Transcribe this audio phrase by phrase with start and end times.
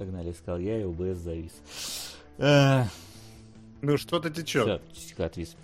[0.00, 1.52] Погнали, сказал я, и ОБС завис.
[2.38, 2.84] Э,
[3.82, 4.80] Ну что-то течет.
[4.94, 5.56] Все, тихо, отвис.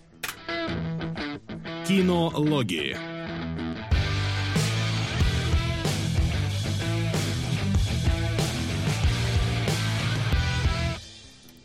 [1.88, 2.98] Кинологии.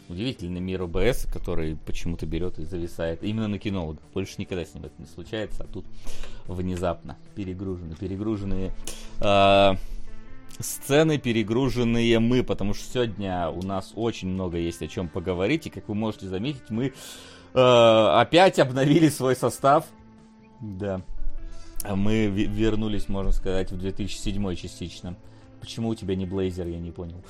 [0.08, 4.04] Удивительный мир ОБС, который почему-то берет и зависает именно на кинологах.
[4.14, 5.86] Больше никогда с ним это не случается, а тут
[6.48, 8.72] внезапно перегружены, перегруженные
[9.20, 9.76] э,
[10.64, 15.70] сцены, перегруженные мы, потому что сегодня у нас очень много есть о чем поговорить, и
[15.70, 16.94] как вы можете заметить, мы
[17.54, 19.86] э, опять обновили свой состав.
[20.60, 21.02] Да.
[21.90, 25.16] Мы ве- вернулись, можно сказать, в 2007 частично.
[25.60, 27.24] Почему у тебя не Блейзер, я не понял.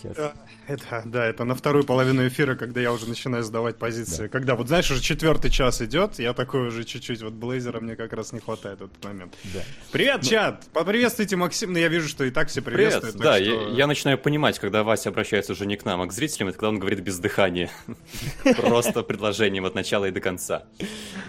[0.00, 0.16] Сейчас.
[0.16, 0.30] Э,
[0.68, 4.24] Это, да, это на вторую половину эфира, когда я уже начинаю сдавать позиции.
[4.24, 4.28] Да.
[4.28, 8.12] Когда, вот знаешь, уже четвертый час идет, я такой уже чуть-чуть, вот Блейзера мне как
[8.12, 9.34] раз не хватает в этот момент.
[9.54, 9.60] Да.
[9.90, 10.66] Привет, чат!
[10.72, 13.00] Поприветствуйте Максим, ну я вижу, что и так все Привет.
[13.00, 13.14] приветствуют.
[13.16, 16.06] так Да, что- я, я начинаю понимать, когда Вася обращается уже не к нам, а
[16.06, 17.70] к зрителям, это когда он говорит без дыхания.
[18.56, 20.64] Просто предложением от начала и до конца.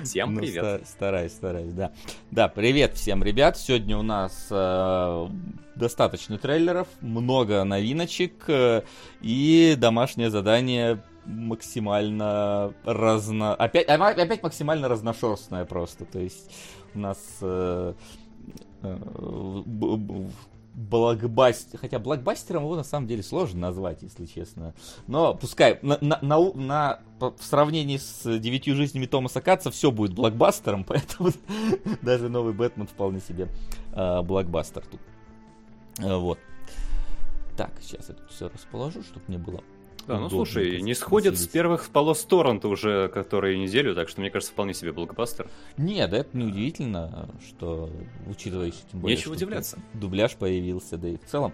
[0.04, 0.64] Всем Ну, привет.
[0.64, 1.92] ста- стараюсь, стараюсь, да.
[2.30, 3.58] Да, привет всем, ребят.
[3.58, 5.28] Сегодня у нас э,
[5.76, 8.84] достаточно трейлеров, много новиночек э,
[9.22, 13.56] и домашнее задание максимально разно...
[13.56, 16.06] Опять, опять максимально разношерстное просто.
[16.06, 16.52] То есть
[16.94, 17.17] у нас...
[17.42, 17.94] э,
[18.81, 18.98] э,
[20.80, 24.73] блокбастер, хотя блокбастером его на самом деле сложно назвать, если честно.
[25.08, 30.14] Но пускай на, на, на, на- в сравнении с девятью жизнями Томаса Катца все будет
[30.14, 31.31] блокбастером, поэтому
[32.02, 33.50] даже новый Бэтмен вполне себе
[33.94, 35.02] э, блокбастер тут.
[36.00, 36.39] Э, вот.
[37.60, 39.62] Так, сейчас я тут все расположу, чтобы мне было.
[40.08, 44.22] Да, ну удобно слушай, не сходит с первых полос торрента уже которую неделю, так что
[44.22, 45.46] мне кажется, вполне себе блокбастер.
[45.76, 47.90] Нет, да, это не удивительно, что,
[48.28, 49.78] учитывая еще тем более, Нечего удивляться.
[49.94, 51.52] дубляж появился, да и в целом.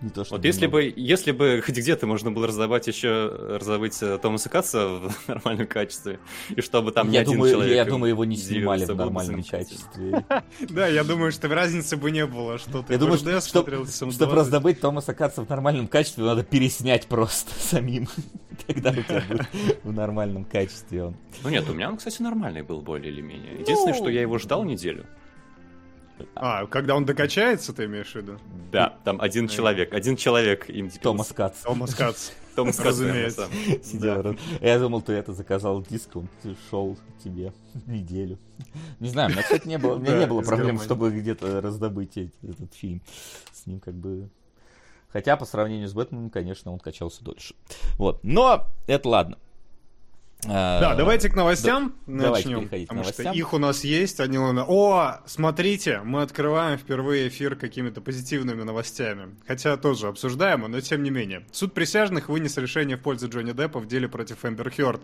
[0.00, 0.82] Не то, Вот чтобы если много.
[0.84, 3.28] бы, если бы хоть где-то можно было раздавать еще,
[3.58, 6.20] раздавать э, Томаса Катца в нормальном качестве,
[6.54, 9.42] и чтобы там не я один думаю, человек я думаю, его не снимали в нормальном
[9.42, 10.24] качестве.
[10.60, 14.10] Да, я думаю, что разницы бы не было, что ты Я думаю, что, чтобы, Сам
[14.12, 14.32] чтобы 20.
[14.34, 18.06] раздобыть Томаса Катца в нормальном качестве, надо переснять просто самим.
[18.66, 19.46] Тогда у тебя будет
[19.82, 21.16] в нормальном качестве он.
[21.42, 23.54] Ну нет, у меня он, кстати, нормальный был более или менее.
[23.54, 23.98] Единственное, Ну.
[24.00, 25.06] что я его ждал неделю.
[26.34, 28.38] А, когда он докачается, ты имеешь в виду?
[28.72, 32.30] Да, там один человек, один человек им Томас Катц Томас Кац.
[32.56, 33.46] Томас Катц, Разумеется.
[33.82, 34.36] сидел.
[34.60, 36.28] Я думал, ты это заказал диск, он
[36.70, 37.52] шел тебе
[37.86, 38.38] неделю.
[39.00, 40.84] Не знаю, у меня, кстати, не было, у меня Да, не было проблем, Германии.
[40.84, 43.00] чтобы где-то раздобыть этот фильм.
[43.52, 44.28] С ним как бы...
[45.10, 47.54] Хотя по сравнению с Бэтменом, конечно, он качался дольше.
[47.96, 48.22] Вот.
[48.24, 49.38] Но это ладно.
[50.46, 52.68] А, Да, давайте к новостям начнем.
[52.68, 54.66] Потому что их у нас есть, они у нас...
[54.68, 59.36] О, смотрите, мы открываем впервые эфир какими-то позитивными новостями.
[59.46, 61.44] Хотя тоже обсуждаемо, но тем не менее.
[61.50, 65.02] Суд присяжных вынес решение в пользу Джонни Деппа в деле против Эмбер Хёрд.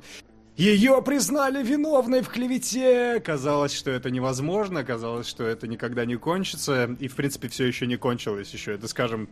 [0.57, 3.19] Ее признали виновной в клевете!
[3.19, 7.89] Казалось, что это невозможно, казалось, что это никогда не кончится, и, в принципе, все еще
[7.89, 8.75] не кончилось еще.
[8.75, 9.29] Это, скажем,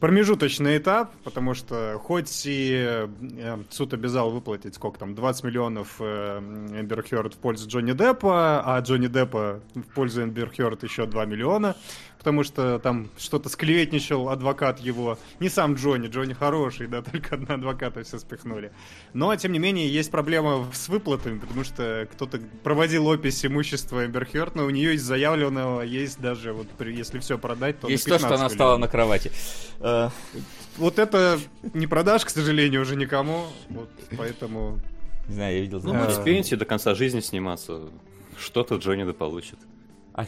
[0.00, 6.38] промежуточный этап, потому что хоть и э, суд обязал выплатить, сколько там, 20 миллионов э,
[6.38, 11.24] Эмбер Хёрд в пользу Джонни Деппа, а Джонни Деппа в пользу Эмбер Хёрд еще 2
[11.24, 11.76] миллиона,
[12.18, 17.54] потому что там что-то склеветничал адвокат его, не сам Джонни, Джонни хороший, да, только на
[17.54, 18.72] адвоката все спихнули.
[19.14, 24.26] Но, тем не менее, есть проблема с выплатами, потому что кто-то проводил опись имущества Эмбер
[24.26, 28.18] Хёрд, но у нее из заявленного есть даже, вот если все продать, то Есть то,
[28.18, 29.30] что 15 она стала на кровати.
[29.80, 30.10] Э,
[30.76, 31.38] Вот это
[31.74, 33.46] не продашь, к сожалению, уже никому.
[33.68, 34.78] Вот поэтому.
[35.28, 35.80] Не знаю, я видел...
[35.82, 37.90] Ну, будет в пенсии до конца жизни сниматься.
[38.38, 39.58] Что-то Джонни да получит.
[40.18, 40.26] А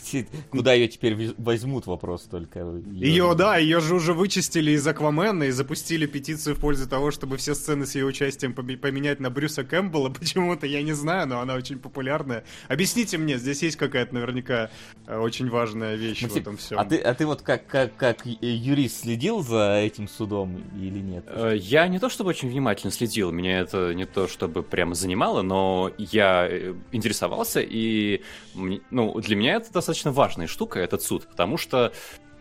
[0.50, 2.60] куда ее теперь возьмут, вопрос только.
[2.92, 7.38] Ее, да, ее же уже вычистили из Аквамена и запустили петицию в пользу того, чтобы
[7.38, 10.10] все сцены с ее участием поме- поменять на Брюса Кэмпбелла.
[10.20, 12.44] Почему-то я не знаю, но она очень популярная.
[12.68, 14.70] Объясните мне, здесь есть какая-то наверняка
[15.08, 16.78] э, очень важная вещь Максим, в этом всем.
[16.78, 21.24] А ты, а ты вот как, как, как юрист следил за этим судом или нет?
[21.26, 25.42] Э, Я не то чтобы очень внимательно следил, меня это не то чтобы прямо занимало,
[25.42, 28.22] но я э, интересовался, и
[28.54, 31.92] ну, для меня это достаточно важная штука, этот суд, потому что,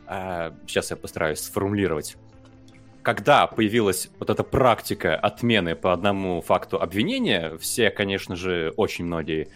[0.07, 2.15] э, сейчас я постараюсь сформулировать,
[3.01, 9.47] когда появилась вот эта практика отмены по одному факту обвинения, все, конечно же, очень многие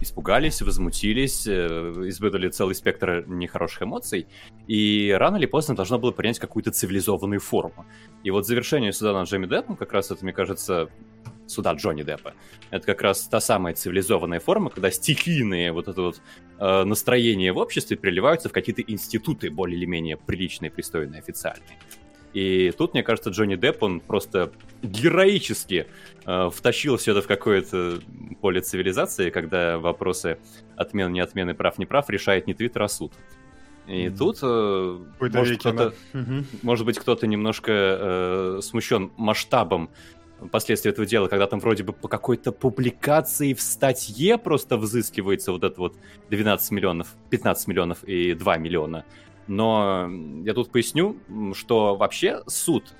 [0.00, 4.26] испугались, возмутились, э, испытали целый спектр нехороших эмоций,
[4.66, 7.86] и рано или поздно должно было принять какую-то цивилизованную форму.
[8.22, 10.88] И вот завершение суда над Джонни Деппом, как раз это, мне кажется,
[11.48, 12.34] суда Джонни Деппа,
[12.70, 16.20] это как раз та самая цивилизованная форма, когда стихийные вот это вот
[16.58, 21.78] э, настроения в обществе переливаются в какие-то институты более или менее приличные, пристойные, официальные.
[22.34, 24.52] И тут, мне кажется, Джонни Депп, он просто
[24.82, 25.86] героически
[26.26, 28.00] э, втащил все это в какое-то
[28.40, 30.38] поле цивилизации, когда вопросы
[30.76, 33.12] отмены, не отмены, прав, не прав решает не Твиттер, а суд.
[33.88, 36.44] И тут, э, может, кто-то, mm-hmm.
[36.62, 39.88] может быть, кто-то немножко э, смущен масштабом
[40.50, 45.64] последствия этого дела, когда там вроде бы по какой-то публикации в статье просто взыскивается вот
[45.64, 45.96] это вот
[46.30, 49.04] 12 миллионов, 15 миллионов и 2 миллиона.
[49.46, 50.08] Но
[50.44, 51.16] я тут поясню,
[51.54, 52.94] что вообще суд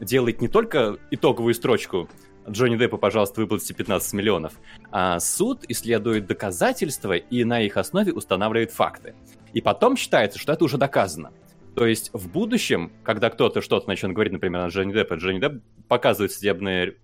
[0.00, 2.08] делает не только итоговую строчку
[2.48, 4.54] Джонни Деппа, пожалуйста, выплатите 15 миллионов,
[4.90, 9.14] а суд исследует доказательства и на их основе устанавливает факты.
[9.52, 11.32] И потом считается, что это уже доказано.
[11.78, 15.62] То есть в будущем, когда кто-то что-то начнет говорить, например, на Джонни Деппа, Джонни Депп
[15.86, 16.96] показывает судебное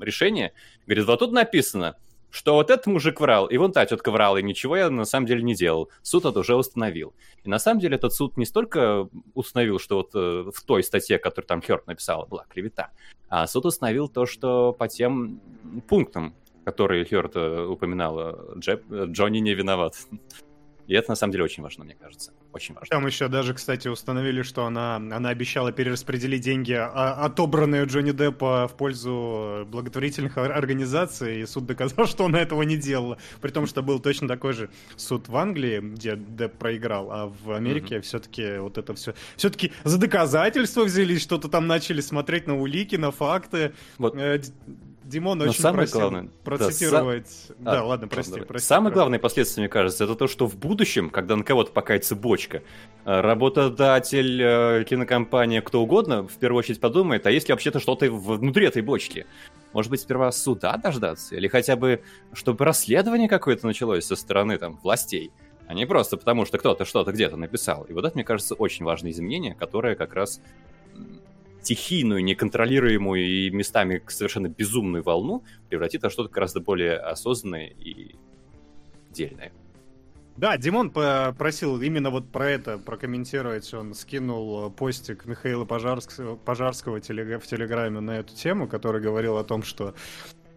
[0.00, 0.52] решение,
[0.84, 1.96] говорит, вот тут написано,
[2.28, 5.26] что вот этот мужик врал, и вон та тетка врала, и ничего я на самом
[5.26, 5.90] деле не делал.
[6.02, 7.14] Суд это уже установил.
[7.44, 11.18] И на самом деле этот суд не столько установил, что вот э, в той статье,
[11.18, 12.90] которую там Хёрд написал, была клевета,
[13.28, 15.40] а суд установил то, что по тем
[15.88, 16.34] пунктам,
[16.64, 19.94] которые Хёрд э, упоминала, Джеб, Джонни не виноват.
[20.88, 22.32] И это на самом деле очень важно, мне кажется.
[22.52, 22.88] Очень важно.
[22.90, 28.66] Там еще даже, кстати, установили, что она, она обещала перераспределить деньги, а, отобранные Джонни Деппа
[28.66, 33.18] в пользу благотворительных организаций, и суд доказал, что она этого не делала.
[33.40, 37.52] При том, что был точно такой же суд в Англии, где Депп проиграл, а в
[37.52, 38.02] Америке mm-hmm.
[38.02, 39.14] все-таки вот это все...
[39.36, 43.74] Все-таки за доказательства взялись, что-то там начали смотреть на улики, на факты.
[43.98, 44.16] Вот.
[45.10, 47.26] Димон Но очень самое просил главное, процитировать.
[47.58, 48.66] Да, да а, ладно, прости, прости.
[48.66, 52.62] Самое главное последствие, мне кажется, это то, что в будущем, когда на кого-то покается бочка,
[53.04, 58.66] э, работодатель, э, кинокомпания, кто угодно, в первую очередь подумает, а если вообще-то что-то внутри
[58.66, 59.26] этой бочки?
[59.72, 61.34] Может быть, сперва суда дождаться?
[61.34, 62.02] Или хотя бы,
[62.32, 65.32] чтобы расследование какое-то началось со стороны там властей?
[65.66, 67.84] а не просто потому, что кто-то что-то где-то написал.
[67.84, 70.40] И вот это, мне кажется, очень важное изменение, которое как раз
[71.62, 78.16] стихийную, неконтролируемую и местами совершенно безумную волну превратит во что-то гораздо более осознанное и
[79.10, 79.52] дельное.
[80.36, 83.74] Да, Димон попросил именно вот про это прокомментировать.
[83.74, 89.62] Он скинул постик Михаила Пожарского, Пожарского в Телеграме на эту тему, который говорил о том,
[89.62, 89.94] что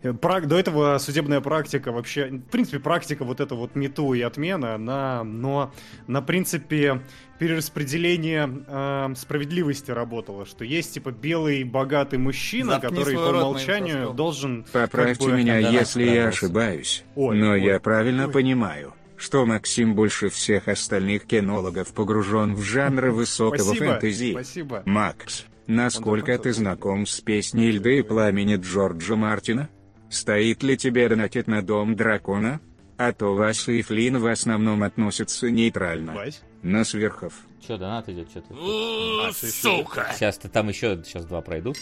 [0.04, 5.24] до этого судебная практика вообще, в принципе, практика вот эта вот мету и отмена, она,
[5.24, 5.72] но
[6.08, 7.02] на принципе
[7.40, 14.66] перераспределения э, справедливости работала, что есть типа белый богатый мужчина, Заткни который по умолчанию должен...
[14.72, 18.32] Поправьте как бы, меня, если я ошибаюсь, ой, но ой, я правильно ой.
[18.32, 24.32] понимаю что Максим больше всех остальных кинологов погружен в жанры высокого спасибо, фэнтези.
[24.34, 24.84] Спасибо.
[24.86, 29.70] Макс, насколько ты знаком с песней «Льда и пламени» Джорджа Мартина?
[30.14, 32.62] Стоит ли тебе донатить на дом дракона?
[32.98, 36.14] А то Вася и Флин в основном относятся нейтрально.
[36.14, 36.44] Вась?
[36.62, 37.34] На сверхов.
[37.68, 38.54] Че, донат идет, что-то?
[38.54, 40.12] А, сука!
[40.14, 41.78] Сейчас то там еще, сейчас два пройдут.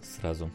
[0.00, 0.48] Сразу.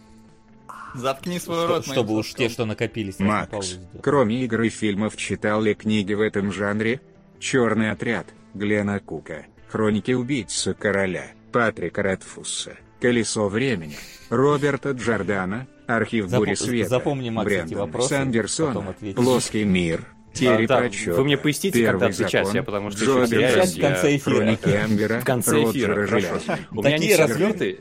[0.96, 3.20] Заткни свой рот, Чтобы уж те, что накопились.
[3.20, 7.02] Макс, кроме игр и фильмов, читал ли книги в этом жанре?
[7.40, 13.96] «Черный отряд», Глена Кука, «Хроники убийцы короля», Патрика Ратфусса, «Колесо времени»,
[14.30, 16.40] Роберта Джордана, «Архив Зап...
[16.40, 21.86] бури света», Запомни, Макс, Брэндон вопросы, Сандерсона, «Плоский мир», Теперь а, да, Вы мне поясните,
[21.86, 24.58] когда отвечать, я потому что Джо теряюсь, в конце эфира.
[24.84, 26.40] Амбера, в конце эфира, хорошо.
[26.72, 27.80] У меня Такие развернутые...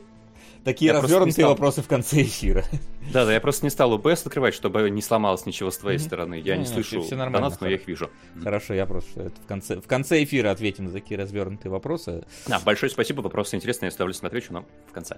[0.63, 1.49] Такие развернутые стал...
[1.49, 2.63] вопросы в конце эфира.
[3.11, 6.01] Да, да, я просто не стал OBS открывать, чтобы не сломалось ничего с твоей mm-hmm.
[6.01, 6.35] стороны.
[6.35, 8.11] Я не, не слышу все нормально, донат, но я их вижу.
[8.41, 12.23] Хорошо, я просто это в конце, в конце эфира ответим на такие развернутые вопросы.
[12.47, 15.17] Да, большое спасибо, вопросы интересные, я с удовольствием отвечу, но в конце.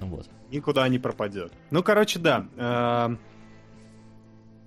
[0.00, 0.26] Вот.
[0.50, 1.52] Никуда не пропадет.
[1.70, 3.16] Ну, короче, да.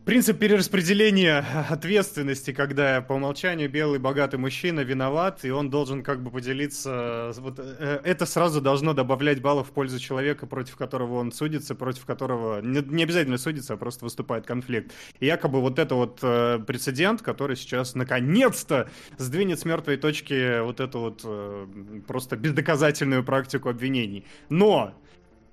[0.05, 6.29] Принцип перераспределения ответственности, когда по умолчанию белый богатый мужчина виноват, и он должен как бы
[6.29, 7.31] поделиться...
[7.37, 12.05] Вот, э, это сразу должно добавлять баллов в пользу человека, против которого он судится, против
[12.05, 12.61] которого...
[12.61, 14.91] Не, не обязательно судится, а просто выступает конфликт.
[15.19, 20.81] И якобы вот это вот э, прецедент, который сейчас наконец-то сдвинет с мертвой точки вот
[20.81, 21.67] эту вот э,
[22.07, 24.23] просто бездоказательную практику обвинений.
[24.49, 24.93] Но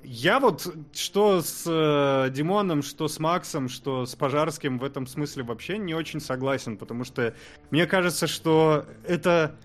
[0.05, 5.43] я вот что с э, Димоном, что с Максом, что с Пожарским в этом смысле
[5.43, 7.35] вообще не очень согласен, потому что
[7.71, 9.57] мне кажется, что это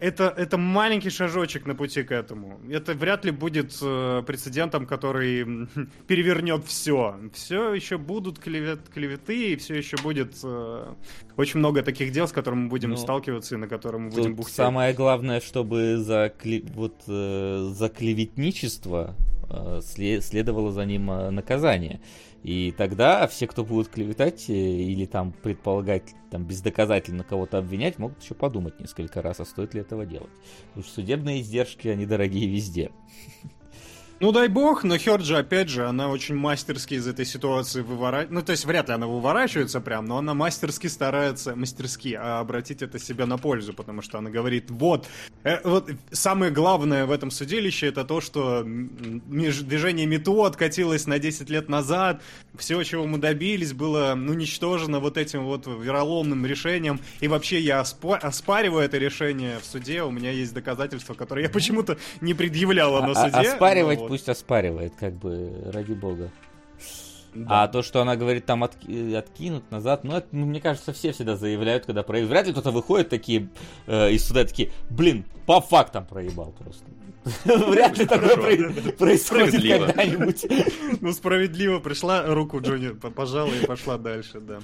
[0.00, 2.60] это, это маленький шажочек на пути к этому.
[2.70, 5.68] Это вряд ли будет э, прецедентом, который
[6.06, 7.16] перевернет все.
[7.32, 10.94] Все еще будут клевет, клеветы, и все еще будет э,
[11.36, 14.34] очень много таких дел, с которыми мы будем ну, сталкиваться и на котором мы будем
[14.34, 14.56] бухтеть.
[14.56, 16.62] Самое главное, чтобы за, кле...
[16.74, 19.14] вот, э, за клеветничество
[19.82, 22.00] следовало за ним э, наказание.
[22.42, 28.34] И тогда все, кто будут клеветать или там предполагать, там бездоказательно кого-то обвинять, могут еще
[28.34, 30.32] подумать несколько раз, а стоит ли этого делать.
[30.68, 32.90] Потому что судебные издержки, они дорогие везде.
[34.20, 38.34] Ну дай бог, но Херджи, опять же, она очень мастерски из этой ситуации выворачивается.
[38.34, 42.80] Ну, то есть вряд ли она выворачивается прям, но она мастерски старается, мастерски а обратить
[42.82, 45.08] это себе на пользу, потому что она говорит, вот,
[45.42, 51.50] э, вот самое главное в этом судилище это то, что движение МИТУ откатилось на 10
[51.50, 52.22] лет назад,
[52.56, 58.18] все, чего мы добились, было уничтожено вот этим вот вероломным решением, и вообще я оспа-
[58.18, 63.10] оспариваю это решение в суде, у меня есть доказательства, которые я почему-то не предъявляла на
[63.10, 63.48] а, суде.
[63.48, 64.08] Оспаривать вот.
[64.08, 66.30] пусть оспаривает, как бы, ради бога.
[67.34, 67.64] Да.
[67.64, 71.10] А то, что она говорит, там отки- откинут назад, ну, это, ну, мне кажется, все
[71.12, 72.30] всегда заявляют, когда проигрывают.
[72.30, 73.48] Вряд ли кто-то выходит такие
[73.86, 76.84] э, из суда такие, блин, по фактам проебал просто.
[77.44, 78.36] Вряд ли такое
[78.92, 80.46] происходит когда-нибудь.
[81.00, 84.60] Ну, справедливо пришла, руку Джонни пожала и пошла дальше, да.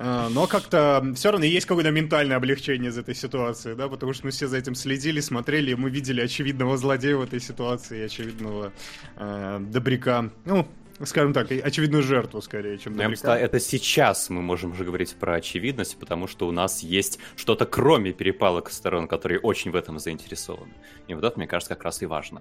[0.00, 4.26] А, но как-то все равно есть какое-то ментальное облегчение из этой ситуации, да, потому что
[4.26, 8.72] мы все за этим следили, смотрели, и мы видели очевидного злодея в этой ситуации, очевидного
[9.16, 10.30] э, добряка.
[10.44, 10.68] Ну,
[11.04, 13.36] скажем так, очевидную жертву скорее, чем добряка.
[13.36, 18.12] Это сейчас мы можем уже говорить про очевидность, потому что у нас есть что-то кроме
[18.12, 20.74] перепалок сторон, которые очень в этом заинтересованы.
[21.08, 22.40] И вот это, мне кажется, как раз и важно.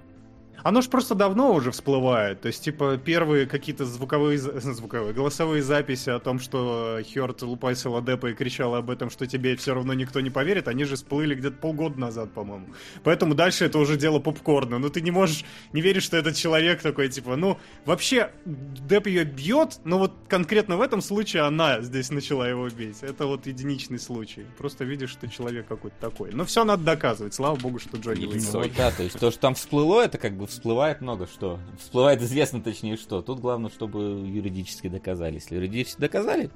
[0.64, 2.42] Оно ж просто давно уже всплывает.
[2.42, 8.28] То есть, типа, первые какие-то звуковые, звуковые, голосовые записи о том, что Хёрд лупасил Адепа
[8.28, 11.58] и кричал об этом, что тебе все равно никто не поверит, они же всплыли где-то
[11.58, 12.68] полгода назад, по-моему.
[13.04, 14.80] Поэтому дальше это уже дело попкорна.
[14.80, 19.24] Но ты не можешь не верить, что этот человек такой, типа, ну, вообще, Деп ее
[19.26, 22.98] бьет, но вот конкретно в этом случае она здесь начала его бить.
[23.02, 24.46] Это вот единичный случай.
[24.58, 26.32] Просто видишь, что человек какой-то такой.
[26.32, 27.34] Но все надо доказывать.
[27.34, 28.64] Слава богу, что Джонни выиграл.
[28.78, 31.60] Да, то есть то, что там всплыло, это как бы всплывает много что.
[31.80, 33.22] Всплывает известно точнее что.
[33.22, 35.36] Тут главное, чтобы юридически доказали.
[35.36, 36.50] Если юридически доказали,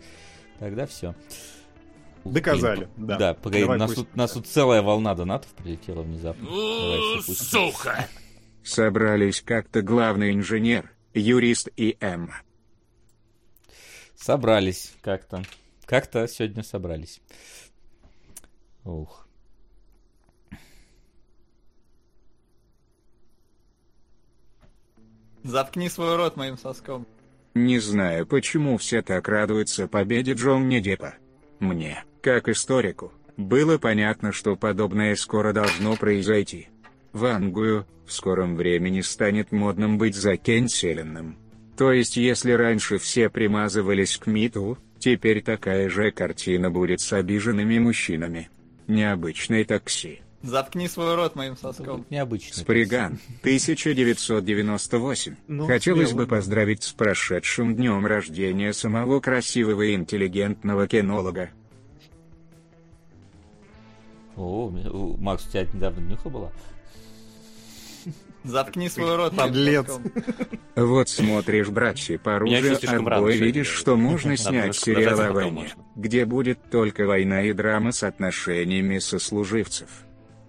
[0.59, 1.15] тогда все.
[2.23, 3.17] Доказали, да.
[3.17, 6.47] Да, погоди, Давай, нас, тут, нас тут целая волна донатов прилетела внезапно.
[7.21, 8.07] Сука!
[8.63, 12.31] Собрались как-то главный инженер, юрист и М.
[14.15, 15.43] Собрались как-то.
[15.85, 17.21] Как-то сегодня собрались.
[18.83, 19.20] Ух.
[25.43, 27.07] Заткни свой рот моим соском.
[27.53, 31.15] Не знаю, почему все так радуются победе Джонни Деппа.
[31.59, 36.69] Мне, как историку, было понятно, что подобное скоро должно произойти.
[37.11, 41.37] В Ангую в скором времени станет модным быть закенселенным.
[41.77, 47.79] То есть если раньше все примазывались к МИТу, теперь такая же картина будет с обиженными
[47.79, 48.49] мужчинами.
[48.87, 50.21] Необычный такси.
[50.43, 52.05] Заткни свой рот моим соском.
[52.09, 52.55] Необычно.
[52.55, 55.35] Сприган, 1998.
[55.47, 61.51] Ну, Хотелось бы поздравить с прошедшим днем рождения самого красивого и интеллигентного кинолога.
[64.35, 64.71] О,
[65.19, 66.51] Макс, у тебя недавно днюха была?
[68.43, 69.85] Заткни свой рот, подлец.
[70.75, 76.57] Вот смотришь, братья, по оружию отбой, видишь, что можно снять сериал о войне, где будет
[76.71, 79.89] только война и драма с отношениями сослуживцев.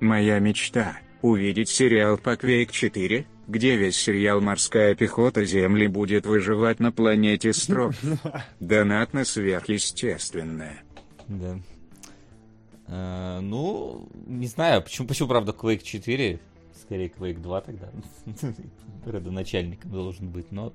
[0.03, 6.81] Моя мечта– увидеть сериал по Quake 4, где весь сериал «Морская пехота Земли» будет выживать
[6.81, 7.95] на планете Строк.
[8.59, 10.83] Донат на сверхъестественное.
[11.29, 11.57] Да.
[12.89, 16.41] А, ну, не знаю, почему, почему, правда, Quake 4,
[16.83, 17.89] скорее Quake 2 тогда,
[19.07, 20.73] родоначальником должен быть, но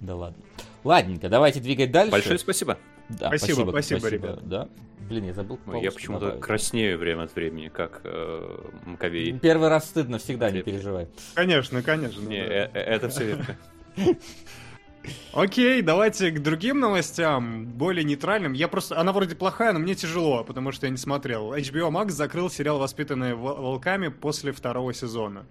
[0.00, 0.42] да ладно.
[0.82, 2.12] Ладненько, давайте двигать дальше.
[2.12, 2.78] Большое спасибо.
[3.08, 4.48] Да, спасибо, спасибо, спасибо, спасибо ребят.
[4.48, 4.68] Да.
[5.08, 5.58] Блин, я забыл.
[5.80, 9.38] Я почему-то краснею время от времени, как э, Маковей.
[9.38, 11.08] Первый раз стыдно всегда, не переживай.
[11.34, 12.20] Конечно, конечно.
[12.20, 12.54] Не, да.
[12.54, 13.56] э, э, это все верно.
[15.32, 18.52] Окей, давайте к другим новостям, более нейтральным.
[18.52, 18.98] Я просто...
[18.98, 21.54] Она вроде плохая, но мне тяжело, потому что я не смотрел.
[21.54, 25.46] HBO Max закрыл сериал «Воспитанные волками» после второго сезона.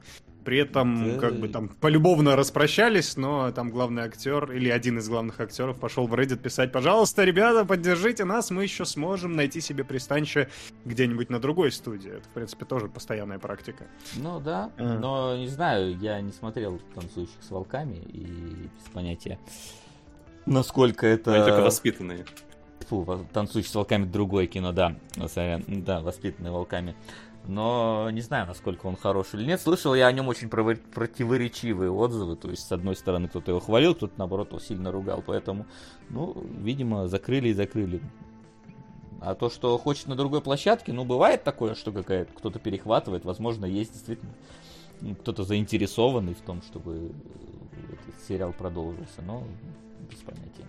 [0.46, 1.20] При этом, да.
[1.20, 6.06] как бы там, полюбовно распрощались, но там главный актер или один из главных актеров пошел
[6.06, 10.50] в Reddit писать, пожалуйста, ребята, поддержите нас, мы еще сможем найти себе пристанище
[10.86, 12.12] где-нибудь на другой студии.
[12.12, 13.86] Это, в принципе, тоже постоянная практика.
[14.16, 15.00] Ну да, а.
[15.00, 19.40] но не знаю, я не смотрел «Танцующих с волками» и без понятия,
[20.46, 21.34] насколько это...
[21.34, 22.24] Они только воспитанные.
[22.88, 26.96] Фу, «Танцующий с волками» другое кино, да, да, «Воспитанные волками».
[27.48, 29.62] Но не знаю, насколько он хорош или нет.
[29.62, 32.36] Слышал я о нем очень противоречивые отзывы.
[32.36, 35.24] То есть, с одной стороны, кто-то его хвалил, кто-то, наоборот, его сильно ругал.
[35.26, 35.66] Поэтому,
[36.10, 38.02] ну, видимо, закрыли и закрыли.
[39.22, 43.26] А то, что хочет на другой площадке, ну, бывает такое, что какая-то кто-то перехватывает.
[43.26, 44.34] Возможно, есть действительно
[45.22, 47.12] кто-то заинтересованный в том, чтобы
[47.92, 49.44] этот сериал продолжился, но
[50.10, 50.66] без понятия.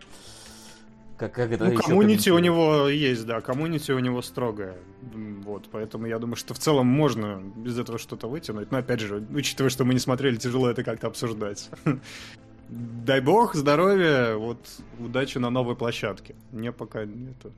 [1.17, 4.77] Как, как это ну, коммунити у него есть, да, коммунити у него строгое.
[5.01, 8.71] Вот, поэтому я думаю, что в целом можно без этого что-то вытянуть.
[8.71, 11.71] Но опять же, учитывая, что мы не смотрели, тяжело это как-то обсуждать.
[12.69, 14.59] Дай бог, здоровья, вот
[14.99, 16.35] удачи на новой площадке.
[16.51, 17.53] Мне пока это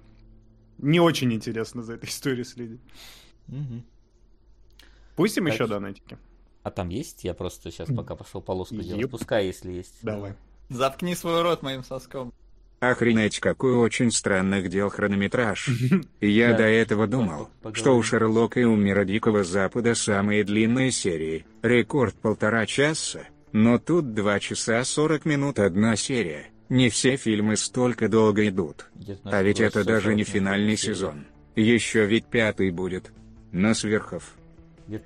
[0.79, 2.81] не очень интересно за этой историей следить.
[3.49, 3.83] Угу.
[5.17, 6.17] Пустим так, еще донатики.
[6.63, 7.25] А там есть?
[7.25, 9.11] Я просто сейчас пока пошел полоску делать.
[9.11, 9.95] Пускай, если есть.
[10.03, 10.35] Давай.
[10.69, 12.33] Заткни свой рот моим соском.
[12.81, 15.69] Охренеть, какой очень странных дел хронометраж.
[16.21, 21.45] Я до этого думал, что у Шерлока и у Мира Дикого Запада самые длинные серии,
[21.63, 26.47] рекорд полтора часа, но тут два часа сорок минут одна серия.
[26.69, 28.87] Не все фильмы столько долго идут.
[29.25, 31.27] А ведь это даже не финальный сезон.
[31.57, 33.11] Еще ведь пятый будет.
[33.51, 34.37] На сверхов.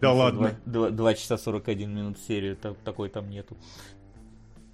[0.01, 0.59] Да ладно.
[0.67, 3.57] 2, 2 часа 41 минут серии, такой там нету.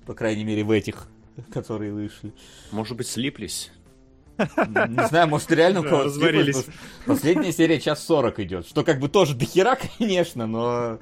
[0.07, 1.07] По крайней мере в этих
[1.53, 2.33] которые вышли.
[2.71, 3.71] Может быть, слиплись?
[4.39, 6.67] Не знаю, может, реально у кого-то слиплись.
[7.07, 10.99] Последняя серия час сорок идет, что как бы тоже дохера, конечно, но,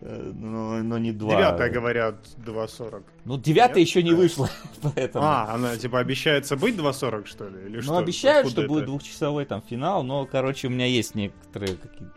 [0.00, 1.36] э, но, но не два.
[1.36, 3.04] Девятая, говорят, 2.40.
[3.26, 4.50] Ну, девятая еще не вышла,
[4.82, 5.24] поэтому...
[5.24, 7.66] А, она типа обещается быть 2.40, что ли?
[7.66, 7.98] Или ну, что?
[7.98, 12.08] обещают, что будет двухчасовой там финал, но, короче, у меня есть некоторые какие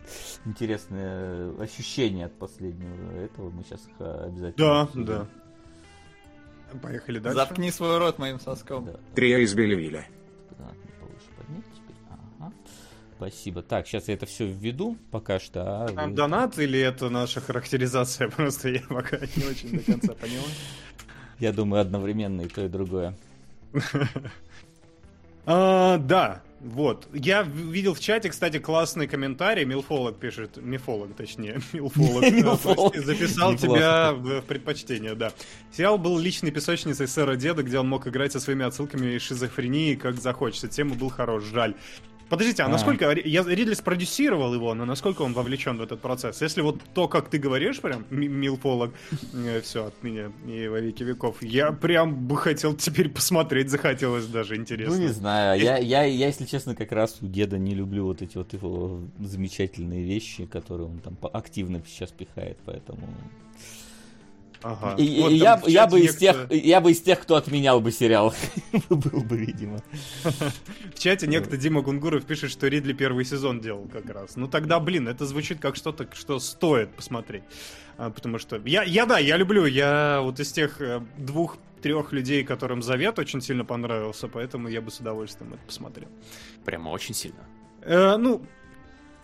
[0.45, 3.51] интересные ощущения от последнего этого.
[3.51, 4.67] Мы сейчас их обязательно...
[4.67, 5.05] Да, обсудим.
[5.05, 5.27] да.
[6.81, 7.37] Поехали дальше.
[7.37, 8.85] Заткни свой рот моим соском.
[8.85, 8.99] Да.
[9.15, 10.05] Трио из Бельвиля.
[13.15, 13.61] Спасибо.
[13.61, 15.85] Так, сейчас я это все введу пока что.
[15.85, 16.15] А Там вы...
[16.15, 18.27] донат или это наша характеризация?
[18.35, 20.41] Просто я пока не очень до конца понял.
[21.39, 23.15] Я думаю, одновременно и то, и другое.
[25.45, 27.09] А, да, вот.
[27.13, 29.65] Я видел в чате, кстати, классный комментарий.
[29.65, 30.55] Милфолог пишет.
[30.55, 31.59] Мифолог, точнее.
[31.73, 32.95] Милфолог.
[32.95, 35.33] Записал тебя в предпочтение, да.
[35.73, 39.95] Сериал был личной песочницей сэра Деда, где он мог играть со своими отсылками и шизофрении,
[39.95, 40.69] как захочется.
[40.69, 41.43] Тема был хорош.
[41.43, 41.75] Жаль.
[42.33, 43.11] Подождите, а, а насколько...
[43.11, 46.41] Я, Ридли спродюсировал его, но насколько он вовлечен в этот процесс?
[46.41, 48.91] Если вот то, как ты говоришь, прям, милфолог,
[49.35, 54.25] э, все от меня и во веки веков, я прям бы хотел теперь посмотреть, захотелось
[54.25, 54.95] даже, интересно.
[54.95, 58.23] Ну, не знаю, я, я, я, если честно, как раз у деда не люблю вот
[58.23, 63.07] эти вот его замечательные вещи, которые он там активно сейчас пихает, поэтому...
[64.63, 64.95] Ага.
[64.97, 68.33] И, вот я, я, бы из тех, я бы из тех, кто отменял бы сериал.
[68.89, 69.79] Был бы, видимо.
[70.23, 74.35] В чате некто Дима Гунгуров пишет, что Ридли первый сезон делал как раз.
[74.37, 77.43] Ну тогда, блин, это звучит как что-то, что стоит посмотреть.
[77.97, 79.65] А, потому что я, я, да, я люблю.
[79.65, 84.81] Я вот из тех э, двух трех людей, которым Завет очень сильно понравился, поэтому я
[84.81, 86.07] бы с удовольствием это посмотрел.
[86.63, 87.45] Прямо очень сильно.
[87.81, 88.41] Э, ну,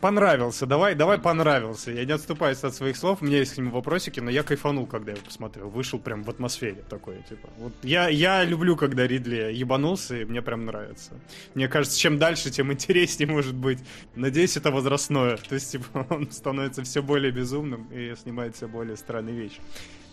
[0.01, 1.91] Понравился, давай, давай понравился.
[1.91, 4.87] Я не отступаюсь от своих слов, у меня есть к нему вопросики, но я кайфанул,
[4.87, 5.69] когда я его посмотрел.
[5.69, 7.49] Вышел прям в атмосфере такой, типа.
[7.57, 11.11] Вот я, я люблю, когда Ридли ебанулся, и мне прям нравится.
[11.53, 13.79] Мне кажется, чем дальше, тем интереснее может быть.
[14.15, 15.35] Надеюсь, это возрастное.
[15.35, 19.59] То есть, типа, он становится все более безумным и снимает все более странные вещи.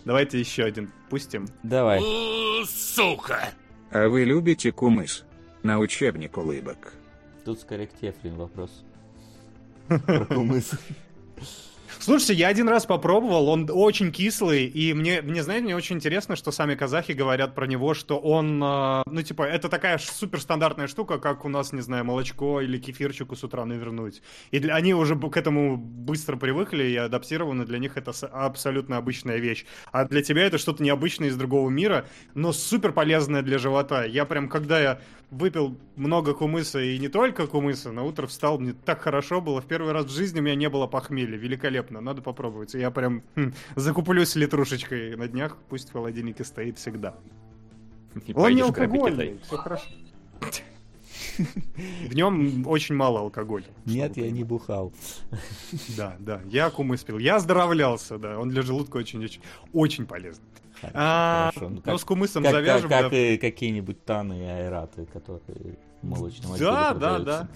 [0.04, 1.46] Давайте еще один пустим.
[1.62, 2.00] Давай.
[2.66, 3.50] Сука!
[3.92, 5.24] А вы любите кумыс?
[5.62, 6.92] На учебник улыбок.
[7.44, 8.84] Тут скорее к Тефлин вопрос.
[12.06, 16.36] Слушайте, я один раз попробовал, он очень кислый, и мне, мне, знаете, мне очень интересно,
[16.36, 21.18] что сами казахи говорят про него, что он, э, ну, типа, это такая суперстандартная штука,
[21.18, 24.22] как у нас, не знаю, молочко или кефирчику с утра навернуть.
[24.52, 29.38] И для, они уже к этому быстро привыкли и адаптированы, для них это абсолютно обычная
[29.38, 29.66] вещь.
[29.90, 34.04] А для тебя это что-то необычное из другого мира, но супер полезное для живота.
[34.04, 38.72] Я прям, когда я выпил много кумыса и не только кумыса, на утро встал, мне
[38.72, 39.60] так хорошо было.
[39.60, 41.36] В первый раз в жизни у меня не было похмелья.
[41.36, 42.74] Великолепно, надо попробовать.
[42.74, 47.14] Я прям хм, закуплюсь литрушечкой на днях, пусть в холодильнике стоит всегда.
[48.26, 49.88] И Он не алкогольный, все хорошо.
[51.36, 53.66] В нем очень мало алкоголя.
[53.84, 54.92] Нет, я не бухал.
[55.96, 57.18] Да, да, я кумыс пил.
[57.18, 58.38] Я оздоровлялся, да.
[58.38, 60.44] Он для желудка очень-очень очень полезный.
[60.82, 62.88] А, ну, ну, как, с кумысом как, завяжем.
[62.88, 63.16] Как, как да.
[63.16, 67.48] и какие-нибудь таны и аэраты, которые в молочном Да, да, да.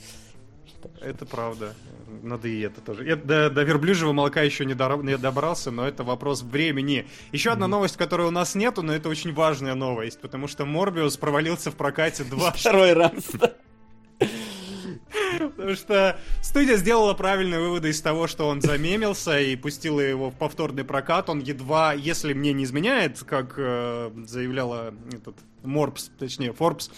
[1.01, 1.75] Это правда.
[2.23, 3.07] Надо и это тоже.
[3.07, 5.03] Я до, до верблюжьего молока еще не, дор...
[5.05, 7.07] не добрался, но это вопрос времени.
[7.33, 11.17] Еще одна новость, которой у нас нету, но это очень важная новость, потому что Морбиус
[11.19, 12.53] провалился в прокате два...
[12.53, 13.13] Второй раз.
[15.39, 20.35] Потому что студия сделала правильные выводы из того, что он замемился и пустила его в
[20.35, 21.29] повторный прокат.
[21.29, 26.91] Он едва, если мне не изменяет, как э, заявляла этот Морбс, точнее Форбс,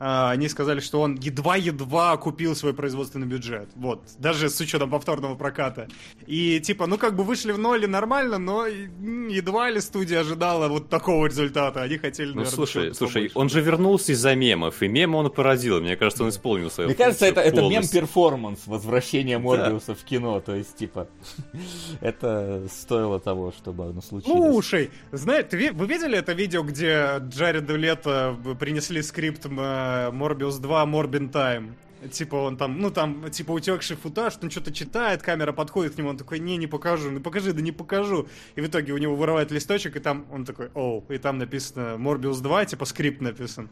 [0.00, 3.68] они сказали, что он едва-едва купил свой производственный бюджет.
[3.74, 5.88] Вот, даже с учетом повторного проката.
[6.26, 10.88] И типа, ну как бы вышли в ноль нормально, но едва ли студия ожидала вот
[10.88, 11.82] такого результата.
[11.82, 15.80] Они хотели, наверное, Ну слушай, слушай, он же вернулся из-за мемов, и мемы он породил.
[15.80, 19.94] Мне кажется, он исполнил свою Мне кажется, это, это мем-перформанс, возвращение Морбиуса да.
[19.94, 20.40] в кино.
[20.40, 21.08] То есть, типа,
[22.00, 24.52] это стоило того, чтобы оно случилось.
[24.52, 29.46] Слушай, знаешь, ты, вы видели это видео, где Джареду Лето принесли скрипт
[30.12, 31.76] Морбиус 2 Морбин Тайм.
[32.12, 36.08] Типа он там, ну там, типа утекший футаж, он что-то читает, камера подходит к нему,
[36.08, 38.26] он такой, не, не покажу, ну покажи, да не покажу.
[38.56, 41.98] И в итоге у него вырывает листочек, и там он такой, оу, и там написано
[41.98, 43.68] Морбиус 2, типа скрипт написан.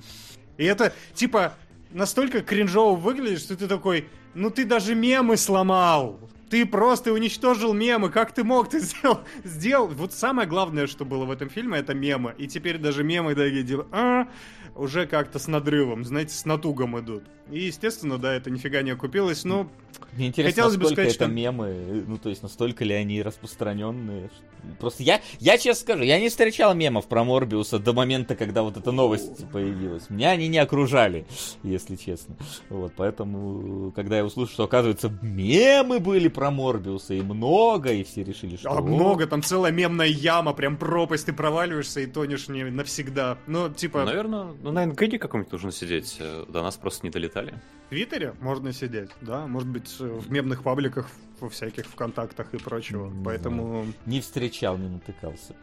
[0.58, 1.54] И это, типа,
[1.90, 6.20] настолько кринжово выглядит, что ты такой, ну ты даже мемы сломал.
[6.50, 9.88] Ты просто уничтожил мемы, как ты мог, ты сделал, сделал.
[9.88, 12.34] Вот самое главное, что было в этом фильме, это мемы.
[12.38, 14.28] И теперь даже мемы, да, видел, а,
[14.74, 17.24] уже как-то с надрывом, знаете, с натугом идут.
[17.50, 19.70] И, естественно, да, это нифига не окупилось, но...
[20.12, 21.32] Мне интересно, Хотелось насколько бы сказать, это что...
[21.32, 24.30] мемы, ну, то есть, настолько ли они распространенные.
[24.78, 28.76] Просто я, я честно скажу, я не встречал мемов про Морбиуса до момента, когда вот
[28.76, 30.10] эта новость появилась.
[30.10, 31.26] Меня они не окружали,
[31.62, 32.36] если честно.
[32.68, 38.24] Вот, поэтому, когда я услышал, что, оказывается, мемы были про Морбиуса, и много, и все
[38.24, 38.70] решили, что...
[38.70, 43.38] А много, там целая мемная яма, прям пропасть, ты проваливаешься и тонешь не навсегда.
[43.46, 44.04] Ну, типа...
[44.04, 47.54] Наверное, ну, на НГДе каком-нибудь нужно сидеть, э, до нас просто не долетали.
[47.86, 51.08] В Твиттере можно сидеть, да, может быть, в мемных пабликах,
[51.40, 53.86] во всяких ВКонтактах и прочего, не поэтому...
[54.06, 55.54] Не встречал, не натыкался.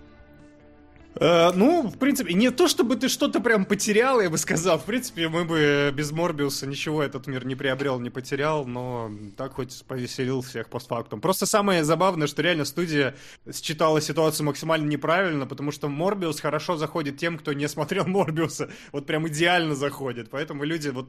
[1.17, 4.77] Э, ну, в принципе, не то чтобы ты что-то прям потерял, я бы сказал.
[4.79, 9.53] В принципе, мы бы без Морбиуса ничего этот мир не приобрел, не потерял, но так
[9.53, 11.21] хоть повеселил всех постфактум.
[11.21, 13.15] Просто самое забавное, что реально студия
[13.53, 18.69] считала ситуацию максимально неправильно, потому что Морбиус хорошо заходит тем, кто не смотрел Морбиуса.
[18.91, 20.29] Вот прям идеально заходит.
[20.29, 21.07] Поэтому люди вот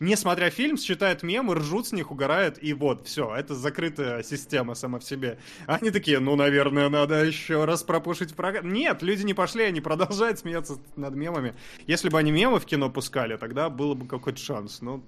[0.00, 4.74] не смотря фильм, считают мемы, ржут с них, угорают, и вот, все, это закрытая система
[4.74, 5.38] сама в себе.
[5.66, 8.64] Они такие, ну, наверное, надо еще раз пропушить прокат.
[8.64, 11.54] Нет, люди не пошли, они продолжают смеяться над мемами.
[11.86, 15.02] Если бы они мемы в кино пускали, тогда было бы какой-то шанс, но,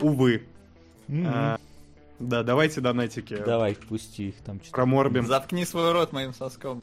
[0.00, 0.46] увы.
[1.08, 1.24] Mm-hmm.
[1.26, 1.60] А,
[2.18, 3.36] да, давайте донатики.
[3.36, 4.60] Давай, пусти их там.
[4.70, 5.26] Проморбим.
[5.26, 6.82] Заткни свой рот моим соском.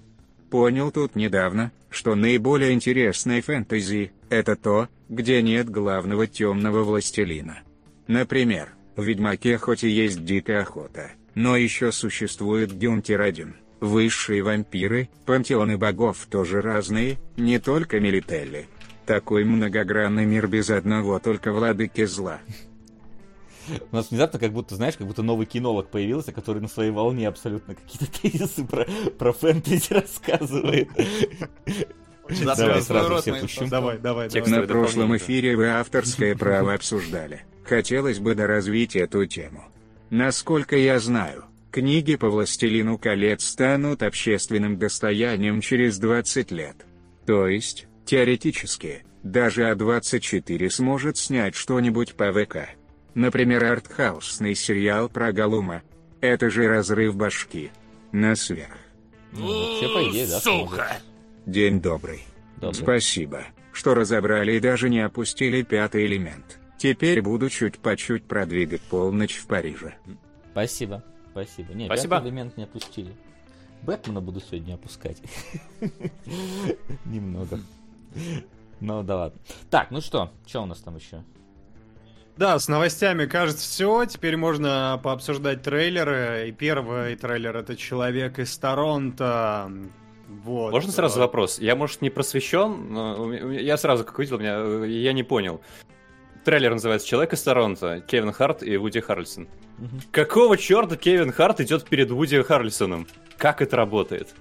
[0.54, 7.64] Понял тут недавно, что наиболее интересное фэнтези— это то, где нет главного темного властелина.
[8.06, 15.80] Например, в Ведьмаке хоть и есть дикая охота, но еще существует Гюнтер-1, высшие вампиры, пантеоны
[15.80, 18.68] богов тоже разные, не только Милителли.
[19.08, 22.40] Такой многогранный мир без одного только владыки зла.
[23.92, 27.28] У нас внезапно как будто, знаешь, как будто новый кинолог появился, который на своей волне
[27.28, 28.86] абсолютно какие-то тезисы про,
[29.18, 30.90] про фэнтези рассказывает.
[32.30, 33.68] Давай сразу все пущу.
[33.68, 34.50] Давай, давай, давай.
[34.50, 37.44] На прошлом эфире вы авторское право обсуждали.
[37.66, 39.66] Хотелось бы доразвить эту тему.
[40.10, 46.86] Насколько я знаю, книги по «Властелину колец» станут общественным достоянием через 20 лет.
[47.26, 52.70] То есть, теоретически, даже А24 сможет снять что-нибудь по ВК.
[53.16, 55.84] Например, артхаусный сериал про Галума.
[56.22, 57.72] Это же разрыв башки.
[58.12, 58.78] На сверх.
[59.32, 60.40] Ну, вообще, по идее, да.
[60.40, 60.98] Сука!
[61.46, 62.24] День добрый.
[62.58, 62.76] добрый.
[62.76, 66.60] Спасибо, что разобрали и даже не опустили пятый элемент.
[66.78, 69.96] Теперь буду чуть по чуть продвигать полночь в Париже.
[70.52, 71.74] Спасибо, спасибо.
[71.74, 72.18] Не, спасибо.
[72.18, 73.14] пятый элемент не опустили.
[73.82, 75.22] Бэтмена буду сегодня опускать.
[77.06, 77.60] Немного.
[78.80, 79.40] Ну да ладно.
[79.70, 81.24] Так, ну что, что у нас там еще?
[82.36, 84.06] Да, с новостями, кажется, все.
[84.06, 86.50] Теперь можно пообсуждать трейлеры.
[86.50, 89.72] И первый трейлер это «Человек из Торонто».
[90.28, 90.72] Вот.
[90.72, 91.60] Можно сразу вопрос?
[91.60, 95.62] Я, может, не просвещен, но я сразу, как увидел, меня, я не понял.
[96.44, 99.48] Трейлер называется «Человек из Торонто», Кевин Харт и Вуди Харрельсон.
[99.78, 100.02] Угу.
[100.12, 103.08] Какого черта Кевин Харт идет перед Вуди Харрельсоном?
[103.38, 104.34] Как это работает?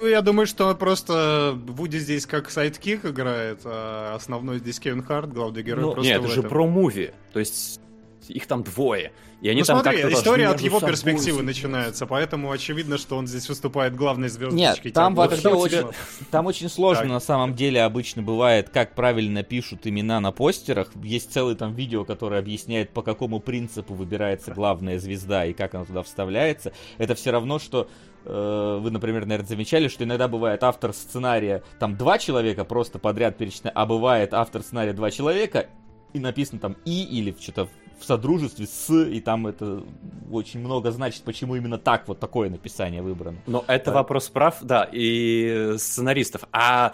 [0.00, 5.32] Ну, я думаю, что просто Вуди здесь как sidekick играет, а основной здесь Кевин Харт,
[5.32, 5.94] главный герой.
[5.94, 7.12] Ну, нет, это же bro movie.
[7.32, 7.80] То есть
[8.28, 9.12] их там двое.
[9.40, 13.48] И они ну там смотри, история от его перспективы начинается, поэтому очевидно, что он здесь
[13.48, 14.84] выступает главной звездочкой.
[14.84, 15.86] Нет, там вообще очень,
[16.30, 17.12] там очень сложно так.
[17.12, 20.90] на самом деле обычно бывает, как правильно пишут имена на постерах.
[21.02, 25.86] Есть целый там видео, которое объясняет, по какому принципу выбирается главная звезда и как она
[25.86, 26.72] туда вставляется.
[26.98, 27.88] Это все равно, что
[28.24, 33.72] вы, например, наверное, замечали, что иногда бывает автор сценария, там два человека просто подряд перечислены,
[33.74, 35.66] а бывает автор сценария два человека,
[36.12, 37.68] и написано там И или что-то
[38.00, 39.82] в содружестве с, и там это
[40.30, 43.38] очень много значит, почему именно так вот такое написание выбрано.
[43.46, 43.92] Но это да.
[43.92, 46.42] вопрос прав, да, и сценаристов.
[46.52, 46.92] А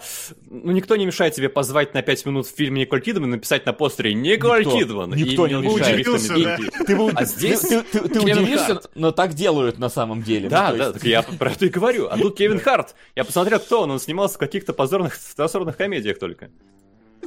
[0.49, 3.65] ну, никто не мешает тебе позвать на 5 минут в фильме Николь Кидман и написать
[3.65, 5.09] на постере Николь никто, Кидман.
[5.11, 6.05] Никто и не мешает.
[6.43, 6.57] да?
[6.57, 10.49] Ты, ты, а здесь ты, ты, удивишься, но так делают на самом деле.
[10.49, 12.07] Да, ну, да, так я про это и говорю.
[12.07, 12.95] А тут Кевин Харт.
[13.15, 13.91] Я посмотрел, кто он.
[13.91, 16.49] Он снимался в каких-то позорных, второсортных комедиях только.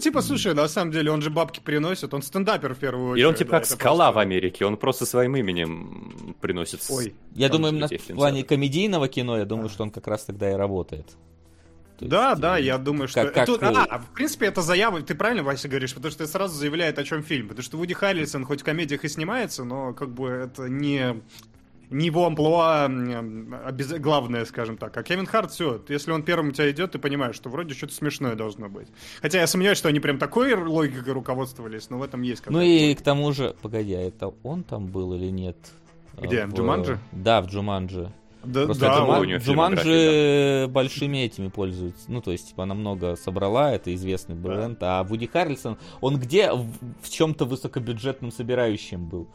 [0.01, 3.23] Типа, слушай, на самом деле он же бабки приносит, он стендапер в первую очередь.
[3.23, 4.13] И он типа да, как скала просто...
[4.15, 6.81] в Америке, он просто своим именем приносит.
[6.91, 10.51] Ой, я думаю, на, в плане комедийного кино, я думаю, что он как раз тогда
[10.51, 11.07] и работает.
[11.99, 13.25] То да, есть, да, я думаю, что...
[13.25, 13.47] Как, как...
[13.47, 16.99] Тут, а, в принципе, это заява, ты правильно, Вася, говоришь, потому что это сразу заявляет,
[16.99, 17.49] о чем фильм.
[17.49, 21.21] Потому что Вуди Харрельсон хоть в комедиях и снимается, но как бы это не
[21.91, 23.93] не его амплуа обез...
[23.99, 24.97] главное, скажем так.
[24.97, 27.95] А Кевин Харт, все, если он первым у тебя идет, ты понимаешь, что вроде что-то
[27.95, 28.89] смешное должно быть.
[29.21, 32.95] Хотя я сомневаюсь, что они прям такой логикой руководствовались, но в этом есть Ну и
[32.95, 35.57] к тому же, погоди, а это он там был или нет?
[36.21, 36.99] Где, в, в Джуманджи?
[37.13, 38.13] Да, в Джуманджи.
[38.43, 39.37] Да, Просто да, Джуман...
[39.37, 40.73] Джуманджи да.
[40.73, 42.05] большими этими пользуется.
[42.09, 44.79] Ну, то есть, типа, она много собрала, это известный бренд.
[44.79, 45.01] Да.
[45.01, 46.67] А Вуди Харрельсон, он где в,
[47.03, 49.29] в чем-то высокобюджетном собирающем был?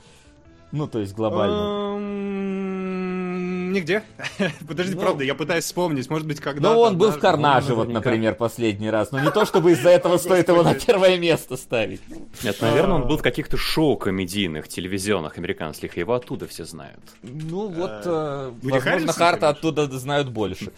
[0.71, 1.97] Ну, то есть глобально.
[1.97, 4.04] Эм, нигде.
[4.67, 6.73] Подожди, ну, правда, я пытаюсь вспомнить, может быть, когда.
[6.73, 9.12] Ну, он был в Карнаже, вот, например, последний раз.
[9.12, 12.01] Но не то, чтобы из-за этого стоит его на первое место ставить.
[12.43, 17.01] Нет, наверное, он был в каких-то шоу комедийных, телевизионных, американских, его оттуда все знают.
[17.21, 20.71] Ну, вот, э, возможно, Харта оттуда знают больше.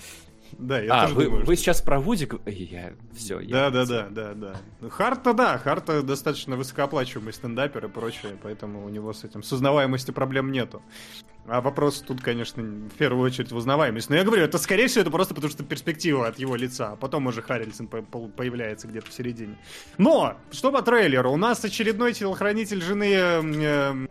[0.54, 1.64] Да, я а, тоже вы, думаю, вы что...
[1.64, 2.28] сейчас про Вуди...
[2.46, 2.94] Я...
[3.16, 3.70] Все, я...
[3.70, 4.56] Да, да, да, да, да.
[4.82, 9.52] Ну, Харта, да, Харта достаточно высокооплачиваемый стендапер и прочее, поэтому у него с этим с
[9.52, 10.82] узнаваемостью проблем нету.
[11.48, 14.10] А вопрос тут, конечно, в первую очередь в узнаваемость.
[14.10, 16.96] Но я говорю, это скорее всего это просто потому, что перспектива от его лица, а
[16.98, 19.58] потом уже Харрельсон появляется где-то в середине.
[19.98, 24.08] Но, что по трейлеру, у нас очередной телохранитель жены э,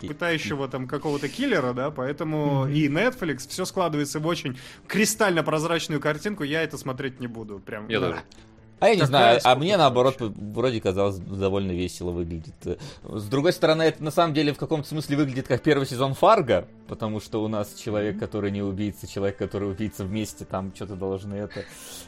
[0.00, 2.72] пытающего там какого-то киллера, да, поэтому mm-hmm.
[2.72, 7.88] и Netflix все складывается в очень кристально прозрачную картинку, я это смотреть не буду, прям.
[7.88, 8.22] Я тоже.
[8.78, 12.54] А я не знаю, а мне наоборот вроде казалось довольно весело выглядит.
[13.04, 16.68] С другой стороны, это на самом деле в каком-то смысле выглядит как первый сезон Фарго,
[16.86, 21.34] потому что у нас человек, который не убийца, человек, который убийца вместе, там что-то должны
[21.36, 21.64] это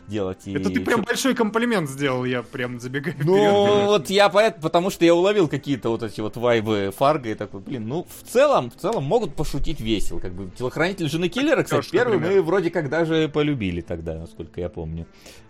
[0.08, 0.46] делать.
[0.46, 0.52] И...
[0.52, 4.90] Это ты прям большой комплимент сделал, я прям забегаю Ну, вперед, вот я поэтому, потому
[4.90, 8.70] что я уловил какие-то вот эти вот вайбы Фарго и такой, блин, ну, в целом,
[8.70, 10.50] в целом могут пошутить весело, как бы.
[10.50, 15.06] Телохранитель жены киллера, кстати, первый мы вроде как даже полюбили тогда, насколько я помню.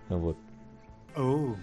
[0.08, 0.38] Вот.
[1.16, 1.56] Oh.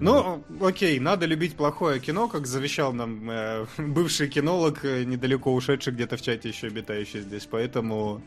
[0.00, 5.92] Ну, окей, надо любить плохое кино, как завещал нам э, бывший кинолог, э, недалеко ушедший
[5.92, 7.46] где-то в чате еще обитающий здесь.
[7.50, 8.22] Поэтому,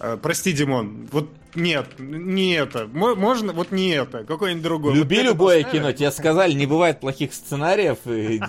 [0.00, 2.86] э, прости, Димон, вот нет, не это.
[2.86, 4.94] Можно, вот не это, какое-нибудь другое.
[4.94, 8.40] Люби вот любое кино, тебе сказали, не бывает плохих сценариев, и,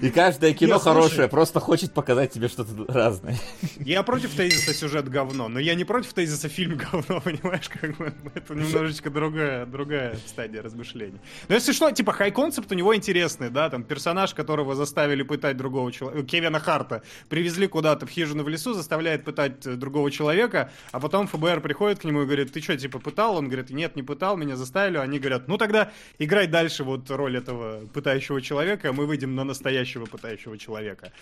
[0.00, 3.38] и каждое кино хорошее, слушай, просто хочет показать тебе что-то разное.
[3.78, 8.12] Я против тезиса сюжет говно, но я не против тезиса фильм говно, понимаешь, как бы
[8.34, 11.20] это немножечко другая, другая стадия размышлений.
[11.48, 15.92] Но если что, типа, хай-концепт у него интересный, да, там, персонаж, которого заставили пытать другого
[15.92, 21.00] человека, Кевина Харта, привезли куда-то в хижину в лесу, заставляет пытать э, другого человека, а
[21.00, 23.36] потом ФБР приходит к нему и говорит, ты что, типа, пытал?
[23.36, 24.98] Он говорит, нет, не пытал, меня заставили.
[24.98, 29.44] Они говорят, ну тогда играй дальше вот роль этого пытающего человека, а мы выйдем на
[29.44, 31.12] настоящего пытающего человека.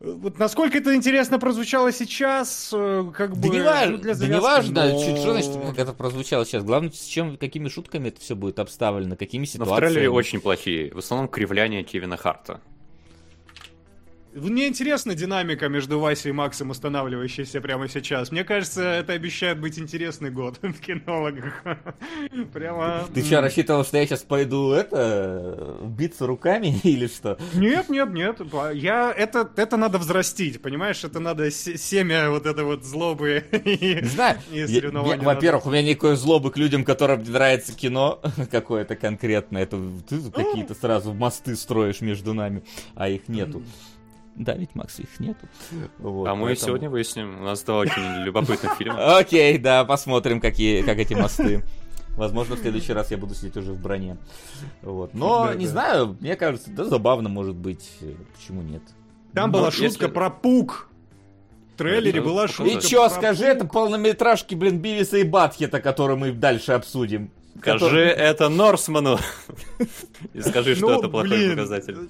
[0.00, 3.48] Вот насколько это интересно прозвучало сейчас, э, как бы...
[3.48, 3.90] Да не, важ...
[3.90, 4.98] ну, для да не важно, но...
[4.98, 6.62] что значит, как это прозвучало сейчас.
[6.62, 9.70] Главное, с чем, какими шутками это все будет обставлено, какими ситуациями.
[9.70, 10.92] Но в трейлере очень плохие.
[10.92, 12.60] В основном кривляние Кевина Харта.
[14.34, 18.32] Мне интересна динамика между Васей и Максом, устанавливающаяся прямо сейчас.
[18.32, 21.62] Мне кажется, это обещает быть интересный год в кинологах.
[22.52, 23.04] Прямо...
[23.14, 27.38] Ты что, рассчитывал, что я сейчас пойду это биться руками или что?
[27.54, 28.40] Нет, нет, нет.
[28.72, 31.04] Я это это надо взрастить, понимаешь?
[31.04, 34.38] Это надо семя вот это вот злобы и Знаю.
[34.50, 38.20] Во-первых, у меня никакой злобы к людям, которым нравится кино
[38.50, 39.62] какое-то конкретное.
[39.62, 42.64] Это ты какие-то сразу мосты строишь между нами,
[42.96, 43.62] а их нету.
[44.36, 45.46] Да, ведь Макс их нету.
[45.98, 46.66] Вот, а мы поэтому...
[46.66, 47.40] сегодня выясним.
[47.40, 49.16] У нас два очень любопытных фильма.
[49.16, 51.64] Окей, да, посмотрим, какие, как эти мосты.
[52.16, 54.16] Возможно, в следующий раз я буду сидеть уже в броне.
[54.82, 55.14] Вот.
[55.14, 55.70] Но, да, не да.
[55.70, 57.90] знаю, мне кажется, да, забавно может быть.
[58.36, 58.82] Почему нет?
[59.32, 60.06] Там Но была шутка если...
[60.06, 60.88] про пук.
[61.72, 66.30] В трейлере была шутка И чё, скажи, это полнометражки, блин, Бивиса и Батхета, которые мы
[66.30, 67.32] дальше обсудим.
[67.58, 69.18] Скажи это Норсману.
[70.32, 72.08] И скажи, что ну, это плохой показатель.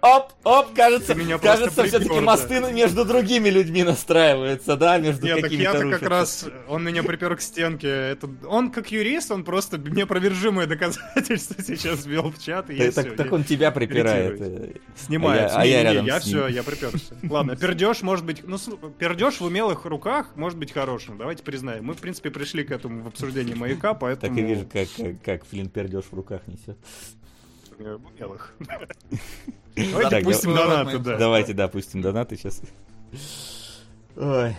[0.00, 5.90] Оп, оп, кажется, кажется, все-таки мосты между другими людьми настраиваются, да, между Нет, так я-то
[5.90, 7.88] как раз, он меня припер к стенке.
[7.88, 12.70] Это, он как юрист, он просто непровержимое доказательство сейчас ввел в чат.
[12.70, 14.80] И так, так он тебя припирает.
[14.96, 15.50] Снимает.
[15.54, 17.14] А я, а я рядом Я все, я приперся.
[17.22, 18.58] Ладно, пердеж может быть, ну,
[18.98, 21.18] пердеж в умелых руках может быть хорошим.
[21.18, 21.84] Давайте признаем.
[21.84, 24.34] Мы, в принципе, пришли к этому в обсуждении маяка, поэтому...
[24.34, 26.78] Так и вижу, как, как, как Флинн пердеж в руках несет.
[27.78, 28.54] Умелых.
[29.76, 31.16] Давайте пустим донаты, да.
[31.16, 32.62] Давайте, да, пустим донаты сейчас.
[34.16, 34.56] Ой.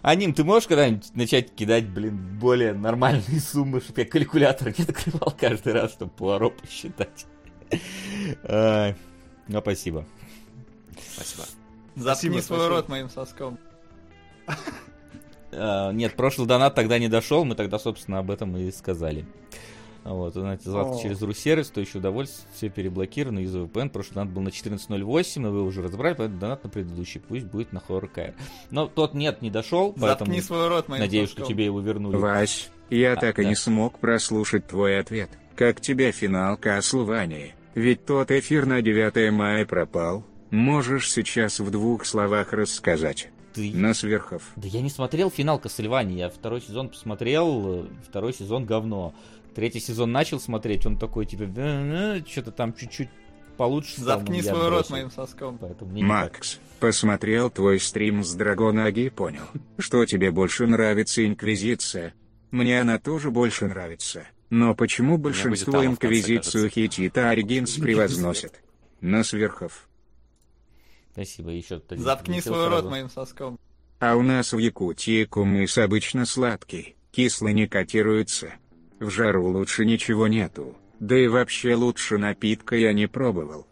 [0.00, 5.34] Аним, ты можешь когда-нибудь начать кидать, блин, более нормальные суммы, чтобы я калькулятор не открывал
[5.38, 7.26] каждый раз, чтобы Пуаро посчитать?
[8.42, 10.06] Ну, спасибо.
[11.14, 11.44] Спасибо.
[11.96, 13.58] Заткни свой рот моим соском.
[15.56, 19.26] А, нет, прошлый донат тогда не дошел, мы тогда, собственно, об этом и сказали.
[20.04, 23.88] Вот, знаете, завтра через ру-сервис, то еще удовольствие, все переблокировано из VPN.
[23.88, 27.72] Прошлый донат был на 14.08, и вы уже разобрали, поэтому донат на предыдущий, пусть будет
[27.72, 28.34] на HorrorKR.
[28.70, 32.16] Но тот нет, не дошел, поэтому Заткни свой рот, надеюсь, что тебе его вернули.
[32.16, 33.42] Вась, я а, так да.
[33.42, 35.30] и не смог прослушать твой ответ.
[35.56, 37.52] Как тебе финал Castlevania?
[37.74, 40.24] Ведь тот эфир на 9 мая пропал.
[40.50, 43.30] Можешь сейчас в двух словах рассказать?
[43.54, 43.72] Ты...
[43.72, 44.42] На сверхов.
[44.56, 49.14] Да я не смотрел финал Castlevania, я второй сезон посмотрел, второй сезон говно.
[49.54, 51.44] Третий сезон начал смотреть, он такой, типа,
[52.26, 53.08] что-то там чуть-чуть
[53.56, 54.00] получше.
[54.00, 55.60] Заткни стал, свой рот моим соском.
[55.80, 59.44] Макс, посмотрел твой стрим с Драгонаги и понял,
[59.78, 62.14] что тебе больше нравится Инквизиция.
[62.50, 64.26] Мне она тоже больше нравится.
[64.50, 68.62] Но почему большинство Инквизицию Хитит, а Оригинс превозносит?
[69.00, 69.88] На сверхов.
[71.14, 73.56] Спасибо, еще Заткни свой рот моим соском.
[74.00, 78.54] А у нас в Якутии кумыс обычно сладкий, кислый не котируется.
[78.98, 80.76] В жару лучше ничего нету.
[80.98, 83.64] Да и вообще лучше напитка я не пробовал.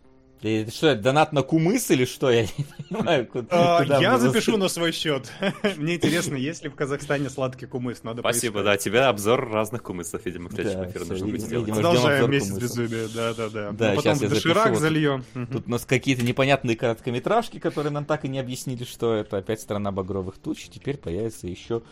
[0.42, 2.30] И что, это донат на кумыс или что?
[2.30, 5.30] Я не понимаю, куда, а, Я запишу на свой счет.
[5.76, 8.02] Мне интересно, есть ли в Казахстане сладкий кумыс?
[8.02, 11.70] Надо Спасибо, да, тебе обзор разных кумысов, видимо, в следующем эфире нужно будет сделать.
[11.70, 13.72] Продолжаем месяц безумия, да-да-да.
[13.72, 15.24] Да, потом доширак зальем.
[15.52, 19.60] Тут у нас какие-то непонятные короткометражки, которые нам так и не объяснили, что это опять
[19.60, 20.68] страна багровых туч.
[20.68, 21.82] Теперь появится еще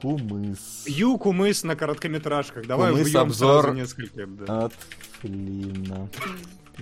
[0.00, 0.84] Кумыс.
[0.86, 2.66] Ю кумыс на короткометражках.
[2.66, 4.26] Давай кумыс обзор сразу несколько.
[4.26, 4.64] Да.
[4.64, 4.72] От
[5.20, 6.08] Флина.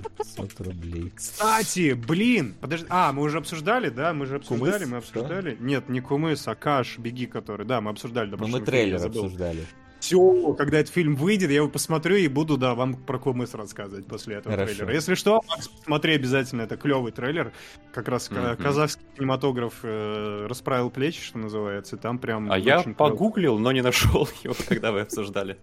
[0.03, 1.13] 500 рублей.
[1.15, 2.87] Кстати, блин, подожди.
[2.89, 4.13] А, мы уже обсуждали, да?
[4.13, 4.91] Мы же обсуждали, кумыс?
[4.91, 5.57] мы обсуждали.
[5.59, 5.65] Да?
[5.65, 7.67] Нет, не кумыс, а каш, беги, который.
[7.67, 8.31] Да, мы обсуждали.
[8.31, 9.67] Но мы трейлер обсуждали
[10.01, 14.07] все, когда этот фильм выйдет, я его посмотрю и буду, да, вам про Кумыс рассказывать
[14.07, 14.75] после этого Хорошо.
[14.75, 14.95] трейлера.
[14.95, 15.41] Если что,
[15.85, 17.53] смотри обязательно, это клевый трейлер.
[17.93, 18.63] Как раз mm-hmm.
[18.63, 22.51] казахский кинематограф э, расправил плечи, что называется, там прям...
[22.51, 25.59] А я погуглил, но не нашел его, когда вы обсуждали.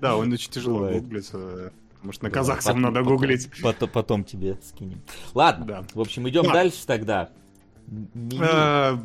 [0.00, 1.72] Да, он очень тяжело гуглится.
[2.04, 3.50] Может, на казахском надо гуглить.
[3.92, 5.02] Потом тебе скинем.
[5.32, 7.30] Ладно, в общем, идем дальше тогда.
[8.40, 8.96] Э,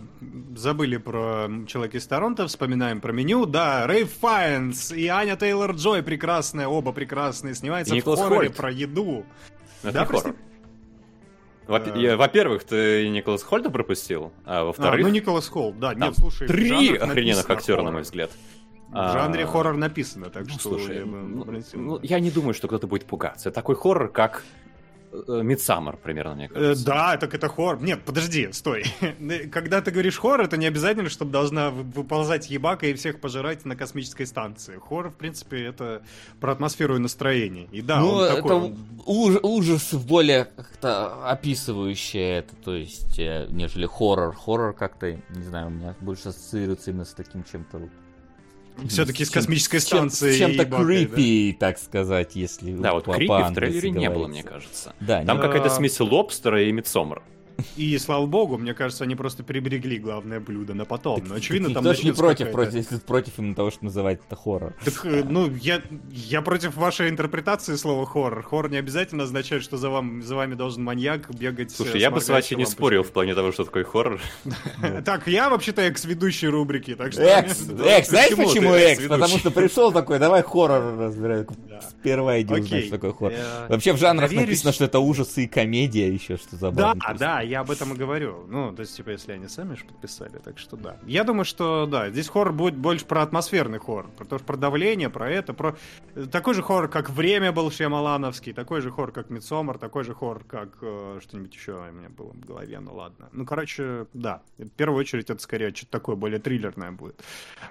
[0.55, 3.45] забыли про Человека из Торонто, вспоминаем про меню.
[3.45, 9.25] Да, Рейв Файнс и Аня Тейлор Джой прекрасные, оба прекрасные, снимается в хорроре про еду.
[9.83, 10.35] Это да, хоррор.
[11.67, 12.15] Э.
[12.15, 15.05] Во-первых, ты Николас Хольда пропустил, а во-вторых...
[15.05, 16.47] А, ну, Николас Холд, да, нет, слушай...
[16.47, 18.31] Три охрененных актера, на мой взгляд.
[18.91, 20.69] В жанре а, хоррор написано, так ну, что...
[20.69, 23.51] Слушай, ну, ну, я не думаю, что кто-то будет пугаться.
[23.51, 24.43] Такой хоррор, как
[25.11, 26.83] Мидсаммер, примерно, мне кажется.
[26.83, 27.81] Э, да, так это хоррор.
[27.81, 28.85] Нет, подожди, стой.
[29.51, 33.75] Когда ты говоришь хоррор, это не обязательно, чтобы должна выползать ебака и всех пожирать на
[33.75, 34.77] космической станции.
[34.77, 36.03] Хоррор, в принципе, это
[36.39, 37.67] про атмосферу и настроение.
[37.71, 38.39] И да, ну, он такой...
[38.39, 44.35] это уж, ужас более как-то описывающее это, то есть, э, нежели хоррор.
[44.35, 47.89] Хоррор как-то, не знаю, у меня больше ассоциируется именно с таким чем-то
[48.87, 50.37] все-таки с космической станции.
[50.37, 51.59] Чем-то creepy, да?
[51.59, 54.93] так сказать, если Да, вот creepy в трейлере не было, мне кажется.
[54.99, 57.23] Да, Там какая-то смесь лобстера и мидсомера.
[57.75, 61.23] И слава богу, мне кажется, они просто приберегли главное блюдо на потом.
[61.25, 64.73] Но очевидно, там тоже не против, против, против именно того, что называть это хоррор.
[64.83, 68.43] Так, э, ну, я, я против вашей интерпретации слова хоррор.
[68.43, 71.71] Хоррор не обязательно означает, что за, вам, за вами должен маньяк бегать.
[71.71, 74.19] Слушай, я бы с вами не спорил в плане того, что такое хоррор.
[75.05, 77.21] Так, я вообще-то экс-ведущий рубрики, так что...
[77.21, 79.03] Экс, экс, знаешь почему экс?
[79.07, 81.45] Потому что пришел такой, давай хоррор разбирай.
[81.89, 83.33] Сперва иди узнать, что такое хоррор.
[83.69, 87.01] Вообще в жанрах написано, что это ужасы и комедия еще, что забавно.
[87.07, 88.45] Да, да, я об этом и говорю.
[88.47, 90.97] Ну, то есть, типа, если они сами же подписали, так что да.
[91.05, 95.09] Я думаю, что да, здесь хоррор будет больше про атмосферный хоррор, про то, про давление,
[95.09, 95.75] про это, про
[96.31, 100.43] такой же хоррор, как «Время» был Шьямалановский, такой же хоррор, как «Мидсомер», такой же хоррор,
[100.43, 103.29] как э, что-нибудь еще у меня было в голове, ну ладно.
[103.31, 107.21] Ну, короче, да, в первую очередь это скорее что-то такое более триллерное будет.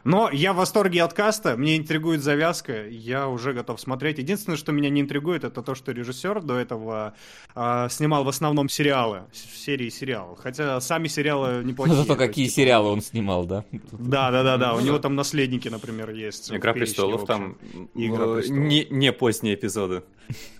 [0.04, 4.18] Но я в восторге от каста, мне интригует завязка, я уже готов смотреть.
[4.18, 7.14] Единственное, что меня не интригует, это то, что режиссер до этого
[7.54, 9.24] э, снимал в основном сериалы,
[9.68, 10.38] серии сериалов.
[10.38, 11.96] Хотя сами сериалы неплохие.
[11.96, 12.54] Зато какие типа...
[12.56, 13.64] сериалы он снимал, да?
[13.92, 14.74] Да, да, да, да.
[14.74, 16.50] У него там наследники, например, есть.
[16.50, 17.58] Игра престолов там
[17.94, 20.02] не, не поздние эпизоды.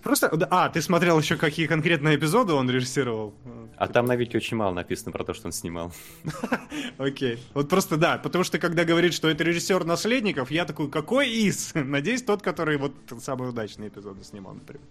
[0.03, 3.33] Просто, а, ты смотрел еще какие конкретные эпизоды он режиссировал?
[3.77, 5.93] А там на Вики очень мало написано про то, что он снимал.
[6.97, 7.39] Окей.
[7.53, 11.71] Вот просто да, потому что когда говорит, что это режиссер наследников, я такой, какой из?
[11.73, 14.83] Надеюсь, тот, который вот самые удачные эпизоды снимал, например.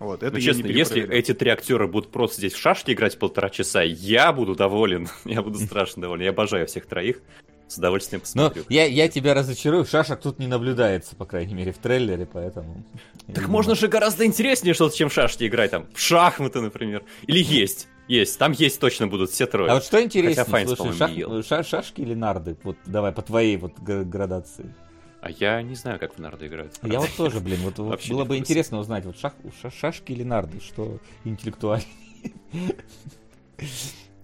[0.00, 3.48] Вот, это ну, честно, если эти три актера будут просто здесь в шашки играть полтора
[3.48, 5.08] часа, я буду доволен.
[5.24, 6.24] Я буду страшно доволен.
[6.24, 7.20] Я обожаю всех троих.
[7.72, 8.64] С удовольствием посмотрю.
[8.68, 12.84] Но я, я тебя разочарую, шашек тут не наблюдается, по крайней мере, в трейлере, поэтому...
[13.32, 17.02] Так можно же гораздо интереснее что-то, чем в шашки играть, там, в шахматы, например.
[17.26, 17.88] Или есть.
[18.08, 19.70] Есть, там есть точно будут все трое.
[19.70, 21.10] А вот что интереснее, Файнс, слушай, шах,
[21.46, 22.58] ша, шашки или нарды?
[22.62, 24.74] Вот давай по твоей вот градации.
[25.22, 26.78] А я не знаю, как в нарды играют.
[26.82, 29.32] Я вот тоже, блин, вот, вот было бы интересно узнать, вот шах,
[29.80, 31.88] шашки или нарды, что интеллектуальнее.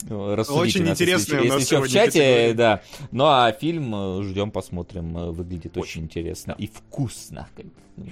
[0.06, 2.54] Очень нас, интересно если, если что, в чате, категория.
[2.54, 2.82] да.
[3.10, 6.64] Ну а фильм э, ждем, посмотрим, э, выглядит очень, очень интересно да.
[6.64, 7.48] и вкусно.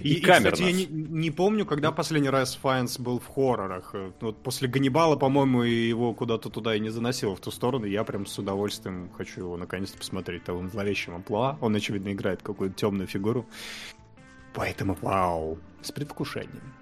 [0.03, 0.51] И, и, камерно.
[0.51, 3.91] кстати, я не, не помню, когда последний раз Файнс был в хоррорах.
[3.95, 7.87] Э, вот после Ганнибала, по-моему, его куда-то туда и не заносил в ту сторону.
[7.87, 10.45] Я прям с удовольствием хочу его наконец-то посмотреть.
[10.45, 11.57] Того зловещем амплуа.
[11.61, 13.47] Он, очевидно, играет какую-то темную фигуру.
[14.55, 16.75] Поэтому, вау, с предвкушением.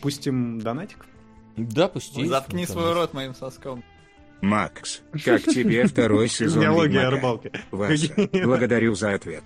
[0.00, 1.06] Пустим донатик.
[1.58, 2.26] Да, пусти.
[2.26, 3.82] Заткни свой рот моим соском.
[4.40, 7.50] Макс, как тебе второй сезон Биология рыбалки.
[7.70, 9.42] Вася, благодарю за ответ.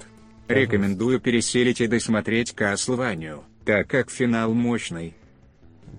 [0.48, 5.14] Рекомендую переселить и досмотреть Каслванию, так как финал мощный.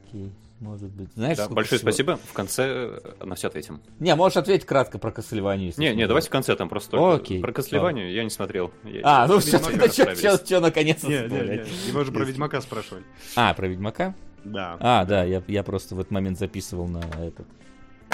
[0.08, 1.10] Окей, может быть.
[1.16, 1.92] Знаешь, да, большое всего?
[1.92, 2.20] спасибо.
[2.24, 3.82] В конце э, на все ответим.
[4.00, 5.74] Не, можешь ответить кратко про Каслванию.
[5.78, 7.16] Не, не, давайте в конце там просто.
[7.16, 7.42] Окей.
[7.42, 8.72] Про Каслванию я не смотрел.
[9.02, 13.04] а, ну все, что наконец-то Не, не, не, его же про Ведьмака спрашивали.
[13.36, 14.14] А, про Ведьмака?
[14.44, 14.78] Да.
[14.80, 17.48] А, да, я, я просто в этот момент записывал на этот.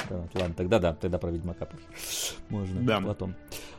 [0.10, 1.68] Да, ладно, тогда да, тогда про Ведьмака
[2.50, 3.02] можно да.
[3.02, 3.36] потом.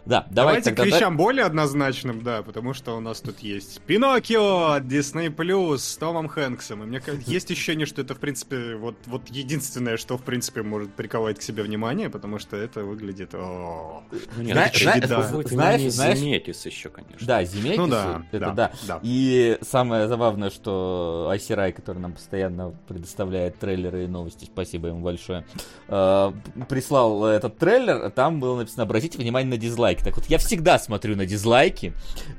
[0.06, 0.82] Да, давайте, давайте тогда...
[0.82, 5.78] к вещам более однозначным, да, потому что у нас тут есть Пиноккио от Disney Plus
[5.78, 6.82] с Томом Хэнксом.
[6.82, 10.62] И мне кажется, есть ощущение, что это, в принципе, вот, вот единственное, что, в принципе,
[10.62, 13.34] может приковать к себе внимание, потому что это выглядит...
[13.34, 14.02] О,
[14.36, 15.22] ну, нет, Зна- знаешь, да.
[15.22, 17.26] знаешь, знаешь, Земекис еще, конечно.
[17.26, 18.72] Да, Земекис, ну, да, это да, да.
[18.86, 19.00] да.
[19.02, 25.44] И самое забавное, что Айсирай, который нам постоянно предоставляет трейлеры и новости, спасибо ему большое,
[25.88, 26.32] э,
[26.68, 30.02] прислал этот трейлер, там было написано, обратите внимание на дизлайк дизлайки.
[30.02, 31.92] Так вот, я всегда смотрю на дизлайки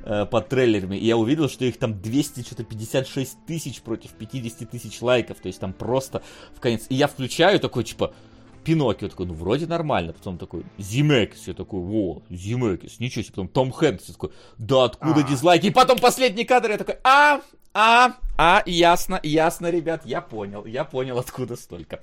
[0.04, 5.38] э, под трейлерами, и я увидел, что их там 256 тысяч против 50 тысяч лайков.
[5.38, 6.22] То есть там просто
[6.54, 6.86] в конец.
[6.88, 8.14] И я включаю такой, типа,
[8.64, 13.48] Пиноккио такой, ну вроде нормально, потом такой Зимекис, я такой, во, Зимекис, ничего себе, потом
[13.48, 15.22] Том Хэнкс, я такой, да откуда а.
[15.24, 17.40] дизлайки, и потом последний кадр, я такой, а,
[17.74, 22.00] а, а, ясно, ясно, ребят, я понял, я понял, откуда столько.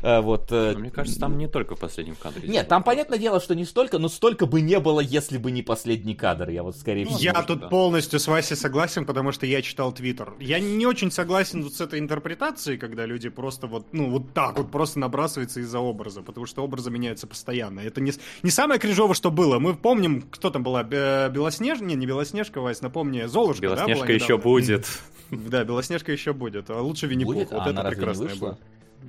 [0.00, 0.50] А, вот.
[0.50, 2.48] Э, мне кажется, там не только в последнем кадре.
[2.48, 5.62] Нет, там понятное дело, что не столько, но столько бы не было, если бы не
[5.62, 6.48] последний кадр.
[6.50, 7.18] Я вот скорее всего.
[7.18, 7.68] Я тут да.
[7.68, 10.34] полностью с Васей согласен, потому что я читал Твиттер.
[10.40, 14.56] Я не очень согласен вот с этой интерпретацией, когда люди просто вот, ну, вот так
[14.56, 17.80] вот просто набрасываются из-за образа, потому что образы меняются постоянно.
[17.80, 18.12] Это не,
[18.42, 19.58] не самое кринжовое, что было.
[19.58, 24.38] Мы помним, кто там была, Белоснежка, не, не Белоснежка, Вась, напомни, Золушка, Белоснежка да, еще
[24.38, 24.86] будет.
[25.32, 26.68] Да, Белоснежка еще будет.
[26.70, 27.34] А лучше Винни-Пух.
[27.34, 28.58] Вот а это прекрасное было.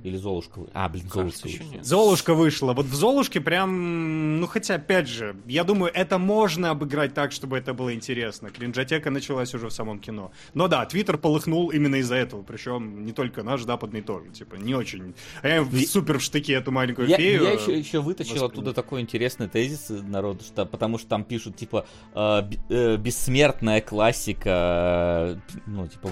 [0.02, 0.72] Или Золушка вышла?
[0.74, 1.64] А, блин, Золушка вышла.
[1.64, 1.84] Нет.
[1.84, 2.72] Золушка вышла.
[2.72, 4.40] Вот в Золушке прям...
[4.40, 8.50] Ну, хотя, опять же, я думаю, это можно обыграть так, чтобы это было интересно.
[8.50, 10.32] Кринжатека началась уже в самом кино.
[10.54, 12.42] Но да, Твиттер полыхнул именно из-за этого.
[12.42, 14.30] Причем не только наш, западный тоже.
[14.30, 15.14] Типа, не очень...
[15.42, 15.86] А я и...
[15.86, 17.44] супер в штыке эту маленькую я, фею.
[17.44, 18.46] Я еще, еще вытащил воспринял.
[18.46, 25.38] оттуда такой интересный тезис народ, что, потому что там пишут, типа, э, э, бессмертная классика,
[25.48, 26.10] э, ну, типа,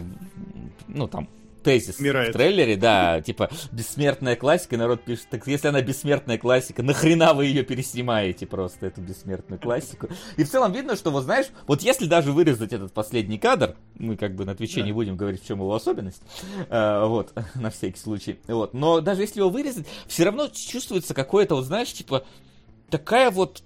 [0.88, 1.28] ну, там,
[1.62, 2.30] тезис Умирает.
[2.30, 7.46] в трейлере, да, типа, бессмертная классика, народ пишет, так если она бессмертная классика, нахрена вы
[7.46, 10.08] ее переснимаете просто, эту бессмертную классику?
[10.36, 14.16] И в целом видно, что, вот знаешь, вот если даже вырезать этот последний кадр, мы
[14.16, 14.86] как бы на Твиче да.
[14.86, 16.22] не будем говорить, в чем его особенность,
[16.68, 21.54] э, вот, на всякий случай, вот, но даже если его вырезать, все равно чувствуется какое-то,
[21.54, 22.24] вот знаешь, типа,
[22.90, 23.62] такая вот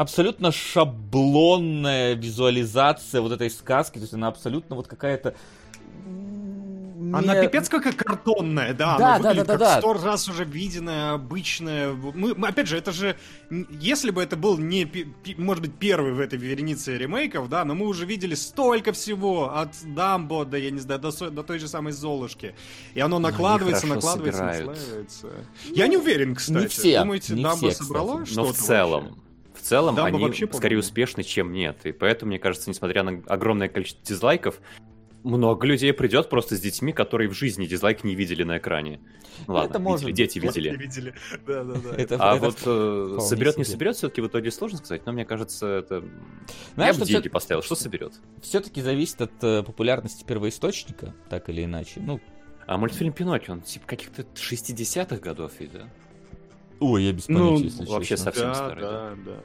[0.00, 5.34] абсолютно шаблонная визуализация вот этой сказки, то есть она абсолютно вот какая-то
[7.10, 7.18] не...
[7.18, 9.78] Она пипец какая картонная, да, да, она да, да, да, как да.
[9.78, 11.92] сто раз уже виденная, обычная.
[11.92, 13.16] Мы, мы, опять же, это же,
[13.50, 14.90] если бы это был не,
[15.36, 19.70] может быть, первый в этой веренице ремейков, да, но мы уже видели столько всего, от
[19.84, 22.54] Дамбо до, я не знаю, до, до той же самой Золушки.
[22.94, 24.66] И оно накладывается, накладывается, собирают.
[24.66, 25.28] накладывается.
[25.74, 26.62] Я не уверен, кстати.
[26.62, 26.98] Не все.
[27.00, 28.36] Думаете, не Дамбо все, собрало кстати.
[28.36, 29.04] Но что-то в целом.
[29.04, 29.20] вообще?
[29.54, 31.84] В целом Дамбо они вообще, скорее успешны, чем нет.
[31.84, 34.60] И поэтому, мне кажется, несмотря на огромное количество дизлайков,
[35.22, 39.00] много людей придет просто с детьми, которые в жизни дизлайк не видели на экране.
[39.46, 40.70] Ну Ладно, это может видели, дети видели.
[40.70, 41.14] не видели.
[41.46, 41.96] Да, да, да.
[41.96, 43.72] Это- А это вот э, соберет, не себе.
[43.72, 46.04] соберет, все-таки в итоге сложно сказать, но мне кажется, это...
[46.74, 48.14] Знаешь, Я бы что деньги всё- поставил, что соберет?
[48.42, 52.00] все-таки зависит от э, популярности первоисточника, так или иначе.
[52.00, 52.20] Ну,
[52.66, 55.88] А мультфильм Пиноккио, он типа каких-то 60-х годов ведь, да?
[56.80, 58.24] ой, я без Ну, понятия, если вообще честно.
[58.32, 59.36] совсем да, старый, да, да.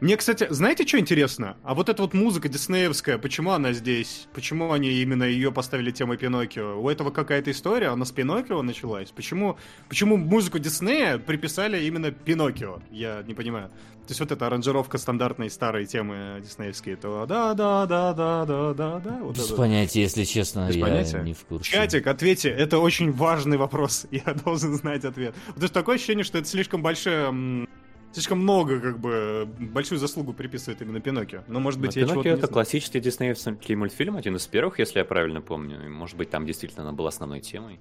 [0.00, 1.56] Мне, кстати, знаете, что интересно?
[1.62, 4.26] А вот эта вот музыка диснеевская, почему она здесь?
[4.34, 6.80] Почему они именно ее поставили темой Пиноккио?
[6.80, 9.10] У этого какая-то история, она с Пиноккио началась?
[9.10, 9.56] Почему,
[9.88, 12.80] почему музыку Диснея приписали именно Пиноккио?
[12.90, 13.70] Я не понимаю.
[14.06, 18.74] То есть вот эта аранжировка стандартной старой темы диснеевские, то да, да, да, да, да,
[18.74, 19.18] да, да.
[19.22, 19.56] Вот Без это.
[19.56, 21.22] понятия, если честно, Без я понятия?
[21.22, 21.70] не в курсе.
[21.72, 25.34] Чатик, ответьте, это очень важный вопрос, я должен знать ответ.
[25.46, 27.66] Потому что такое ощущение, что это слишком большое,
[28.14, 31.42] слишком много, как бы, большую заслугу приписывает именно Пиноккио.
[31.48, 35.04] Но, может быть, Но я Пиноккио это классический диснеевский мультфильм, один из первых, если я
[35.04, 35.90] правильно помню.
[35.90, 37.80] Может быть, там действительно она была основной темой.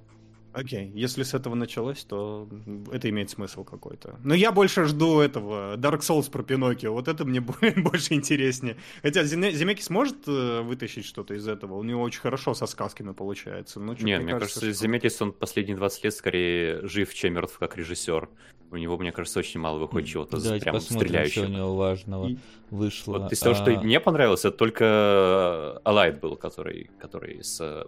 [0.54, 2.48] Окей, если с этого началось, то
[2.92, 4.20] это имеет смысл какой-то.
[4.24, 6.94] Но я больше жду этого Dark Souls про Пиноккио.
[6.94, 8.78] Вот это мне бо- больше интереснее.
[9.02, 11.76] Хотя Земекис может э, вытащить что-то из этого.
[11.76, 13.80] У него очень хорошо со сказками получается.
[13.80, 17.34] Но чё-то Нет, мне кажется, кажется, что- Земекис, он последние 20 лет скорее жив, чем
[17.34, 18.30] мертв как режиссер.
[18.72, 21.46] У него, мне кажется, очень мало выходит чего-то Давайте прям посмотрим, что у стреляющего.
[21.46, 22.38] него важного И-
[22.72, 23.20] вышло.
[23.20, 27.84] Вот из того, что А, мне понравилось, это только Алайт был, который, который с э,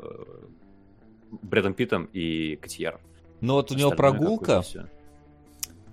[1.42, 3.00] Брэдом Питом и Котьяр.
[3.42, 4.64] Ну вот у него прогулка.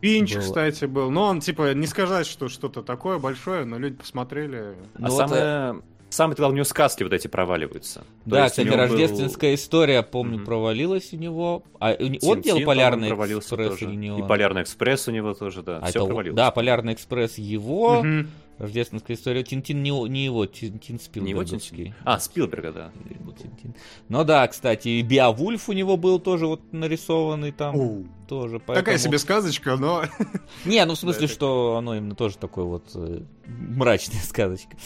[0.01, 0.41] Пинч, было.
[0.43, 1.11] кстати, был.
[1.11, 4.75] Но он, типа, не сказать, что что-то такое большое, но люди посмотрели.
[4.99, 5.83] Ну а вот, самое...
[6.11, 8.01] Самое главное, у него сказки вот эти проваливаются.
[8.01, 10.45] То да, есть у кстати, него был- рождественская история, помню, Мгм.
[10.45, 11.63] провалилась у него.
[11.81, 13.85] А у не- он Тинтин, делал Полярный провалился экспресс тоже.
[13.87, 14.23] или не И?
[14.23, 15.79] Полярный экспресс у него тоже, да.
[15.79, 16.37] А все это- провалилось.
[16.37, 18.29] Да, Полярный экспресс его, Мгм.
[18.63, 19.43] Рождественская история.
[19.43, 21.77] Тинтин не, не его, Тинтин Не его Спилберговский.
[21.77, 21.95] Тинтин?
[22.05, 22.93] А, Спилберга, да.
[23.41, 23.75] Тинтин.
[24.09, 27.77] Ну да, кстати, и Биовульф у него был тоже вот нарисованный там.
[27.77, 28.07] Оу.
[28.29, 30.05] Тоже, Такая поэтому- себе сказочка, но...
[30.65, 34.77] Не, ну в смысле, что оно именно тоже такой вот э, мрачная сказочка.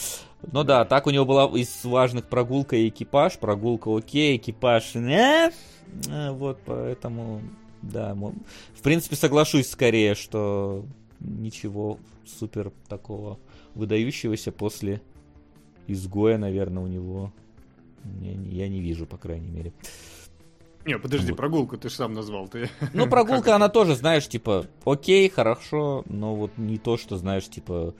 [0.50, 3.38] Ну да, так у него была из важных прогулка и экипаж.
[3.38, 5.50] Прогулка окей, экипаж не.
[6.08, 7.40] Э, Вот, поэтому,
[7.82, 10.84] да, в принципе, соглашусь скорее, что
[11.20, 13.38] ничего супер такого
[13.76, 15.00] выдающегося после
[15.86, 17.32] изгоя, наверное, у него
[18.20, 19.72] я не, я не вижу, по крайней мере.
[20.84, 21.36] Не, подожди, Вот.
[21.36, 22.48] прогулку ты же сам назвал.
[22.48, 22.70] Ты...
[22.92, 27.94] Ну, прогулка, она тоже, знаешь, типа, окей, хорошо, но вот не то, что, знаешь, типа,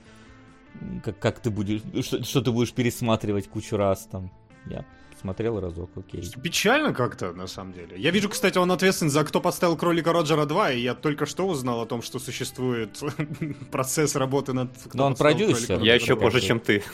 [1.03, 4.31] как, как ты будешь, что, что ты будешь пересматривать кучу раз там.
[4.66, 4.85] Я
[5.27, 6.22] смотрел разок, окей.
[6.43, 7.97] Печально как-то, на самом деле.
[7.97, 11.49] Я вижу, кстати, он ответственен за «Кто подставил кролика Роджера 2», и я только что
[11.49, 13.01] узнал о том, что существует
[13.72, 15.81] процесс работы над «Кто Но он продюсер.
[15.83, 16.20] Я еще 2».
[16.20, 16.85] позже, чем ты.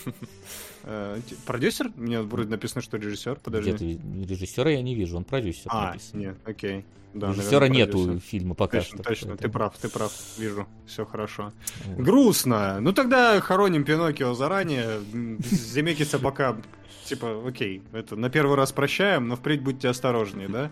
[0.85, 1.93] Э, Продюсер?
[1.95, 3.39] Мне вроде написано, что режиссер.
[3.43, 3.71] Подожди.
[3.71, 5.67] Где-то режиссера я не вижу, он продюсер.
[5.69, 6.21] А, написан.
[6.21, 6.85] нет, окей.
[7.15, 8.21] Да, Режиссера наверное, нету продюсер.
[8.21, 9.09] фильма пока Точно, что.
[9.09, 11.53] точно, ты прав, ты прав, вижу, все хорошо.
[11.85, 11.99] Вот.
[12.05, 12.81] Грустно.
[12.81, 15.01] Ну тогда хороним Пиноккио заранее.
[15.41, 16.57] Земекиса пока,
[17.05, 20.71] типа, окей, это на первый раз прощаем, но впредь будьте осторожнее, да?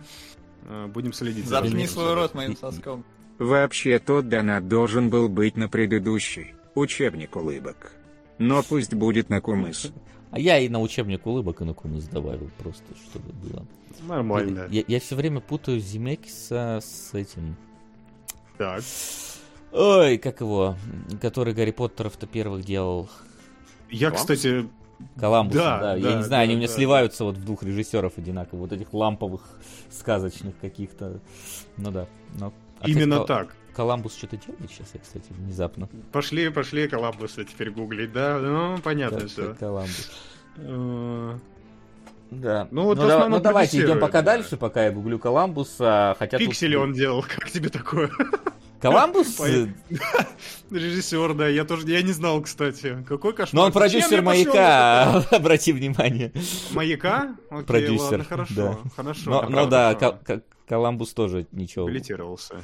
[0.65, 3.05] Э, Будем следить за Заткни свой рот моим соском.
[3.39, 7.93] Вообще тот донат должен был быть на предыдущий учебник улыбок.
[8.39, 9.93] Но пусть будет на кумыс.
[10.31, 13.67] А я и на учебник улыбок и на кумыс добавил просто, чтобы было.
[14.03, 14.67] Нормально.
[14.71, 17.57] Я, все время путаю Зимекиса с этим.
[18.59, 18.83] Так.
[19.73, 20.77] Ой, как его,
[21.21, 23.09] который Гарри Поттеров-то первых делал.
[23.89, 24.21] Я, Коламбус?
[24.21, 24.69] кстати,
[25.19, 27.45] Коламбус, Да, да, я да, не знаю, они да, у меня да, сливаются вот в
[27.45, 29.43] двух режиссеров одинаково, вот этих ламповых,
[29.91, 31.21] сказочных каких-то.
[31.77, 32.07] Ну да.
[32.39, 33.57] Но, а, кстати, именно Кол- так.
[33.75, 35.89] Коламбус что-то делает сейчас, я, кстати, внезапно.
[36.13, 38.39] Пошли, пошли Коламбуса теперь гуглить, да?
[38.39, 39.55] Ну, понятно Как- все.
[39.55, 40.11] Коламбус.
[42.31, 42.69] Ну, Да.
[42.71, 44.37] Ну, вот в да- основном ну давайте идем пока да.
[44.37, 46.15] дальше, пока я гуглю Коламбуса.
[46.19, 48.11] Хотя тут- Пиксели он делал, как тебе такое?
[48.81, 49.39] Коламбус?
[50.71, 53.05] Режиссер, да, я тоже, я не знал, кстати.
[53.07, 53.55] Какой кошмар.
[53.55, 56.33] Но он продюсер маяка, обрати внимание.
[56.73, 57.37] Маяка?
[57.51, 58.79] Окей, Продюсер, ладно, хорошо, да.
[58.97, 59.31] хорошо.
[59.31, 61.89] Но, правда да, Коламбус тоже ничего.
[61.89, 62.63] Билетировался.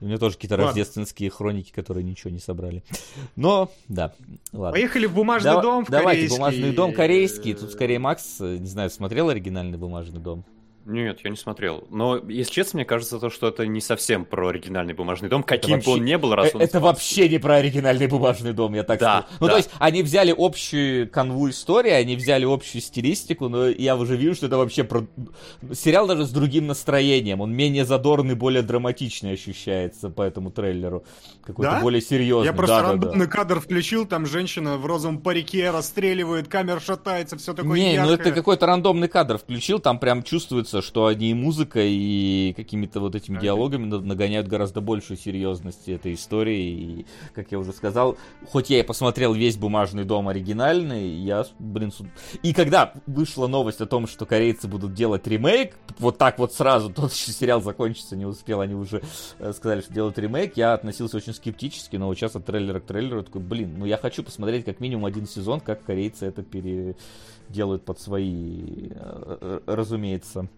[0.00, 0.66] У меня тоже какие-то Ладно.
[0.68, 2.82] рождественские хроники, которые ничего не собрали.
[3.36, 4.14] Но, да,
[4.52, 4.72] ладно.
[4.72, 6.36] Поехали в бумажный Дава- дом в Давайте, корейский.
[6.38, 7.54] бумажный дом корейский.
[7.54, 10.44] Тут скорее Макс, э, не знаю, смотрел оригинальный бумажный дом?
[10.90, 11.86] Нет, я не смотрел.
[11.88, 15.76] Но, если честно, мне кажется, то, что это не совсем про оригинальный бумажный дом, каким
[15.76, 15.88] вообще...
[15.88, 16.62] бы он ни был, раз э, он...
[16.62, 19.36] Это вообще не про оригинальный бумажный дом, я так да, скажу.
[19.38, 19.52] Ну, да.
[19.52, 24.34] то есть, они взяли общую канву истории, они взяли общую стилистику, но я уже вижу,
[24.34, 25.06] что это вообще про...
[25.72, 31.04] Сериал даже с другим настроением, он менее задорный, более драматичный ощущается по этому трейлеру.
[31.44, 31.80] Какой-то да?
[31.80, 32.46] более серьезный.
[32.46, 33.30] Я просто да, рандомный да, да.
[33.30, 38.06] кадр включил, там женщина в розовом парике расстреливает, камера шатается, все такое Не, яркое.
[38.06, 43.00] ну это какой-то рандомный кадр включил, там прям чувствуется, что они и музыка, и какими-то
[43.00, 46.70] вот этими диалогами нагоняют гораздо большую серьезность этой истории.
[46.70, 48.16] И, как я уже сказал,
[48.50, 52.06] хоть я и посмотрел весь «Бумажный дом» оригинальный, я, блин, суд...
[52.42, 56.90] И когда вышла новость о том, что корейцы будут делать ремейк, вот так вот сразу,
[56.94, 59.02] тот сериал закончится, не успел, они уже
[59.38, 62.84] э, сказали, что делают ремейк, я относился очень скептически, но вот сейчас от трейлера к
[62.84, 67.84] трейлеру такой, блин, ну я хочу посмотреть как минимум один сезон, как корейцы это переделают
[67.84, 70.48] под свои, э, э, разумеется,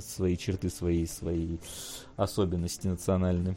[0.00, 1.58] свои черты, свои, свои
[2.16, 3.56] особенности национальные.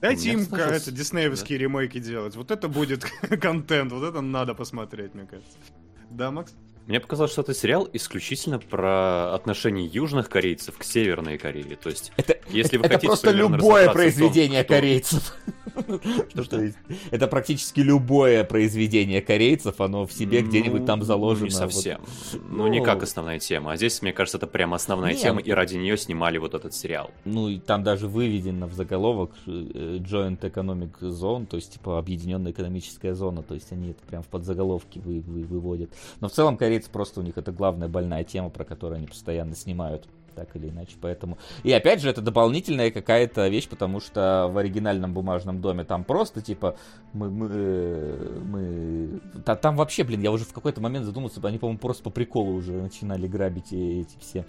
[0.00, 1.64] Дайте им это диснеевские да.
[1.64, 2.34] ремейки делать.
[2.34, 3.04] Вот это будет
[3.40, 5.56] контент, вот это надо посмотреть, мне кажется.
[6.10, 6.52] Да, Макс?
[6.86, 11.76] Мне показалось, что это сериал исключительно про отношения южных корейцев к Северной Корее.
[11.76, 15.22] То есть, это, если вы это хотите просто любое произведение том, корейцев.
[15.22, 15.52] Что?
[17.10, 21.44] Это практически любое произведение корейцев, оно в себе ну, где-нибудь там заложено.
[21.46, 22.00] Не совсем.
[22.50, 23.72] Ну, не как основная тема.
[23.72, 27.10] А здесь, мне кажется, это прям основная тема, и ради нее снимали вот этот сериал.
[27.24, 32.52] Ну, и там даже выведено в заголовок э, Joint Economic Zone, то есть, типа, объединенная
[32.52, 33.42] экономическая зона.
[33.42, 35.90] То есть, они это прям в подзаголовке вы, выводят.
[36.20, 39.54] Но в целом корейцы просто у них это главная больная тема, про которую они постоянно
[39.54, 41.38] снимают так или иначе, поэтому...
[41.62, 46.40] И опять же, это дополнительная какая-то вещь, потому что в оригинальном бумажном доме там просто,
[46.40, 46.76] типа,
[47.12, 47.30] мы...
[47.30, 49.20] мы, э, мы...
[49.42, 52.72] Там вообще, блин, я уже в какой-то момент задумался, они, по-моему, просто по приколу уже
[52.72, 54.46] начинали грабить эти все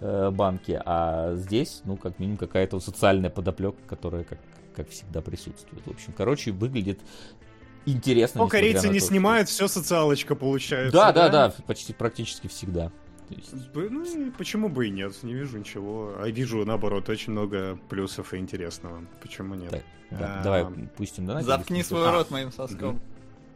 [0.00, 4.38] э, банки, а здесь, ну, как минимум, какая-то социальная подоплека, которая, как,
[4.76, 5.86] как всегда, присутствует.
[5.86, 7.00] В общем, короче, выглядит
[7.86, 8.42] интересно.
[8.42, 9.66] Но корейцы не то, снимают, что...
[9.66, 10.92] все социалочка получается.
[10.92, 12.90] Да, да, да, да, почти практически всегда.
[13.30, 13.54] Есть...
[13.74, 15.14] Ну, почему бы и нет?
[15.22, 16.14] Не вижу ничего.
[16.18, 19.04] А вижу, наоборот, очень много плюсов и интересного.
[19.22, 19.70] Почему нет?
[19.70, 20.42] Так, да, а...
[20.42, 20.66] Давай
[20.96, 21.42] пустим, да?
[21.42, 23.00] Заткни свой рот моим соском.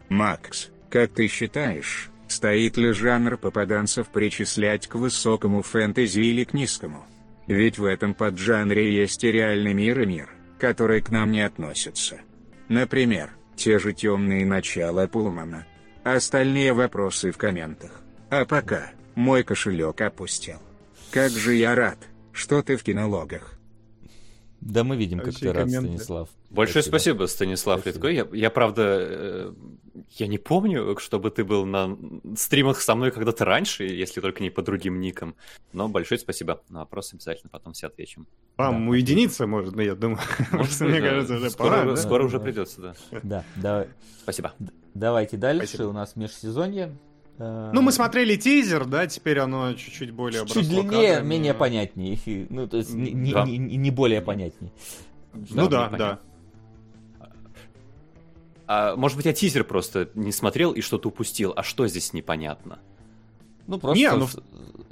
[0.08, 7.04] Макс, как ты считаешь, стоит ли жанр попаданцев причислять к высокому фэнтези или к низкому?
[7.46, 12.20] Ведь в этом поджанре есть и реальный мир и мир, который к нам не относится.
[12.68, 15.66] Например, те же темные начала Пулмана.
[16.04, 18.02] Остальные вопросы в комментах.
[18.30, 18.90] А пока...
[19.18, 20.60] Мой кошелек опустел.
[21.10, 21.98] Как же я рад,
[22.30, 23.58] что ты в кинологах.
[24.60, 26.28] Да мы видим, как ты рад, Станислав.
[26.50, 28.10] Большое спасибо, спасибо Станислав спасибо.
[28.10, 28.36] Литко.
[28.36, 29.52] Я, я правда, э,
[30.10, 31.98] я не помню, чтобы ты был на
[32.36, 35.34] стримах со мной когда-то раньше, если только не по другим никам.
[35.72, 36.62] Но большое спасибо.
[36.68, 38.24] На вопрос обязательно потом все отвечу.
[38.56, 38.90] Вам да.
[38.90, 40.20] уединиться может, ну, я думаю.
[40.52, 41.96] Может, мне кажется, уже скоро, пора.
[41.96, 42.94] Скоро уже придется, да.
[43.24, 43.88] Да, да.
[44.22, 44.54] Спасибо.
[44.94, 45.86] Давайте дальше.
[45.86, 46.96] У нас межсезонье.
[47.38, 51.28] Э, ну, мы смотрели тизер, да, теперь оно чуть-чуть более Чуть длиннее, кадрами.
[51.28, 52.18] менее понятнее.
[52.50, 53.44] Ну, то есть не, не, да.
[53.44, 54.72] не, не более понятнее.
[55.32, 56.18] Ну да, да.
[58.66, 61.52] А, может быть, я тизер просто не смотрел и что-то упустил.
[61.56, 62.78] А что здесь непонятно?
[63.66, 64.26] Ну, просто не, ну...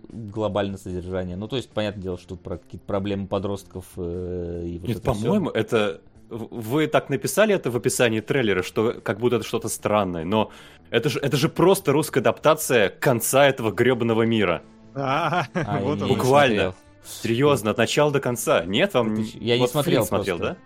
[0.08, 1.36] глобальное содержание.
[1.36, 5.02] Ну, то есть, понятное дело, что тут про какие-то проблемы подростков э, и вот Нет,
[5.02, 10.24] по-моему, это вы так написали это в описании трейлера, что как будто это что-то странное,
[10.24, 10.50] но
[10.90, 14.62] это же, это же просто русская адаптация конца этого гребаного мира.
[14.94, 15.46] А,
[15.80, 16.08] вот он.
[16.08, 16.74] Буквально.
[17.04, 18.64] Серьезно, от начала до конца.
[18.64, 19.14] Нет, вам...
[19.14, 20.56] Я не смотрел смотрел, да?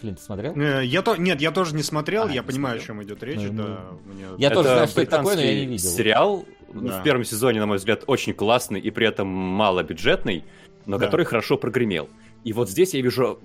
[0.00, 0.56] Флинт смотрел?
[0.56, 3.00] Э, я то, нет, я тоже не смотрел, а, я понимаю, смотрел.
[3.00, 3.50] о чем идет речь.
[3.50, 4.12] Ну, да, ну...
[4.12, 4.24] мне...
[4.38, 5.90] Я это тоже знаю, что это такое, но я не видел.
[5.90, 7.00] Сериал да.
[7.00, 10.44] в первом сезоне, на мой взгляд, очень классный и при этом малобюджетный,
[10.86, 11.04] но да.
[11.04, 12.08] который хорошо прогремел.
[12.44, 13.40] И вот здесь я вижу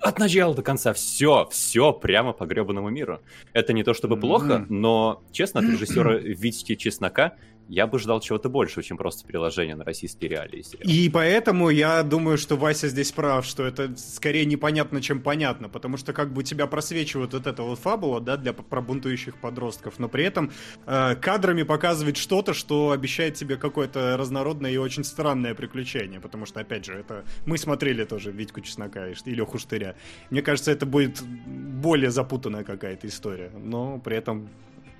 [0.00, 3.20] от начала до конца все, все прямо по гребаному миру.
[3.52, 7.34] Это не то чтобы плохо, но, честно, от режиссера Витьки Чеснока
[7.68, 10.64] я бы ждал чего-то большего, чем просто переложение на российские реалии.
[10.82, 15.98] И поэтому я думаю, что Вася здесь прав, что это скорее непонятно, чем понятно, потому
[15.98, 20.24] что как бы тебя просвечивает вот эта вот фабула, да, для пробунтующих подростков, но при
[20.24, 20.50] этом
[20.86, 26.60] э, кадрами показывает что-то, что обещает тебе какое-то разнородное и очень странное приключение, потому что,
[26.60, 29.94] опять же, это мы смотрели тоже Витьку Чеснока и Леху Штыря.
[30.30, 34.48] Мне кажется, это будет более запутанная какая-то история, но при этом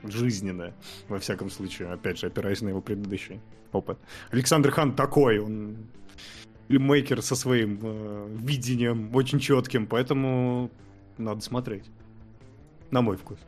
[0.05, 0.75] жизненное,
[1.09, 3.41] во всяком случае, опять же, опираясь на его предыдущий
[3.73, 3.99] опыт.
[4.31, 5.89] Александр Хан такой, он
[6.69, 10.71] мейкер со своим э, видением очень четким, поэтому
[11.17, 11.85] надо смотреть.
[12.91, 13.39] На мой вкус.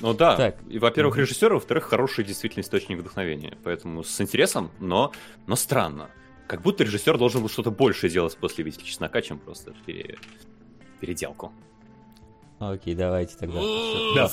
[0.00, 0.58] Ну да, так.
[0.68, 3.56] и, во-первых, режиссер, во-вторых, хороший действительно источник вдохновения.
[3.64, 5.12] Поэтому с интересом, но,
[5.46, 6.10] но странно.
[6.46, 10.18] как будто режиссер должен был что-то большее делать после «Витьки чеснока», чем просто пере...
[11.00, 11.52] переделку.
[12.58, 13.60] Окей, давайте тогда.
[14.14, 14.28] Да.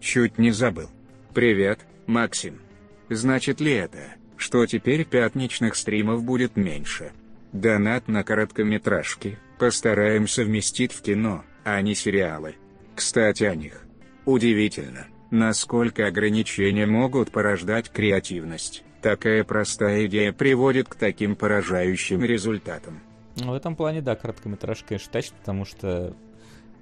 [0.00, 0.88] Чуть не забыл.
[1.34, 2.60] Привет, Максим.
[3.08, 7.12] Значит ли это, что теперь пятничных стримов будет меньше?
[7.52, 12.54] Донат на короткометражки постараемся вместить в кино, а не сериалы.
[12.94, 13.84] Кстати о них.
[14.24, 18.84] Удивительно, насколько ограничения могут порождать креативность.
[19.00, 23.00] Такая простая идея приводит к таким поражающим результатам.
[23.36, 26.14] Ну, в этом плане, да, короткометражка, конечно, тащит, потому что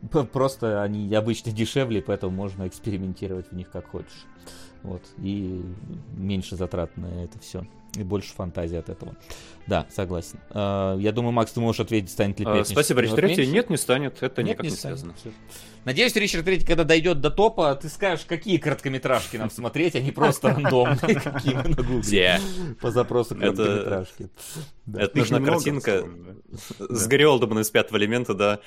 [0.06, 4.26] просто они обычно дешевле, поэтому можно экспериментировать в них как хочешь.
[4.82, 5.02] Вот.
[5.18, 5.62] И
[6.16, 7.66] меньше затрат на это все.
[7.96, 9.16] И больше фантазии от этого.
[9.66, 10.38] Да, согласен.
[10.50, 13.46] Uh, я думаю, Макс, ты можешь ответить, станет ли uh, Спасибо, Ричард Третий.
[13.46, 14.22] Нет, не станет.
[14.22, 15.14] Это Нет, никак не, не связано.
[15.86, 20.10] Надеюсь, Ричард Третий, когда дойдет до топа, ты скажешь, какие короткометражки нам смотреть, а не
[20.10, 22.40] просто рандомные, какие мы на гугле
[22.80, 24.28] по запросу короткометражки.
[24.92, 26.04] Это нужна картинка
[26.80, 28.58] с Гриолдом из пятого элемента, да.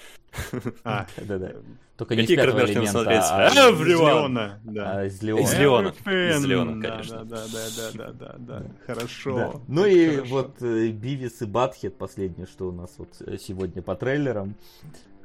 [0.85, 1.55] А, да-да.
[1.97, 4.61] Только не из пятого элемента, а из Леона.
[5.05, 5.41] Из Леона.
[5.41, 5.89] Из Леона.
[5.89, 7.25] Из Леона, конечно.
[7.25, 8.63] Да-да-да-да-да.
[8.87, 9.61] Хорошо.
[9.67, 13.97] Ну и вот э, Бивис и Батхет, последнее, что у нас вот э, сегодня по
[13.97, 14.55] трейлерам.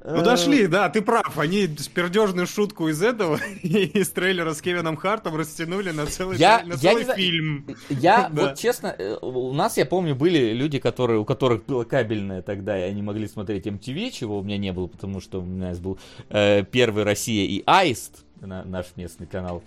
[0.06, 1.38] Ну дошли, да, ты прав.
[1.38, 6.76] Они пердежную шутку из этого, из трейлера с Кевином Хартом растянули на целый, я, на
[6.76, 7.66] целый я фильм.
[7.88, 8.48] Я, да.
[8.48, 12.78] вот честно, э, у нас, я помню, были люди, которые, у которых было кабельное тогда,
[12.78, 15.98] и они могли смотреть MTV, чего у меня не было, потому что у меня был
[16.28, 19.62] э, первый Россия и Аист на наш местный канал.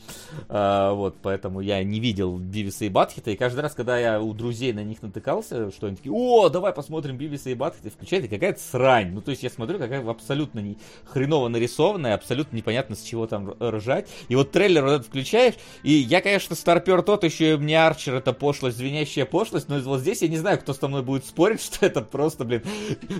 [0.49, 4.33] А, вот, поэтому я не видел Бивиса и Батхита, и каждый раз, когда я у
[4.33, 8.27] друзей на них натыкался, что они такие, о, давай посмотрим Бивиса и Батхита, включает, и
[8.27, 9.11] какая-то срань.
[9.11, 13.55] Ну, то есть я смотрю, какая абсолютно не, хреново нарисованная, абсолютно непонятно, с чего там
[13.61, 14.07] ржать.
[14.29, 18.33] И вот трейлер вот этот включаешь, и я, конечно, старпер тот, еще мне Арчер, это
[18.33, 21.85] пошлость, звенящая пошлость, но вот здесь я не знаю, кто со мной будет спорить, что
[21.85, 22.63] это просто, блин,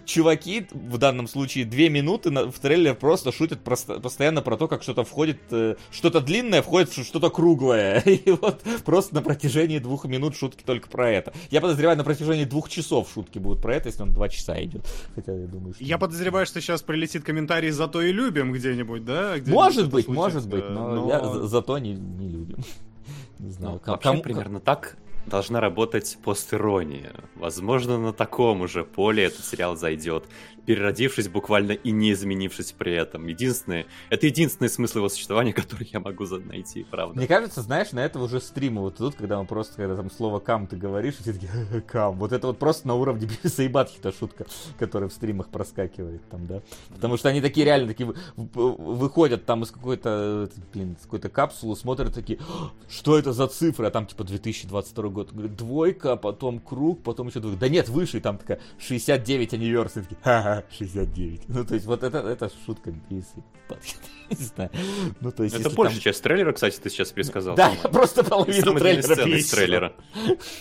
[0.06, 4.84] чуваки, в данном случае, две минуты в трейлер просто шутят просто, постоянно про то, как
[4.84, 5.40] что-то входит
[5.92, 8.00] что-то длинное входит в что-то круглое.
[8.06, 11.34] И вот просто на протяжении двух минут шутки только про это.
[11.50, 14.86] Я подозреваю, на протяжении двух часов шутки будут про это, если он два часа идет.
[15.16, 15.84] Хотя я думаю, что...
[15.84, 19.38] Я подозреваю, что сейчас прилетит комментарий «Зато и любим» где-нибудь, да?
[19.40, 21.10] Где может быть, может быть, но, но...
[21.10, 22.58] Я зато не, не любим.
[23.40, 23.80] Не знаю.
[23.86, 24.22] Ну, вообще кому...
[24.24, 27.14] примерно так должна работать постерония.
[27.36, 30.26] Возможно, на таком уже поле этот сериал зайдет
[30.68, 33.26] переродившись буквально и не изменившись при этом.
[33.26, 37.16] Единственное, это единственный смысл его существования, который я могу найти, правда.
[37.18, 40.40] Мне кажется, знаешь, на это уже стримы вот тут, когда мы просто, когда там слово
[40.40, 41.48] кам ты говоришь, все таки
[41.88, 42.18] кам.
[42.20, 44.46] Вот это вот просто на уровне Бивиса и Батхита шутка,
[44.78, 46.62] которая в стримах проскакивает там, да.
[46.90, 52.14] Потому что они такие реально такие выходят там из какой-то, блин, из какой-то капсулы, смотрят
[52.14, 52.40] такие,
[52.90, 55.32] что это за цифры, а там типа 2022 год.
[55.32, 57.58] Говорят, двойка, потом круг, потом еще двойка.
[57.58, 60.04] Да нет, выше, и там такая 69 anniversary.
[60.04, 60.18] Такие,
[60.62, 61.42] ха-ха, 69.
[61.48, 63.44] Ну, то есть, вот это, это шутка если
[64.30, 64.70] не знаю.
[65.22, 66.02] Ну, то есть, это большая там...
[66.02, 67.56] часть трейлера, кстати, ты сейчас пересказал.
[67.56, 69.94] Да, я просто половину трейлера из трейлера.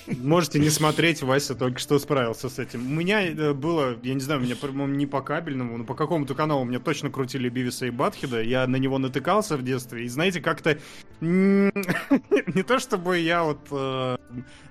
[0.06, 2.86] Можете не смотреть, Вася только что справился с этим.
[2.86, 5.94] У меня э, было, я не знаю, у меня, по-моему, не по кабельному, но по
[5.94, 8.40] какому-то каналу мне точно крутили Бивиса и Батхеда.
[8.42, 10.04] Я на него натыкался в детстве.
[10.04, 10.78] И знаете, как-то
[11.20, 14.16] не то чтобы я вот э,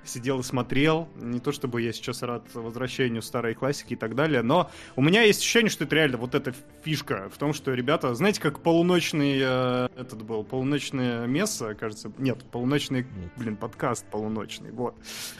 [0.05, 4.41] сидел и смотрел, не то чтобы я сейчас рад возвращению старой классики и так далее,
[4.41, 6.53] но у меня есть ощущение, что это реально вот эта
[6.83, 12.43] фишка в том, что ребята, знаете, как полуночный э, этот был, полуночное место, кажется, нет,
[12.51, 13.05] полуночный,
[13.37, 14.95] блин, подкаст полуночный, вот,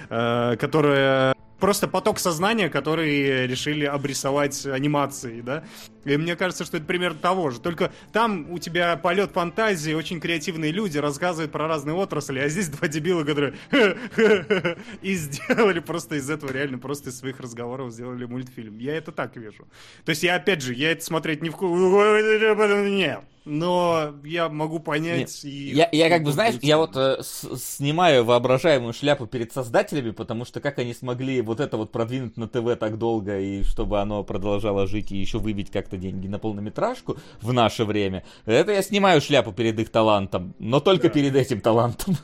[0.10, 5.64] э, которое просто поток сознания, который решили обрисовать анимацией, да.
[6.04, 7.60] И мне кажется, что это примерно того же.
[7.60, 12.70] Только там у тебя полет фантазии, очень креативные люди рассказывают про разные отрасли, а здесь
[12.70, 13.56] два дебила, которые
[15.02, 18.78] и сделали просто из этого реально просто из своих разговоров сделали мультфильм.
[18.78, 19.68] Я это так вижу.
[20.06, 21.56] То есть я опять же, я это смотреть не в
[22.90, 23.22] нет.
[23.46, 25.70] Но я могу понять Нет, и...
[25.70, 30.46] Я, я как бы, знаешь, я вот э, с, снимаю воображаемую шляпу перед создателями, потому
[30.46, 34.24] что как они смогли вот это вот продвинуть на ТВ так долго, и чтобы оно
[34.24, 39.22] продолжало жить, и еще выбить как-то деньги на полнометражку в наше время, это я снимаю
[39.22, 41.14] шляпу перед их талантом, но только да.
[41.14, 42.18] перед этим талантом.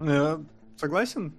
[0.00, 0.38] Э,
[0.76, 1.34] согласен?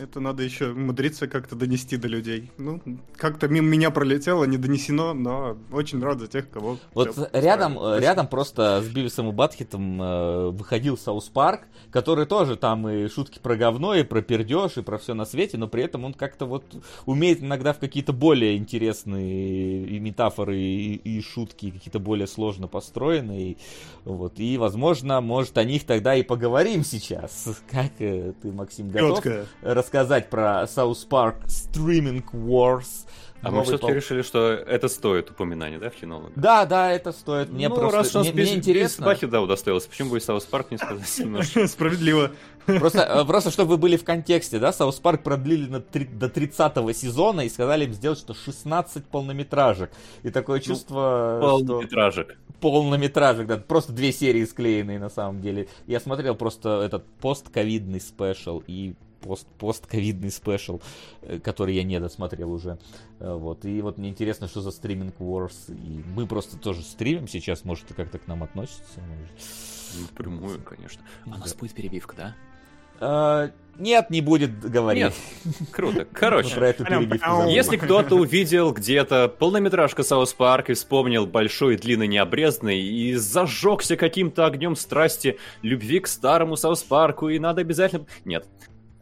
[0.00, 2.50] Это надо еще умудриться как-то донести до людей.
[2.58, 2.80] Ну,
[3.16, 6.78] как-то мимо меня пролетело, не донесено, но очень рад за тех, кого...
[6.94, 11.62] Вот рядом, рядом просто с Бивисом и Баттхедом э, выходил South Park,
[11.92, 15.58] который тоже там и шутки про говно, и про пердеж, и про все на свете,
[15.58, 16.64] но при этом он как-то вот
[17.06, 23.56] умеет иногда в какие-то более интересные и метафоры, и, и шутки, какие-то более сложно построенные.
[24.04, 24.40] Вот.
[24.40, 27.62] И, возможно, может, о них тогда и поговорим сейчас.
[27.70, 29.22] Как э, ты, Максим, готов?
[29.22, 33.06] Четко рассказать про South Park Streaming Wars.
[33.40, 33.90] А мы все-таки пол...
[33.90, 36.32] решили, что это стоит упоминание, да, в кинологах?
[36.34, 37.50] Да, да, это стоит.
[37.50, 39.06] Мне ну, просто раз мне, мне интересно.
[39.06, 39.88] Бахи, да, удостоился.
[39.88, 41.66] Почему бы и South Park не сказать немножко?
[41.68, 42.32] Справедливо.
[42.66, 46.28] Просто, э, просто, чтобы вы были в контексте, да, South Park продлили на 3, до
[46.28, 49.90] 30 сезона и сказали им сделать, что 16 полнометражек.
[50.24, 52.30] И такое ну, чувство, ну, полнометражек.
[52.30, 52.60] Что...
[52.60, 55.68] Полнометражек, да, просто две серии склеенные на самом деле.
[55.86, 60.80] Я смотрел просто этот пост-ковидный special и пост постковидный special,
[61.22, 62.78] э, который я не досмотрел уже.
[63.20, 63.64] Э, вот.
[63.64, 65.54] И вот мне интересно, что за Streaming Wars.
[65.68, 69.00] И мы просто тоже стримим сейчас, может, как-то к нам относится.
[70.02, 71.02] Напрямую, конечно.
[71.26, 72.34] А у нас будет перебивка, да?
[73.00, 75.04] Uh, нет, не будет говорить.
[75.04, 75.14] Нет.
[75.70, 76.04] Круто.
[76.12, 76.84] Короче, про эту
[77.48, 84.46] если кто-то увидел где-то полнометражка South Park и вспомнил большой, длинный, необрезанный и зажегся каким-то
[84.46, 88.06] огнем страсти, любви к старому Саус Парку, и надо обязательно...
[88.24, 88.46] Нет,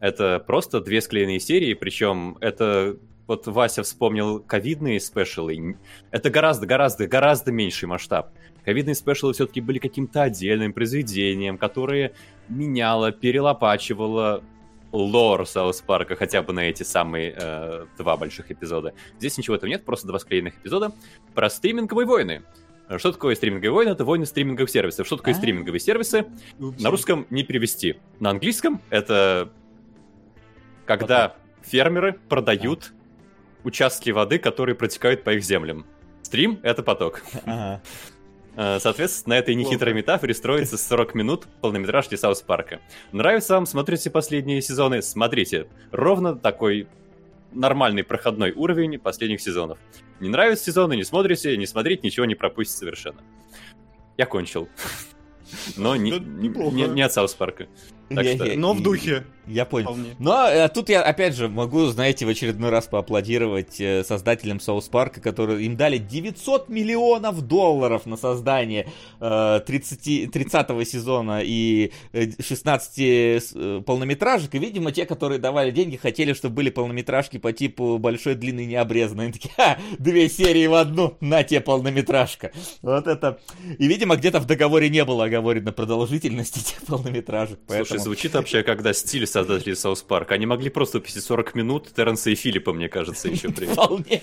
[0.00, 5.76] это просто две склеенные серии, причем это вот Вася вспомнил ковидные спешалы.
[6.10, 8.30] Это гораздо-гораздо, гораздо меньший масштаб.
[8.64, 12.12] Ковидные спешалы все-таки были каким-то отдельным произведением, которое
[12.48, 14.42] меняло, перелопачивало
[14.92, 18.94] лор Саус Парка хотя бы на эти самые э, два больших эпизода.
[19.18, 20.92] Здесь ничего этого нет, просто два склеенных эпизода
[21.34, 22.42] про стриминговые войны.
[22.98, 23.90] Что такое стриминговые войны?
[23.90, 25.06] Это войны стриминговых сервисов.
[25.06, 25.36] Что такое а?
[25.36, 26.26] стриминговые сервисы?
[26.58, 27.96] На русском не перевести.
[28.20, 29.50] На английском это
[30.86, 31.42] когда Потом.
[31.62, 33.66] фермеры продают а.
[33.68, 35.86] участки воды, которые протекают по их землям.
[36.22, 37.22] Стрим— это поток.
[37.44, 37.82] Ага.
[38.56, 42.80] Э, соответственно, на этой нехитрой метафоре строится 40 минут полнометражки Саус Парка.
[43.12, 43.66] Нравится вам?
[43.66, 45.02] Смотрите последние сезоны?
[45.02, 45.68] Смотрите.
[45.92, 46.88] Ровно такой
[47.52, 49.78] нормальный проходной уровень последних сезонов.
[50.20, 53.20] Не нравятся сезоны, не смотрите, не смотреть, ничего не пропустите совершенно.
[54.16, 54.68] Я кончил.
[55.76, 57.68] Но не, не, не от Саус Парка.
[58.08, 58.44] Так я, что...
[58.44, 59.24] я, Но в духе.
[59.46, 59.86] Я понял.
[59.86, 60.16] Вполне.
[60.18, 64.88] Но а, тут я, опять же, могу, знаете, в очередной раз поаплодировать э, создателям Соус
[64.88, 68.88] Парка, которые им дали 900 миллионов долларов на создание
[69.20, 74.54] э, 30, 30 сезона и 16 э, э, полнометражек.
[74.54, 79.24] И, видимо, те, которые давали деньги, хотели, чтобы были полнометражки по типу большой, длинный, необрезанный.
[79.24, 82.50] Они такие, Ха, две серии в одну, на те полнометражка.
[82.82, 83.38] Вот это.
[83.78, 87.60] И, видимо, где-то в договоре не было оговорено продолжительности этих полнометражек.
[87.68, 87.86] Поэтому...
[87.86, 90.32] Слушай, звучит вообще, когда стиль создатели South Park.
[90.32, 94.22] Они могли просто выпустить 40 минут Терренса и Филиппа, мне кажется, еще при Вполне.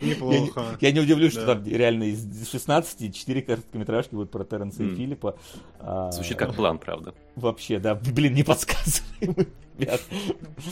[0.00, 0.78] Неплохо.
[0.80, 5.38] Я не удивлюсь, что там реально из 16 4 короткометражки будут про Терренса и Филиппа.
[5.80, 7.14] А, Звучит как план, правда.
[7.36, 7.94] Вообще, да.
[7.94, 9.48] Блин, не подсказываем.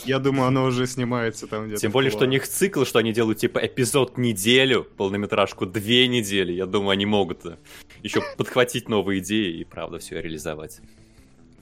[0.05, 1.80] Я думаю, оно уже снимается там где-то.
[1.80, 6.53] Тем более, что у них цикл, что они делают типа эпизод неделю, полнометражку две недели.
[6.53, 7.57] Я думаю, они могут э,
[8.03, 10.80] еще подхватить новые идеи и правда все реализовать.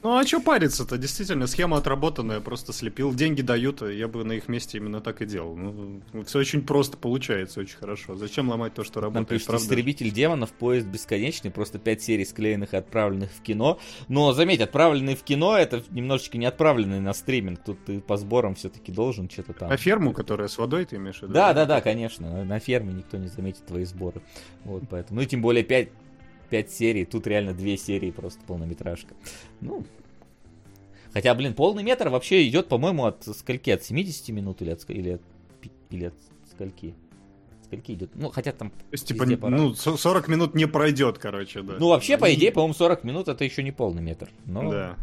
[0.04, 0.98] Ну а что париться-то?
[0.98, 3.14] Действительно, схема отработанная, просто слепил.
[3.14, 5.56] Деньги дают, я бы на их месте именно так и делал.
[5.56, 8.14] Ну, все очень просто получается, очень хорошо.
[8.14, 9.64] Зачем ломать то, что работает, Нам правда?
[9.64, 13.78] «Истребитель демонов», «Поезд бесконечный», просто пять серий склеенных и отправленных в кино.
[14.08, 17.60] Но, заметь, отправленные в кино, это немножечко не отправленные на стриминг.
[17.64, 19.70] Тут ты по сборам все-таки должен что-то там.
[19.70, 21.32] На ферму, которая с водой, ты имеешь в виду?
[21.32, 22.44] Да, да, да, конечно.
[22.44, 24.20] На ферме никто не заметит твои сборы.
[24.64, 25.20] Вот, поэтому.
[25.20, 25.88] Ну и тем более пять
[26.50, 29.14] 5 серий, тут реально 2 серии просто полнометражка.
[29.60, 29.84] Ну,
[31.12, 33.70] хотя, блин, полный метр вообще идет, по-моему, от скольки?
[33.70, 35.22] От 70 минут или от, или от,
[35.90, 36.14] или от
[36.50, 36.94] скольки?
[37.64, 38.10] Скольки идет?
[38.14, 38.70] Ну, хотя там...
[38.70, 41.74] То есть, типа, ну, 40 минут не пройдет, короче, да.
[41.78, 44.30] Ну, вообще, по идее, по-моему, 40 минут это еще не полный метр.
[44.46, 44.70] Но...
[44.70, 44.96] Да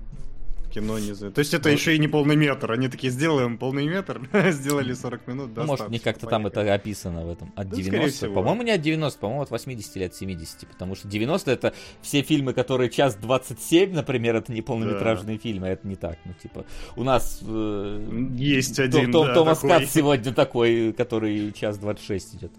[0.71, 1.33] кино не знаю.
[1.33, 2.71] То есть это еще и не полный метр.
[2.71, 7.25] Они такие, сделаем полный метр, сделали 40 минут, ну, Может, не как-то там это описано
[7.25, 7.53] в этом.
[7.55, 8.29] От да, 90.
[8.29, 10.67] По-моему, не от 90, по-моему, от 80 или от 70.
[10.67, 15.41] Потому что 90 это все фильмы, которые час 27, например, это не полнометражные да.
[15.43, 16.17] фильмы, это не так.
[16.25, 16.65] Ну, типа,
[16.95, 17.41] у нас...
[17.45, 19.59] Э, Есть один, Том, да, Томас.
[19.59, 22.51] Кат сегодня такой, который час 26 идет.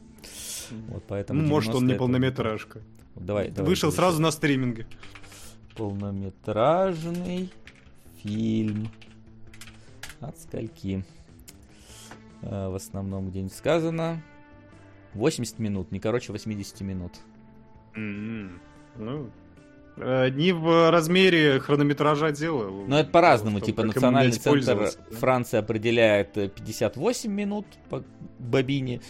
[0.88, 2.80] Вот, поэтому ну, может, он не полнометражка.
[3.14, 3.68] Давай, давай.
[3.68, 3.96] Вышел давай.
[3.96, 4.86] сразу на стриминге.
[5.76, 7.50] Полнометражный
[8.22, 8.88] фильм.
[10.20, 11.04] От скольки?
[12.42, 14.22] Э, в основном где-нибудь сказано.
[15.14, 17.12] 80 минут, не короче 80 минут.
[17.94, 18.50] Mm-hmm.
[18.96, 19.30] Ну,
[19.96, 22.70] э, не в размере хронометража дела.
[22.70, 23.60] Ну, это по-разному.
[23.60, 25.16] Типа, Национальный центр да?
[25.16, 28.02] Франции определяет 58 минут по
[28.38, 29.00] бобине,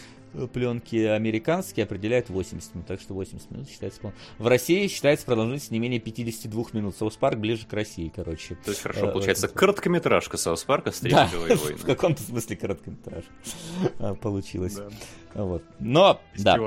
[0.53, 4.17] пленки американские определяют 80 минут, так что 80 минут считается полным.
[4.37, 6.95] В России считается продолжительность не менее 52 минут.
[6.95, 8.55] Соус Парк ближе к России, короче.
[8.55, 11.77] То есть, хорошо, э, получается, короткометражка Соус Парка «Стриминговые да, войны».
[11.77, 13.31] в каком-то смысле короткометражка
[14.21, 14.77] получилась.
[15.33, 15.63] Вот.
[15.79, 16.57] Но, да.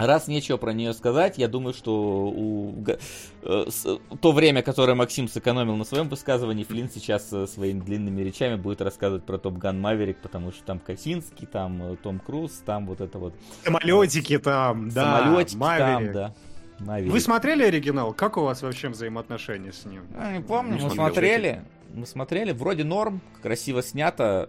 [0.00, 2.74] Раз нечего про нее сказать, я думаю, что у...
[3.42, 3.66] Э,
[4.20, 8.80] то время, которое Максим сэкономил на своем высказывании, Флинн сейчас э, своими длинными речами будет
[8.80, 13.02] рассказывать про Топ Ган Маверик, потому что там Косинский, там э, Том Круз, там вот
[13.02, 13.34] это вот...
[13.62, 16.34] Самолетики там, да, Самолетики там, да.
[16.78, 17.12] Маверик.
[17.12, 18.14] Вы смотрели оригинал?
[18.14, 20.04] Как у вас вообще взаимоотношения с ним?
[20.16, 21.62] А, не помню, мы смотрели.
[21.92, 24.48] Мы смотрели, вроде норм, красиво снято.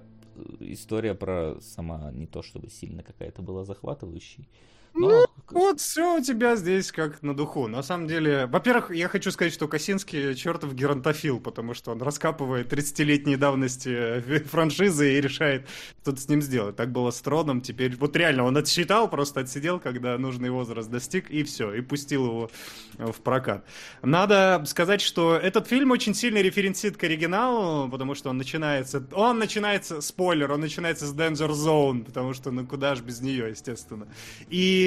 [0.61, 4.47] История про сама не то чтобы сильно какая-то была захватывающей.
[4.93, 5.09] Но...
[5.09, 7.67] Ну, вот все у тебя здесь как на духу.
[7.67, 12.71] На самом деле, во-первых, я хочу сказать, что Косинский чертов геронтофил, потому что он раскапывает
[12.71, 15.67] 30-летней давности э, франшизы и решает
[16.01, 16.77] что-то с ним сделать.
[16.77, 21.29] Так было с Троном, теперь вот реально он отсчитал, просто отсидел, когда нужный возраст достиг,
[21.29, 22.51] и все, и пустил его
[22.97, 23.65] в прокат.
[24.01, 29.37] Надо сказать, что этот фильм очень сильно референсит к оригиналу, потому что он начинается, он
[29.37, 34.07] начинается, спойлер, он начинается с Danger Zone, потому что ну куда же без нее, естественно.
[34.49, 34.80] И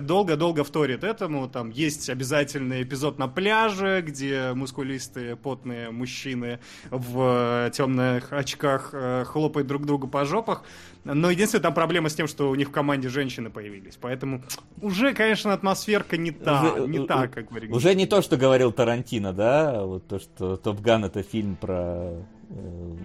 [0.00, 1.48] долго-долго вторит этому.
[1.48, 6.58] Там есть обязательный эпизод на пляже, где мускулистые, потные мужчины
[6.90, 10.64] в темных очках э, хлопают друг другу по жопах.
[11.04, 13.96] Но единственная там проблема с тем, что у них в команде женщины появились.
[14.00, 14.42] Поэтому
[14.82, 18.72] уже, конечно, атмосферка не та, уже, не та, как вы Уже не то, что говорил
[18.72, 19.82] Тарантино, да?
[19.84, 22.12] Вот то, что Топ Ган это фильм про
[22.50, 22.96] э,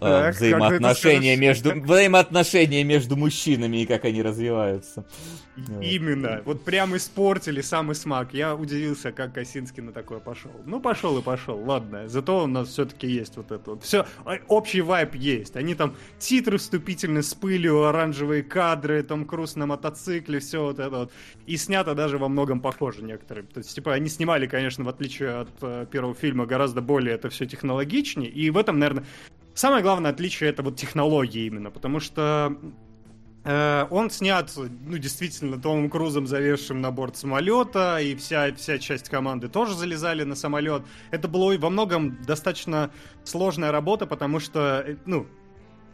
[0.00, 5.04] так, взаимоотношения между взаимоотношения между мужчинами и как они развиваются.
[5.80, 6.42] Именно.
[6.44, 8.34] Вот прям испортили самый смак.
[8.34, 10.50] Я удивился, как Косинский на такое пошел.
[10.64, 11.58] Ну, пошел и пошел.
[11.58, 12.08] Ладно.
[12.08, 13.84] Зато у нас все-таки есть вот это вот.
[13.84, 15.56] Все, а, общий вайп есть.
[15.56, 20.98] Они там титры вступительные с пылью, оранжевые кадры, Том Круз на мотоцикле, все вот это
[20.98, 21.12] вот.
[21.46, 23.44] И снято даже во многом похоже некоторые.
[23.46, 27.28] То есть, типа, они снимали, конечно, в отличие от э, первого фильма, гораздо более это
[27.28, 28.28] все технологичнее.
[28.28, 29.04] И в этом, наверное,
[29.54, 32.56] Самое главное отличие это вот технологии именно, потому что
[33.44, 39.08] э, он снят, ну, действительно, Томом Крузом, завешенным на борт самолета, и вся, вся часть
[39.08, 40.82] команды тоже залезали на самолет.
[41.12, 42.90] Это было во многом достаточно
[43.22, 45.28] сложная работа, потому что, э, ну,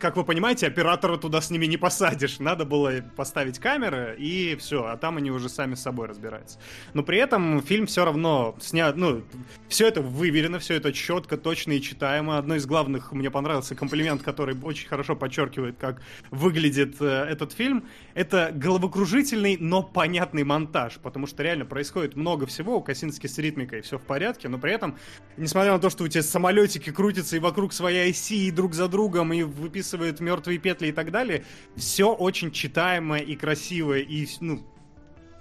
[0.00, 2.38] как вы понимаете, оператора туда с ними не посадишь.
[2.40, 6.58] Надо было поставить камеры, и все, а там они уже сами с собой разбираются.
[6.94, 9.22] Но при этом фильм все равно снят, ну,
[9.68, 12.38] все это выверено, все это четко, точно и читаемо.
[12.38, 17.84] Одно из главных мне понравился комплимент, который очень хорошо подчеркивает, как выглядит э, этот фильм.
[18.14, 23.82] Это головокружительный, но понятный монтаж, потому что реально происходит много всего, у Косински с ритмикой
[23.82, 24.96] все в порядке, но при этом,
[25.36, 28.88] несмотря на то, что у тебя самолетики крутятся и вокруг своей оси, и друг за
[28.88, 31.44] другом, и выписывают описывает мертвые петли и так далее,
[31.76, 34.62] все очень читаемо и красиво, и, ну,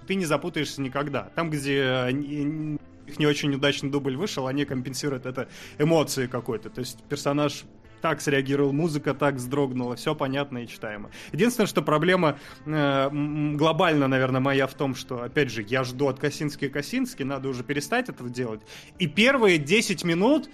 [0.06, 1.30] ты не запутаешься никогда.
[1.34, 5.48] Там, где их не очень удачный дубль вышел, они компенсируют это
[5.78, 6.70] эмоции какой-то.
[6.70, 7.64] То есть персонаж
[8.00, 11.10] так среагировал, музыка так вздрогнула, все понятно и читаемо.
[11.32, 13.10] Единственное, что проблема э,
[13.54, 17.62] глобально, наверное, моя в том, что, опять же, я жду от Косински Косински, надо уже
[17.62, 18.62] перестать этого делать.
[18.98, 20.48] И первые 10 минут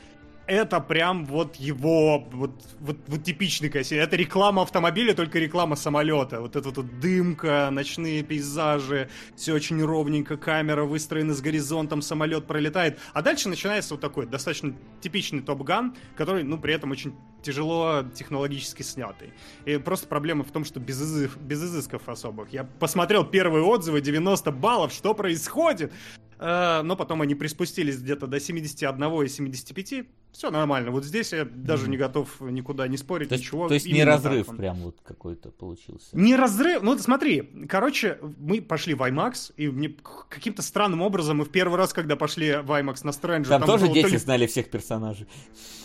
[0.46, 3.98] это прям вот его вот, вот, вот типичный кассет.
[3.98, 6.40] Это реклама автомобиля, только реклама самолета.
[6.40, 12.98] Вот эта вот дымка, ночные пейзажи, все очень ровненько, камера выстроена с горизонтом, самолет пролетает.
[13.12, 18.82] А дальше начинается вот такой достаточно типичный топ-ган, который, ну, при этом очень тяжело технологически
[18.82, 19.32] снятый.
[19.64, 21.30] И просто проблема в том, что без, изы...
[21.40, 22.52] без изысков особых.
[22.52, 25.92] Я посмотрел первые отзывы, 90 баллов, что происходит?
[26.38, 30.06] Э, но потом они приспустились где-то до 71 и 75.
[30.36, 30.90] Все нормально.
[30.90, 31.90] Вот здесь я даже mm-hmm.
[31.90, 33.68] не готов никуда не спорить, то ничего.
[33.68, 36.08] То есть не разрыв прям вот какой-то получился.
[36.12, 36.82] Не разрыв.
[36.82, 39.94] Ну, смотри, короче, мы пошли в IMAX, и мне
[40.28, 43.48] каким-то странным образом мы в первый раз, когда пошли в IMAX на Strange...
[43.48, 44.18] Там, там тоже дети ли...
[44.18, 45.26] знали всех персонажей.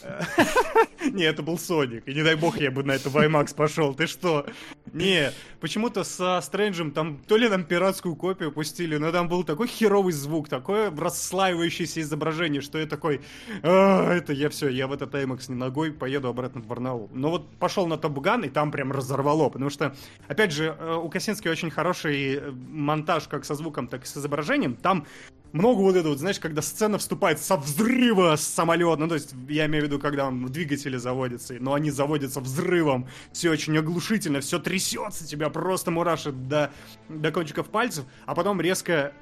[1.11, 2.07] Не, это был Соник.
[2.07, 3.93] И не дай бог я бы на это в IMAX пошел.
[3.93, 4.45] Ты что?
[4.93, 9.67] Не, почему-то со Стрэнджем там то ли нам пиратскую копию пустили, но там был такой
[9.67, 13.21] херовый звук, такое расслаивающееся изображение, что я такой,
[13.63, 17.09] «А, это я все, я в этот IMAX не ногой поеду обратно в Барнаул.
[17.13, 19.95] Но вот пошел на Табуган, и там прям разорвало, потому что,
[20.27, 24.17] опять же, э, у Косински очень хороший э, монтаж как со звуком, так и с
[24.17, 24.75] изображением.
[24.75, 25.05] Там
[25.53, 29.65] много вот этого, знаешь, когда сцена вступает со взрыва с самолета, ну, то есть, я
[29.65, 34.39] имею в виду, когда он в двигателе заводится, но они заводятся взрывом, все очень оглушительно,
[34.41, 36.71] все трясется, тебя просто мурашит до,
[37.09, 39.13] до кончиков пальцев, а потом резко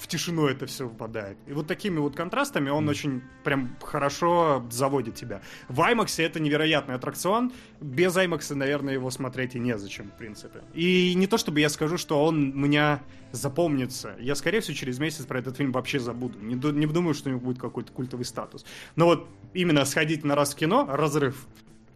[0.00, 1.36] в тишину это все выпадает.
[1.46, 2.90] И вот такими вот контрастами он mm.
[2.90, 5.42] очень прям хорошо заводит тебя.
[5.68, 7.52] В IMAX это невероятный аттракцион.
[7.80, 10.60] Без IMAX, наверное, его смотреть и незачем, в принципе.
[10.72, 14.16] И не то, чтобы я скажу, что он меня запомнится.
[14.18, 16.38] Я, скорее всего, через месяц про этот фильм вообще забуду.
[16.40, 18.64] Не, не думаю, что у него будет какой-то культовый статус.
[18.96, 21.46] Но вот именно сходить на раз в кино— разрыв.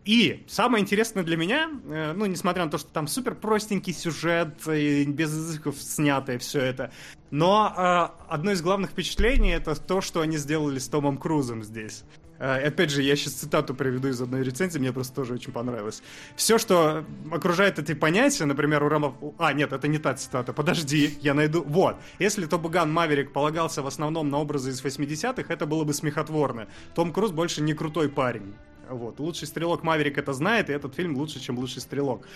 [0.05, 4.67] И самое интересное для меня, э, ну, несмотря на то, что там супер простенький сюжет,
[4.69, 6.93] и без языков снятое все это,
[7.31, 12.05] но э, одно из главных впечатлений это то, что они сделали с Томом Крузом здесь.
[12.39, 16.03] Э, опять же, я сейчас цитату приведу из одной рецензии, мне просто тоже очень понравилось.
[16.37, 19.15] Все, что окружает эти понятия, например, у Рамов...
[19.39, 21.63] А, нет, это не та цитата, подожди, я найду...
[21.67, 26.69] Вот, если Тобуган Маверик полагался в основном на образы из 80-х, это было бы смехотворно.
[26.95, 28.55] Том Круз больше не крутой парень.
[28.91, 32.27] Вот, лучший стрелок Маверик это знает, и этот фильм лучше, чем лучший стрелок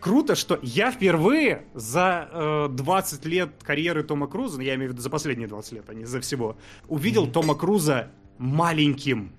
[0.00, 5.02] круто, что я впервые за э, 20 лет карьеры Тома Круза, я имею в виду
[5.02, 6.56] за последние 20 лет, а не за всего,
[6.88, 7.32] увидел mm-hmm.
[7.32, 9.32] Тома Круза маленьким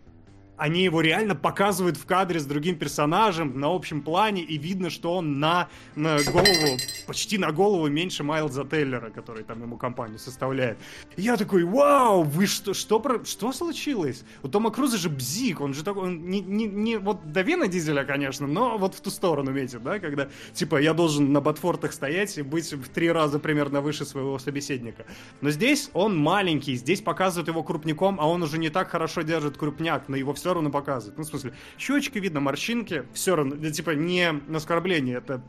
[0.60, 5.16] они его реально показывают в кадре с другим персонажем на общем плане, и видно, что
[5.16, 10.78] он на, на голову, почти на голову меньше Майлза Теллера, который там ему компанию составляет.
[11.16, 14.24] И я такой, вау, вы что, что, про, что случилось?
[14.44, 17.68] У Тома Круза же бзик, он же такой, он не, не, не вот до Вина
[17.68, 21.94] Дизеля, конечно, но вот в ту сторону метит, да, когда, типа, я должен на Батфортах
[21.94, 25.06] стоять и быть в три раза примерно выше своего собеседника.
[25.42, 29.58] Но здесь он маленький, здесь показывают его крупняком, а он уже не так хорошо держит
[29.58, 31.16] крупняк, но его все все равно показывает.
[31.16, 35.44] Ну, в смысле, щечки видно, морщинки, все равно, типа, не оскорбление, это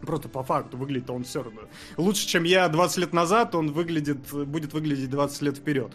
[0.00, 1.62] Просто по факту выглядит он все равно.
[1.96, 5.92] Лучше, чем я 20 лет назад, он выглядит, будет выглядеть 20 лет вперед.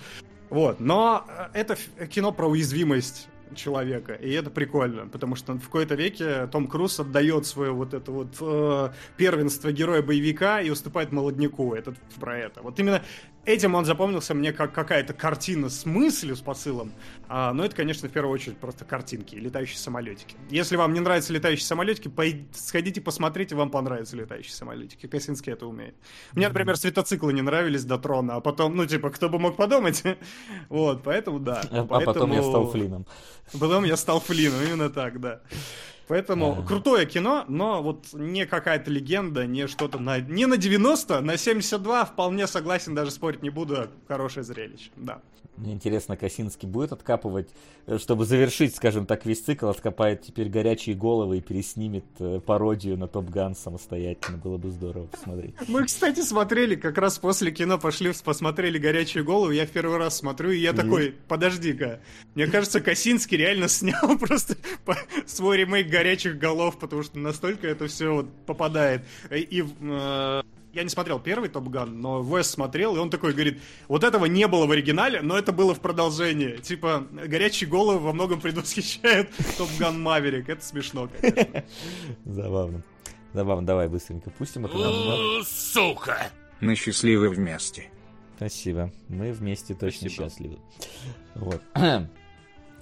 [0.50, 0.82] Вот.
[0.82, 1.78] Но э, это
[2.08, 4.14] кино про уязвимость человека.
[4.14, 8.36] И это прикольно, потому что в какой-то веке Том Круз отдает свое вот это вот
[8.42, 11.74] э, первенство героя боевика и уступает молодняку.
[11.74, 12.62] Это про это.
[12.62, 13.02] Вот именно
[13.46, 16.92] этим он запомнился мне как какая-то картина с мыслью, с посылом.
[17.28, 20.36] А, но это, конечно, в первую очередь просто картинки, летающие самолетики.
[20.50, 25.08] Если вам не нравятся летающие самолетики, пойдите, сходите посмотрите, вам понравятся летающие самолетики.
[25.08, 25.96] Косинский это умеет.
[26.34, 30.04] Мне, например, светоциклы не нравились до трона, а потом, ну, типа, кто бы мог подумать?
[30.70, 31.62] вот, поэтому да.
[31.72, 31.96] А, поэтому...
[31.96, 33.06] а потом я стал Флином.
[33.60, 35.42] Потом я стал Флином, именно так, да.
[36.08, 36.68] Поэтому а...
[36.68, 40.20] крутое кино, но вот не какая-то легенда, не что-то на...
[40.20, 45.22] Не на 90, на 72 вполне согласен, даже спорить не буду, хорошее зрелище, да.
[45.58, 47.50] Мне интересно, Косинский будет откапывать,
[47.86, 52.98] э, чтобы завершить, скажем так, весь цикл, откопает теперь горячие головы и переснимет э, пародию
[52.98, 54.38] на Топ Ган самостоятельно.
[54.38, 55.56] Было бы здорово посмотреть.
[55.68, 59.56] Мы, кстати, смотрели, как раз после кино пошли, посмотрели горячие головы.
[59.56, 62.00] Я в первый раз смотрю, и я такой, подожди-ка.
[62.34, 64.56] Мне кажется, Косинский реально снял просто
[65.26, 69.04] свой ремейк горячих голов, потому что настолько это все вот попадает.
[69.30, 70.42] И э,
[70.74, 74.26] я не смотрел первый Топ Ган, но Вес смотрел, и он такой говорит, вот этого
[74.26, 76.58] не было в оригинале, но это было в продолжении.
[76.58, 80.50] Типа, горячие головы во многом предвосхищают Топ Ган Маверик.
[80.50, 81.64] Это смешно, конечно.
[82.26, 82.84] Забавно.
[83.34, 85.44] Забавно, давай быстренько пустим это нам.
[85.46, 86.32] Сука!
[86.60, 87.90] Мы счастливы вместе.
[88.38, 88.92] Спасибо.
[89.10, 90.30] Мы вместе точно Спасибо.
[90.30, 90.58] счастливы.
[91.36, 91.62] Вот.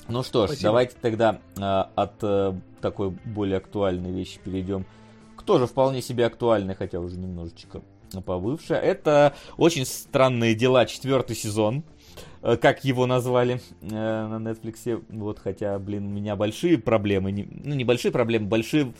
[0.07, 0.69] Ну что ж, Спасибо.
[0.69, 4.85] давайте тогда э, от э, такой более актуальной вещи перейдем
[5.45, 7.81] тоже вполне себе актуальная, хотя уже немножечко
[8.25, 8.79] побывшая.
[8.79, 11.83] Это «Очень странные дела», четвертый сезон
[12.41, 15.03] э, как его назвали э, на Netflix.
[15.09, 17.31] Вот, хотя, блин, у меня большие проблемы.
[17.31, 18.93] Не, ну, небольшие проблемы, большие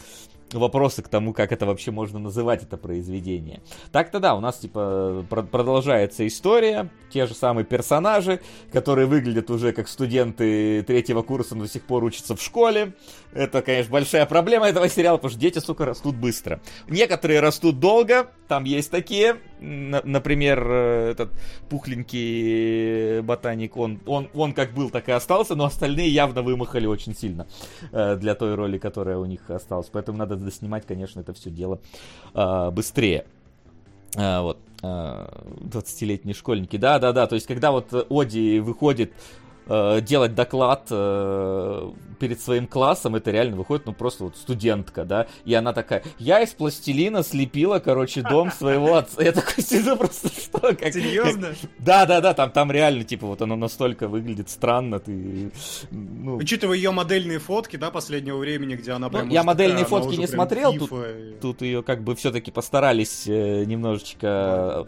[0.54, 3.62] вопросы к тому, как это вообще можно называть, это произведение.
[3.92, 9.88] Так-то да, у нас, типа, продолжается история, те же самые персонажи, которые выглядят уже как
[9.88, 12.94] студенты третьего курса, но до сих пор учатся в школе.
[13.34, 16.60] Это, конечно, большая проблема этого сериала, потому что дети, сука, растут быстро.
[16.90, 21.32] Некоторые растут долго, там есть такие, например, э, этот
[21.70, 27.16] пухленький ботаник, он, он, он как был, так и остался, но остальные явно вымахали очень
[27.16, 27.48] сильно
[27.92, 29.88] э, для той роли, которая у них осталась.
[29.92, 31.80] Поэтому надо доснимать, конечно, это все дело
[32.34, 33.26] э, быстрее.
[34.14, 34.60] Вот.
[34.82, 36.76] 20-летние школьники.
[36.76, 37.28] Да, да, да.
[37.28, 39.14] То есть, когда вот Оди выходит
[39.72, 45.28] э, делать доклад э, перед своим классом, это реально выходит, ну, просто вот студентка, да,
[45.46, 49.24] и она такая, я из пластилина слепила, короче, дом своего отца.
[49.24, 50.60] Я такой сижу просто, что?
[50.60, 51.48] Как, Серьезно?
[51.48, 51.70] Как...
[51.80, 55.52] Да, да, да, там, там реально, типа, вот оно настолько выглядит странно, ты...
[55.92, 56.36] Ну...
[56.36, 59.28] Учитывая ее модельные фотки, да, последнего времени, где она прям...
[59.28, 60.92] Ну, я модельные такая, фотки не смотрел, тут,
[61.42, 64.86] тут ее как бы все-таки постарались э, немножечко...
[64.86, 64.88] Да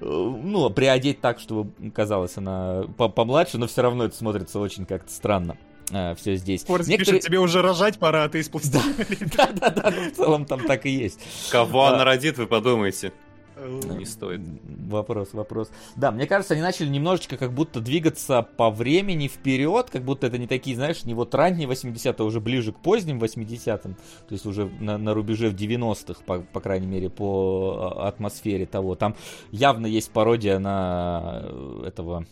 [0.00, 5.56] ну, приодеть так, чтобы казалось она помладше, но все равно это смотрится очень как-то странно.
[5.92, 6.64] А, все здесь.
[6.64, 7.20] Форс Некоторые...
[7.20, 8.50] пишет, тебе уже рожать пора, а ты из.
[9.36, 11.20] Да, да, да, в целом там так и есть.
[11.50, 13.12] Кого она родит, вы подумайте.
[13.66, 14.40] Ну, не стоит.
[14.88, 15.70] Вопрос, вопрос.
[15.96, 20.38] Да, мне кажется, они начали немножечко как будто двигаться по времени вперед, как будто это
[20.38, 24.46] не такие, знаешь, не вот ранние 80-е, а уже ближе к поздним 80-м, то есть
[24.46, 28.94] уже на, на рубеже в 90-х, по, по крайней мере, по а, атмосфере того.
[28.94, 29.14] Там
[29.50, 32.26] явно есть пародия на э, этого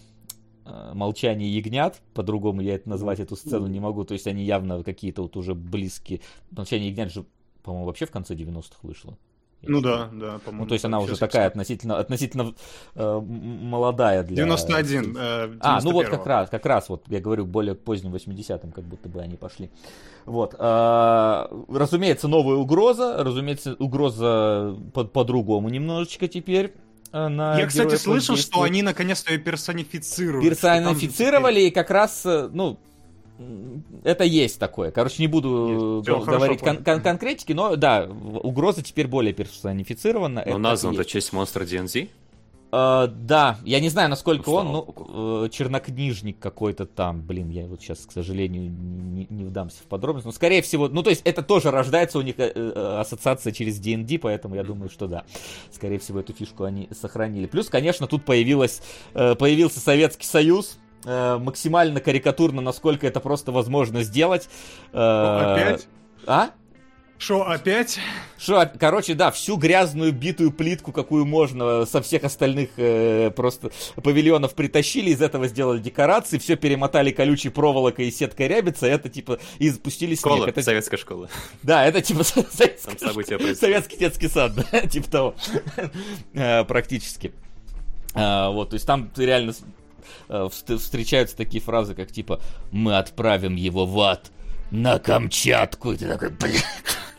[0.65, 4.83] э, молчание ягнят, по-другому я это назвать эту сцену не могу, то есть они явно
[4.83, 6.21] какие-то вот уже близкие.
[6.51, 7.25] Молчание ягнят же,
[7.63, 9.19] по-моему, вообще в конце 90-х вышло.
[9.63, 10.65] Ну да, да, по-моему.
[10.65, 12.55] Ну, то есть она уже такая относительно, относительно
[12.95, 14.37] э, молодая для...
[14.37, 18.71] 91, э, А, ну вот как раз, как раз, вот я говорю, более поздним 80-м,
[18.71, 19.71] как будто бы они пошли.
[20.27, 20.55] Вот.
[20.59, 26.75] Э, разумеется, новая угроза, разумеется, угроза по- по-другому немножечко теперь.
[27.13, 30.45] Э, на Я, кстати, слышал, что они наконец-то ее персонифицируют.
[30.45, 32.79] Персонифицировали, и как раз, э, ну,
[34.05, 34.91] это есть такое.
[34.91, 36.27] Короче, не буду есть.
[36.27, 40.45] говорить кон- кон- конкретики, но да, угроза теперь более персонифицирована.
[40.47, 42.09] Но назван-то честь монстра DNZ?
[42.71, 47.81] Uh, да, я не знаю, насколько он, ну, uh, чернокнижник какой-то там, блин, я вот
[47.81, 51.43] сейчас, к сожалению, не, не вдамся в подробности, но скорее всего, ну, то есть это
[51.43, 55.25] тоже рождается у них uh, ассоциация через D&D, поэтому я думаю, что да,
[55.73, 57.47] скорее всего, эту фишку они сохранили.
[57.47, 58.83] Плюс, конечно, тут появилась,
[59.15, 60.88] появился Советский Союз, э,
[61.39, 64.49] максимально карикатурно, насколько это просто возможно сделать.
[64.93, 65.89] Э, опять?
[66.27, 66.51] А?
[67.19, 67.99] Что, опять?
[68.39, 74.55] Что, короче, да, всю грязную битую плитку, какую можно, со всех остальных э, просто павильонов
[74.55, 79.69] притащили, из этого сделали декорации, все перемотали колючей проволокой и сеткой рябица, это типа, и
[79.69, 80.21] запустили снег.
[80.21, 81.29] Школа, это, советская школа.
[81.65, 85.35] Да, это типа советский, советский детский сад, да, типа того,
[86.35, 87.33] э, практически.
[88.15, 89.55] А, вот, то есть там реально
[90.29, 92.41] Э, встречаются такие фразы, как типа
[92.71, 94.31] «Мы отправим его в ад
[94.71, 95.93] на Камчатку».
[95.93, 96.65] И ты такой, блядь.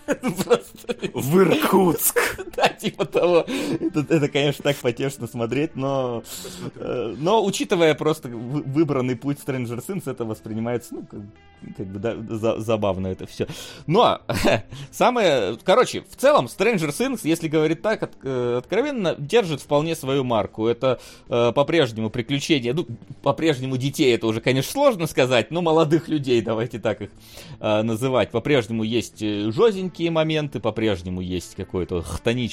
[1.14, 2.20] В Иркутск.
[2.60, 3.45] Да, типа того.
[3.80, 6.23] Это, это, конечно, так потешно смотреть, но...
[6.76, 11.22] Э, но, учитывая просто выбранный путь Stranger Things, это воспринимается, ну, как,
[11.77, 13.48] как бы, да, за, забавно это все.
[13.88, 14.22] Но,
[14.91, 15.57] самое...
[15.64, 20.68] Короче, в целом, Stranger Things, если говорить так от, э, откровенно, держит вполне свою марку.
[20.68, 20.99] Это
[21.30, 22.88] э, по-прежнему приключения, ну,
[23.22, 27.10] по-прежнему детей, это уже, конечно, сложно сказать, но молодых людей, давайте так их
[27.61, 28.31] э, называть.
[28.31, 32.48] По-прежнему есть э, жозенькие моменты, по-прежнему есть какой-то хтонический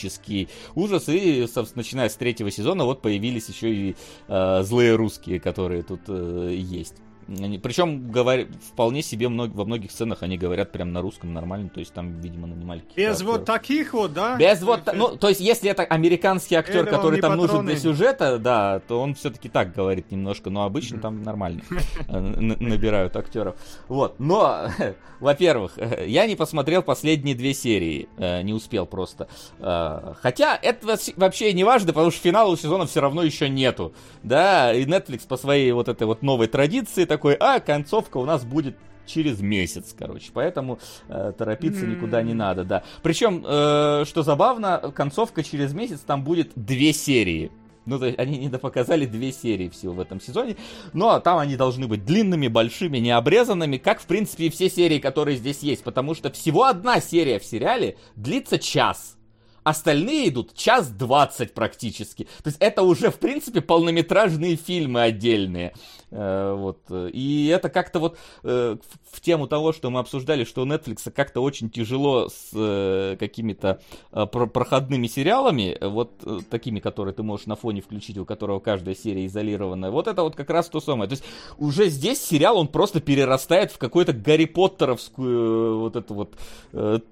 [0.75, 3.97] ужас, и, собственно, начиная с третьего сезона вот появились еще и
[4.29, 6.95] э, злые русские, которые тут э, есть.
[7.29, 8.47] Они, причем говор...
[8.73, 9.55] вполне себе мног...
[9.55, 13.23] во многих сценах они говорят прям на русском нормально, то есть там, видимо, нанимали Без
[13.23, 14.37] вот таких вот, да?
[14.37, 17.53] Без вот, ну, то есть если это американский актер, Или который там патроны.
[17.53, 21.63] нужен для сюжета, да, то он все-таки так говорит немножко, но обычно там нормально
[22.09, 23.57] э, набирают актеров.
[23.89, 24.69] Вот, но,
[25.21, 29.29] во-первых, я не посмотрел последние две серии, э, не успел просто.
[29.59, 33.93] Э, хотя это вообще не важно, потому что финала сезона все равно еще нету,
[34.23, 38.45] да, и Netflix по своей вот этой вот новой традиции такой, а, концовка у нас
[38.45, 38.77] будет
[39.07, 40.31] через месяц, короче.
[40.35, 40.79] Поэтому
[41.09, 42.83] э, торопиться никуда не надо, да.
[43.03, 47.51] Причем, э, что забавно, концовка через месяц там будет две серии.
[47.87, 50.57] Ну, то есть они не допоказали две серии всего в этом сезоне.
[50.93, 55.37] Но там они должны быть длинными, большими, необрезанными, как, в принципе, и все серии, которые
[55.37, 55.85] здесь есть.
[55.85, 59.17] Потому что всего одна серия в сериале длится час.
[59.63, 62.29] Остальные идут час двадцать практически.
[62.43, 65.73] То есть это уже, в принципе, полнометражные фильмы отдельные.
[66.11, 66.79] Э, вот.
[67.13, 68.77] И это как-то вот э,
[69.11, 73.81] в тему того, что мы обсуждали, что у Netflix как-то очень тяжело с э, какими-то
[74.11, 76.13] проходными сериалами, вот
[76.49, 79.91] такими, которые ты можешь на фоне включить, у которого каждая серия изолированная.
[79.91, 81.09] Вот это вот как раз то самое.
[81.09, 81.25] То есть
[81.59, 86.35] уже здесь сериал, он просто перерастает в какую-то Гарри Поттеровскую вот эту вот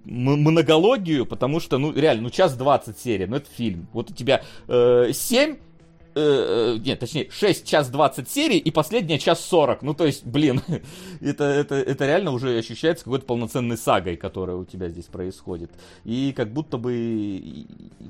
[0.04, 3.88] монологию, потому что, ну, реально, ну, час 20 серий, ну, это фильм.
[3.92, 5.56] Вот у тебя 7
[6.14, 9.82] э, нет, точнее, 6 час 20 серий и последняя час 40.
[9.82, 10.62] Ну, то есть, блин,
[11.20, 15.70] это, это, это реально уже ощущается какой-то полноценной сагой, которая у тебя здесь происходит.
[16.04, 17.66] И как будто бы,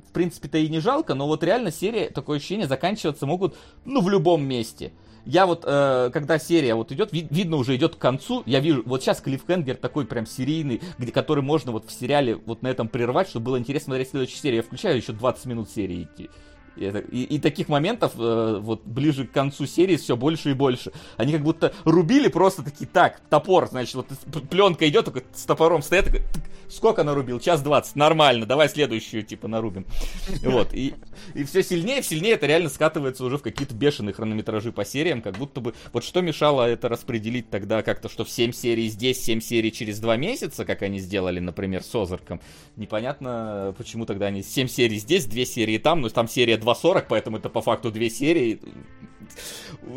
[0.08, 3.54] в принципе-то и не жалко, но вот реально серия, такое ощущение, заканчиваться могут,
[3.84, 4.92] ну, в любом месте.
[5.26, 8.82] Я вот, э, когда серия вот идет, вид, видно уже идет к концу, я вижу,
[8.84, 12.88] вот сейчас Клиффхенгер такой прям серийный, где, который можно вот в сериале вот на этом
[12.88, 14.56] прервать, чтобы было интересно смотреть следующую серию.
[14.58, 16.28] Я включаю еще 20 минут серии идти.
[16.76, 20.54] И, это, и, и таких моментов э, вот ближе к концу серии все больше и
[20.54, 20.92] больше.
[21.16, 24.08] Они как будто рубили просто такие, так, топор, значит, вот
[24.50, 26.22] пленка идет, только с топором стоят, такой,
[26.68, 27.38] сколько нарубил?
[27.40, 29.86] Час двадцать, нормально, давай следующую, типа, нарубим.
[30.44, 30.94] Вот, и,
[31.34, 35.36] и все сильнее, сильнее это реально скатывается уже в какие-то бешеные хронометражи по сериям, как
[35.36, 39.40] будто бы, вот что мешало это распределить тогда как-то, что в 7 серий здесь, 7
[39.40, 42.40] серий через 2 месяца, как они сделали, например, с Озарком.
[42.76, 47.38] Непонятно, почему тогда они 7 серий здесь, 2 серии там, но там серия 2.40, поэтому
[47.38, 48.60] это по факту две серии.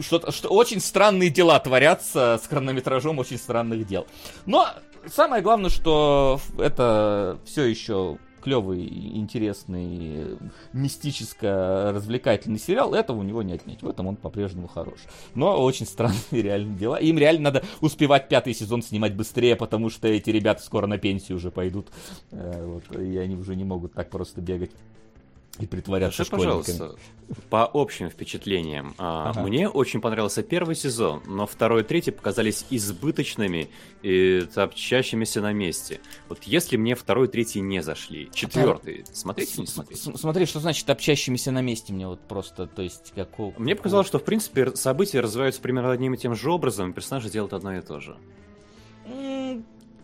[0.02, 4.06] Что-то, что очень странные дела творятся с хронометражом очень странных дел.
[4.46, 4.68] Но
[5.06, 8.18] самое главное, что это все еще
[8.48, 8.88] клевый,
[9.18, 10.38] интересный,
[10.72, 13.82] мистическо-развлекательный сериал, этого у него не отнять.
[13.82, 15.00] В этом он по-прежнему хорош.
[15.36, 16.96] Но очень странные реально дела.
[16.96, 21.38] Им реально надо успевать пятый сезон снимать быстрее, потому что эти ребята скоро на пенсию
[21.38, 21.88] уже пойдут.
[22.32, 24.72] Э, вот, и они уже не могут так просто бегать
[25.60, 26.96] и притворяться Скажи, пожалуйста,
[27.50, 29.42] по общим впечатлениям, а, ага.
[29.42, 33.70] мне очень понравился первый сезон, но второй и третий показались избыточными
[34.02, 36.00] и топчащимися на месте.
[36.30, 40.00] Вот если мне второй и третий не зашли, четвертый, а, смотреть или не смотреть?
[40.00, 43.54] Смотри, что значит топчащимися на месте мне вот просто, то есть какого...
[43.58, 47.54] Мне показалось, что в принципе события развиваются примерно одним и тем же образом, персонажи делают
[47.54, 48.18] одно и то же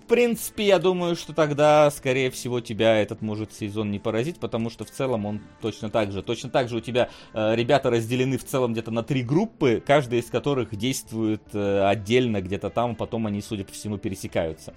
[0.03, 4.69] в принципе, я думаю, что тогда, скорее всего, тебя этот может сезон не поразить, потому
[4.69, 6.21] что в целом он точно так же.
[6.21, 10.19] Точно так же у тебя э, ребята разделены в целом где-то на три группы, каждая
[10.19, 14.73] из которых действует э, отдельно где-то там, потом они, судя по всему, пересекаются.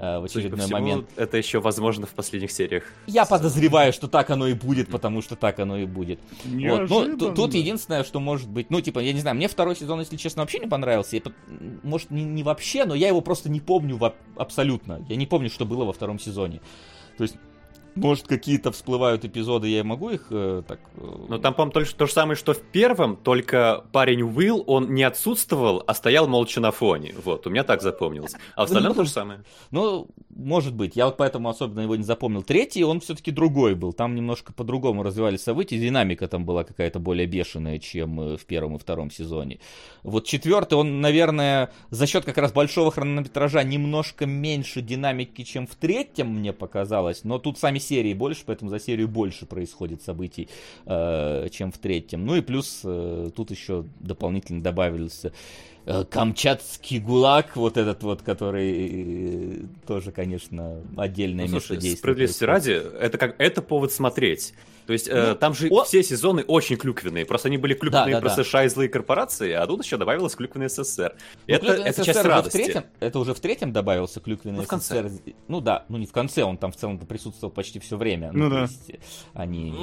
[0.00, 1.10] Э, в очередной всему, момент.
[1.16, 2.84] Это еще возможно в последних сериях.
[3.06, 6.20] Я подозреваю, что так оно и будет, потому что так оно и будет.
[6.44, 6.88] Вот.
[6.88, 10.16] Ну, тут единственное, что может быть, ну, типа, я не знаю, мне второй сезон, если
[10.16, 11.16] честно, вообще не понравился.
[11.16, 11.22] Я,
[11.82, 15.04] может, не, не вообще, но я его просто не помню в, абсолютно.
[15.10, 16.62] Я не помню, что было во втором сезоне.
[17.18, 17.36] То есть
[17.94, 20.80] может, какие-то всплывают эпизоды, я могу их э, так...
[20.96, 21.26] Э...
[21.28, 25.02] Ну, там, по-моему, то, то же самое, что в первом, только парень Уилл, он не
[25.02, 27.14] отсутствовал, а стоял молча на фоне.
[27.24, 28.34] Вот, у меня так запомнилось.
[28.54, 29.44] А в остальном ну, то же самое.
[29.70, 30.96] Ну, может быть.
[30.96, 32.42] Я вот поэтому особенно его не запомнил.
[32.42, 33.92] Третий, он все-таки другой был.
[33.92, 35.78] Там немножко по-другому развивались события.
[35.78, 39.58] Динамика там была какая-то более бешеная, чем э, в первом и втором сезоне.
[40.02, 45.74] Вот четвертый, он, наверное, за счет как раз большого хронометража немножко меньше динамики, чем в
[45.74, 47.24] третьем, мне показалось.
[47.24, 50.48] Но тут сами серии больше, поэтому за серию больше происходит событий,
[50.86, 52.24] э, чем в третьем.
[52.24, 55.32] Ну и плюс э, тут еще дополнительно добавился
[55.84, 61.98] Камчатский ГУЛАГ, вот этот вот, который э, тоже, конечно, отдельное ну, место действия.
[61.98, 64.54] Справедливости ради, это как это повод смотреть.
[64.86, 65.84] То есть э, ну, там же о...
[65.84, 67.24] все сезоны очень клюквенные.
[67.24, 68.44] Просто они были клюквенные да, да, про да.
[68.44, 71.14] США и злые корпорации, а тут еще добавилась клюквенный СССР.
[71.46, 72.56] Ну, это это часть радости.
[72.56, 75.08] В третьем, это уже в третьем добавился клюквенный ну, в конце.
[75.08, 75.34] СССР.
[75.48, 78.32] Ну да, ну не в конце, он там в целом присутствовал почти все время.
[78.32, 78.60] Ну, ну да.
[78.62, 78.90] Есть,
[79.32, 79.74] они...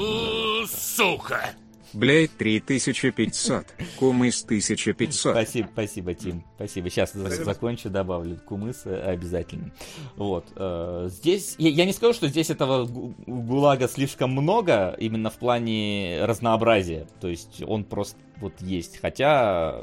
[0.68, 1.52] Сука!
[1.94, 3.66] Блейд 3500.
[3.98, 5.34] Кумыс 1500.
[5.34, 6.44] Спасибо, спасибо, Тим.
[6.56, 6.90] Спасибо.
[6.90, 7.46] Сейчас спасибо.
[7.46, 9.72] закончу, добавлю кумыс обязательно.
[10.16, 10.46] Вот.
[10.56, 16.20] Э, здесь, я, я не скажу, что здесь этого гулага слишком много, именно в плане
[16.24, 17.08] разнообразия.
[17.20, 18.98] То есть он просто вот есть.
[18.98, 19.82] Хотя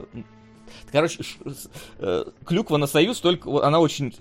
[0.94, 1.24] Короче,
[1.98, 4.14] э, клюква на Союз, только она очень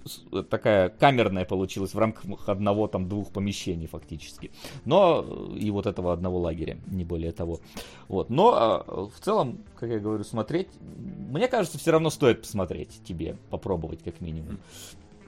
[0.49, 4.49] такая камерная получилась в рамках одного там двух помещений фактически.
[4.83, 7.59] Но э, и вот этого одного лагеря, не более того.
[8.07, 8.31] Вот.
[8.31, 10.69] Но а, в целом, как я говорю, смотреть,
[11.29, 14.57] мне кажется, все равно стоит посмотреть тебе, попробовать как минимум.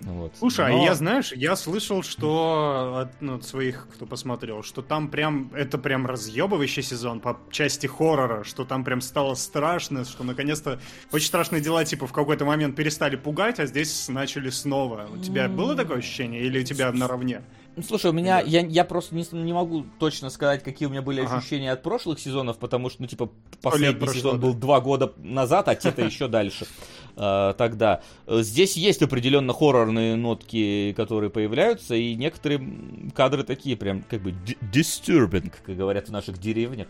[0.02, 0.34] Вот.
[0.38, 0.82] Слушай, а Но...
[0.82, 5.78] а я, знаешь, я слышал, что от, ну, своих, кто посмотрел, что там прям, это
[5.78, 10.80] прям разъебывающий сезон по части хоррора, что там прям стало страшно, что наконец-то
[11.12, 15.08] очень страшные дела, типа, в какой-то момент перестали пугать, а здесь начали снова.
[15.14, 17.42] У тебя было такое ощущение или у тебя наравне?
[17.76, 18.48] Ну, слушай, у меня, да.
[18.48, 21.38] я, я просто не, не могу точно сказать, какие у меня были ага.
[21.38, 23.30] ощущения от прошлых сезонов, потому что, ну, типа,
[23.62, 26.68] последний сезон был два года назад, а те-то еще дальше
[27.18, 28.02] э, тогда.
[28.28, 32.66] Здесь есть определенно хоррорные нотки, которые появляются, и некоторые
[33.14, 34.34] кадры такие прям, как бы,
[34.72, 36.88] disturbing, как говорят в наших деревнях,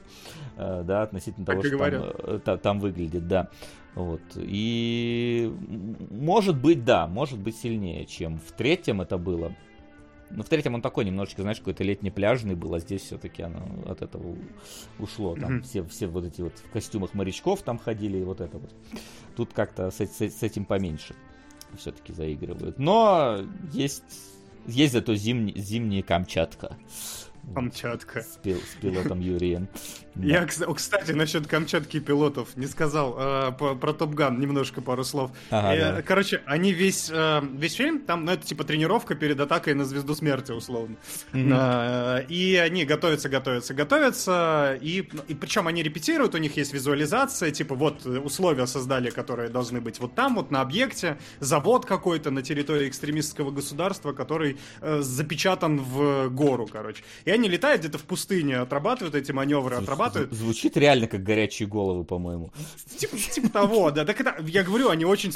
[0.57, 2.03] э, да, относительно того, что там,
[2.45, 3.49] э, там выглядит, да.
[3.95, 4.21] Вот.
[4.35, 5.51] И
[6.11, 9.55] может быть, да, может быть сильнее, чем в третьем это было.
[10.31, 13.61] Но в третьем он такой немножечко, знаешь, какой-то летний пляжный был, а здесь все-таки оно
[13.85, 14.35] от этого
[14.99, 15.35] ушло.
[15.35, 15.61] Там mm-hmm.
[15.63, 18.73] все, все вот эти вот в костюмах морячков там ходили, и вот это вот.
[19.35, 21.15] Тут как-то с, с, с этим поменьше
[21.77, 22.79] все-таки заигрывают.
[22.79, 23.41] Но
[23.71, 24.03] есть,
[24.65, 26.77] есть зато зимний, зимняя Камчатка.
[27.53, 28.21] Камчатка.
[28.21, 29.67] С, пил, с пилотом Юрием.
[30.15, 33.15] Я, кстати, насчет Камчатки пилотов не сказал.
[33.17, 35.31] Э, про Топган немножко пару слов.
[35.49, 36.01] Ага, э, да.
[36.01, 40.15] Короче, они весь, э, весь фильм, там, ну, это типа тренировка перед атакой на Звезду
[40.15, 40.95] Смерти, условно.
[41.33, 42.21] Mm-hmm.
[42.21, 44.77] Э, и они готовятся, готовятся, готовятся.
[44.81, 49.81] И, и причем они репетируют, у них есть визуализация, типа вот условия создали, которые должны
[49.81, 51.17] быть вот там, вот на объекте.
[51.39, 57.03] Завод какой-то на территории экстремистского государства, который э, запечатан в гору, короче.
[57.25, 60.33] И они летают где-то в пустыне, отрабатывают эти маневры, отрабатывают.
[60.33, 62.51] Звучит реально как горячие головы, по-моему.
[62.97, 64.05] Типа, типа того, да.
[64.05, 65.33] Так это, я говорю, они очень...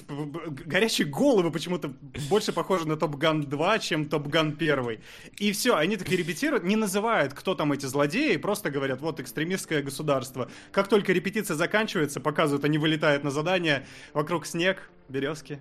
[0.65, 1.93] Горячие головы почему-то
[2.29, 4.99] больше похожи на Топ Ган 2, чем Топ Ган 1.
[5.37, 9.81] И все, они такие репетируют, не называют, кто там эти злодеи, просто говорят, вот экстремистское
[9.81, 10.49] государство.
[10.71, 15.59] Как только репетиция заканчивается, показывают, они вылетают на задание, вокруг снег, березки,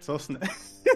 [0.00, 0.40] сосны.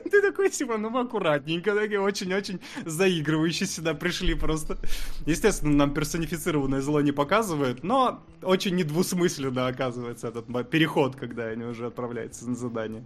[0.11, 4.79] Ты такой, типа, ну аккуратненько, такие очень-очень заигрывающие сюда пришли просто.
[5.27, 11.87] Естественно, нам персонифицированное зло не показывают, но очень недвусмысленно оказывается этот переход, когда они уже
[11.87, 13.05] отправляются на задание.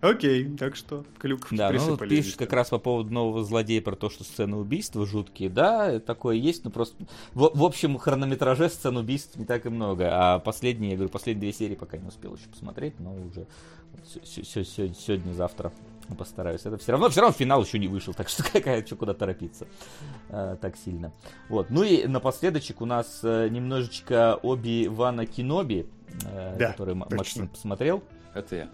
[0.00, 3.96] Окей, так что клюк Да, ну вот пишешь как раз по поводу нового злодея про
[3.96, 5.50] то, что сцены убийства жуткие.
[5.50, 7.04] Да, такое есть, но просто...
[7.34, 10.08] В, в общем хронометраже сцен убийств не так и много.
[10.10, 13.46] А последние, я говорю, последние две серии пока не успел еще посмотреть, но уже
[14.24, 15.70] сегодня-завтра
[16.16, 16.62] постараюсь.
[16.64, 19.66] Это все равно, все равно финал еще не вышел, так что какая что куда торопиться
[20.28, 21.12] э, так сильно.
[21.48, 21.70] Вот.
[21.70, 25.86] Ну и напоследочек у нас э, немножечко Оби Вана Киноби,
[26.24, 27.16] э, да, который точно.
[27.16, 28.02] Максим посмотрел.
[28.34, 28.68] Это я.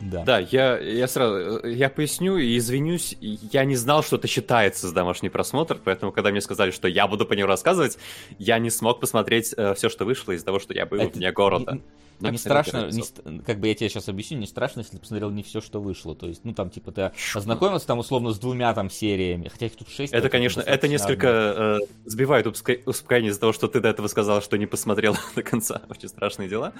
[0.00, 0.24] Да.
[0.24, 4.92] Да, я, я сразу, я поясню и извинюсь, я не знал, что это считается с
[4.92, 7.98] домашний просмотр, поэтому, когда мне сказали, что я буду по нему рассказывать,
[8.38, 11.32] я не смог посмотреть э, все, что вышло из-за того, что я был это, вне
[11.32, 11.80] города.
[12.20, 15.30] Но не страшно, не, как бы я тебе сейчас объясню, не страшно, если ты посмотрел
[15.30, 16.14] не все, что вышло.
[16.14, 19.76] То есть, ну там, типа, ты ознакомился там условно с двумя там сериями, хотя их
[19.76, 20.12] тут шесть.
[20.12, 24.56] Это, конечно, это несколько э, сбивает успокоение из-за того, что ты до этого сказал, что
[24.56, 25.82] не посмотрел до конца.
[25.88, 26.72] Очень страшные дела.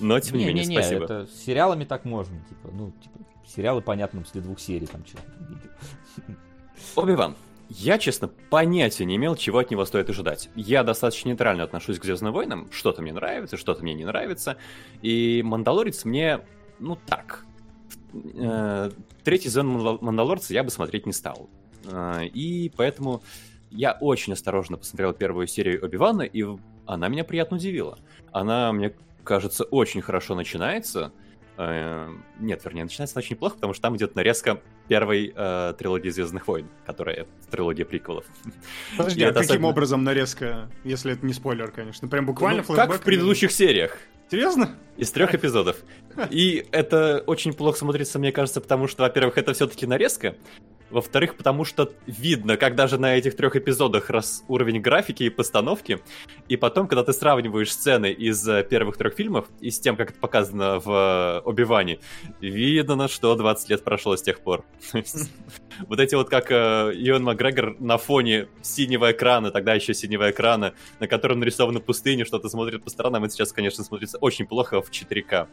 [0.00, 1.04] Но, тем не, не менее, не, не, спасибо.
[1.04, 6.38] Это, с сериалами так можно, типа, ну, типа, сериалы понятно после двух серий там видел.
[6.96, 7.34] Оби-Ван.
[7.68, 10.50] Я, честно, понятия не имел, чего от него стоит ожидать.
[10.54, 12.68] Я достаточно нейтрально отношусь к Звездным войнам.
[12.70, 14.56] Что-то мне нравится, что-то мне не нравится.
[15.02, 16.40] И Мандалорец мне,
[16.78, 17.44] ну так.
[18.34, 18.90] Э,
[19.24, 21.48] третий сезон Мандалорца я бы смотреть не стал.
[21.86, 23.22] Э, и поэтому
[23.70, 26.44] я очень осторожно посмотрел первую серию Оби-Вана, и
[26.86, 27.98] она меня приятно удивила.
[28.30, 31.12] Она, мне кажется, очень хорошо начинается.
[31.56, 32.10] Э,
[32.40, 36.68] нет, вернее, начинается очень плохо, потому что там идет нарезка первой э, трилогии Звездных войн,
[36.84, 38.24] которая трилогия приквелов.
[38.96, 39.68] Подожди, а каким особенно...
[39.68, 42.08] образом нарезка, если это не спойлер, конечно?
[42.08, 43.96] Прям буквально ну, Как в предыдущих сериях.
[44.30, 44.70] Серьезно?
[44.96, 45.76] Из трех эпизодов.
[46.30, 50.36] И это очень плохо смотрится, мне кажется, потому что, во-первых, это все-таки нарезка,
[50.94, 55.98] во-вторых, потому что видно, как даже на этих трех эпизодах раз уровень графики и постановки.
[56.48, 60.10] И потом, когда ты сравниваешь сцены из э, первых трех фильмов и с тем, как
[60.10, 61.98] это показано в э, Оби-Ване,
[62.40, 64.64] видно, что 20 лет прошло с тех пор.
[65.88, 70.74] Вот эти вот как э, Ион Макгрегор на фоне синего экрана, тогда еще синего экрана,
[71.00, 74.90] на котором нарисована пустыня, что-то смотрит по сторонам, это сейчас, конечно, смотрится очень плохо в
[74.92, 75.48] 4К.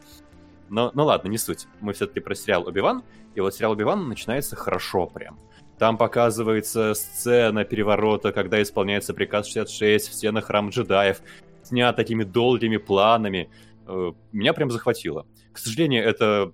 [0.68, 1.66] Но, ну ладно, не суть.
[1.80, 3.02] Мы все-таки про сериал Оби-Ван.
[3.34, 5.38] И вот сериал Оби-Ван начинается хорошо прям.
[5.78, 11.20] Там показывается сцена переворота, когда исполняется приказ 66 в стенах храм джедаев,
[11.62, 13.50] снят такими долгими планами.
[13.86, 15.26] Э, меня прям захватило.
[15.52, 16.52] К сожалению, это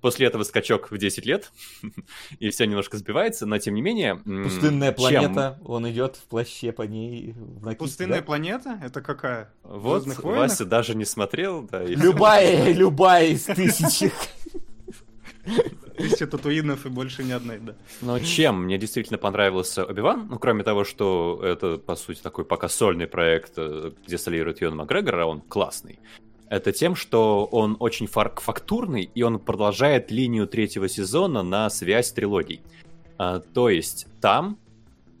[0.00, 1.52] после этого скачок в 10 лет,
[2.38, 4.16] и все немножко сбивается, но тем не менее...
[4.16, 8.24] Пустынная планета, он идет в плаще по ней в накидке, Пустынная да?
[8.24, 8.80] планета?
[8.82, 9.52] Это какая?
[9.62, 11.82] Вот, Вася даже не смотрел, да.
[11.84, 14.12] Любая, любая из тысячи.
[15.96, 17.74] Тысяча татуинов и больше ни одной, да.
[18.02, 22.68] Но чем мне действительно понравился Оби-Ван, ну, кроме того, что это, по сути, такой пока
[22.68, 25.98] сольный проект, э, где солирует Йон Макгрегор, а он классный
[26.50, 32.62] это тем, что он очень фактурный, и он продолжает линию третьего сезона на связь трилогий.
[33.18, 34.58] А, то есть там,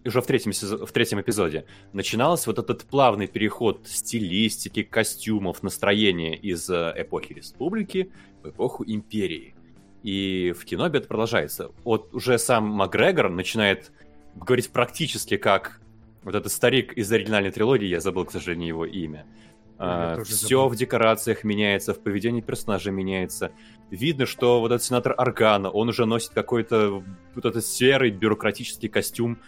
[0.04, 6.36] уже в третьем, сезон, в третьем эпизоде, начинался вот этот плавный переход стилистики, костюмов, настроения
[6.36, 8.10] из э, эпохи Республики
[8.42, 9.54] в эпоху Империи.
[10.02, 11.72] И в кино это продолжается.
[11.84, 13.92] Вот уже сам Макгрегор начинает
[14.34, 15.80] говорить практически как
[16.22, 19.26] вот этот старик из оригинальной трилогии, я забыл, к сожалению, его имя.
[19.78, 23.52] Uh, все в декорациях меняется, в поведении персонажа меняется.
[23.90, 29.38] Видно, что вот этот сенатор Аргана, он уже носит какой-то вот этот серый бюрократический костюм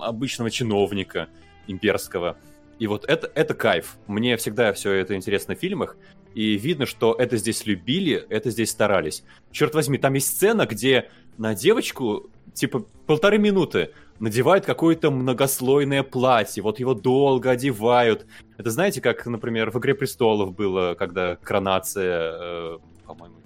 [0.00, 1.28] обычного чиновника
[1.66, 2.38] имперского.
[2.78, 3.96] И вот это, это кайф.
[4.06, 5.96] Мне всегда все это интересно в фильмах.
[6.34, 9.22] И видно, что это здесь любили, это здесь старались.
[9.52, 13.90] Черт возьми, там есть сцена, где на девочку, типа, полторы минуты
[14.20, 18.26] надевают какое-то многослойное платье, вот его долго одевают.
[18.56, 23.36] Это знаете, как, например, в «Игре престолов» было, когда коронация, э, по-моему...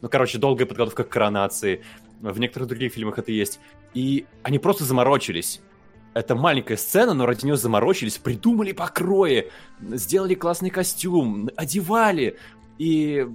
[0.00, 1.82] Ну, короче, долгая подготовка к коронации.
[2.20, 3.60] В некоторых других фильмах это есть.
[3.94, 5.60] И они просто заморочились.
[6.14, 9.50] Это маленькая сцена, но ради нее заморочились, придумали покрои,
[9.80, 12.36] сделали классный костюм, одевали.
[12.78, 13.26] И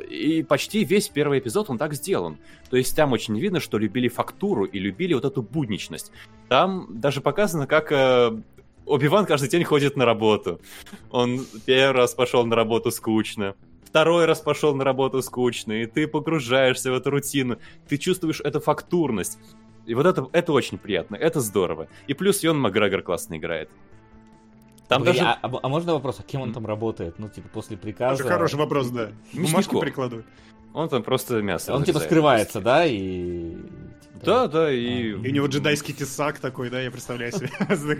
[0.00, 2.38] и почти весь первый эпизод он так сделан.
[2.70, 6.12] То есть там очень видно, что любили фактуру и любили вот эту будничность.
[6.48, 8.36] Там даже показано, как э,
[8.86, 10.60] Оби-Ван каждый день ходит на работу.
[11.10, 13.54] Он первый раз пошел на работу скучно.
[13.84, 17.58] Второй раз пошел на работу скучно, и ты погружаешься в эту рутину.
[17.88, 19.38] Ты чувствуешь эту фактурность.
[19.86, 21.88] И вот это, это очень приятно, это здорово.
[22.06, 23.70] И плюс Йон Макгрегор классно играет.
[24.88, 25.38] Там Погоди, даже...
[25.42, 27.18] а, а можно вопрос, а кем он там работает?
[27.18, 28.22] Ну, типа, после приказа...
[28.22, 29.10] Это хороший вопрос, да.
[29.32, 30.26] Бумажки прикладывают.
[30.74, 31.74] Он там просто мясо.
[31.74, 33.56] Он типа скрывается, да, и
[34.24, 35.10] да, да, и...
[35.10, 37.50] И у него джедайский тесак такой, да, я представляю себе.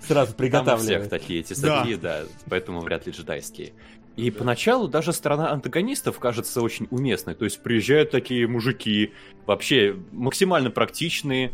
[0.00, 0.66] Сразу приготавливает.
[0.66, 2.24] Там у всех такие тесаки, да.
[2.48, 3.72] поэтому вряд ли джедайские.
[4.16, 7.34] И поначалу даже сторона антагонистов кажется очень уместной.
[7.34, 9.12] То есть приезжают такие мужики,
[9.44, 11.52] вообще максимально практичные,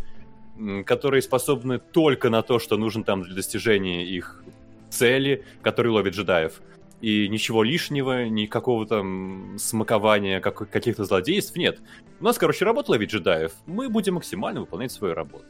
[0.87, 4.45] которые способны только на то, что нужно там для достижения их
[4.93, 6.61] цели, которые ловят джедаев.
[7.01, 11.81] И ничего лишнего, никакого там смакования как, каких-то злодейств нет.
[12.21, 13.53] У нас, короче, работа ловить джедаев.
[13.67, 15.47] Мы будем максимально выполнять свою работу.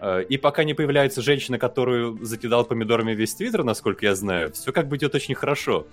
[0.00, 4.72] Э, и пока не появляется женщина, которую закидал помидорами весь твиттер, насколько я знаю, все
[4.72, 5.86] как бы идет очень хорошо.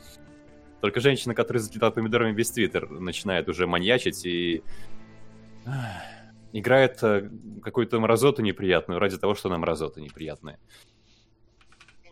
[0.81, 4.63] Только женщина, которая закидала помидорами весь твиттер, начинает уже маньячить и
[6.51, 7.29] играет э,
[7.61, 10.59] какую-то мразоту неприятную ради того, что она мразота неприятная.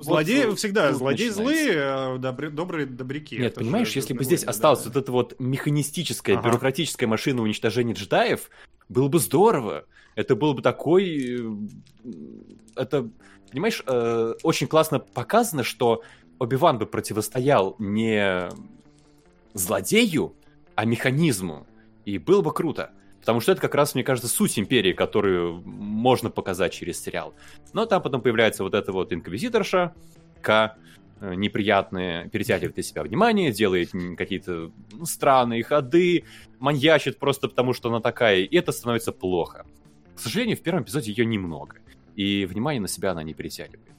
[0.01, 3.35] Злодеи вот, всегда, злодеи злые, а добры, добрые добряки.
[3.35, 6.49] Нет, это понимаешь, если бы здесь осталась вот эта вот механистическая, ага.
[6.49, 8.49] бюрократическая машина уничтожения джедаев,
[8.89, 9.85] было бы здорово.
[10.15, 11.39] Это было бы такой...
[11.39, 12.11] Э,
[12.75, 13.09] это,
[13.49, 16.03] понимаешь, э, очень классно показано, что
[16.39, 18.49] Оби-Ван бы противостоял не
[19.53, 20.35] злодею,
[20.75, 21.67] а механизму.
[22.05, 22.91] И было бы круто.
[23.21, 27.33] Потому что это как раз, мне кажется, суть империи, которую можно показать через сериал.
[27.71, 29.93] Но там потом появляется вот эта вот инквизиторша,
[30.41, 30.75] К,
[31.21, 36.23] э, неприятные, перетягивает на себя внимание, делает какие-то ну, странные ходы,
[36.59, 39.67] маньячит просто потому, что она такая, и это становится плохо.
[40.15, 41.77] К сожалению, в первом эпизоде ее немного,
[42.15, 43.91] и внимание на себя она не перетягивает.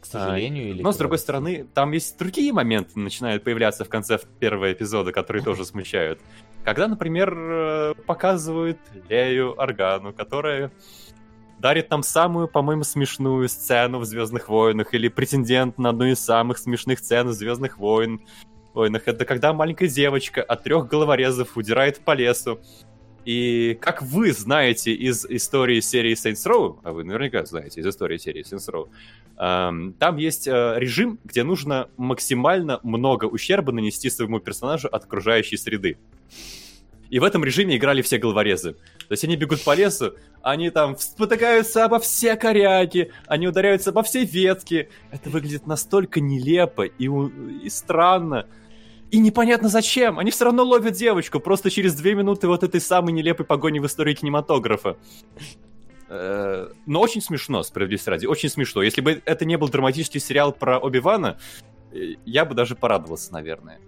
[0.00, 0.82] К сожалению, а, или...
[0.82, 5.42] Но, с другой стороны, там есть другие моменты, начинают появляться в конце первого эпизода, которые
[5.42, 6.20] тоже смущают.
[6.64, 8.78] Когда, например, э, показывают
[9.08, 10.70] Лею Органу, которая
[11.58, 16.58] дарит нам самую, по-моему, смешную сцену в Звездных войнах, или претендент на одну из самых
[16.58, 18.20] смешных сцен в Звездных войн.
[18.72, 19.08] войнах.
[19.08, 22.60] Это когда маленькая девочка от трех головорезов удирает по лесу.
[23.30, 28.16] И как вы знаете из истории серии Saints Row, а вы наверняка знаете из истории
[28.16, 28.88] серии Saints Row,
[29.38, 35.56] эм, там есть э, режим, где нужно максимально много ущерба нанести своему персонажу от окружающей
[35.56, 35.96] среды.
[37.08, 38.72] И в этом режиме играли все головорезы.
[38.72, 44.02] То есть они бегут по лесу, они там спотыкаются обо все коряги, они ударяются обо
[44.02, 44.88] все ветки.
[45.12, 47.08] Это выглядит настолько нелепо и,
[47.62, 48.48] и странно.
[49.10, 50.18] И непонятно зачем.
[50.18, 53.86] Они все равно ловят девочку просто через две минуты вот этой самой нелепой погони в
[53.86, 54.96] истории кинематографа.
[56.08, 58.82] Э, но очень смешно, справедливости ради, очень смешно.
[58.82, 61.38] Если бы это не был драматический сериал про Оби-Вана,
[61.92, 63.80] э, я бы даже порадовался, наверное.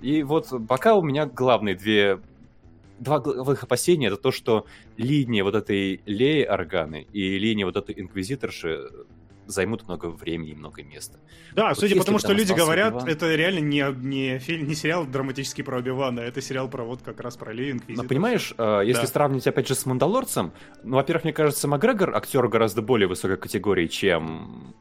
[0.00, 2.20] И вот пока у меня главные две
[2.98, 4.66] два главных опасения это то, что
[4.96, 8.90] линия вот этой Леи Органы и линия вот этой Инквизиторши
[9.46, 11.18] займут много времени и много места.
[11.52, 13.08] Да, вот судя по тому, что люди говорят, Оби-Ван...
[13.08, 17.20] это реально не, не, фильм, не сериал драматический про Оби-Вана, это сериал про вот как
[17.20, 17.80] раз про Лею.
[17.88, 19.08] Но понимаешь, э, если да.
[19.08, 20.52] сравнить опять же с Мандалорцем,
[20.82, 24.74] ну, во-первых, мне кажется, Макгрегор актер гораздо более высокой категории, чем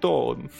[0.00, 0.50] то он.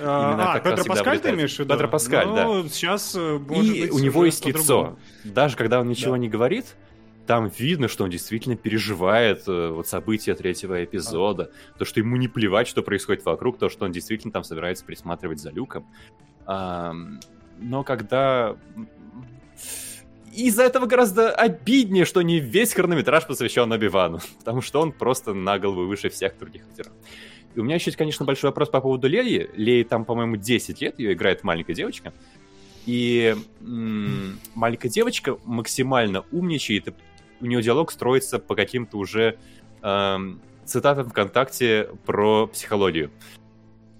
[0.00, 1.72] А, а Петро Паскаль ты имеешь в виду?
[1.72, 2.68] Петро Паскаль, ну, да.
[2.68, 4.96] сейчас, э, И быть, у него есть лицо.
[5.24, 6.18] Даже когда он ничего да.
[6.18, 6.76] не говорит,
[7.28, 12.26] там видно, что он действительно переживает э, вот события третьего эпизода, то, что ему не
[12.26, 15.86] плевать, что происходит вокруг, то, что он действительно там собирается присматривать за Люком.
[16.46, 18.56] Но когда
[20.34, 25.58] из-за этого гораздо обиднее, что не весь хронометраж посвящен Оби-Вану, потому что он просто на
[25.58, 26.92] голову выше всех других актеров.
[27.54, 29.50] И у меня еще есть, конечно, большой вопрос по поводу Леи.
[29.54, 32.14] Леи там, по-моему, 10 лет, ее играет маленькая девочка.
[32.86, 36.94] И м- маленькая девочка максимально умничает, и
[37.40, 39.38] у нее диалог строится по каким-то уже
[39.82, 43.10] эм, цитатам ВКонтакте про психологию.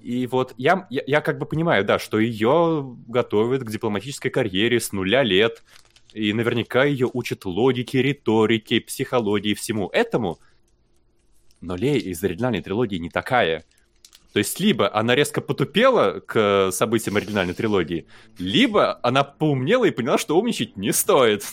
[0.02, 4.80] И вот я, я, я как бы понимаю, да, что ее готовят к дипломатической карьере
[4.80, 5.62] с нуля лет,
[6.12, 10.38] и наверняка ее учат логике, риторике, психологии, всему этому.
[11.60, 13.64] Но Лея из оригинальной трилогии не такая.
[14.32, 18.06] То есть либо она резко потупела к событиям оригинальной трилогии,
[18.38, 21.44] либо она поумнела и поняла, что умничать не стоит.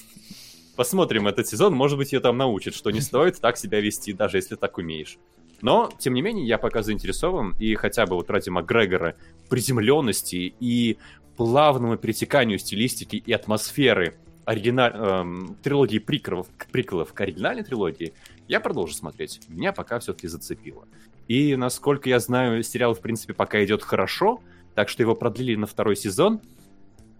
[0.75, 4.37] Посмотрим этот сезон, может быть, ее там научат, что не стоит так себя вести, даже
[4.37, 5.17] если так умеешь.
[5.61, 9.15] Но, тем не менее, я пока заинтересован, и хотя бы вот ради Макгрегора
[9.49, 10.97] приземленности и
[11.37, 14.91] плавному перетеканию стилистики и атмосферы оригиналь...
[14.93, 18.13] эм, трилогии приколов, приколов к оригинальной трилогии,
[18.47, 19.41] я продолжу смотреть.
[19.47, 20.87] Меня пока все-таки зацепило.
[21.27, 24.41] И, насколько я знаю, сериал, в принципе, пока идет хорошо,
[24.75, 26.41] так что его продлили на второй сезон,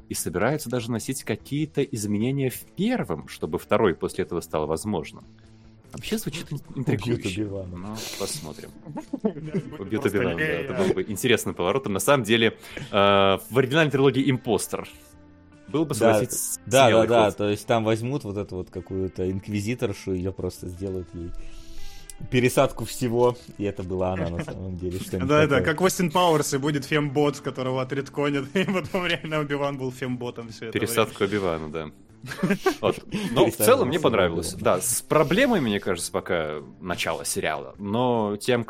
[0.10, 5.24] и собираются даже носить какие-то изменения в первом, чтобы второй после этого стал возможным.
[5.92, 7.46] Вообще звучит интригующе.
[7.46, 8.70] Ну, посмотрим.
[9.80, 11.94] Убьют Оби-Вана, да, это был бы интересным поворотом.
[11.94, 12.58] На самом деле,
[12.92, 14.90] э, в оригинальной трилогии «Импостер»
[15.68, 20.14] Был бы, согласитесь, Да, да, да, то есть там возьмут вот эту вот какую-то инквизиторшу,
[20.14, 21.32] ее просто сделают ей
[22.30, 25.00] пересадку всего, и это была она на самом деле.
[25.12, 29.92] Да, да, как в Остин Пауэрсе будет фембот, которого отредконят, и потом реально Убиван был
[29.92, 31.92] фемботом все это Пересадка Убивана, да.
[32.82, 33.04] Вот.
[33.32, 34.54] Но в целом мне понравилось.
[34.54, 37.76] Да, с проблемой, мне кажется, пока начало сериала.
[37.78, 38.66] Но тем,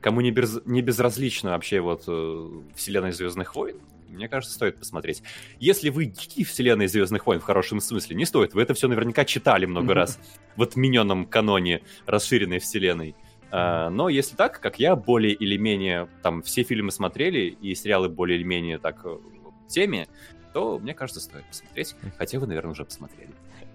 [0.00, 3.76] кому не, без, не безразлично вообще вот э, вселенная Звездных войн,
[4.10, 5.22] мне кажется, стоит посмотреть.
[5.58, 8.54] Если вы гики вселенной Звездных войн в хорошем смысле, не стоит.
[8.54, 10.18] Вы это все наверняка читали много раз
[10.56, 13.14] в отмененном каноне расширенной вселенной.
[13.50, 18.08] А, но если так, как я, более или менее там все фильмы смотрели и сериалы
[18.08, 20.08] более или менее так э, в теме,
[20.52, 21.94] то мне кажется, стоит посмотреть.
[22.16, 23.30] Хотя вы, наверное, уже посмотрели.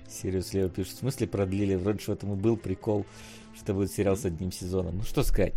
[0.08, 1.76] Сириус Лео пишет, в смысле продлили?
[1.76, 3.06] Вроде что этом и был прикол,
[3.56, 4.98] что будет сериал с одним сезоном.
[4.98, 5.54] Ну что сказать.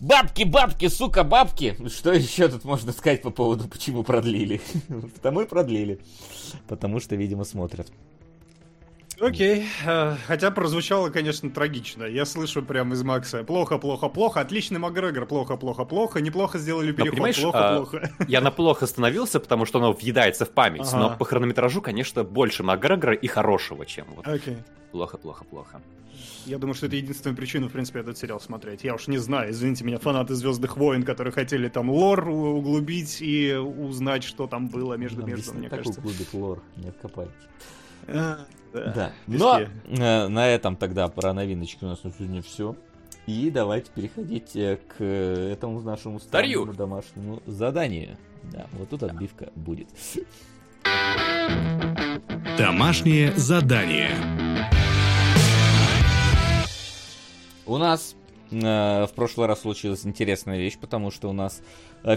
[0.00, 1.76] Бабки, бабки, сука, бабки.
[1.88, 4.60] Что еще тут можно сказать по поводу, почему продлили?
[5.14, 6.00] Потому и продлили.
[6.68, 7.90] Потому что, видимо, смотрят.
[9.20, 12.04] Окей, э, хотя прозвучало, конечно, трагично.
[12.04, 13.44] Я слышу прямо из Макса.
[13.44, 14.40] Плохо, плохо, плохо.
[14.40, 15.26] Отличный Макгрегор.
[15.26, 16.20] Плохо, плохо, плохо.
[16.20, 17.18] Неплохо сделали переход.
[17.18, 18.10] Но, плохо, а, плохо.
[18.28, 20.88] Я на плохо остановился, потому что оно въедается в память.
[20.88, 20.98] Ага.
[20.98, 24.26] Но по хронометражу, конечно, больше Макгрегора и хорошего, чем вот.
[24.26, 24.56] Окей.
[24.90, 25.80] Плохо, плохо, плохо.
[26.46, 28.84] Я думаю, что это единственная причина, в принципе, этот сериал смотреть.
[28.84, 33.54] Я уж не знаю, извините меня, фанаты Звездных войн, которые хотели там лор углубить и
[33.54, 36.00] узнать, что там было между Нам между, мне так кажется.
[36.00, 37.32] углубит лор, не откопайте.
[38.08, 38.92] А, да.
[38.92, 39.12] да.
[39.26, 42.76] Но э, на этом тогда про новиночки у нас на сегодня все.
[43.26, 48.18] И давайте переходить э, к этому нашему старому домашнему заданию.
[48.52, 49.88] Да, вот тут отбивка будет.
[52.58, 54.10] Домашнее задание.
[57.66, 58.14] У нас
[58.50, 61.62] э, в прошлый раз случилась интересная вещь, потому что у нас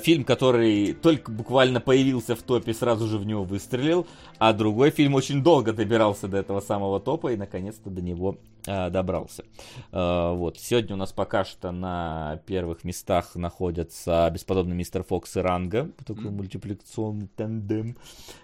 [0.01, 4.05] фильм, который только буквально появился в топе, сразу же в него выстрелил,
[4.37, 8.89] а другой фильм очень долго добирался до этого самого топа и наконец-то до него э,
[8.89, 9.45] добрался.
[9.91, 10.57] Э, вот.
[10.57, 16.25] Сегодня у нас пока что на первых местах находятся «Бесподобный мистер Фокс» и «Ранга», такой
[16.25, 16.31] mm.
[16.31, 17.97] мультипликационный тандем,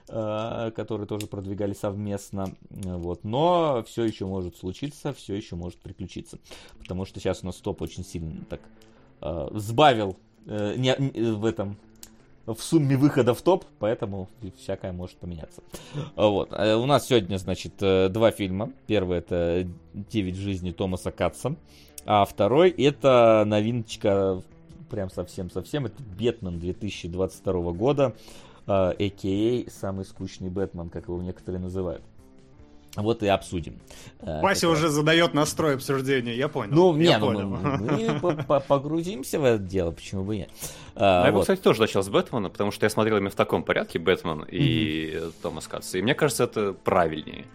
[0.07, 2.55] э, который тоже продвигали совместно.
[2.69, 3.23] Вот.
[3.23, 6.39] Но все еще может случиться, все еще может приключиться.
[6.79, 8.61] Потому что сейчас у нас топ очень сильно так
[9.21, 11.77] э, сбавил э, не, не, в этом
[12.45, 15.61] в сумме выхода в топ, поэтому всякое может поменяться.
[16.15, 16.49] Вот.
[16.51, 18.71] Э, у нас сегодня, значит, э, два фильма.
[18.87, 21.55] Первый это «Девять жизней Томаса Катса»,
[22.05, 24.41] а второй это новиночка
[24.89, 28.13] прям совсем-совсем, это «Бетмен» 2022 года,
[28.67, 29.27] а.к.а.
[29.27, 32.03] Э, самый скучный Бэтмен, как его некоторые называют.
[32.95, 33.79] Вот и обсудим.
[34.19, 36.73] Э, Вася уже задает настрой обсуждения, я понял.
[36.73, 37.47] Ну, я не, ну,
[38.21, 40.49] мы, мы погрузимся в это дело, почему бы нет.
[40.95, 41.39] А, я вот.
[41.39, 44.41] бы, кстати, тоже начал с Бэтмена, потому что я смотрел именно в таком порядке Бэтмен
[44.41, 44.49] mm-hmm.
[44.51, 45.95] и Томас Катс.
[45.95, 47.45] И мне кажется, это правильнее.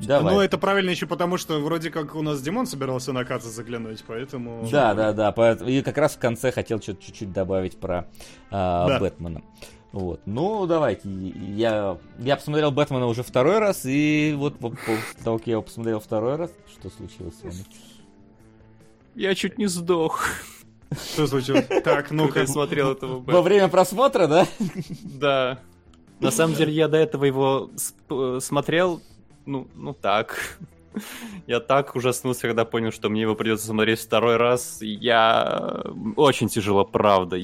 [0.00, 0.34] Давай.
[0.34, 4.02] Ну, это правильно еще потому, что вроде как у нас Димон собирался на Катса заглянуть,
[4.06, 4.66] поэтому...
[4.70, 5.52] Да, да, да.
[5.66, 8.08] И как раз в конце хотел что-то чуть-чуть добавить про
[8.50, 8.98] а, да.
[8.98, 9.42] Бэтмена.
[9.92, 10.20] Вот.
[10.24, 11.08] Ну, давайте.
[11.08, 16.00] Я, я посмотрел Бэтмена уже второй раз, и вот после того, как я его посмотрел
[16.00, 17.64] второй раз, что случилось с вами?
[19.14, 20.24] Я чуть не сдох.
[20.90, 21.66] Что случилось?
[21.84, 22.40] Так, ну-ка.
[22.40, 23.38] Я смотрел этого Бэтмена.
[23.38, 24.46] Во время просмотра, да?
[25.04, 25.58] Да.
[26.20, 27.70] На самом деле, я до этого его
[28.40, 29.02] смотрел,
[29.44, 30.58] ну, ну так.
[31.46, 34.80] Я так ужаснулся, когда понял, что мне его придется смотреть второй раз.
[34.80, 35.82] Я...
[36.16, 37.36] Очень тяжело, правда.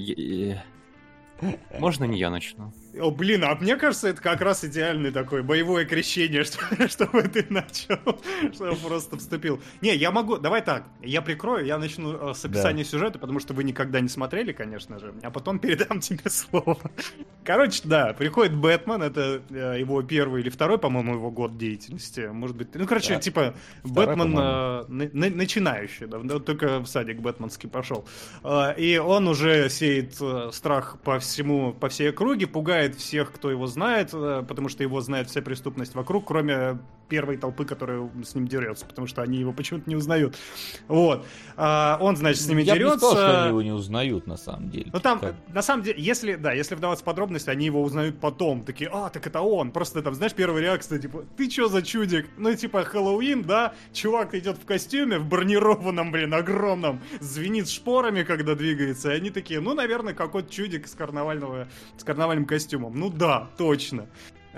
[1.78, 2.72] Можно не я начну?
[3.00, 7.46] О, блин, а мне кажется, это как раз идеальный такой боевое крещение, что, чтобы ты
[7.48, 7.98] начал,
[8.52, 9.60] чтобы просто вступил.
[9.80, 12.90] Не, я могу, давай так, я прикрою, я начну э, с описания да.
[12.90, 16.78] сюжета, потому что вы никогда не смотрели, конечно же, а потом передам тебе слово.
[17.44, 22.56] Короче, да, приходит Бэтмен, это э, его первый или второй, по-моему, его год деятельности, может
[22.56, 23.20] быть, ну, короче, да.
[23.20, 23.54] типа,
[23.84, 28.06] Второй, Бэтмен э, на, начинающий, да, только в садик бэтменский пошел.
[28.42, 30.18] Э, и он уже сеет
[30.52, 34.82] страх по всему, по всей округе, пугает убивает всех, кто его знает, э, потому что
[34.82, 36.78] его знает вся преступность вокруг, кроме
[37.08, 40.36] первой толпы, которая с ним дерется, потому что они его почему-то не узнают.
[40.86, 41.26] Вот.
[41.56, 42.92] А, он, значит, с ними Я дерется.
[42.92, 44.90] Я сказал, что они его не узнают, на самом деле.
[44.92, 45.34] Ну там, как?
[45.52, 48.62] на самом деле, если, да, если вдаваться в подробности, они его узнают потом.
[48.62, 49.72] Такие, а, так это он.
[49.72, 52.28] Просто там, знаешь, первая реакция, типа, ты чё за чудик?
[52.36, 53.72] Ну, типа, Хэллоуин, да?
[53.92, 59.60] Чувак идет в костюме, в бронированном, блин, огромном, звенит шпорами, когда двигается, и они такие,
[59.60, 62.94] ну, наверное, какой-то чудик с карнавального, с карнавальным костюмом.
[62.94, 64.06] Ну да, точно.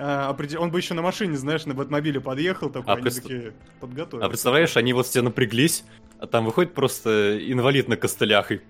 [0.03, 3.15] А, он бы еще на машине, знаешь, на Бэтмобиле подъехал, такой, а они пред...
[3.15, 4.27] такие подготовились.
[4.27, 5.85] А представляешь, они вот все напряглись,
[6.19, 8.61] а там выходит просто инвалид на костылях и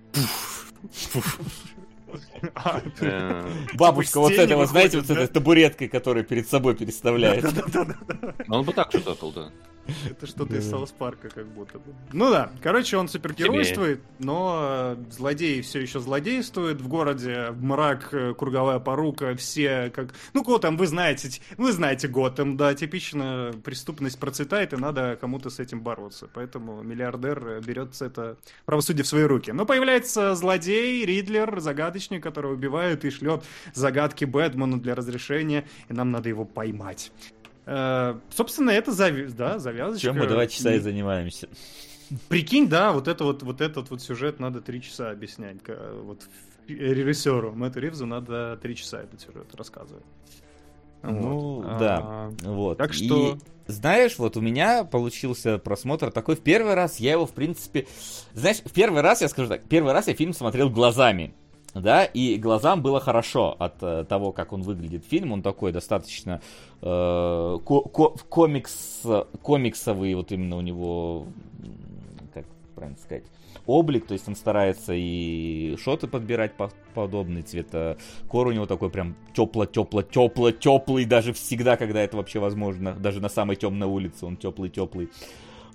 [3.74, 7.44] Бабушка вот этого, знаете, вот с этой табуреткой, которую перед собой переставляет.
[8.48, 9.52] Он бы так что-то да.
[10.10, 11.94] Это что-то из Саус Парка, как будто бы.
[12.12, 16.80] Ну да, короче, он супергеройствует, но злодеи все еще злодействуют.
[16.80, 20.14] В городе мрак, э, круговая порука, все как...
[20.32, 25.58] Ну, Готэм, вы знаете, вы знаете Готэм, да, типично преступность процветает, и надо кому-то с
[25.58, 26.28] этим бороться.
[26.32, 28.36] Поэтому миллиардер берет это
[28.66, 29.50] правосудие в свои руки.
[29.52, 33.44] Но появляется злодей, Ридлер, загадочник, который убивает и шлет
[33.74, 37.12] загадки Бэтмену для разрешения, и нам надо его поймать.
[37.70, 39.26] Э, собственно, это зави...
[39.26, 40.08] да, завязочка.
[40.08, 41.48] Чем мы два часа и занимаемся.
[42.28, 45.58] Прикинь, да, вот это вот, вот этот вот сюжет надо три часа объяснять.
[46.02, 46.26] Вот
[46.66, 50.04] режиссеру Мэтту Ривзу надо три часа этот сюжет рассказывать.
[51.02, 51.78] Ну, вот.
[51.78, 52.78] да, а, вот.
[52.78, 53.34] Так что...
[53.34, 57.86] И, знаешь, вот у меня получился просмотр такой в первый раз, я его, в принципе...
[58.34, 61.34] Знаешь, в первый раз, я скажу так, первый раз я фильм смотрел глазами
[61.74, 66.40] да, и глазам было хорошо от э, того, как он выглядит фильм, он такой достаточно
[66.82, 69.02] э, ко- ко- комикс,
[69.42, 71.26] комиксовый, вот именно у него,
[72.34, 72.44] как
[72.74, 73.24] правильно сказать,
[73.66, 77.96] облик, то есть он старается и шоты подбирать по подобный цвета.
[78.28, 82.92] Кор у него такой прям тепло, тепло, тепло, теплый, даже всегда, когда это вообще возможно,
[82.94, 85.08] даже на самой темной улице он теплый, теплый.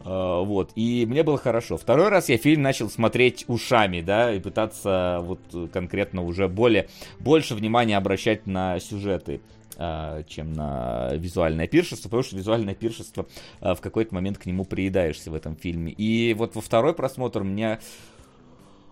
[0.06, 1.78] А, вот, и мне было хорошо.
[1.78, 5.40] Второй раз я фильм начал смотреть ушами, да, и пытаться вот
[5.74, 6.88] конкретно уже более,
[7.20, 9.42] больше внимания обращать на сюжеты
[9.78, 13.26] а, чем на визуальное пиршество, потому что визуальное пиршество
[13.60, 15.92] а, в какой-то момент к нему приедаешься в этом фильме.
[15.92, 17.80] И вот во второй просмотр мне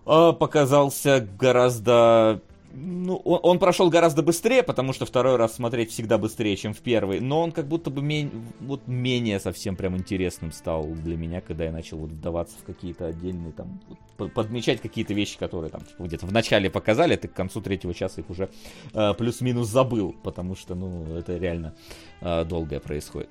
[0.03, 2.41] показался гораздо
[2.73, 6.79] ну, он, он прошел гораздо быстрее, потому что второй раз смотреть всегда быстрее, чем в
[6.79, 7.19] первый.
[7.19, 11.65] Но он как будто бы мень, вот менее совсем прям интересным стал для меня, когда
[11.65, 13.79] я начал вот вдаваться в какие-то отдельные там
[14.17, 18.21] подмечать какие-то вещи, которые там типа, где-то в начале показали, ты к концу третьего часа
[18.21, 18.49] их уже
[18.93, 21.75] э, плюс-минус забыл, потому что ну это реально
[22.21, 23.29] э, долгое происходит.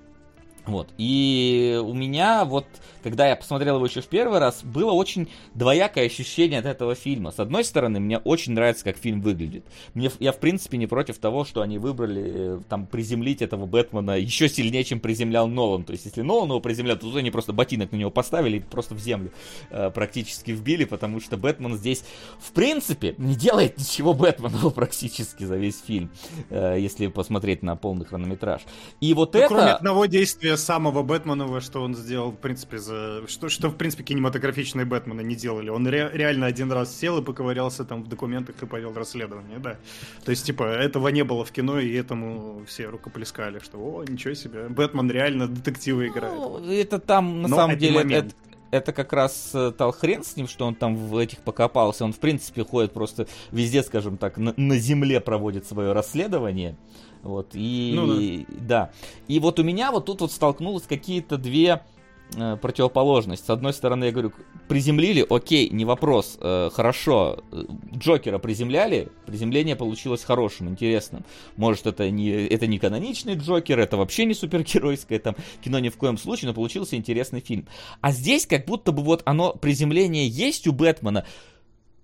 [0.66, 0.88] Вот.
[0.96, 2.66] И у меня вот,
[3.02, 7.32] когда я посмотрел его еще в первый раз, было очень двоякое ощущение от этого фильма.
[7.32, 9.64] С одной стороны, мне очень нравится, как фильм выглядит.
[9.94, 14.18] Мне, я, в принципе, не против того, что они выбрали э, там приземлить этого Бэтмена
[14.18, 15.84] еще сильнее, чем приземлял Нолан.
[15.84, 18.94] То есть, если Нолан его приземлял, то они просто ботинок на него поставили и просто
[18.94, 19.32] в землю
[19.70, 22.04] э, практически вбили, потому что Бэтмен здесь,
[22.38, 26.10] в принципе, не делает ничего Бэтмену практически за весь фильм,
[26.50, 28.62] э, если посмотреть на полный хронометраж.
[29.00, 29.48] И вот ну, это...
[29.48, 33.26] Кроме одного действия самого Бэтменова, что он сделал, в принципе, за...
[33.28, 35.70] Что, что в принципе, кинематографичные Бэтмены не делали.
[35.70, 36.10] Он ре...
[36.12, 39.76] реально один раз сел и поковырялся там в документах и повел расследование, да.
[40.24, 44.34] То есть, типа, этого не было в кино, и этому все рукоплескали, что, о, ничего
[44.34, 46.34] себе, Бэтмен реально детективы играет.
[46.34, 48.26] Ну, это там, на Но самом деле, момент...
[48.26, 48.34] это,
[48.72, 52.04] это как раз э, тал хрен с ним, что он там в этих покопался.
[52.04, 56.76] Он, в принципе, ходит просто везде, скажем так, на, на земле проводит свое расследование.
[57.22, 58.58] Вот, и ну, да.
[58.60, 58.90] да.
[59.28, 61.82] И вот у меня вот тут вот столкнулось какие-то две
[62.34, 63.46] э, противоположность.
[63.46, 64.32] С одной стороны, я говорю,
[64.66, 67.44] приземлили, окей, не вопрос, э, хорошо.
[67.96, 71.24] Джокера приземляли, приземление получилось хорошим, интересным.
[71.56, 75.96] Может, это не, это не каноничный Джокер, это вообще не супергеройское там кино ни в
[75.96, 77.68] коем случае, но получился интересный фильм.
[78.00, 81.24] А здесь как будто бы вот оно, приземление есть у Бэтмена,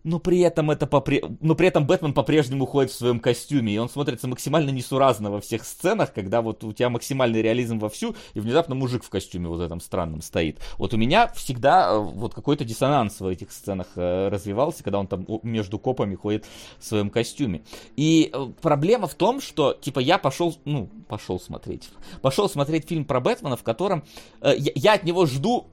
[0.04, 1.22] но при этом это попре...
[1.40, 5.40] но при этом Бэтмен по-прежнему ходит в своем костюме, и он смотрится максимально несуразно во
[5.40, 9.60] всех сценах, когда вот у тебя максимальный реализм вовсю, и внезапно мужик в костюме вот
[9.60, 10.60] этом странном стоит.
[10.78, 15.06] Вот у меня всегда э, вот какой-то диссонанс в этих сценах э, развивался, когда он
[15.06, 16.46] там между копами ходит
[16.78, 17.62] в своем костюме.
[17.96, 21.90] И э, проблема в том, что, типа, я пошел, ну, пошел смотреть,
[22.22, 24.04] пошел смотреть фильм про Бэтмена, в котором
[24.42, 25.66] я, я от него жду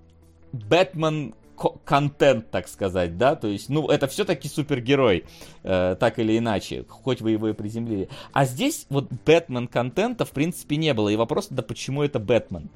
[0.51, 5.25] Бэтмен контент, так сказать, да, то есть, ну, это все-таки супергерой,
[5.63, 8.09] э, так или иначе, хоть вы его и приземлили.
[8.33, 12.69] А здесь вот Бэтмен контента, в принципе, не было, и вопрос, да почему это Бэтмен?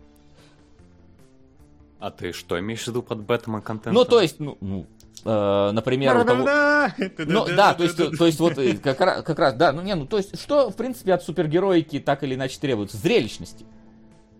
[1.99, 3.93] А ты что имеешь в виду под Бэтмен контентом?
[3.93, 4.85] Ну, то есть, ну, ну
[5.25, 6.45] э, например, у того...
[7.17, 9.95] Ну, да, то есть, то есть вот э, как раз, как раз, да, ну, не,
[9.95, 12.97] ну, то есть, что, в принципе, от супергероики так или иначе требуется?
[12.97, 13.65] Зрелищности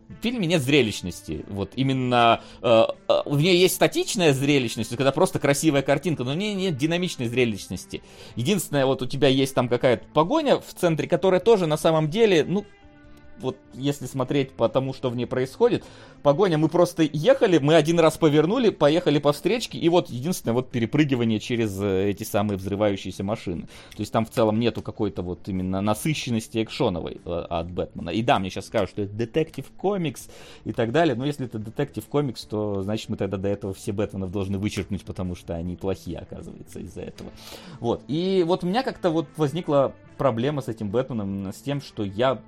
[0.10, 1.45] в фильме нет зрелищности.
[1.48, 6.36] Вот именно э, э, в ней есть статичная зрелищность, когда просто красивая картинка, но в
[6.36, 8.02] ней нет динамичной зрелищности.
[8.36, 12.44] Единственное, вот у тебя есть там какая-то погоня в центре, которая тоже на самом деле,
[12.44, 12.65] ну,
[13.40, 15.84] вот если смотреть по тому, что в ней происходит,
[16.24, 20.70] погоня, мы просто ехали, мы один раз повернули, поехали по встречке, и вот единственное вот
[20.70, 23.64] перепрыгивание через э, эти самые взрывающиеся машины.
[23.95, 28.10] То есть там в целом нету какой-то вот именно насыщенности экшоновой э, от Бэтмена.
[28.10, 30.30] И да, мне сейчас скажут, что это детектив комикс
[30.66, 33.91] и так далее, но если это детектив комикс, то значит мы тогда до этого все
[33.91, 37.32] Бэтменов должны вычеркнуть, потому что они плохие, оказывается, из-за этого.
[37.80, 38.03] Вот.
[38.07, 42.39] И вот у меня как-то вот возникла проблема с этим Бэтменом, с тем, что я...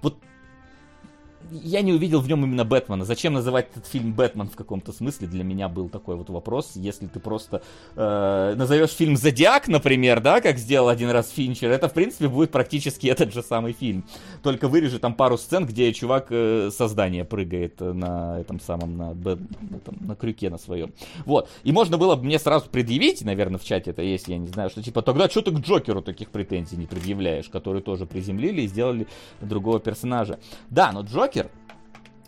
[0.00, 0.16] Вот
[1.50, 3.04] я не увидел в нем именно Бэтмена.
[3.04, 5.26] Зачем называть этот фильм Бэтмен в каком-то смысле?
[5.26, 6.72] Для меня был такой вот вопрос.
[6.74, 7.62] Если ты просто
[7.96, 12.50] э, назовешь фильм Зодиак, например, да, как сделал один раз Финчер, это в принципе будет
[12.50, 14.04] практически этот же самый фильм.
[14.42, 19.36] Только вырежи там пару сцен, где чувак э, создание прыгает на этом самом, на, на,
[19.84, 20.92] там, на крюке на своем.
[21.26, 21.48] Вот.
[21.64, 24.70] И можно было бы мне сразу предъявить, наверное, в чате это есть, я не знаю,
[24.70, 28.68] что типа тогда что ты к Джокеру таких претензий не предъявляешь, который тоже приземлили и
[28.68, 29.06] сделали
[29.40, 30.38] другого персонажа.
[30.68, 31.29] Да, но Джокер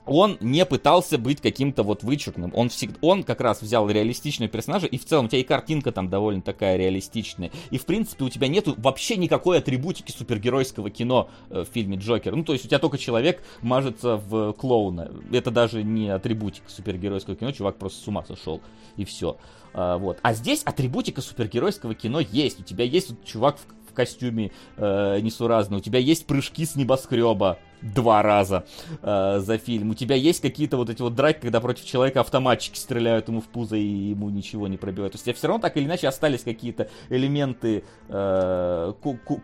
[0.07, 2.53] он не пытался быть каким-то вот вычурным.
[2.55, 5.93] Он, всегда, он как раз взял реалистичного персонажа, и в целом у тебя и картинка
[5.93, 7.51] там довольно такая реалистичная.
[7.71, 12.35] И в принципе у тебя нету вообще никакой атрибутики супергеройского кино э, в фильме Джокер.
[12.35, 15.13] Ну, то есть у тебя только человек мажется в клоуна.
[15.31, 18.61] Это даже не атрибутика супергеройского кино, чувак просто с ума сошел.
[18.97, 19.37] И все.
[19.73, 20.19] А, вот.
[20.23, 22.61] А здесь атрибутика супергеройского кино есть.
[22.61, 23.57] У тебя есть вот чувак
[23.93, 25.77] в костюме э, несуразно.
[25.77, 28.65] У тебя есть прыжки с небоскреба два раза
[29.03, 29.91] э, за фильм.
[29.91, 33.49] У тебя есть какие-то вот эти вот драки, когда против человека автоматчики стреляют ему в
[33.49, 35.13] пузо и ему ничего не пробивают.
[35.13, 38.93] То есть у тебя все равно так или иначе остались какие-то элементы э,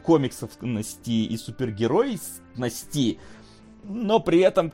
[0.05, 3.19] комиксовности и супергеройности,
[3.85, 4.73] но при этом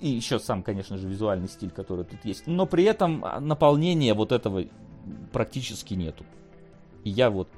[0.00, 4.32] и еще сам, конечно же, визуальный стиль, который тут есть, но при этом наполнения вот
[4.32, 4.64] этого
[5.32, 6.24] практически нету.
[7.04, 7.48] И я вот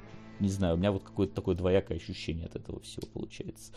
[0.43, 3.71] не знаю, у меня вот какое-то такое двоякое ощущение от этого всего получается.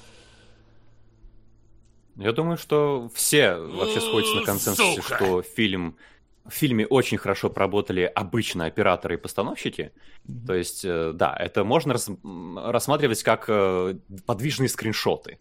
[2.16, 5.16] Я думаю, что все вообще сходятся на консенсусе, Сука.
[5.16, 5.96] что фильм
[6.44, 9.92] в фильме очень хорошо поработали обычно операторы и постановщики.
[10.26, 10.46] Mm-hmm.
[10.46, 12.10] То есть, э, да, это можно рас-
[12.56, 15.38] рассматривать как э, подвижные скриншоты.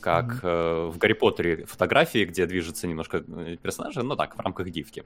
[0.00, 0.90] Как mm-hmm.
[0.90, 3.20] в Гарри Поттере фотографии, где движется немножко
[3.62, 5.04] персонажи, но так, в рамках гифки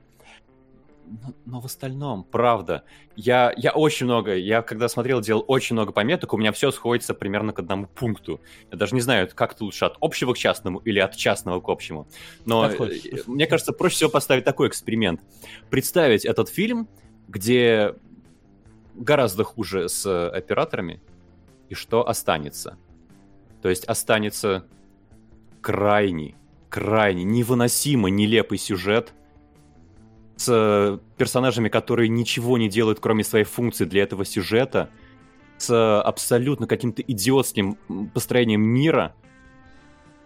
[1.11, 2.85] но, но в остальном, правда,
[3.17, 7.15] я, я очень много, я когда смотрел, делал очень много пометок, у меня все сходится
[7.15, 8.41] примерно к одному пункту.
[8.71, 11.69] Я даже не знаю, как это лучше, от общего к частному или от частного к
[11.69, 12.07] общему.
[12.45, 12.71] Но.
[12.71, 15.21] Э, мне кажется, проще всего поставить такой эксперимент.
[15.69, 16.89] Представить этот фильм,
[17.27, 17.95] где
[18.95, 21.01] гораздо хуже с операторами,
[21.69, 22.79] и что останется.
[23.63, 24.65] То есть останется
[25.61, 26.37] крайний,
[26.69, 29.13] крайне невыносимо нелепый сюжет–
[30.41, 34.89] с э, персонажами, которые ничего не делают, кроме своей функции для этого сюжета,
[35.59, 37.77] с абсолютно каким-то идиотским
[38.15, 39.15] построением мира.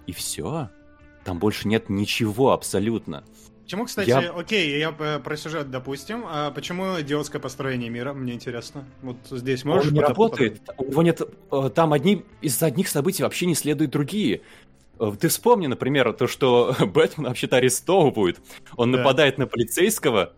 [0.06, 0.70] И все.
[1.24, 3.24] Там больше нет ничего абсолютно.
[3.64, 4.30] Почему, кстати, я...
[4.30, 8.84] окей, я про сюжет, допустим, а почему идиотское построение мира, мне интересно.
[9.02, 9.88] Вот здесь можешь...
[9.88, 11.22] Он не работает, у него нет...
[11.50, 14.42] Э, там одни из одних событий вообще не следуют другие.
[14.98, 18.40] Э, ты вспомни, например, то, что Бэтмен вообще-то арестовывают.
[18.76, 18.98] Он да.
[18.98, 20.34] нападает на полицейского,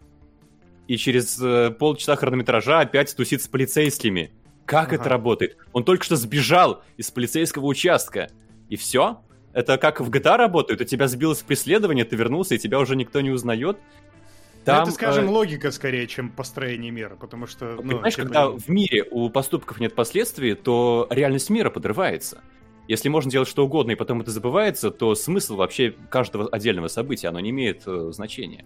[0.87, 4.33] и через э, полчаса хронометража опять тусит с полицейскими.
[4.65, 4.97] Как ага.
[4.97, 5.57] это работает?
[5.73, 8.29] Он только что сбежал из полицейского участка.
[8.69, 9.21] И все?
[9.53, 10.81] Это как в GTA работает?
[10.81, 13.79] У тебя сбилось преследование, ты вернулся, и тебя уже никто не узнает?
[13.79, 15.29] Ну, Там, это, скажем, э...
[15.29, 17.77] логика скорее, чем построение мира, потому что...
[17.77, 18.25] Ну, Понимаешь, типа...
[18.25, 22.43] когда в мире у поступков нет последствий, то реальность мира подрывается.
[22.89, 27.29] Если можно делать что угодно, и потом это забывается, то смысл вообще каждого отдельного события,
[27.29, 28.65] оно не имеет э, значения.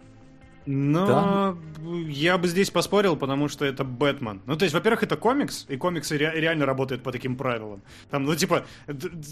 [0.67, 1.57] Но да.
[2.07, 4.43] я бы здесь поспорил, потому что это Бэтмен.
[4.47, 7.83] Ну, то есть, во-первых, это комикс, и комиксы ре- реально работают по таким правилам.
[8.11, 8.67] Там, ну, типа,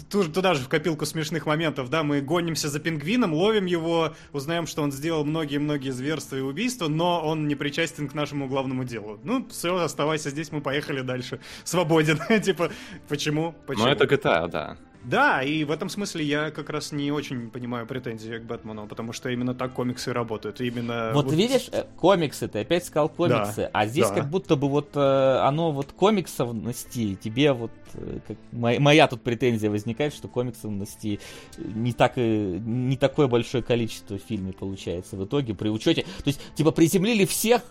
[0.09, 4.81] туда же в копилку смешных моментов, да, мы гонимся за пингвином, ловим его, узнаем, что
[4.81, 9.19] он сделал многие-многие зверства и убийства, но он не причастен к нашему главному делу.
[9.23, 11.39] Ну, все, оставайся здесь, мы поехали дальше.
[11.63, 12.19] Свободен.
[12.41, 12.71] типа,
[13.07, 13.55] почему?
[13.67, 13.85] Почему?
[13.85, 14.77] Ну, это GTA, да.
[15.03, 19.13] Да, и в этом смысле я как раз не очень понимаю претензии к Бэтмену, потому
[19.13, 20.59] что именно так комиксы работают.
[20.59, 21.33] Именно вот, вот...
[21.33, 24.15] видишь, э, комиксы, ты опять сказал комиксы, да, а здесь да.
[24.15, 29.21] как будто бы вот э, оно вот комиксовности, тебе вот э, как, моя, моя тут
[29.21, 31.19] претензия возникает, что комиксовности
[31.57, 36.03] не, так, не такое большое количество в фильме получается в итоге при учете.
[36.03, 37.61] То есть, типа, приземлили всех,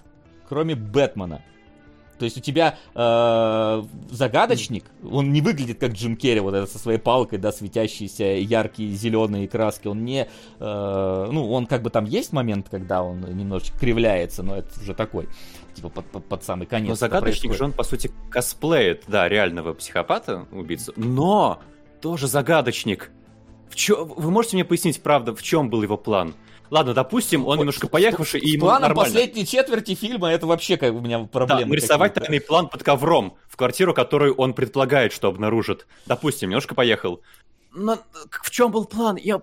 [0.48, 1.42] кроме Бэтмена.
[2.18, 6.78] То есть у тебя э, загадочник, он не выглядит как Джим Керри, вот это со
[6.78, 9.88] своей палкой, да, светящиеся яркие зеленые краски.
[9.88, 10.28] Он не,
[10.58, 14.94] э, ну, он как бы там есть момент, когда он немножечко кривляется, но это уже
[14.94, 15.28] такой,
[15.74, 16.88] типа под, под, под самый конец.
[16.88, 21.60] Но загадочник же он, по сути, косплеит, да, реального психопата, убийцу, но
[22.00, 23.10] тоже загадочник.
[23.68, 24.04] В чё...
[24.04, 26.34] Вы можете мне пояснить, правда, в чем был его план?
[26.70, 29.12] Ладно, допустим, он немножко поехавший, и ему планом нормально.
[29.12, 31.62] последней четверти фильма это вообще как у меня проблема.
[31.62, 35.86] Да, нарисовать тайный план под ковром в квартиру, которую он предполагает, что обнаружит.
[36.06, 37.22] Допустим, немножко поехал.
[37.74, 37.98] Но
[38.30, 39.16] в чем был план?
[39.16, 39.40] Я...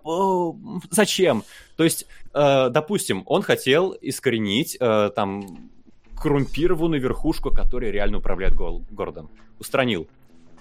[0.89, 1.43] Зачем?
[1.77, 5.69] То есть, э, допустим, он хотел искоренить э, там
[6.18, 9.30] коррумпированную верхушку, которая реально управляет городом.
[9.60, 10.07] Устранил.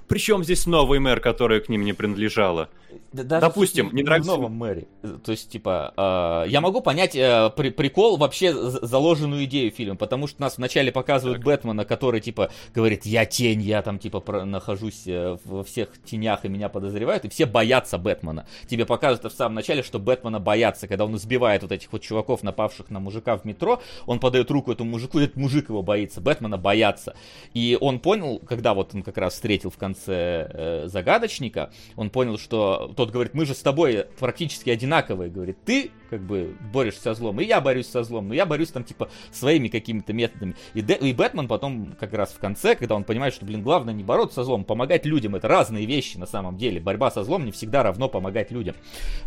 [0.08, 2.68] Причем здесь новый мэр, который к ним не принадлежала?
[3.12, 4.32] Даже Допустим, не нравится...
[4.32, 4.86] В новом мэре.
[5.24, 10.26] То есть, типа, э, я могу понять э, при, прикол, вообще заложенную идею фильма, потому
[10.26, 11.46] что нас вначале показывают так.
[11.46, 16.44] Бэтмена, который, типа, говорит, я тень, я там, типа, про, нахожусь э, во всех тенях
[16.44, 18.46] и меня подозревают, и все боятся Бэтмена.
[18.68, 22.42] Тебе показывают в самом начале, что Бэтмена боятся, когда он избивает вот этих вот чуваков,
[22.42, 26.20] напавших на мужика в метро, он подает руку этому мужику, и этот мужик его боится,
[26.20, 27.14] Бэтмена боятся.
[27.54, 32.38] И он понял, когда вот он как раз встретил в конце э, загадочника, он понял,
[32.38, 37.14] что тот говорит, мы же с тобой практически одинаковые, говорит, ты как бы борешься со
[37.14, 40.54] злом, и я борюсь со злом, но я борюсь там типа своими какими-то методами.
[40.74, 43.92] И, Де, и Бэтмен потом как раз в конце, когда он понимает, что, блин, главное
[43.94, 46.80] не бороться со злом, помогать людям, это разные вещи на самом деле.
[46.80, 48.76] Борьба со злом не всегда равно помогать людям.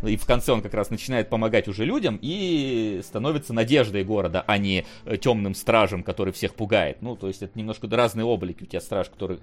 [0.01, 4.57] И в конце он как раз начинает помогать уже людям и становится надеждой города, а
[4.57, 7.01] не э, темным стражем, который всех пугает.
[7.01, 8.63] Ну, то есть это немножко разные облики.
[8.63, 9.39] У тебя страж, который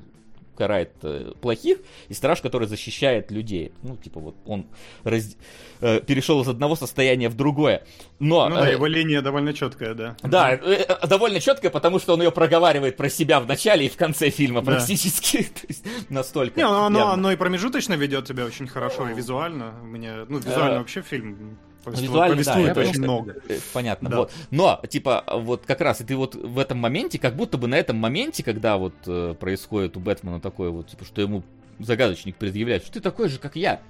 [0.54, 1.78] карает э, плохих,
[2.08, 3.72] и страж, который защищает людей.
[3.82, 4.66] Ну, типа вот он
[5.04, 5.36] раз...
[5.80, 7.84] э, перешел из одного состояния в другое.
[8.18, 10.16] Но, ну да, э, его линия довольно четкая, да.
[10.22, 13.88] Да, э, э, довольно четкая, потому что он ее проговаривает про себя в начале и
[13.88, 14.72] в конце фильма да.
[14.72, 15.36] практически.
[15.68, 16.58] Есть настолько.
[16.58, 19.72] Не, оно, оно, оно и промежуточно ведет тебя очень хорошо, и визуально.
[19.82, 23.36] Мне, ну, визуально вообще фильм Визуально, повествует да, очень много.
[23.72, 24.16] Понятно, да.
[24.18, 24.32] вот.
[24.50, 27.76] Но, типа, вот как раз, и ты вот в этом моменте, как будто бы на
[27.76, 31.42] этом моменте, когда вот э, происходит у Бэтмена такое вот, типа, что ему
[31.78, 33.80] загадочник предъявляет, что ты такой же, как я.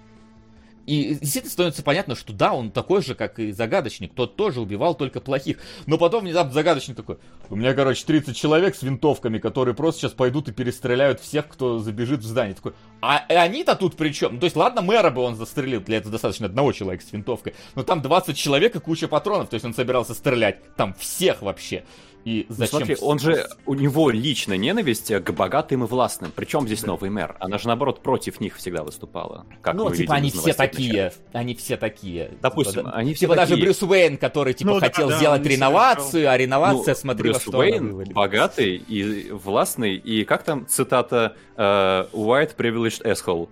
[0.86, 4.14] И действительно становится понятно, что да, он такой же, как и загадочник.
[4.14, 5.58] Тот тоже убивал только плохих.
[5.86, 7.18] Но потом внезапно загадочник такой,
[7.50, 11.78] у меня, короче, 30 человек с винтовками, которые просто сейчас пойдут и перестреляют всех, кто
[11.78, 12.54] забежит в здание.
[12.54, 14.34] Такой, а они-то тут при чем?
[14.34, 17.54] Ну, то есть, ладно, мэра бы он застрелил, для этого достаточно одного человека с винтовкой.
[17.74, 20.74] Но там 20 человек и куча патронов, то есть он собирался стрелять.
[20.76, 21.84] Там всех вообще.
[22.24, 22.80] И ну, зачем...
[22.80, 26.32] Ну, смотри, он же, у него лично ненависть к богатым и властным.
[26.34, 26.88] Причем здесь да.
[26.88, 27.36] новый мэр?
[27.38, 29.46] Она же, наоборот, против них всегда выступала.
[29.60, 31.04] Как ну, типа, они все такие.
[31.04, 31.22] Начала.
[31.32, 32.30] Они все такие.
[32.40, 33.56] Допустим, типа, они все Типа такие.
[33.56, 37.46] даже Брюс Уэйн, который, типа, ну, хотел да, сделать реновацию, а реновация, ну, смотри, Брюс
[37.46, 43.48] во Уэйн богатый и властный, и как там цитата uh, «White privileged asshole».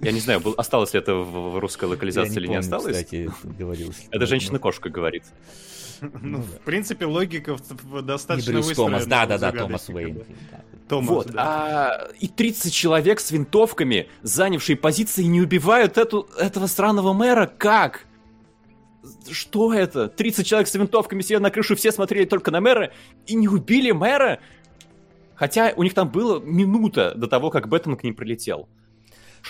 [0.00, 2.96] Я не знаю, был, осталось ли это в русской локализации или не осталось.
[2.96, 4.08] Кстати, говорилось.
[4.10, 5.22] Это женщина-кошка говорит.
[6.22, 7.56] Ну, в принципе, логика
[8.02, 10.22] достаточно Брюс Томас, да-да-да, Томас Уэйн.
[10.88, 11.42] Томас, вот, да.
[11.42, 17.46] а, и 30 человек с винтовками, занявшие позиции, не убивают эту, этого странного мэра.
[17.46, 18.06] Как?
[19.30, 20.08] Что это?
[20.08, 22.92] 30 человек с винтовками сидели на крышу, все смотрели только на мэра
[23.26, 24.40] и не убили мэра?
[25.34, 28.68] Хотя у них там было минута до того, как Бэтмен к ним прилетел.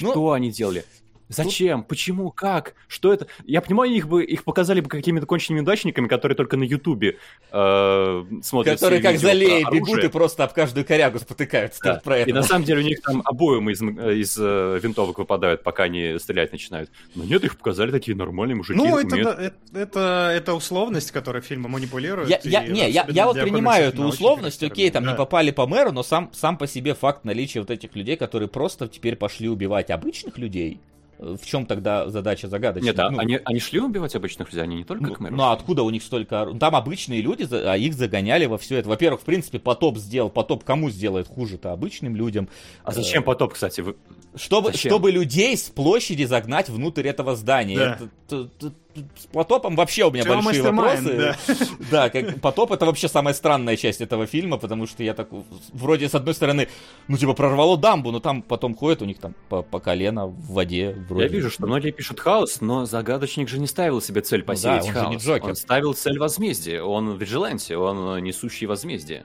[0.01, 0.85] Ну, Что ну, они делали?
[1.33, 1.81] Зачем?
[1.81, 1.89] Тут...
[1.89, 2.31] Почему?
[2.31, 2.75] Как?
[2.89, 3.27] Что это?
[3.45, 7.19] Я понимаю, их бы их показали бы какими-то конченными удачниками, которые только на Ютубе
[7.51, 8.75] э, смотрят.
[8.75, 11.81] Которые как залей бегут и просто об каждую корягу спотыкаются.
[11.83, 12.01] Да.
[12.05, 12.31] Про это.
[12.31, 16.17] И на самом деле у них там обоим из, из э, винтовок выпадают, пока они
[16.19, 16.91] стрелять начинают.
[17.15, 18.77] Но нет, их показали такие нормальные мужики.
[18.77, 22.29] Ну, это, это, это, это условность, которая фильма манипулирует.
[22.29, 25.13] Я, я, не, я, я вот принимаю эту условность, окей, там да.
[25.13, 28.49] не попали по мэру, но сам, сам по себе факт наличия вот этих людей, которые
[28.49, 30.81] просто теперь пошли убивать обычных людей,
[31.23, 32.91] в чем тогда задача загадочная?
[32.91, 35.53] Нет, а ну, они, они шли убивать обычных людей, они не только ну, Ну, а
[35.53, 36.53] откуда у них столько...
[36.59, 38.89] Там обычные люди, а их загоняли во все это.
[38.89, 40.31] Во-первых, в принципе, потоп сделал.
[40.31, 41.73] Потоп кому сделает хуже-то?
[41.73, 42.49] Обычным людям.
[42.83, 43.81] А зачем потоп, кстати?
[43.81, 43.97] Вы...
[44.35, 47.77] Чтобы, чтобы людей с площади загнать внутрь этого здания.
[47.79, 47.99] Да.
[48.27, 48.73] Это, это,
[49.17, 51.17] с потопом вообще у меня Чего большие вопросы.
[51.17, 51.37] Да.
[51.91, 55.29] да, как потоп это вообще самая странная часть этого фильма, потому что я так
[55.73, 56.69] вроде с одной стороны,
[57.09, 60.53] ну типа прорвало дамбу, но там потом ходят у них там по, по колено в
[60.53, 60.97] воде.
[61.09, 61.25] Вроде.
[61.25, 64.95] Я вижу, что многие пишут хаос, но загадочник же не ставил себе цель посеять ну,
[64.95, 65.43] да, он хаос.
[65.43, 66.83] Он ставил цель возмездия.
[66.83, 69.25] Он виджиланти, он несущий возмездие.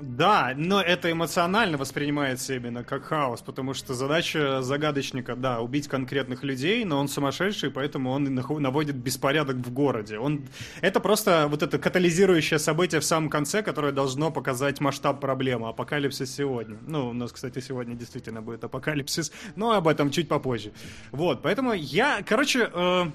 [0.00, 6.44] Да, но это эмоционально воспринимается именно как хаос, потому что задача загадочника, да, убить конкретных
[6.44, 10.18] людей, но он сумасшедший, поэтому он наводит беспорядок в городе.
[10.18, 10.46] Он...
[10.82, 15.68] Это просто вот это катализирующее событие в самом конце, которое должно показать масштаб проблемы.
[15.68, 16.78] Апокалипсис сегодня.
[16.86, 20.70] Ну, у нас, кстати, сегодня действительно будет апокалипсис, но об этом чуть попозже.
[21.10, 23.06] Вот, поэтому я, короче, э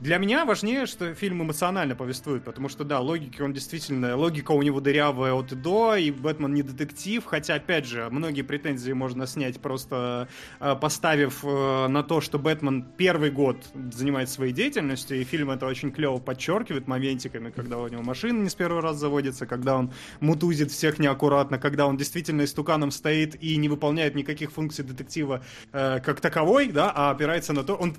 [0.00, 4.62] для меня важнее, что фильм эмоционально повествует, потому что, да, логики он действительно, логика у
[4.62, 9.26] него дырявая от и до, и Бэтмен не детектив, хотя, опять же, многие претензии можно
[9.26, 10.28] снять просто
[10.60, 13.56] э, поставив э, на то, что Бэтмен первый год
[13.92, 18.48] занимается своей деятельностью, и фильм это очень клево подчеркивает моментиками, когда у него машина не
[18.48, 23.56] с первого раза заводится, когда он мутузит всех неаккуратно, когда он действительно истуканом стоит и
[23.56, 27.96] не выполняет никаких функций детектива э, как таковой, да, а опирается на то, он,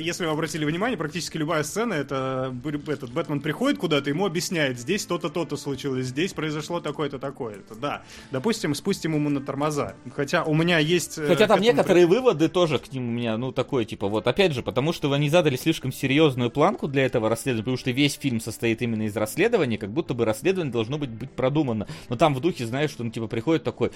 [0.00, 2.54] если вы обратили внимание, практически любая сцена, это
[2.86, 7.74] этот Бэтмен приходит куда-то, ему объясняет, здесь то-то, то-то случилось, здесь произошло такое-то, такое-то.
[7.74, 9.94] Да, допустим, спустим ему на тормоза.
[10.14, 11.18] Хотя у меня есть...
[11.18, 12.14] Э, Хотя там некоторые при...
[12.14, 15.28] выводы тоже к ним у меня, ну, такое, типа, вот, опять же, потому что они
[15.28, 19.78] задали слишком серьезную планку для этого расследования, потому что весь фильм состоит именно из расследования,
[19.78, 21.86] как будто бы расследование должно быть, быть продумано.
[22.08, 23.90] Но там в духе, знаешь, что он, типа, приходит такой...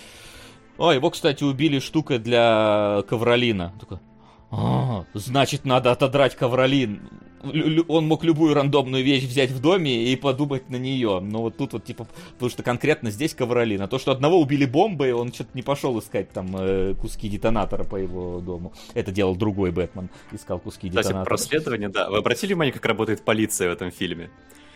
[0.76, 3.72] О, его, кстати, убили штукой для ковролина.
[3.78, 3.98] Такой,
[4.56, 7.00] а, значит, надо отодрать ковролин.
[7.88, 11.20] Он мог любую рандомную вещь взять в доме и подумать на нее.
[11.20, 13.82] Но вот тут вот, типа, потому что конкретно здесь ковролин.
[13.82, 17.84] А то, что одного убили бомбой, он что-то не пошел искать там э, куски детонатора
[17.84, 18.72] по его дому.
[18.94, 21.24] Это делал другой Бэтмен, искал куски детонатора.
[21.24, 22.08] Кстати, расследование, да.
[22.08, 24.30] Вы обратили внимание, как работает полиция в этом фильме?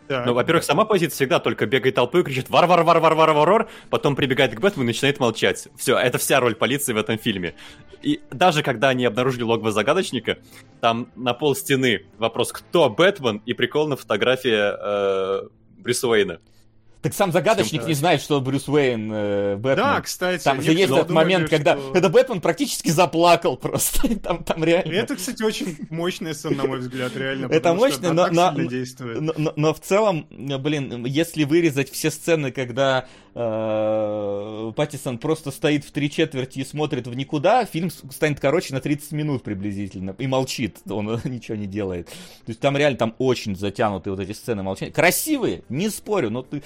[0.09, 0.25] Так.
[0.25, 3.33] Ну, во-первых, сама позиция всегда только бегает толпой и кричит вар вар вар вар вар
[3.33, 5.69] вар вар потом прибегает к Бэтмену и начинает молчать.
[5.77, 7.55] Все, это вся роль полиции в этом фильме.
[8.03, 10.39] И даже когда они обнаружили логово загадочника,
[10.81, 16.41] там на пол стены вопрос, кто Бэтмен, и прикол на фотографии э, Брюса Уэйна.
[17.01, 19.85] Так сам загадочник не знает, что Брюс Уэйн э, Бэтмен.
[19.85, 20.43] Да, кстати.
[20.43, 21.93] Там же есть этот момент, когда, что...
[21.93, 24.17] когда Бэтмен практически заплакал просто.
[24.23, 24.93] там, там реально...
[24.93, 27.47] Это, кстати, очень мощная сцена, на мой взгляд, реально.
[27.47, 33.07] Это мощно, но, но, но, но, но в целом, блин, если вырезать все сцены, когда
[33.39, 39.13] Паттисон просто стоит в три четверти и смотрит в никуда, фильм станет короче на 30
[39.13, 40.17] минут приблизительно.
[40.19, 42.09] И молчит, он ничего не делает.
[42.09, 44.91] То есть там реально там очень затянутые вот эти сцены молчания.
[44.91, 46.63] Красивые, не спорю, но ты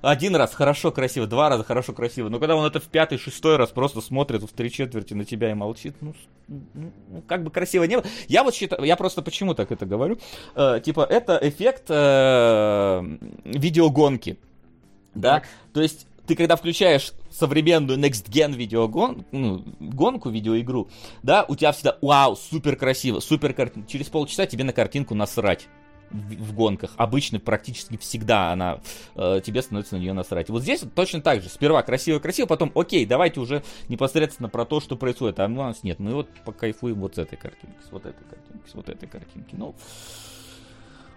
[0.00, 3.56] один раз хорошо красиво, два раза хорошо красиво, но когда он это в пятый, шестой
[3.56, 6.14] раз просто смотрит в три четверти на тебя и молчит, ну,
[6.48, 6.90] ну
[7.28, 8.06] как бы красиво не было.
[8.26, 10.18] Я вот считаю, я просто почему так это говорю,
[10.56, 13.02] э, типа это эффект э,
[13.44, 14.36] видеогонки,
[15.14, 15.48] да, так.
[15.72, 20.88] то есть ты когда включаешь современную Next Gen видеогон, ну, гонку, видеоигру,
[21.22, 23.90] да, у тебя всегда, вау, супер красиво, супер картинка.
[23.90, 25.68] Через полчаса тебе на картинку насрать
[26.10, 26.92] в, в гонках.
[26.96, 28.80] Обычно практически всегда она
[29.14, 30.48] э, тебе становится на нее насрать.
[30.50, 31.48] Вот здесь точно так же.
[31.48, 35.40] Сперва красиво-красиво, потом, окей, давайте уже непосредственно про то, что происходит.
[35.40, 38.70] А у нас нет, мы вот покайфуем вот с этой картинки, с вот этой картинки,
[38.70, 39.54] с вот этой картинки.
[39.56, 39.74] Ну,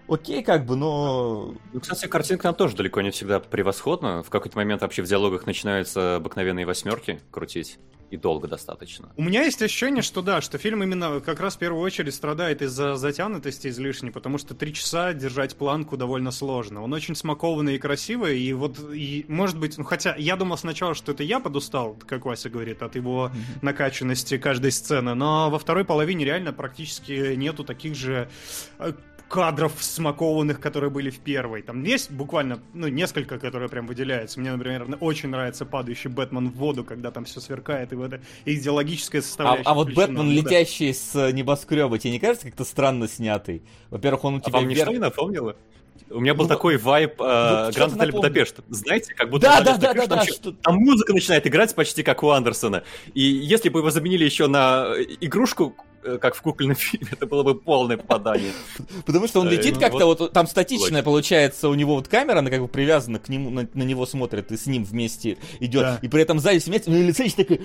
[0.08, 1.54] окей, как бы, но...
[1.72, 4.22] Ну, кстати, картинка там тоже далеко не всегда превосходна.
[4.22, 7.78] В какой-то момент вообще в диалогах начинаются обыкновенные восьмерки крутить
[8.10, 9.12] и долго достаточно.
[9.16, 12.62] У меня есть ощущение, что да, что фильм именно как раз в первую очередь страдает
[12.62, 16.82] из-за затянутости излишней, потому что три часа держать планку довольно сложно.
[16.82, 20.94] Он очень смакованный и красивый, и вот, и, может быть, ну, хотя я думал сначала,
[20.94, 23.30] что это я подустал, как Вася говорит, от его
[23.62, 28.28] накачанности каждой сцены, но во второй половине реально практически нету таких же
[28.78, 28.92] э,
[29.28, 31.62] кадров смакованных, которые были в первой.
[31.62, 34.38] Там есть буквально, ну, несколько, которые прям выделяются.
[34.40, 38.20] Мне, например, очень нравится падающий Бэтмен в воду, когда там все сверкает, и в это
[38.44, 39.68] идеологическая составляющая.
[39.68, 43.62] А, а вот Бэтмен, ну, летящий с небоскреба, тебе не кажется как-то странно снятый?
[43.90, 44.58] Во-первых, он у тебя...
[44.58, 44.78] А вам вверх...
[44.78, 45.56] ничто не напомнило?
[46.08, 48.60] У меня был ну, такой вайп э, Гранд Отель Будапешт.
[48.68, 50.52] Знаете, как будто да, да, да, да, там, да, что...
[50.52, 52.84] там музыка начинает играть почти как у Андерсона.
[53.14, 57.42] И если бы его заменили еще на игрушку, Э, как в кукольном фильме, это было
[57.42, 58.52] бы полное попадание.
[59.04, 62.50] Потому что он летит ну, как-то, вот там статичная получается у него вот камера, она
[62.50, 66.22] как бы привязана к нему, на, него смотрит и с ним вместе идет, и при
[66.22, 67.60] этом сзади смеется, у него лицо такое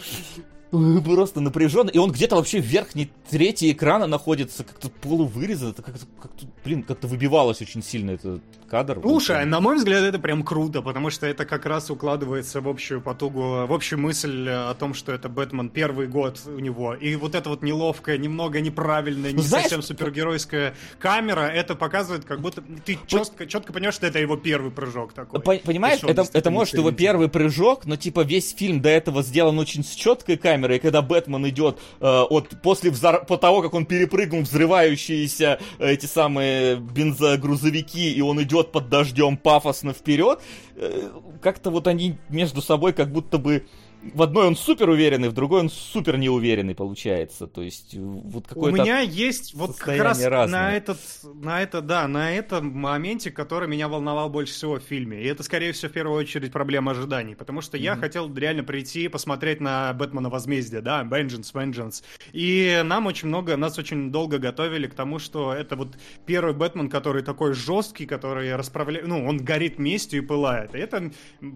[1.05, 6.05] просто напряженно, и он где-то вообще в верхней трети экрана находится, как-то полувырезан, это как-то,
[6.21, 6.31] как
[6.63, 8.99] блин, как-то выбивалось очень сильно этот кадр.
[9.01, 13.01] Слушай, на мой взгляд, это прям круто, потому что это как раз укладывается в общую
[13.01, 17.35] потугу, в общую мысль о том, что это Бэтмен первый год у него, и вот
[17.35, 22.97] эта вот неловкая, немного неправильная, не Знаешь, совсем супергеройская камера, это показывает, как будто ты
[23.07, 25.41] четко, четко понимаешь, что это его первый прыжок такой.
[25.41, 29.83] Понимаешь, это, это может его первый прыжок, но типа весь фильм до этого сделан очень
[29.83, 33.25] с четкой камерой, камерой, когда Бэтмен идет э, от после взор...
[33.25, 39.37] по того, как он перепрыгнул взрывающиеся э, эти самые бензогрузовики, и он идет под дождем
[39.37, 40.39] пафосно вперед,
[40.75, 41.09] э,
[41.41, 43.65] как-то вот они между собой как будто бы
[44.01, 47.47] в одной он супер уверенный, в другой он супер неуверенный получается.
[47.47, 48.81] То есть вот какой-то...
[48.81, 50.61] У меня есть вот как раз разное.
[50.61, 55.21] на этот, на это, да, на этом моменте, который меня волновал больше всего в фильме.
[55.21, 57.35] И это, скорее всего, в первую очередь проблема ожиданий.
[57.35, 57.81] Потому что mm-hmm.
[57.81, 62.03] я хотел реально прийти и посмотреть на Бэтмена Возмездие, да, Vengeance, Vengeance.
[62.33, 66.89] И нам очень много, нас очень долго готовили к тому, что это вот первый Бэтмен,
[66.89, 70.73] который такой жесткий, который расправляет, ну, он горит местью и пылает.
[70.73, 71.11] И это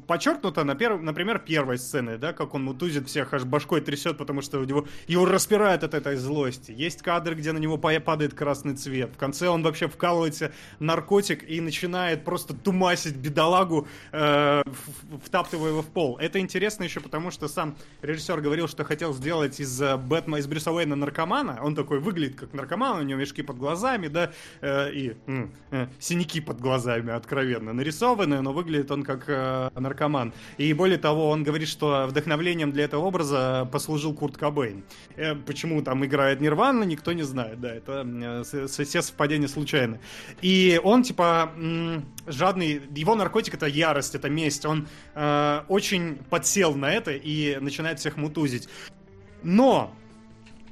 [0.08, 1.02] подчеркнуто, на перв...
[1.02, 4.88] например, первой сцены, да, как он мутузит всех, аж башкой трясет, потому что у него,
[5.08, 6.72] его распирает от этой злости.
[6.72, 9.12] Есть кадры, где на него падает красный цвет.
[9.14, 14.64] В конце он вообще вкалывается наркотик и начинает просто тумасить бедолагу, э,
[15.24, 16.18] втаптывая его в пол.
[16.18, 20.48] Это интересно еще потому, что сам режиссер говорил, что хотел сделать из э, Бэтмена, из
[20.48, 21.60] Брюса Уэйна наркомана.
[21.62, 24.32] Он такой выглядит как наркоман, у него мешки под глазами, да,
[24.62, 25.16] э, и
[25.72, 30.34] э, синяки под глазами откровенно нарисованы, но выглядит он как э, наркоман.
[30.58, 34.84] И более того, он говорит, что вдохновлением для этого образа послужил Курт Кобейн.
[35.16, 40.00] Э, почему там играет Нирвана, никто не знает, да, это э, все совпадения случайны.
[40.42, 41.52] И он, типа,
[42.28, 48.00] жадный, его наркотик это ярость, это месть, он э, очень подсел на это и начинает
[48.00, 48.68] всех мутузить.
[49.44, 49.94] Но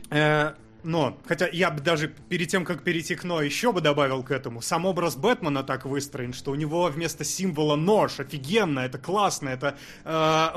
[0.10, 0.54] э,
[0.84, 4.32] но, хотя я бы даже перед тем, как перейти к «но», еще бы добавил к
[4.32, 4.62] этому.
[4.62, 8.20] Сам образ Бэтмена так выстроен, что у него вместо символа нож.
[8.20, 10.48] Офигенно, это классно, это э,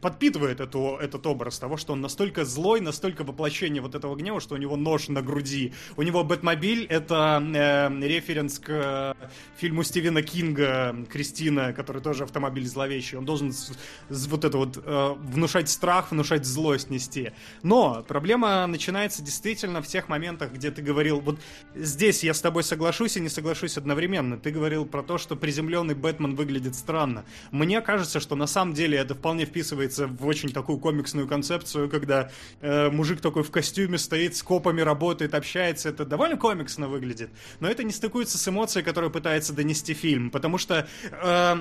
[0.00, 4.54] подпитывает эту, этот образ того, что он настолько злой, настолько воплощение вот этого гнева, что
[4.54, 5.72] у него нож на груди.
[5.96, 9.14] У него Бэтмобиль— это э, референс к э,
[9.56, 13.16] фильму Стивена Кинга «Кристина», который тоже автомобиль зловещий.
[13.16, 13.72] Он должен с,
[14.10, 17.32] с, вот это вот э, внушать страх, внушать злость нести.
[17.62, 21.38] Но проблема начинается действительно действительно в тех моментах, где ты говорил, вот
[21.76, 24.36] здесь я с тобой соглашусь и не соглашусь одновременно.
[24.36, 27.24] Ты говорил про то, что приземленный Бэтмен выглядит странно.
[27.52, 32.30] Мне кажется, что на самом деле это вполне вписывается в очень такую комиксную концепцию, когда
[32.60, 35.88] э, мужик такой в костюме стоит, с копами работает, общается.
[35.88, 37.30] Это довольно комиксно выглядит.
[37.60, 40.30] Но это не стыкуется с эмоцией, которую пытается донести фильм.
[40.30, 41.56] Потому что э,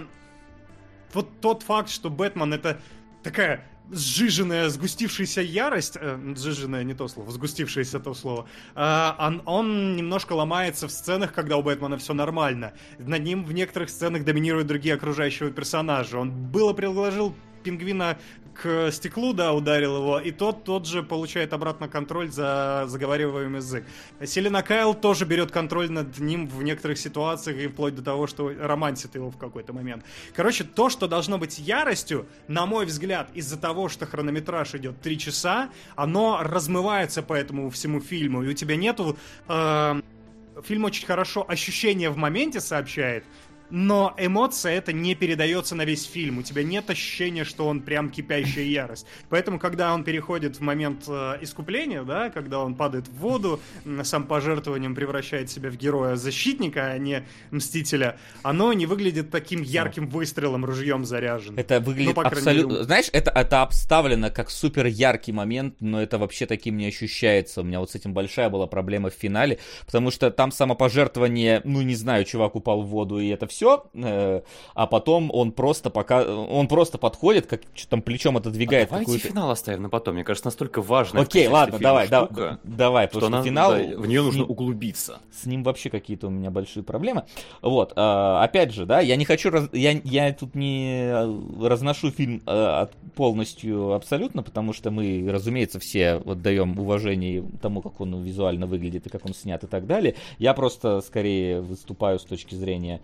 [1.13, 2.79] вот тот факт, что Бэтмен это
[3.21, 9.95] такая сжиженная, сгустившаяся ярость, э, сжиженная не то слово, сгустившееся то слово, э, он, он
[9.95, 12.73] немножко ломается в сценах, когда у Бэтмена все нормально.
[12.99, 16.17] Над ним в некоторых сценах доминируют другие окружающие персонажи.
[16.17, 18.17] Он было предложил пингвина
[18.53, 23.85] к стеклу, да, ударил его, и тот тот же получает обратно контроль за заговариваемый язык.
[24.25, 28.51] Селена Кайл тоже берет контроль над ним в некоторых ситуациях, и вплоть до того, что
[28.59, 30.03] романтит его в какой-то момент.
[30.35, 35.17] Короче, то, что должно быть яростью, на мой взгляд, из-за того, что хронометраж идет 3
[35.17, 39.17] часа, оно размывается по этому всему фильму, и у тебя нету...
[39.47, 40.01] Э,
[40.63, 43.25] фильм очень хорошо ощущение в моменте сообщает,
[43.73, 46.37] но эмоция это не передается на весь фильм.
[46.37, 49.07] У тебя нет ощущения, что он прям кипящая ярость.
[49.29, 53.59] Поэтому, когда он переходит в момент э, искупления, да, когда он падает в воду,
[54.03, 60.63] сам пожертвованием превращает себя в героя-защитника, а не мстителя, оно не выглядит таким ярким выстрелом,
[60.65, 61.57] ружьем заряжен.
[61.57, 62.73] Это выглядит ну, абсолютно...
[62.73, 62.83] Мере...
[62.83, 67.61] Знаешь, это, это обставлено как супер яркий момент, но это вообще таким не ощущается.
[67.61, 71.81] У меня вот с этим большая была проблема в финале, потому что там самопожертвование, ну
[71.81, 74.41] не знаю, чувак упал в воду, и это все все, э,
[74.73, 78.89] а потом он просто пока он просто подходит, как что там плечом отодвигает.
[78.91, 80.15] А давайте финал оставим на потом.
[80.15, 81.21] Мне кажется, настолько важно.
[81.21, 85.19] Окей, ладно, давай, штука, да, давай, что, что финал да, в нее нужно ним, углубиться.
[85.31, 87.25] С ним вообще какие-то у меня большие проблемы.
[87.61, 91.11] Вот, э, опять же, да, я не хочу, раз, я я тут не
[91.61, 98.01] разношу фильм э, полностью абсолютно, потому что мы, разумеется, все вот даем уважение тому, как
[98.01, 100.15] он визуально выглядит и как он снят и так далее.
[100.37, 103.01] Я просто скорее выступаю с точки зрения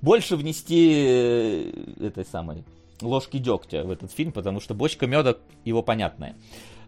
[0.00, 2.64] больше внести э, этой самой
[3.00, 6.36] ложки дегтя в этот фильм, потому что бочка меда его понятная.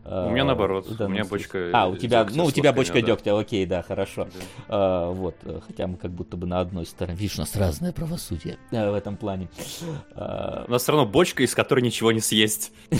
[0.04, 3.66] У меня наоборот, у меня бочка А, у тебя, ну, у тебя бочка дегтя, окей,
[3.66, 4.28] да, хорошо.
[4.68, 7.16] А, вот, хотя мы как будто бы на одной стороне.
[7.16, 9.48] Видишь, у нас разное правосудие в этом плане.
[10.14, 12.72] У нас все равно бочка, из которой ничего не съесть.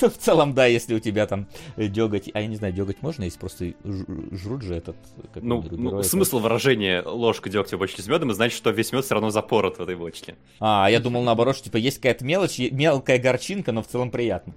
[0.00, 1.46] ну, в целом, да, если у тебя там
[1.76, 4.96] деготь, а я не знаю, деготь можно, если просто жрут же этот...
[5.36, 9.14] Ну, ну смысл выражения ложка дегтя в бочке с медом, значит, что весь мед все
[9.14, 10.34] равно запорот в этой бочке.
[10.60, 14.54] А, я думал наоборот, что типа есть какая-то мелочь, мелкая горчинка, но в целом приятно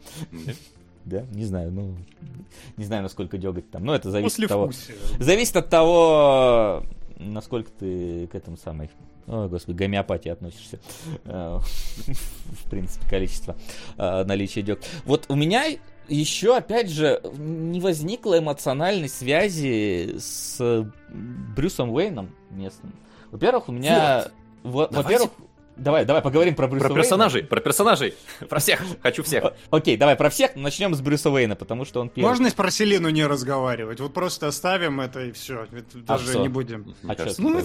[1.08, 1.96] да, не знаю, ну,
[2.76, 4.72] не знаю, насколько деготь там, но это зависит После от того,
[5.20, 6.84] зависит от того,
[7.18, 8.90] насколько ты к этому самой,
[9.28, 10.80] о, господи, гомеопатии относишься,
[11.26, 11.60] э,
[12.06, 13.56] в принципе, количество
[13.98, 14.88] э, наличия дегтя.
[15.06, 15.66] Вот у меня
[16.08, 20.86] еще, опять же, не возникло эмоциональной связи с
[21.56, 22.94] Брюсом Уэйном местным.
[23.32, 24.28] Во-первых, у меня...
[24.64, 24.94] Вот.
[24.94, 25.32] Во-первых,
[25.78, 28.16] Давай, давай поговорим про Брюса Про персонажей, про персонажей.
[28.50, 28.82] Про всех.
[29.02, 29.54] Хочу всех.
[29.70, 30.56] Окей, давай про всех.
[30.56, 32.30] Начнем с Брюса Уэйна, потому что он первый.
[32.30, 34.00] Можно про Селину не разговаривать?
[34.00, 35.66] Вот просто оставим это и все.
[35.66, 36.96] А Даже не будем.
[37.08, 37.42] А что?
[37.42, 37.62] Ну,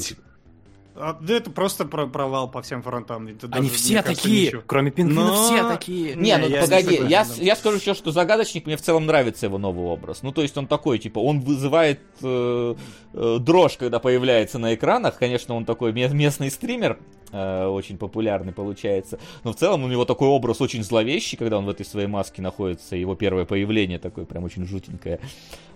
[0.95, 3.27] а, да это просто про провал по всем фронтам.
[3.27, 4.63] Это Они даже, все такие, ничего.
[4.67, 5.45] кроме Пингвина, Но...
[5.47, 6.15] все такие.
[6.15, 9.47] Не, ну я погоди, не я, я скажу еще, что Загадочник мне в целом нравится
[9.47, 10.23] его новый образ.
[10.23, 12.75] Ну, то есть он такой, типа, он вызывает э,
[13.15, 15.17] э, дрожь, когда появляется на экранах.
[15.19, 16.99] Конечно, он такой местный стример,
[17.33, 19.19] э, очень популярный получается.
[19.45, 22.43] Но в целом у него такой образ очень зловещий, когда он в этой своей маске
[22.43, 22.97] находится.
[22.97, 25.21] Его первое появление такое прям очень жутенькое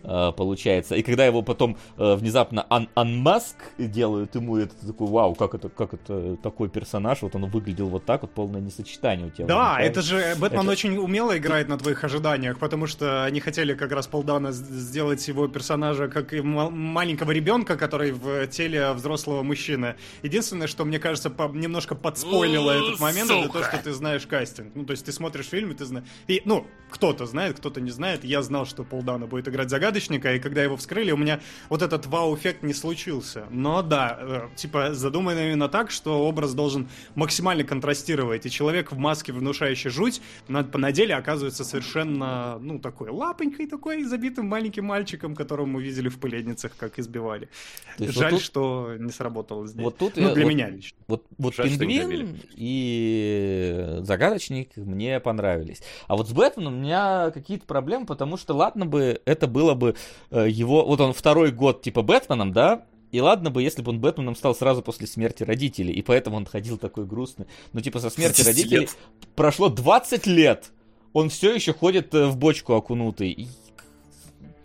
[0.03, 0.95] э, получается.
[0.95, 5.95] И когда его потом э, внезапно unmask делают ему, это такой, вау, как это, как
[5.95, 9.47] это такой персонаж, вот он выглядел вот так, вот полное несочетание у тебя.
[9.47, 10.70] Да, это же Бэтмен это...
[10.70, 15.49] очень умело играет на твоих ожиданиях, потому что они хотели как раз полдана сделать его
[15.49, 19.97] персонажа как маленького ребенка, который в теле взрослого мужчины.
[20.23, 24.74] Единственное, что мне кажется, по немножко подспойлило этот момент, это то, что ты знаешь кастинг.
[24.74, 26.06] Ну, то есть ты смотришь фильм, и ты знаешь...
[26.27, 28.25] И, ну, кто-то знает, кто-то не знает.
[28.25, 32.07] Я знал, что Полдана будет играть загадочника, и когда его вскрыли, у меня вот этот
[32.07, 33.47] вау-эффект не случился.
[33.51, 38.99] Но да, э, типа задумано именно так, что образ должен максимально контрастировать, и человек в
[38.99, 45.35] маске, внушающий жуть, на, на деле оказывается совершенно, ну, такой лапонькой такой, забитым маленьким мальчиком,
[45.35, 47.49] которого мы видели в пыледницах, как избивали.
[47.99, 48.43] Жаль, вот тут...
[48.43, 49.83] что не сработало здесь.
[49.83, 50.97] Вот тут ну, для вот, меня лично.
[51.09, 55.83] Вот, вот Жаль, Пингвин и Загадочник мне понравились.
[56.07, 59.97] А вот с Бэтменом меня какие-то проблемы, потому что, ладно бы, это было бы
[60.31, 60.87] э, его...
[60.87, 64.55] Вот он второй год типа Бэтменом, да, и ладно бы, если бы он Бэтменом стал
[64.55, 67.47] сразу после смерти родителей, и поэтому он ходил такой грустный.
[67.73, 68.97] Но типа со смерти родителей лет.
[69.35, 70.73] прошло 20 лет.
[71.13, 73.31] Он все еще ходит э, в бочку окунутый.
[73.31, 73.49] И,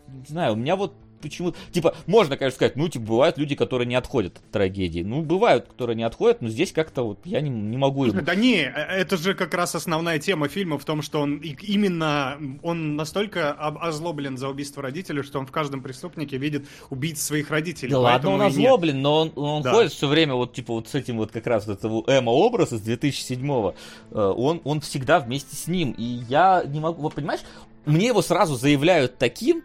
[0.07, 1.53] не знаю, у меня вот почему...
[1.71, 5.01] Типа, можно, конечно, сказать, ну, типа, бывают люди, которые не отходят от трагедии.
[5.01, 8.05] Ну, бывают, которые не отходят, но здесь как-то вот я не, не могу...
[8.05, 8.21] Ему...
[8.21, 12.37] Да не, э, это же как раз основная тема фильма в том, что он именно...
[12.63, 17.91] Он настолько озлоблен за убийство родителей, что он в каждом преступнике видит убийц своих родителей.
[17.91, 19.03] Да ладно, он озлоблен, нет.
[19.03, 19.71] но он, он да.
[19.71, 22.81] ходит все время вот, типа, вот с этим вот как раз вот этого Эма-образ из
[22.81, 23.75] 2007-го.
[24.11, 25.91] Э, он, он всегда вместе с ним.
[25.97, 27.01] И я не могу...
[27.01, 27.41] Вот, понимаешь,
[27.85, 29.63] мне его сразу заявляют таким,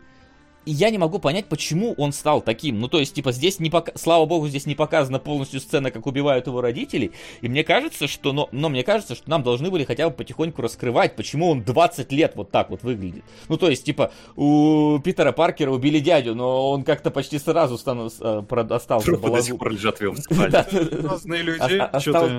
[0.67, 2.81] и я не могу понять, почему он стал таким.
[2.81, 3.93] Ну, то есть, типа, здесь не пока...
[3.95, 7.13] Слава богу, здесь не показана полностью сцена, как убивают его родителей.
[7.41, 8.33] И мне кажется, что...
[8.33, 12.11] Но, но мне кажется, что нам должны были хотя бы потихоньку раскрывать, почему он 20
[12.11, 13.23] лет вот так вот выглядит.
[13.49, 18.11] Ну, то есть, типа, у Питера Паркера убили дядю, но он как-то почти сразу стану,
[18.21, 20.03] э, остался Трупы до сих пор лежат в
[21.07, 21.61] Разные люди.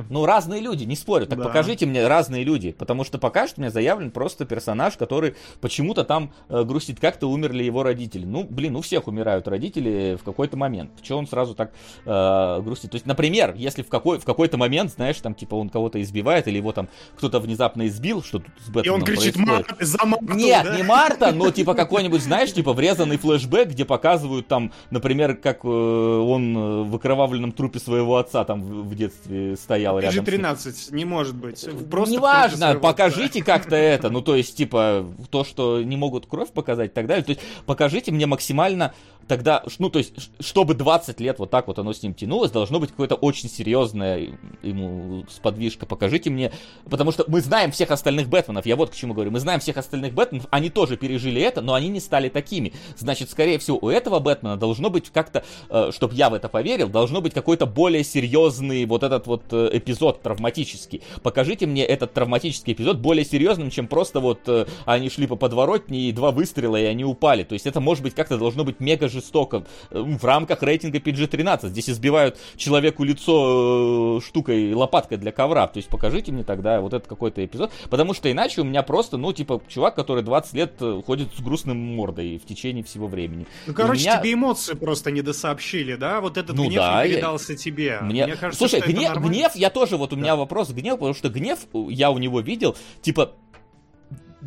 [0.10, 1.28] Ну, разные люди, не спорю.
[1.28, 2.74] Так покажите мне разные люди.
[2.74, 7.64] Потому что пока что мне заявлен просто персонаж, который почему-то там э, грустит, как-то умерли
[7.64, 8.26] его родители родители.
[8.26, 10.92] Ну, блин, у всех умирают родители в какой-то момент.
[11.02, 11.72] Чего он сразу так
[12.06, 12.92] э, грустит?
[12.92, 16.48] То есть, например, если в, какой, в какой-то момент, знаешь, там, типа, он кого-то избивает,
[16.48, 20.06] или его там кто-то внезапно избил, что тут с Бэтменом И он кричит, Марта, за
[20.06, 20.76] Марту, Нет, да?
[20.76, 25.68] не Марта, но, типа, какой-нибудь, знаешь, типа, врезанный флешбэк, где показывают там, например, как э,
[25.68, 30.24] он в окровавленном трупе своего отца там в, в детстве стоял рядом.
[30.26, 31.68] PG-13, не может быть.
[31.90, 36.92] Просто Неважно, покажите как-то это, ну, то есть, типа, то, что не могут кровь показать
[36.92, 37.24] и так далее.
[37.24, 38.94] То есть, покажите покажите мне максимально
[39.28, 42.80] тогда, ну, то есть, чтобы 20 лет вот так вот оно с ним тянулось, должно
[42.80, 45.86] быть какое-то очень серьезное ему сподвижка.
[45.86, 46.52] Покажите мне,
[46.90, 49.78] потому что мы знаем всех остальных Бэтменов, я вот к чему говорю, мы знаем всех
[49.78, 52.74] остальных Бэтменов, они тоже пережили это, но они не стали такими.
[52.98, 56.88] Значит, скорее всего, у этого Бэтмена должно быть как-то, э, чтобы я в это поверил,
[56.88, 61.02] должно быть какой-то более серьезный вот этот вот э, эпизод травматический.
[61.22, 66.10] Покажите мне этот травматический эпизод более серьезным, чем просто вот э, они шли по подворотне
[66.10, 67.44] и два выстрела, и они упали.
[67.44, 69.64] То есть это может быть как-то должно быть мега жестоко.
[69.92, 71.70] Э, в рамках рейтинга PG-13.
[71.70, 75.68] Здесь избивают человеку лицо э, штукой, лопаткой для ковра.
[75.68, 77.72] То есть покажите мне тогда вот этот какой-то эпизод.
[77.90, 81.40] Потому что иначе у меня просто, ну, типа, чувак, который 20 лет э, ходит с
[81.40, 83.48] грустным мордой в течение всего времени.
[83.66, 84.20] Ну, короче, меня...
[84.20, 86.20] тебе эмоции просто не досообщили, да?
[86.20, 87.58] Вот этот ну, гнев да, не передался я...
[87.58, 88.00] тебе.
[88.02, 88.26] Мне...
[88.26, 90.22] мне кажется, Слушай, гнев, гнев, я тоже, вот у да.
[90.22, 93.32] меня вопрос к гневу, потому что гнев я у него видел, типа,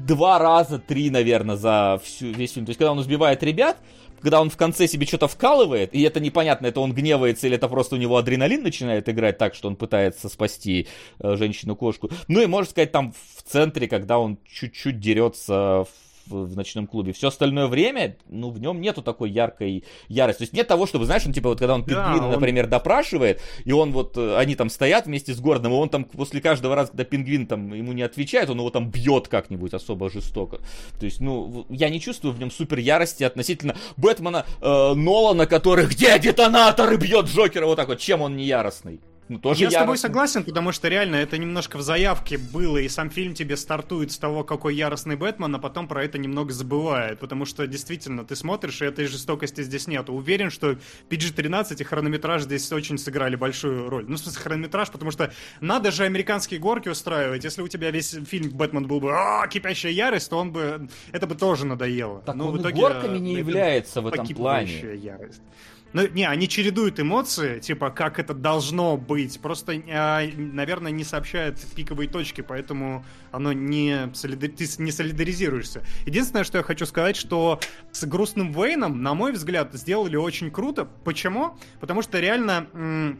[0.07, 2.67] два раза, три, наверное, за всю, весь фильм.
[2.67, 3.77] То есть, когда он убивает ребят,
[4.21, 7.69] когда он в конце себе что-то вкалывает, и это непонятно, это он гневается или это
[7.69, 12.11] просто у него адреналин начинает играть так, что он пытается спасти э, женщину-кошку.
[12.29, 17.13] Ну и, можно сказать, там в центре, когда он чуть-чуть дерется в в ночном клубе.
[17.13, 20.39] Все остальное время, ну, в нем нету такой яркой ярости.
[20.39, 22.33] То есть нет того, чтобы, знаешь, он типа вот когда он пингвина, да, он...
[22.33, 26.05] например, допрашивает, и он вот, э, они там стоят вместе с Гордоном, и он там
[26.05, 30.11] после каждого раза, когда пингвин там ему не отвечает, он его там бьет как-нибудь особо
[30.11, 30.61] жестоко.
[30.99, 35.87] То есть, ну, я не чувствую в нем супер ярости относительно Бэтмена э, Нолана, который
[35.87, 39.01] где детонаторы бьет Джокера вот так вот, чем он не яростный.
[39.31, 39.79] Ну, тоже я яростный.
[39.79, 43.57] с тобой согласен, потому что реально это немножко в заявке было, и сам фильм тебе
[43.57, 48.25] стартует с того, какой яростный Бэтмен, а потом про это немного забывает, потому что действительно
[48.25, 50.11] ты смотришь, и этой жестокости здесь нет.
[50.11, 50.73] Уверен, что
[51.11, 54.05] PG-13 и хронометраж здесь очень сыграли большую роль.
[54.09, 57.45] Ну, в смысле, хронометраж, потому что надо же американские горки устраивать.
[57.45, 60.89] Если у тебя весь фильм Бэтмен был бы а, кипящая ярость, то он бы...
[61.13, 62.21] Это бы тоже надоело.
[62.23, 64.97] Так Но он в итоге, горками не является в этом плане.
[64.97, 65.41] Ярость.
[65.93, 69.41] Ну, не, они чередуют эмоции, типа, как это должно быть.
[69.41, 74.51] Просто, э, наверное, не сообщают пиковые точки, поэтому оно не, солидар...
[74.51, 75.83] ты не солидаризируешься.
[76.07, 77.59] Единственное, что я хочу сказать, что
[77.91, 80.85] с грустным Вейном, на мой взгляд, сделали очень круто.
[81.05, 81.57] Почему?
[81.81, 83.17] Потому что реально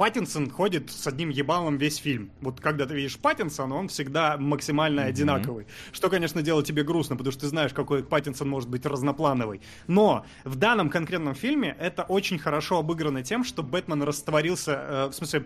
[0.00, 2.30] Паттинсон ходит с одним ебалом весь фильм.
[2.40, 5.08] Вот когда ты видишь Паттинсона, он всегда максимально mm-hmm.
[5.08, 5.66] одинаковый.
[5.92, 9.60] Что, конечно, делает тебе грустно, потому что ты знаешь, какой Паттинсон может быть разноплановый.
[9.88, 15.12] Но в данном конкретном фильме это очень хорошо обыграно тем, что Бэтмен растворился, э, в
[15.12, 15.40] смысле,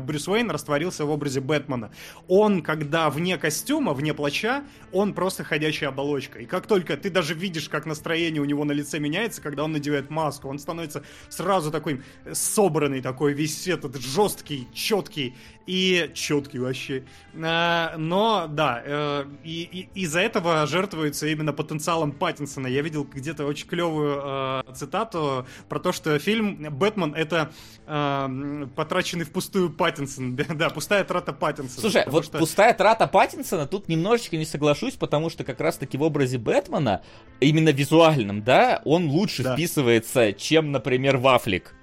[0.00, 1.92] Брюс Уэйн растворился в образе Бэтмена.
[2.26, 6.40] Он, когда вне костюма, вне плаща, он просто ходячая оболочка.
[6.40, 9.70] И как только ты даже видишь, как настроение у него на лице меняется, когда он
[9.70, 12.02] надевает маску, он становится сразу такой
[12.32, 15.34] собранный, такой весь этот этот жесткий, четкий
[15.66, 17.04] и четкий вообще.
[17.40, 22.66] А, но да, э, и, и из-за этого жертвуется именно потенциалом Паттинсона.
[22.66, 27.52] Я видел где-то очень клевую э, цитату про то, что фильм Бэтмен это
[27.86, 30.34] э, потраченный впустую Паттинсон.
[30.54, 31.80] да, пустая трата Паттинсона.
[31.80, 32.38] Слушай, вот что...
[32.38, 37.02] пустая трата Паттинсона тут немножечко не соглашусь, потому что как раз-таки в образе Бэтмена,
[37.40, 39.54] именно визуальном, да, он лучше да.
[39.54, 41.74] вписывается, чем, например, Вафлик.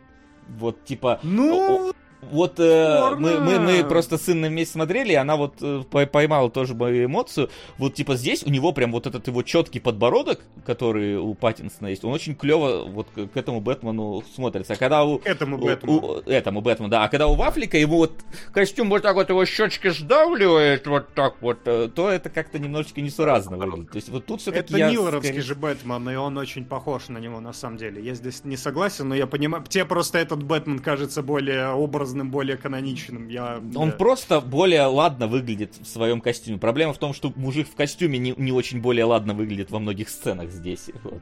[0.57, 1.19] Вот, типа...
[1.23, 1.93] Ну...
[2.21, 6.49] Вот э, мы, мы, мы просто с сыном вместе смотрели, и она вот э, поймала
[6.51, 7.49] тоже мою эмоцию.
[7.77, 12.03] Вот типа здесь у него прям вот этот его четкий подбородок, который у Паттинсона есть,
[12.03, 14.73] он очень клево вот к, этому Бэтмену смотрится.
[14.73, 15.19] А когда у...
[15.19, 16.21] Этому Бэтмену.
[16.25, 17.05] У, этому Бэтмену, да.
[17.05, 18.11] А когда у Вафлика его вот
[18.51, 22.99] костюм вот так вот его щечки сдавливает вот так вот, э, то это как-то немножечко
[22.99, 23.91] несуразно выглядит.
[23.91, 24.89] То есть вот тут все-таки Это я...
[24.89, 25.41] Миллеровский скорее...
[25.41, 28.03] же Бэтмен, и он очень похож на него на самом деле.
[28.03, 32.31] Я здесь не согласен, но я понимаю, тебе просто этот Бэтмен кажется более образным образным,
[32.31, 33.27] более каноничным.
[33.27, 33.95] Я, Он да.
[33.95, 36.57] просто более ладно выглядит в своем костюме.
[36.57, 40.09] Проблема в том, что мужик в костюме не, не очень более ладно выглядит во многих
[40.09, 40.89] сценах здесь.
[41.03, 41.21] Вот.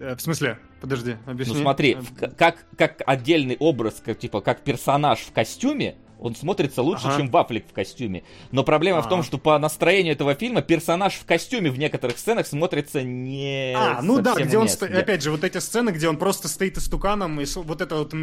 [0.00, 0.58] Э, в смысле?
[0.80, 1.54] Подожди, объясни.
[1.54, 6.82] Ну смотри, э, как, как отдельный образ, как, типа, как персонаж в костюме, он смотрится
[6.82, 7.16] лучше, ага.
[7.16, 8.22] чем Вафлик в костюме.
[8.52, 9.06] Но проблема ага.
[9.06, 13.74] в том, что по настроению этого фильма персонаж в костюме в некоторых сценах смотрится не.
[13.76, 14.86] А, ну да, где он, сто...
[14.86, 18.14] опять же, вот эти сцены, где он просто стоит истуканом, и вот это вот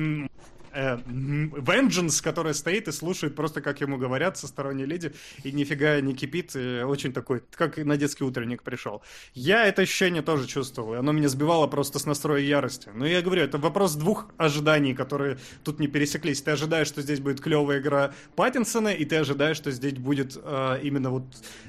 [0.73, 5.13] э, Vengeance, которая стоит и слушает просто, как ему говорят, со стороны леди,
[5.43, 9.01] и нифига не кипит, очень такой, как на детский утренник пришел.
[9.33, 12.89] Я это ощущение тоже чувствовал, и оно меня сбивало просто с настроя ярости.
[12.93, 16.41] Но я говорю, это вопрос двух ожиданий, которые тут не пересеклись.
[16.41, 20.79] Ты ожидаешь, что здесь будет клевая игра Паттинсона, и ты ожидаешь, что здесь будет э,
[20.83, 21.23] именно вот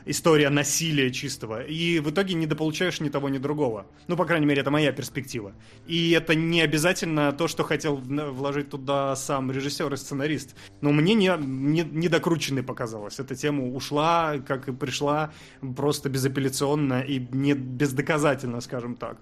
[0.06, 1.62] история насилия чистого.
[1.62, 3.86] И в итоге не дополучаешь ни того, ни другого.
[4.08, 5.52] Ну, по крайней мере, это моя перспектива.
[5.86, 10.56] И это не обязательно то, что хотел вложить туда да сам режиссер и сценарист.
[10.80, 13.20] Но мне не, не, не докрученной показалось.
[13.20, 15.30] Эта тема ушла, как и пришла,
[15.76, 19.16] просто безапелляционно и не бездоказательно, скажем так.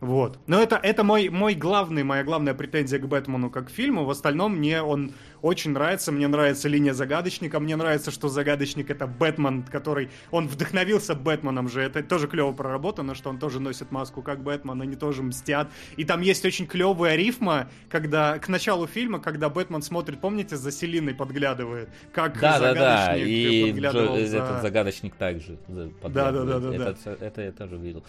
[0.00, 0.38] Вот.
[0.46, 4.04] Но это, это мой, мой главный, моя главная претензия к Бэтмену как к фильму.
[4.04, 6.12] В остальном мне он очень нравится.
[6.12, 7.60] Мне нравится линия загадочника.
[7.60, 10.10] Мне нравится, что загадочник это Бэтмен, который...
[10.30, 11.80] Он вдохновился Бэтменом же.
[11.80, 15.70] Это тоже клево проработано, что он тоже носит маску как Бэтмен, они тоже мстят.
[15.96, 20.72] И там есть очень клевая рифма, когда к началу фильма, когда Бэтмен смотрит, помните, за
[20.72, 23.16] Селиной подглядывает, как да, загадочник да, да.
[23.16, 24.38] И подглядывал Джо, за...
[24.38, 28.04] этот загадочник также Да, да, да, да, это, это, это я тоже видел.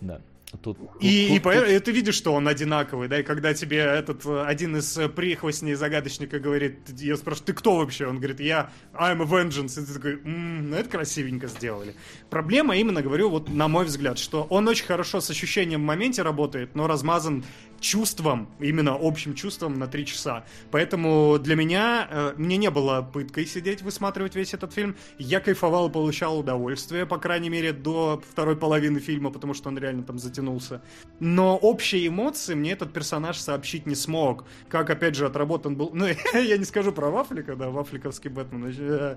[0.00, 0.20] Да.
[0.60, 3.78] Тут, и, тут, и, тут, и ты видишь, что он одинаковый, да, и когда тебе
[3.78, 8.06] этот э, один из э, прихвостней загадочника говорит, я спрашиваю, ты кто вообще?
[8.06, 9.80] Он говорит, я I'm a vengeance.
[9.82, 11.94] И ты такой, м-м, ну это красивенько сделали.
[12.28, 16.22] Проблема именно, говорю, вот на мой взгляд, что он очень хорошо с ощущением в моменте
[16.22, 17.44] работает, но размазан
[17.82, 20.44] чувством, именно общим чувством на три часа.
[20.70, 24.96] Поэтому для меня, э, мне не было пыткой сидеть, высматривать весь этот фильм.
[25.18, 30.04] Я кайфовал получал удовольствие, по крайней мере, до второй половины фильма, потому что он реально
[30.04, 30.80] там затянулся.
[31.20, 34.44] Но общие эмоции мне этот персонаж сообщить не смог.
[34.68, 35.90] Как, опять же, отработан был...
[36.02, 38.74] Ну, я не скажу про Вафлика, да, Вафликовский Бэтмен.
[38.78, 39.16] Э,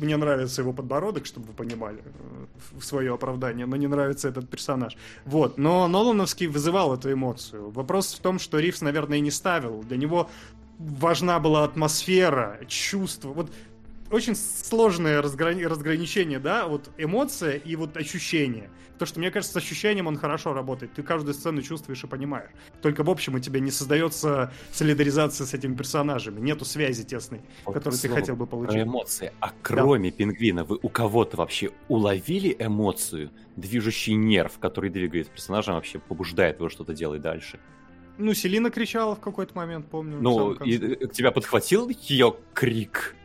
[0.00, 4.48] мне нравится его подбородок, чтобы вы понимали, э, в свое оправдание, но не нравится этот
[4.48, 4.96] персонаж.
[5.24, 7.70] Вот, но Нолановский вызывал эту эмоцию.
[7.70, 9.82] Вопрос Вопрос в том, что Ривз, наверное, и не ставил.
[9.82, 10.30] Для него
[10.78, 13.34] важна была атмосфера, чувство.
[13.34, 13.52] Вот
[14.10, 18.70] очень сложное разграни- разграничение, да, вот эмоция и вот ощущение.
[18.98, 20.94] То, что, мне кажется, с ощущением он хорошо работает.
[20.94, 22.48] Ты каждую сцену чувствуешь и понимаешь.
[22.80, 26.40] Только в общем у тебя не создается солидаризация с этими персонажами.
[26.40, 28.72] Нету связи тесной, вот которую ты хотел бы получить.
[28.72, 29.32] Про эмоции.
[29.40, 30.16] А кроме да.
[30.16, 36.70] пингвина, вы у кого-то вообще уловили эмоцию, движущий нерв, который двигает персонажем, вообще побуждает его
[36.70, 37.60] что-то делать дальше?
[38.18, 40.18] Ну, Селина кричала в какой-то момент, помню.
[40.20, 43.16] Ну, и э, тебя подхватил ее крик?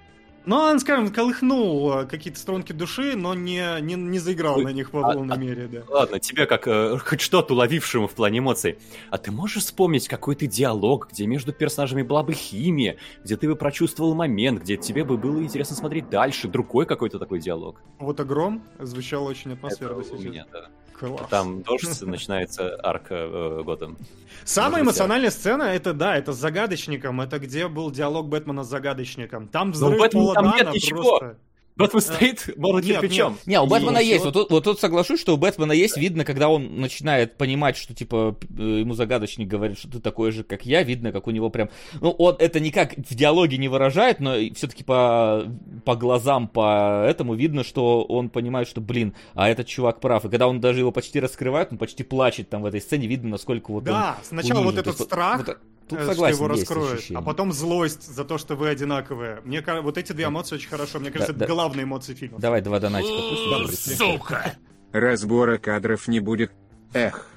[0.48, 4.70] Ну, он, скажем, колыхнул э, какие-то струнки души, но не, не, не заиграл Ой, на
[4.70, 5.84] них в а, полной а, мере, да.
[5.90, 8.78] Ладно, тебе как э, хоть что-то уловившему в плане эмоций.
[9.10, 12.96] А ты можешь вспомнить какой-то диалог, где между персонажами была бы химия,
[13.26, 17.40] где ты бы прочувствовал момент, где тебе бы было интересно смотреть дальше, другой какой-то такой
[17.40, 17.82] диалог?
[18.00, 20.70] Вот «Огром» звучал очень атмосферно Это у меня, да.
[21.00, 21.28] Класс.
[21.30, 23.98] Там дождь, начинается арка э, Готэм.
[24.46, 29.48] Самая эмоциональная сцена, это да, это с загадочником, это где был диалог Бэтмена с загадочником.
[29.48, 31.20] Там взрыв Но Пола там нет ничего.
[31.20, 31.38] просто...
[31.78, 33.38] Бэтмен стоит, молотит печом.
[33.46, 34.26] Не, у Бэтмена есть.
[34.26, 35.98] Вот тут, вот тут соглашусь, что у Бэтмена есть.
[35.98, 40.66] Видно, когда он начинает понимать, что, типа, ему загадочник говорит, что ты такой же, как
[40.66, 40.84] я.
[40.84, 41.70] Видно, как у него прям...
[42.02, 45.46] Ну, он это никак в диалоге не выражает, но все-таки по,
[45.86, 50.26] по глазам, по этому видно, что он понимает, что, блин, а этот чувак прав.
[50.26, 53.08] И когда он даже его почти раскрывает, он почти плачет там в этой сцене.
[53.08, 54.76] Видно, насколько вот да, он сначала унижен.
[54.76, 55.48] вот этот есть, страх...
[55.48, 59.40] Вот, Тут согласен, что его раскроют, а потом злость за то, что вы одинаковые.
[59.46, 61.00] Мне кажется, вот эти две эмоции очень хорошо.
[61.00, 61.54] Мне кажется, да, это да.
[61.68, 62.40] Главные эмоции фильма.
[62.40, 63.76] Давай два донатика.
[63.76, 64.56] Сука!
[64.92, 66.52] Разбора кадров не будет.
[66.94, 67.30] Эх,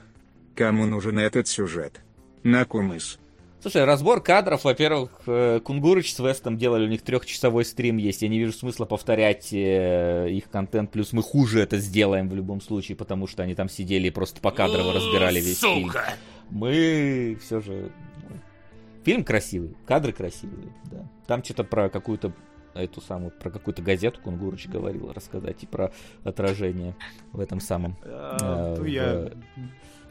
[0.54, 2.00] кому нужен этот сюжет?
[2.44, 3.18] На кумыс.
[3.60, 8.28] Слушай, разбор кадров, во-первых, э, Кунгурыч с Вестом делали, у них трехчасовой стрим есть, я
[8.28, 12.96] не вижу смысла повторять э, их контент, плюс мы хуже это сделаем в любом случае,
[12.96, 15.92] потому что они там сидели и просто по кадрово разбирали весь фильм.
[16.48, 17.92] Мы все же
[19.04, 21.08] Фильм красивый, кадры красивые, да.
[21.26, 22.32] Там что-то про какую-то
[22.74, 25.92] эту самую, про какую-то газету Кунгурыч говорил рассказать и про
[26.24, 26.94] отражение
[27.32, 27.96] в этом самом.
[28.04, 29.30] А, э, я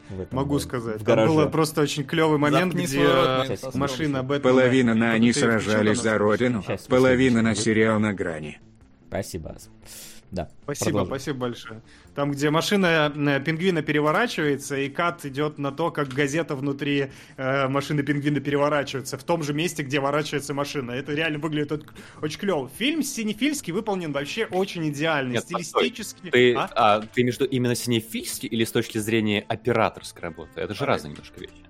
[0.09, 1.01] в этом, могу сказать.
[1.01, 4.53] В Там был просто очень клевый момент, Запни где машина Бэтмена...
[4.53, 8.59] Половина на они сражались за родину, половина на сериал на грани.
[9.07, 9.55] Спасибо.
[10.31, 10.49] Да.
[10.63, 11.07] Спасибо, продолжим.
[11.07, 11.81] спасибо большое.
[12.13, 17.67] Там, где машина э, пингвина переворачивается, и кат идет на то, как газета внутри э,
[17.67, 20.91] машины пингвина переворачивается, в том же месте, где ворачивается машина.
[20.91, 21.83] Это реально выглядит
[22.21, 22.69] очень клево.
[22.77, 26.29] Фильм синефильский выполнен вообще очень идеально, Нет, стилистически.
[26.29, 26.69] Ты, а?
[26.75, 30.61] А, ты между именно синефильский или с точки зрения операторской работы?
[30.61, 31.68] Это же а, разные немножко вещи.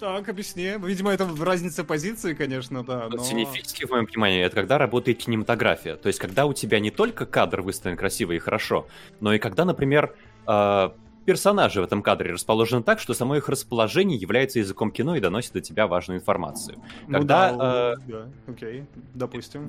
[0.00, 0.72] Так, объясни.
[0.82, 3.08] Видимо, это разница позиции, конечно, да.
[3.10, 3.22] Но...
[3.22, 5.96] Синефильский, в моем понимании, это когда работает кинематография.
[5.96, 8.88] То есть, когда у тебя не только кадр выставлен красиво и хорошо,
[9.20, 10.14] но и когда, например,
[10.46, 10.90] э,
[11.26, 15.52] персонажи в этом кадре расположены так, что само их расположение является языком кино и доносит
[15.52, 16.78] до тебя важную информацию.
[17.06, 19.68] Ну когда, да, э, да, окей, допустим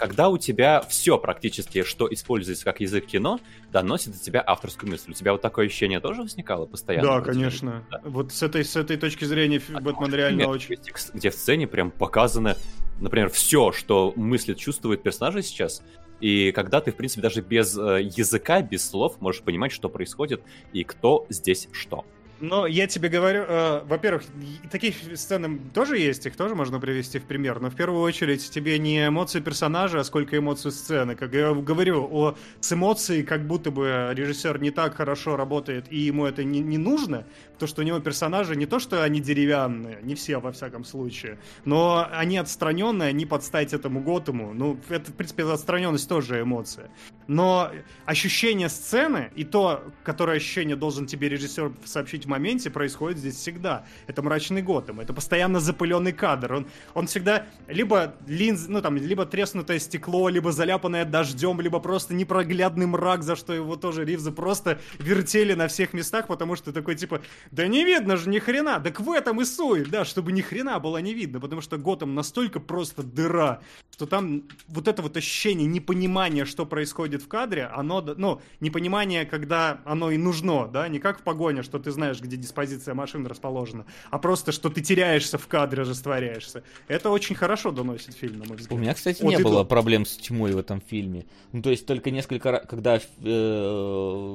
[0.00, 3.38] когда у тебя все практически, что используется как язык кино,
[3.70, 5.10] доносит до тебя авторскую мысль.
[5.10, 7.06] У тебя вот такое ощущение тоже возникало постоянно?
[7.06, 7.84] Да, конечно.
[7.90, 8.00] Да?
[8.04, 10.76] Вот с этой, с этой точки зрения а Бэтмен реально очень...
[11.12, 12.56] Где в сцене прям показано,
[12.98, 15.82] например, все, что мыслит, чувствует персонажи сейчас,
[16.18, 20.42] и когда ты, в принципе, даже без э, языка, без слов можешь понимать, что происходит
[20.72, 22.06] и кто здесь что.
[22.40, 24.22] Но я тебе говорю, э, во-первых,
[24.70, 28.78] такие сцены тоже есть, их тоже можно привести в пример, но в первую очередь тебе
[28.78, 31.16] не эмоции персонажа, а сколько эмоций сцены.
[31.16, 35.98] Как я говорю, о, с эмоцией как будто бы режиссер не так хорошо работает, и
[35.98, 37.26] ему это не, не нужно,
[37.58, 41.38] то, что у него персонажи не то, что они деревянные, не все во всяком случае,
[41.66, 44.54] но они отстраненные, они под стать этому Готэму.
[44.54, 46.90] Ну, это, в принципе, отстраненность тоже эмоция.
[47.26, 47.70] Но
[48.06, 53.84] ощущение сцены и то, которое ощущение должен тебе режиссер сообщить моменте, происходит здесь всегда.
[54.06, 56.54] Это мрачный Готэм, это постоянно запыленный кадр.
[56.54, 62.14] Он, он всегда либо линз, ну там, либо треснутое стекло, либо заляпанное дождем, либо просто
[62.14, 66.94] непроглядный мрак, за что его тоже Ривзы просто вертели на всех местах, потому что такой
[66.94, 67.20] типа,
[67.50, 70.78] да не видно же ни хрена, так в этом и соль, да, чтобы ни хрена
[70.78, 75.66] было не видно, потому что Готэм настолько просто дыра, что там вот это вот ощущение
[75.66, 81.20] непонимания, что происходит в кадре, оно, ну, непонимание, когда оно и нужно, да, не как
[81.20, 85.46] в погоне, что ты знаешь, где диспозиция машин расположена, а просто, что ты теряешься в
[85.46, 86.62] кадре, растворяешься.
[86.88, 88.72] Это очень хорошо доносит фильм, на мой взгляд.
[88.72, 89.68] У меня, кстати, вот не было тут...
[89.68, 91.26] проблем с тьмой в этом фильме.
[91.52, 93.00] Ну, то есть только несколько раз, когда э,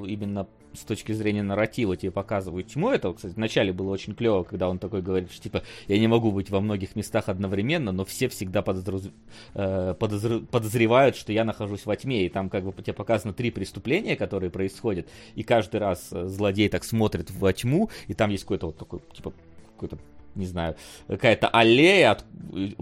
[0.07, 2.89] именно с точки зрения нарратива тебе показывают тьму.
[2.89, 6.31] Это, кстати, вначале было очень клево, когда он такой говорит, что типа я не могу
[6.31, 9.11] быть во многих местах одновременно, но все всегда подозр...
[9.53, 10.45] э, подозр...
[10.45, 12.26] подозревают, что я нахожусь во тьме.
[12.26, 16.69] И там как бы тебе показано три преступления, которые происходят, и каждый раз э, злодей
[16.69, 19.34] так смотрит во тьму, и там есть какой-то вот такой, типа,
[19.73, 19.97] какой-то
[20.36, 20.76] не знаю,
[21.07, 22.18] какая-то аллея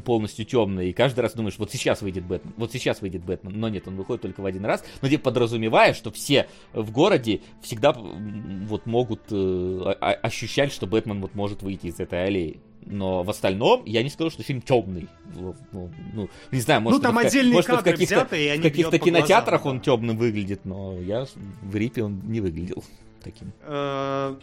[0.04, 3.70] полностью темная, и каждый раз думаешь, вот сейчас выйдет Бэтмен, вот сейчас выйдет Бэтмен, но
[3.70, 7.94] нет, он выходит только в один раз, но типа подразумевая, что все в городе всегда
[7.94, 12.60] вот могут э, ощущать, что Бэтмен вот может выйти из этой аллеи.
[12.86, 15.08] Но в остальном я не скажу, что фильм темный.
[15.36, 18.62] Ну, ну, не знаю, может, ну, там в, отдельные может, кадры в каких-то, взяты, в
[18.62, 21.26] каких-то кинотеатрах глазам, он темным выглядит, но я
[21.62, 22.84] в Рипе он не выглядел
[23.24, 23.52] таким.
[23.62, 24.36] Э,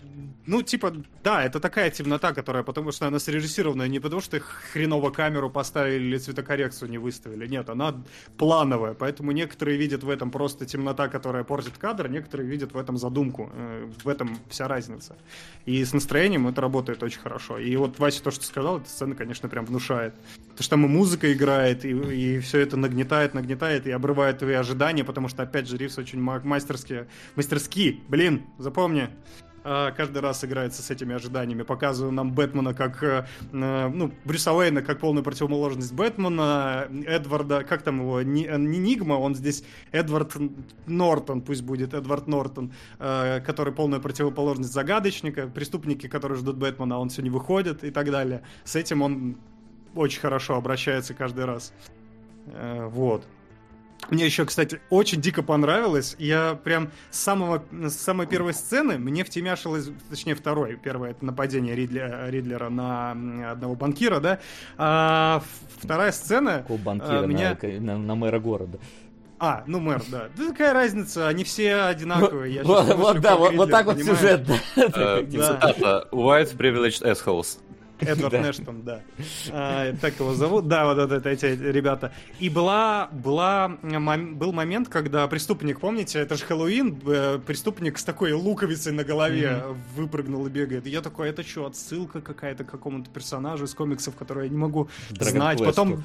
[0.47, 0.93] ну, типа,
[1.23, 6.05] да, это такая темнота, которая, потому что она срежиссирована не потому, что хреново камеру поставили
[6.05, 7.47] или цветокоррекцию не выставили.
[7.47, 7.95] Нет, она
[8.37, 12.97] плановая, поэтому некоторые видят в этом просто темнота, которая портит кадр, некоторые видят в этом
[12.97, 13.51] задумку.
[13.55, 15.17] Э, в этом вся разница.
[15.67, 17.59] И с настроением это работает очень хорошо.
[17.59, 20.15] И вот, Вася, то, что сказал, эта сцена, конечно, прям внушает.
[20.61, 24.53] Потому что там и музыка играет, и, и все это нагнетает, нагнетает и обрывает твои
[24.53, 29.09] ожидания, потому что, опять же, Ривз очень мастерски, мастерски, блин, запомни,
[29.65, 34.53] а, каждый раз играется с этими ожиданиями, показывая нам Бэтмена как, э, э, ну, Брюса
[34.53, 40.35] Уэйна как полную противоположность Бэтмена, Эдварда, как там его, не, не Нигма, он здесь Эдвард
[40.87, 46.99] Нортон, пусть будет Эдвард Нортон, э, который полная противоположность загадочника, преступники, которые ждут Бэтмена, а
[46.99, 48.43] он все не выходит и так далее.
[48.65, 49.39] С этим он
[49.95, 51.73] очень хорошо обращается каждый раз.
[52.47, 53.27] Вот.
[54.09, 56.17] Мне еще, кстати, очень дико понравилось.
[56.19, 60.77] Я прям с, самого, с самой первой сцены мне втемяшилось, точнее, второй.
[60.77, 63.13] Первое— это нападение Ридля, Ридлера на
[63.53, 64.41] одного банкира, да?
[64.79, 65.43] А
[65.79, 66.59] вторая сцена...
[66.59, 67.21] Какого банкира?
[67.21, 67.57] А, меня...
[67.63, 68.79] на, на, на мэра города.
[69.39, 70.29] А, ну мэр, да.
[70.37, 72.57] Да какая разница, они все одинаковые.
[72.57, 74.47] Я вот, вот, да, вот, вот так вот сюжет.
[74.77, 76.09] Э, цитата.
[76.13, 77.59] White privileged assholes.
[78.01, 79.01] Эдвард Нэштон, да.
[79.51, 80.69] А, так его зовут.
[80.69, 82.13] Да, вот, эти ребята.
[82.39, 88.33] И была, была, был момент, когда преступник, помните, это же Хэллоуин, э, преступник с такой
[88.33, 89.63] луковицей на голове
[89.95, 90.87] выпрыгнул и бегает.
[90.87, 94.59] И я такой, это что, отсылка какая-то к какому-то персонажу из комиксов, который я не
[94.59, 95.59] могу знать.
[95.59, 96.05] Потом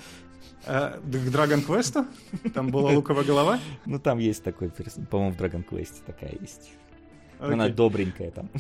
[0.66, 2.06] э, к Драгон Квесту?
[2.54, 3.60] Там была луковая голова?
[3.86, 4.72] Ну, там есть такой,
[5.10, 6.72] по-моему, в Драгон Квесте такая есть.
[7.40, 8.50] Она добренькая там.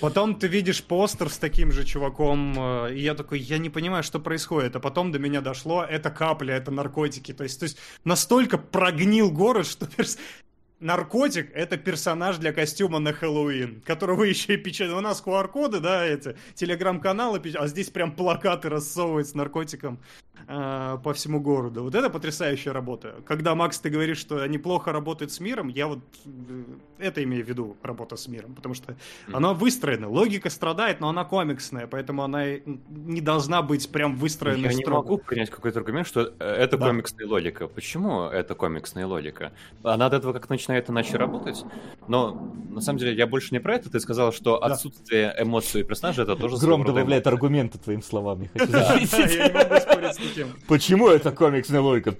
[0.00, 4.02] Потом ты видишь постер с таким же чуваком, э, и я такой, я не понимаю,
[4.02, 4.76] что происходит.
[4.76, 7.32] А потом до меня дошло, это капля, это наркотики.
[7.32, 9.88] То есть, то есть настолько прогнил город, что
[10.84, 14.98] наркотик— это персонаж для костюма на Хэллоуин, которого еще и печатают.
[14.98, 19.98] У нас QR-коды, да, эти, телеграм-каналы, а здесь прям плакаты рассовывают с наркотиком
[20.46, 21.84] э, по всему городу.
[21.84, 23.14] Вот это потрясающая работа.
[23.26, 26.64] Когда, Макс, ты говоришь, что они плохо работают с миром, я вот э,
[26.98, 29.32] это имею в виду, работа с миром, потому что mm-hmm.
[29.32, 34.72] она выстроена, логика страдает, но она комиксная, поэтому она не должна быть прям выстроена Я
[34.72, 34.90] строго.
[34.90, 36.88] не могу принять какой-то аргумент, что э, это да.
[36.88, 37.68] комиксная логика.
[37.68, 39.52] Почему это комиксная логика?
[39.82, 41.64] Она от этого как начинает иначе работать,
[42.08, 43.90] но на самом деле я больше не про это.
[43.90, 44.66] Ты сказал, что да.
[44.66, 46.56] отсутствие эмоций персонажа это тоже...
[46.56, 50.54] Гром добавляет аргументы твоим словам, хочу не могу спорить с этим.
[50.66, 52.14] Почему это комиксная логика?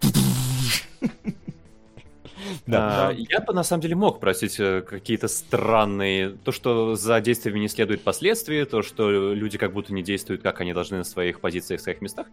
[2.67, 3.09] Да.
[3.09, 7.59] А, я бы на самом деле мог просить э, какие-то странные, то, что за действиями
[7.59, 11.41] не следует последствия, то, что люди как будто не действуют, как они должны на своих
[11.41, 12.27] позициях, в своих местах.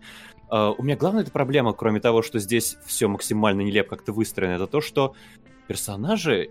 [0.49, 4.53] А, у меня главная эта проблема, кроме того, что здесь все максимально нелепо как-то выстроено,
[4.53, 5.15] это то, что
[5.71, 6.49] персонажи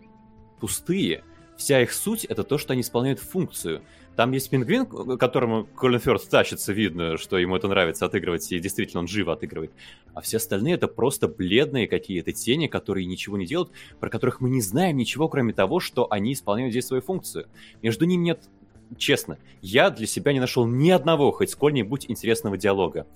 [0.60, 1.24] пустые.
[1.58, 3.82] Вся их суть это то, что они исполняют функцию.
[4.16, 4.86] Там есть пингвин,
[5.18, 9.72] которому Колин Фёрд тащится, видно, что ему это нравится отыгрывать, и действительно он живо отыгрывает.
[10.14, 14.48] А все остальные это просто бледные какие-то тени, которые ничего не делают, про которых мы
[14.48, 17.46] не знаем ничего, кроме того, что они исполняют здесь свою функцию.
[17.82, 18.48] Между ними нет
[18.96, 23.06] честно, я для себя не нашел ни одного хоть сколь-нибудь интересного диалога.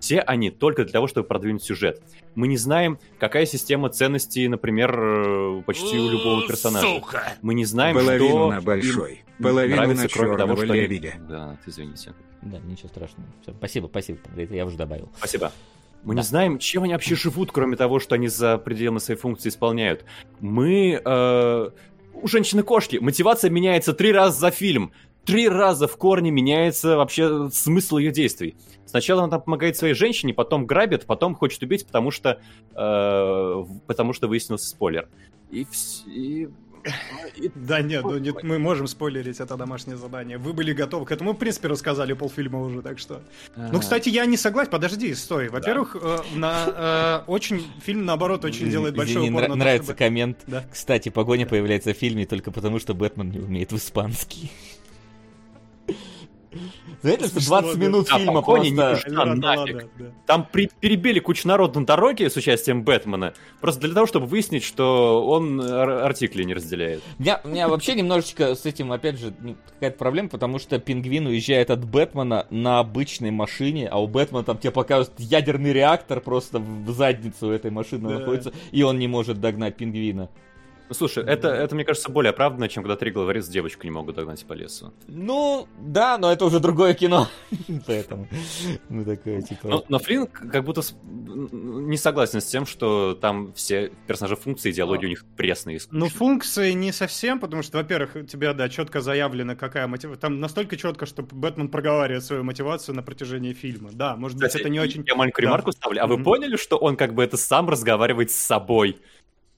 [0.00, 2.02] Все они только для того, чтобы продвинуть сюжет.
[2.34, 6.86] Мы не знаем, какая система ценностей, например, э, почти у любого персонажа.
[6.86, 7.34] Сука!
[7.42, 8.50] Мы не знаем, Половину что...
[8.50, 11.12] на большой, половину на кроме того, что лебедя.
[11.16, 11.28] Они...
[11.28, 12.14] Да, извините.
[12.42, 13.28] Да, ничего страшного.
[13.42, 15.10] Все, спасибо, спасибо, я уже добавил.
[15.18, 15.52] Спасибо.
[16.02, 16.22] Мы да.
[16.22, 20.04] не знаем, чем они вообще живут, кроме того, что они за пределами своей функции исполняют.
[20.40, 21.00] Мы...
[21.04, 21.70] Э,
[22.22, 24.92] у женщины-кошки мотивация меняется три раза за фильм
[25.24, 28.56] три раза в корне меняется вообще смысл ее действий.
[28.86, 32.40] Сначала она там помогает своей женщине, потом грабит, потом хочет убить, потому что,
[32.74, 35.08] э, потому что выяснился спойлер.
[35.50, 35.66] И,
[36.06, 36.48] и
[37.54, 40.38] да нет, ну нет, мы можем спойлерить это домашнее задание.
[40.38, 43.22] Вы были готовы к этому, в принципе, рассказали полфильма уже, так что.
[43.56, 44.70] Ну, кстати, я не согласен.
[44.70, 45.48] Подожди, стой.
[45.48, 50.38] Во-первых, э, на э, очень фильм наоборот очень делает большой упор на Нравится коммент.
[50.72, 54.50] Кстати, погоня появляется в фильме только потому, что Бэтмен не умеет в испанский.
[57.02, 59.00] Знаете, что 20 минут фильма просто...
[60.26, 65.26] Там перебили кучу народ на дороге с участием Бэтмена, просто для того, чтобы выяснить, что
[65.26, 67.02] он артикли не разделяет.
[67.18, 69.32] У меня, у меня вообще немножечко с этим, опять же,
[69.74, 74.58] какая-то проблема, потому что пингвин уезжает от Бэтмена на обычной машине, а у Бэтмена там
[74.58, 78.18] тебе показывают ядерный реактор просто в задницу этой машины да.
[78.18, 80.28] находится, и он не может догнать пингвина.
[80.90, 84.16] Ну, слушай, это, это, мне кажется, более оправданно, чем когда три головореза девочку не могут
[84.16, 84.92] догнать по лесу.
[85.06, 87.28] Ну, да, но это уже другое кино.
[87.86, 88.26] Поэтому,
[88.88, 89.68] ну, такое, типа...
[89.68, 95.06] Но, но Флинн как будто не согласен с тем, что там все персонажи функции, идеологии
[95.06, 95.78] у них пресные.
[95.92, 100.20] Ну, функции не совсем, потому что, во-первых, у тебя, да, четко заявлено, какая мотивация.
[100.20, 103.90] Там настолько четко, что Бэтмен проговаривает свою мотивацию на протяжении фильма.
[103.92, 105.04] Да, может быть, это не очень...
[105.06, 106.02] Я маленькую ремарку ставлю.
[106.02, 109.00] А вы поняли, что он как бы это сам разговаривает с собой?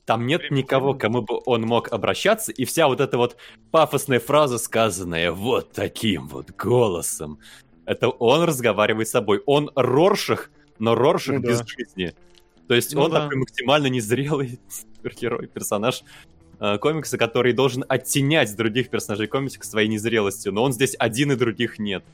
[0.05, 3.37] Там нет никого, кому бы он мог обращаться, и вся вот эта вот
[3.71, 7.39] пафосная фраза, сказанная вот таким вот голосом,
[7.85, 9.43] это он разговаривает с собой.
[9.47, 11.67] Он Роршах, но Роршах ну, без да.
[11.67, 12.15] жизни.
[12.67, 13.23] То есть ну, он да.
[13.23, 16.03] такой максимально незрелый супергерой, персонаж
[16.59, 21.37] э, комикса, который должен оттенять других персонажей комикса своей незрелостью, но он здесь один и
[21.37, 22.05] других нет.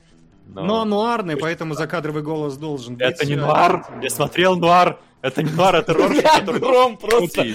[0.47, 3.03] Но, но нуарный, поэтому закадровый голос должен быть.
[3.03, 3.87] Это не нуар!
[4.03, 4.99] Я смотрел нуар!
[5.21, 6.61] Это не нуар, это Роршах, который...
[6.61, 7.47] Гром просто...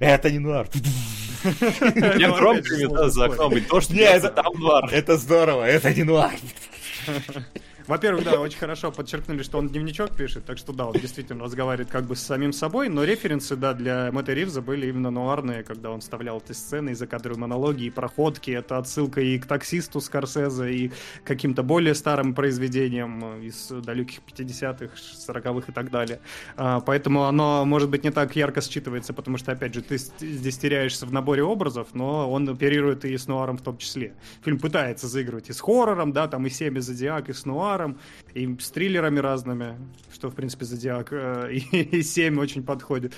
[0.00, 0.68] Это не нуар.
[2.18, 2.60] Я гром
[3.10, 3.94] за окном, и то, что
[4.30, 4.88] там нуар.
[4.92, 6.32] Это здорово, это не нуар.
[7.88, 11.90] Во-первых, да, очень хорошо подчеркнули, что он дневничок пишет, так что да, он действительно разговаривает
[11.90, 15.90] как бы с самим собой, но референсы, да, для Мэтта Ривза были именно нуарные, когда
[15.90, 20.70] он вставлял эти сцены из-за кадровой монологи и проходки, это отсылка и к таксисту Скорсезе,
[20.70, 20.92] и к
[21.24, 24.92] каким-то более старым произведениям из далеких 50-х,
[25.32, 26.20] 40-х и так далее.
[26.56, 30.58] А, поэтому оно, может быть, не так ярко считывается, потому что, опять же, ты здесь
[30.58, 34.12] теряешься в наборе образов, но он оперирует и с нуаром в том числе.
[34.44, 37.98] Фильм пытается заигрывать и с хоррором, да, там и «Семя Зодиак», и с нуаром, нуаром,
[38.34, 39.76] и с триллерами разными,
[40.12, 43.14] что, в принципе, Зодиак э, и, и 7 очень подходит.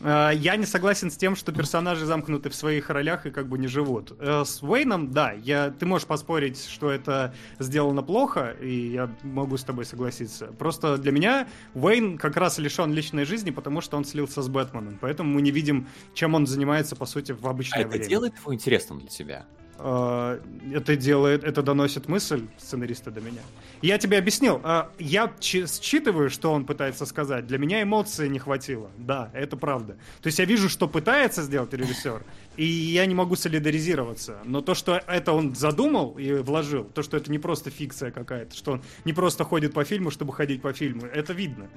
[0.00, 3.58] Э, я не согласен с тем, что персонажи замкнуты в своих ролях и как бы
[3.58, 4.12] не живут.
[4.18, 9.56] Э, с Уэйном, да, я, ты можешь поспорить, что это сделано плохо, и я могу
[9.56, 10.46] с тобой согласиться.
[10.58, 14.98] Просто для меня Уэйн как раз лишен личной жизни, потому что он слился с Бэтменом.
[15.00, 18.00] Поэтому мы не видим, чем он занимается, по сути, в обычное а время.
[18.00, 19.46] это делает его интересным для тебя?
[19.80, 20.40] А,
[20.72, 23.40] это делает, это доносит мысль сценариста до меня.
[23.80, 24.60] Я тебе объяснил.
[24.64, 27.46] А, я считываю, что он пытается сказать.
[27.46, 28.90] Для меня эмоции не хватило.
[28.98, 29.94] Да, это правда.
[30.20, 32.24] То есть я вижу, что пытается сделать режиссер,
[32.56, 34.38] и я не могу солидаризироваться.
[34.44, 38.56] Но то, что это он задумал и вложил, то, что это не просто фикция какая-то,
[38.56, 41.68] что он не просто ходит по фильму, чтобы ходить по фильму, это видно.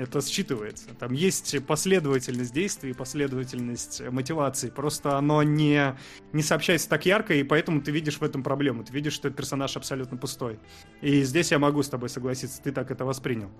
[0.00, 0.94] Это считывается.
[0.98, 4.70] Там есть последовательность действий, последовательность мотивации.
[4.70, 5.94] Просто оно не,
[6.32, 8.82] не сообщается так ярко, и поэтому ты видишь в этом проблему.
[8.82, 10.58] Ты видишь, что персонаж абсолютно пустой.
[11.02, 13.50] И здесь я могу с тобой согласиться, ты так это воспринял.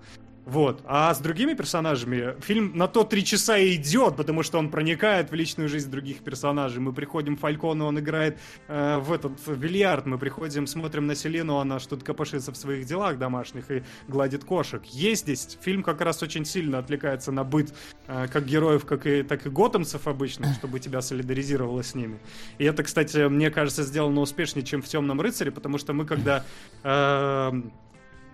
[0.45, 0.81] Вот.
[0.85, 5.29] А с другими персонажами фильм на то три часа и идет, потому что он проникает
[5.31, 6.79] в личную жизнь других персонажей.
[6.79, 10.05] Мы приходим в Фалькону, он играет э, в этот в бильярд.
[10.07, 14.83] Мы приходим, смотрим на Селену, она что-то копошится в своих делах домашних и гладит кошек.
[14.85, 15.57] Есть здесь.
[15.61, 17.73] Фильм как раз очень сильно отвлекается на быт
[18.07, 22.19] э, как героев, как и, так и готэмцев обычно, чтобы тебя солидаризировало с ними.
[22.57, 26.43] И это, кстати, мне кажется, сделано успешнее, чем в «Темном рыцаре», потому что мы, когда...
[26.83, 27.51] Э,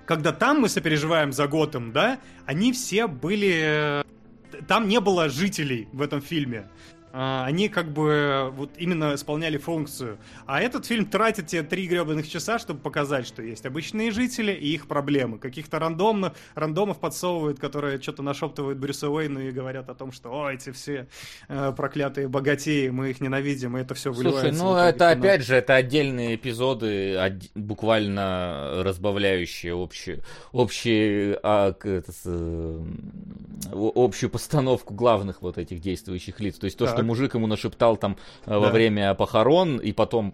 [0.08, 4.02] когда там мы сопереживаем за Готэм, да, они все были...
[4.02, 4.04] Э,
[4.68, 6.70] там не было жителей в этом фильме.
[7.14, 10.18] А, они как бы вот именно исполняли функцию.
[10.46, 14.74] А этот фильм тратит тебе три гребаных часа, чтобы показать, что есть обычные жители и
[14.74, 15.40] их проблемы.
[15.40, 20.52] Каких-то рандомных, рандомов подсовывают, которые что-то нашептывают Брюсу Уэйну и говорят о том, что о,
[20.52, 21.08] эти все
[21.48, 24.54] э, проклятые богатеи, мы их ненавидим, и это все выливается.
[24.54, 27.34] Слушай, ну это опять же, это отдельные эпизоды, од...
[27.56, 32.86] буквально разбавляющие общие, общие а, это, э,
[33.74, 36.58] общую постановку главных вот этих действующих лиц.
[36.58, 36.96] То есть то, так.
[36.96, 38.60] что мужик ему нашептал там э, да.
[38.60, 40.34] во время похорон, и потом,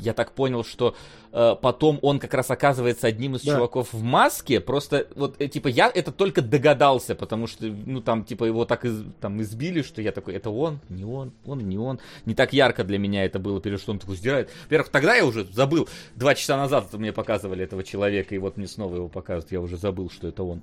[0.00, 0.94] я так понял, что
[1.32, 3.54] Э, потом он как раз оказывается одним из да.
[3.54, 4.60] чуваков в маске.
[4.60, 8.84] Просто вот э, типа я это только догадался, потому что ну там типа его так
[8.84, 12.00] из, там избили, что я такой, это он, не он, он не он.
[12.26, 14.50] Не так ярко для меня это было, перед что он такой сдирает.
[14.64, 15.88] Во-первых, тогда я уже забыл.
[16.16, 19.52] Два часа назад мне показывали этого человека, и вот мне снова его показывают.
[19.52, 20.62] Я уже забыл, что это он.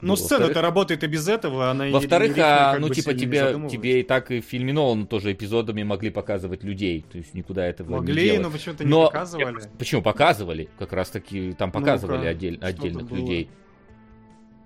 [0.00, 1.70] Ну, сцена-то работает и без этого.
[1.70, 5.82] Она Во-вторых, а, ну типа тебе, тебе и так и в фильме Нолан тоже эпизодами
[5.82, 7.04] могли показывать людей.
[7.12, 8.42] То есть никуда этого могли, не делать.
[8.42, 9.06] но почему-то не но...
[9.06, 9.60] показывали.
[9.78, 10.05] Почему?
[10.06, 13.50] Показывали, как раз таки там показывали ну отдель, отдельных людей.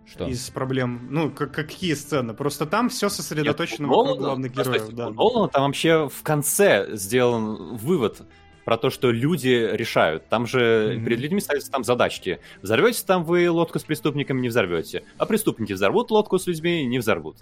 [0.04, 0.26] Что?
[0.26, 1.06] Из проблем.
[1.08, 2.34] Ну, как, какие сцены?
[2.34, 4.88] Просто там все сосредоточено Нет, вокруг главных героев.
[4.90, 5.08] Да.
[5.08, 8.22] Нолана там вообще в конце сделан вывод
[8.66, 10.28] про то, что люди решают.
[10.28, 11.04] Там же mm-hmm.
[11.04, 12.40] перед людьми ставятся там задачки.
[12.60, 15.04] Взорвете там вы лодку с преступниками, не взорвете.
[15.16, 17.38] А преступники взорвут лодку с людьми, не взорвут.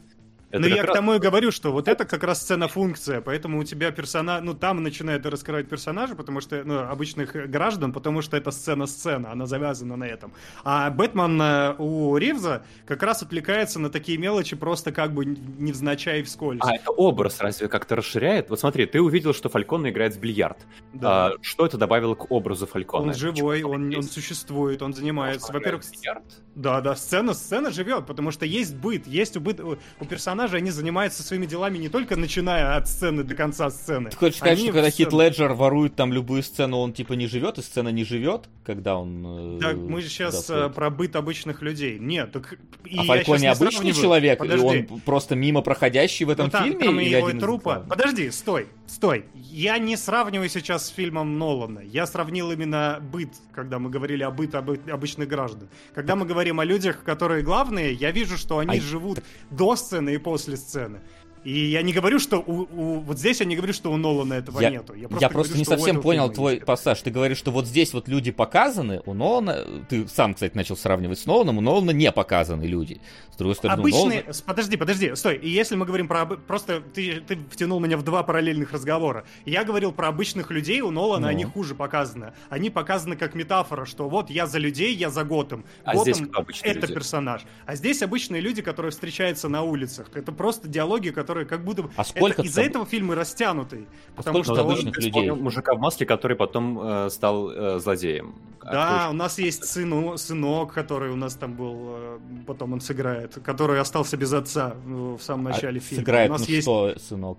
[0.50, 0.90] Это ну, я раз...
[0.90, 4.54] к тому и говорю, что вот это как раз сцена-функция, поэтому у тебя персонаж, ну,
[4.54, 9.96] там начинает раскрывать персонажа, потому что, ну, обычных граждан, потому что это сцена-сцена, она завязана
[9.96, 10.32] на этом.
[10.64, 16.22] А Бэтмен э, у Ривза как раз отвлекается на такие мелочи просто как бы невзначай
[16.22, 16.60] вскользь.
[16.62, 18.48] А это образ разве как-то расширяет?
[18.48, 20.66] Вот смотри, ты увидел, что Фалькона играет в бильярд.
[20.94, 21.26] Да.
[21.26, 23.08] А, что это добавило к образу Фалькона?
[23.08, 25.52] Он живой, он, он существует, он занимается.
[25.52, 26.24] Во-первых, бильярд?
[26.58, 30.56] Да, да, сцена, сцена живет, потому что есть быт, есть у, быт, у персонажа персонажи,
[30.56, 34.10] они занимаются своими делами не только начиная от сцены до конца сцены.
[34.10, 37.58] Ты хочешь сказать, что когда Хит Леджер ворует там любую сцену, он типа не живет,
[37.58, 39.58] и сцена не живет, когда он...
[39.60, 41.98] Так, э, мы же сейчас да, э, про быт обычных людей.
[41.98, 42.58] Нет, так...
[42.84, 44.66] И а Фалькон не обычный человек, Подожди.
[44.66, 46.84] и он просто мимо проходящий в этом ну, там, фильме?
[46.84, 47.84] Там или его трупа.
[47.88, 49.24] Подожди, стой, стой.
[49.34, 51.80] Я не сравниваю сейчас с фильмом Нолана.
[51.80, 55.68] Я сравнил именно быт, когда мы говорили о быт обычных граждан.
[55.94, 58.80] Когда мы говорим о людях, которые главные, я вижу, что они а...
[58.80, 59.20] живут
[59.50, 61.00] до сцены и после сцены.
[61.48, 64.34] И я не говорю, что у, у, вот здесь я не говорю, что у Нолана
[64.34, 64.92] этого я, нету.
[64.92, 66.66] Я просто, я просто говорю, не совсем понял твой есть.
[66.66, 67.00] пассаж.
[67.00, 71.18] Ты говоришь, что вот здесь вот люди показаны, у Нолана, ты сам, кстати, начал сравнивать
[71.18, 73.00] с Ноланом, у Нолана не показаны люди.
[73.32, 74.34] С другой стороны, Обычные, Нолана...
[74.44, 75.36] подожди, подожди, стой.
[75.36, 79.24] И если мы говорим про, просто ты, ты втянул меня в два параллельных разговора.
[79.46, 81.28] Я говорил про обычных людей, у Нолана ну.
[81.28, 82.34] они хуже показаны.
[82.50, 85.64] Они показаны как метафора, что вот я за людей, я за Готэм.
[85.84, 86.92] А Готэм здесь это люди?
[86.92, 87.46] персонаж.
[87.64, 90.10] А здесь обычные люди, которые встречаются на улицах.
[90.12, 91.90] Это просто диалоги, которые которые как будто бы...
[91.96, 93.86] А сколько Из-за этого фильмы растянутый.
[94.16, 95.04] А потому что обычных он...
[95.04, 95.30] людей?
[95.30, 98.34] Мужика в маске, который потом э, стал э, злодеем.
[98.62, 99.10] Да, Откуда?
[99.10, 103.80] у нас есть сыну, сынок, который у нас там был, э, потом он сыграет, который
[103.80, 106.04] остался без отца э, в самом а начале а фильма.
[106.04, 106.62] Сыграет, у нас ну есть...
[106.62, 107.38] что, сынок?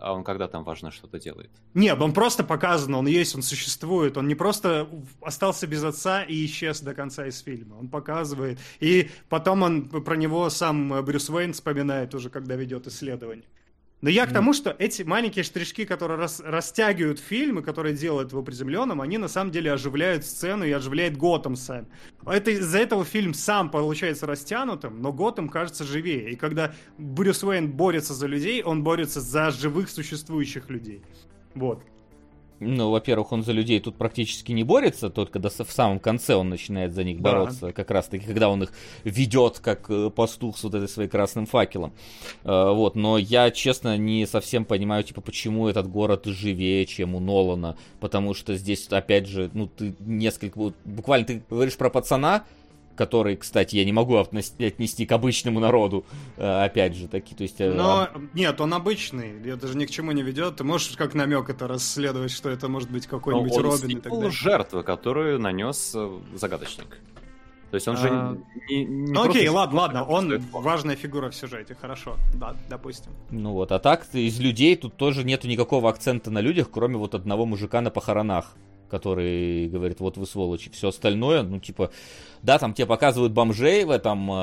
[0.00, 1.50] А он когда там важно что-то делает?
[1.74, 4.16] Нет, он просто показан, он есть, он существует.
[4.16, 4.88] Он не просто
[5.20, 7.76] остался без отца и исчез до конца из фильма.
[7.76, 8.58] Он показывает.
[8.80, 13.44] И потом он про него сам Брюс Уэйн вспоминает уже, когда ведет исследование.
[14.02, 18.42] Но я к тому, что эти маленькие штришки, которые рас, растягивают фильмы, которые делают его
[18.42, 21.86] приземленным, они на самом деле оживляют сцену и оживляют Готэм сам.
[22.26, 26.30] Это, из-за этого фильм сам получается растянутым, но Готэм кажется живее.
[26.30, 31.02] И когда Брюс Уэйн борется за людей, он борется за живых существующих людей.
[31.54, 31.82] Вот.
[32.60, 36.48] Ну, во-первых, он за людей тут практически не борется, только когда в самом конце он
[36.48, 37.72] начинает за них бороться, да.
[37.72, 38.72] как раз-таки, когда он их
[39.04, 41.92] ведет, как э, пастух с вот этой своим красным факелом.
[42.44, 47.20] Э, вот, но я, честно, не совсем понимаю, типа, почему этот город живее, чем у
[47.20, 52.44] Нолана, потому что здесь, опять же, ну, ты несколько, буквально ты говоришь про пацана,
[52.96, 56.04] который, кстати, я не могу отнести к обычному народу,
[56.36, 57.60] э, опять же, таки, то есть...
[57.60, 61.14] Э, Но, нет, он обычный, это же ни к чему не ведет, ты можешь как
[61.14, 64.30] намек это расследовать, что это может быть какой-нибудь Но Робин и так далее.
[64.30, 66.98] жертва, которую нанес э, загадочник.
[67.70, 68.36] То есть он же а...
[68.68, 73.12] не, не Ну окей, ладно, ладно, он важная фигура в сюжете, хорошо, да, допустим.
[73.30, 77.14] Ну вот, а так из людей тут тоже нету никакого акцента на людях, кроме вот
[77.14, 78.56] одного мужика на похоронах
[78.88, 80.70] который говорит, вот вы сволочи.
[80.70, 81.90] Все остальное, ну, типа,
[82.42, 84.34] да, там тебе показывают бомжей в этом, э,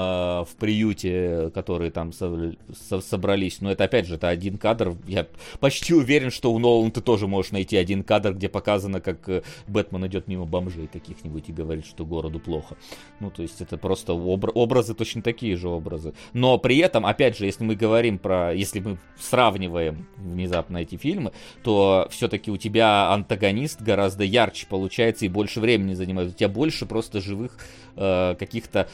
[0.46, 2.54] в приюте, которые там со-
[2.90, 4.96] со- собрались, но это, опять же, это один кадр.
[5.08, 5.28] Я
[5.60, 9.44] почти уверен, что у Нолана ты тоже можешь найти один кадр, где показано, как э,
[9.68, 12.76] Бэтмен идет мимо бомжей каких-нибудь и говорит, что городу плохо.
[13.20, 16.14] Ну, то есть это просто обра- образы точно такие же образы.
[16.34, 21.32] Но при этом, опять же, если мы говорим про, если мы сравниваем внезапно эти фильмы,
[21.64, 26.30] то все-таки у тебя антагонист гораздо ярче получается и больше времени занимает.
[26.30, 27.58] У тебя больше просто живых
[27.96, 28.88] э, каких-то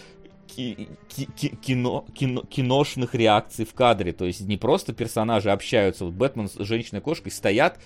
[0.48, 4.14] кино, кино, киношных реакций в кадре.
[4.14, 6.06] То есть не просто персонажи общаются.
[6.06, 7.80] Вот Бэтмен с женщиной-кошкой стоят.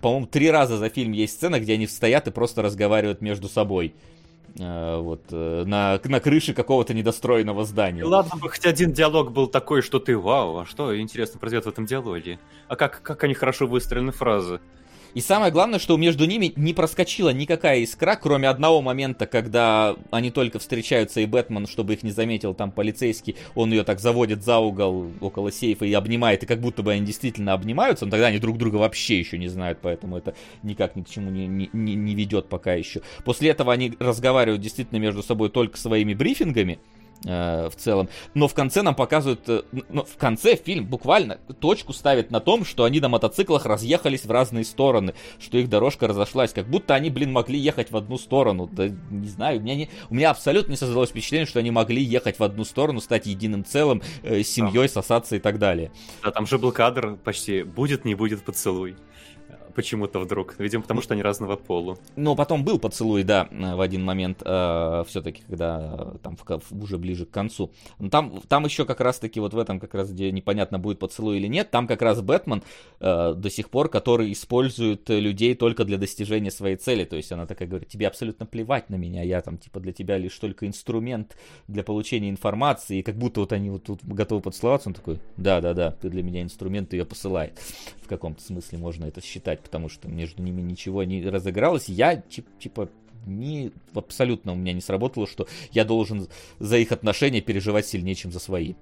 [0.00, 3.94] По-моему, три раза за фильм есть сцена, где они стоят и просто разговаривают между собой.
[4.58, 8.04] Э, вот, э, на, на крыше какого-то недостроенного здания.
[8.04, 11.68] Ладно бы хоть один диалог был такой, что ты вау, а что интересно произойдет в
[11.68, 12.38] этом диалоге?
[12.68, 14.60] А как, как они хорошо выстроены фразы?
[15.14, 20.30] И самое главное, что между ними не проскочила никакая искра, кроме одного момента, когда они
[20.30, 24.58] только встречаются, и Бэтмен, чтобы их не заметил там полицейский, он ее так заводит за
[24.58, 28.38] угол около сейфа и обнимает, и как будто бы они действительно обнимаются, но тогда они
[28.38, 32.14] друг друга вообще еще не знают, поэтому это никак ни к чему не, не, не
[32.14, 33.02] ведет пока еще.
[33.24, 36.78] После этого они разговаривают действительно между собой только своими брифингами,
[37.26, 38.08] Э, в целом.
[38.32, 42.64] Но в конце нам показывают, э, ну, в конце фильм буквально точку ставит на том,
[42.64, 47.10] что они на мотоциклах разъехались в разные стороны, что их дорожка разошлась, как будто они,
[47.10, 48.70] блин, могли ехать в одну сторону.
[48.72, 52.02] Да, не знаю, у меня, не, у меня абсолютно не создалось впечатление, что они могли
[52.02, 54.88] ехать в одну сторону, стать единым целым, э, семьей, да.
[54.88, 55.92] сосаться и так далее.
[56.24, 58.96] Да, там же был кадр почти «будет, не будет поцелуй».
[59.74, 60.56] Почему-то вдруг.
[60.58, 61.98] Видимо, потому что они разного пола.
[62.16, 67.26] Но потом был поцелуй, да, в один момент, э, все-таки, когда там в, уже ближе
[67.26, 67.70] к концу.
[67.98, 71.38] Но там, там еще как раз-таки вот в этом, как раз где непонятно будет поцелуй
[71.38, 72.62] или нет, там как раз Бэтмен
[73.00, 77.04] э, до сих пор, который использует людей только для достижения своей цели.
[77.04, 80.18] То есть она такая говорит, тебе абсолютно плевать на меня, я там типа для тебя
[80.18, 81.36] лишь только инструмент
[81.68, 82.98] для получения информации.
[82.98, 86.42] И как будто вот они вот тут готовы поцеловаться, он такой, да-да-да, ты для меня
[86.42, 87.58] инструмент, и ее посылает.
[88.02, 91.88] В каком-то смысле можно это считать, потому что между ними ничего не разыгралось.
[91.88, 92.88] Я типа
[93.26, 98.32] не абсолютно у меня не сработало, что я должен за их отношения переживать сильнее, чем
[98.32, 98.74] за свои.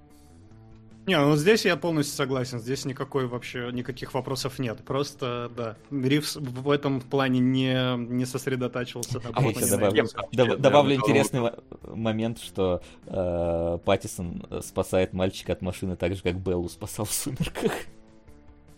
[1.08, 2.60] Не, ну здесь я полностью согласен.
[2.60, 4.84] Здесь никакой вообще никаких вопросов нет.
[4.84, 9.18] Просто, да, Ривз в этом плане не, не сосредотачивался.
[9.32, 15.96] А вот я добавлю, доб, добавлю интересный момент, что э, Паттисон спасает мальчика от машины
[15.96, 17.72] так же, как Беллу спасал в «Сумерках».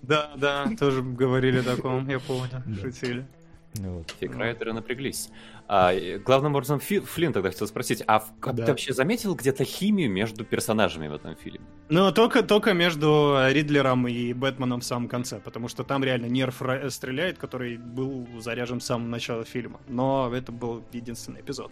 [0.02, 3.26] Да, да, тоже говорили о таком, я помню, шутили.
[3.74, 4.12] Вот.
[4.18, 5.30] Фикрайтеры напряглись.
[5.68, 5.92] А,
[6.24, 8.52] главным образом, Фи, Флинн тогда хотел спросить, а да.
[8.52, 11.64] ты вообще заметил где-то химию между персонажами в этом фильме?
[11.88, 16.60] Ну, только, только между Ридлером и Бэтменом в самом конце, потому что там реально нерв
[16.88, 19.80] стреляет, который был заряжен с самого начала фильма.
[19.86, 21.70] Но это был единственный эпизод.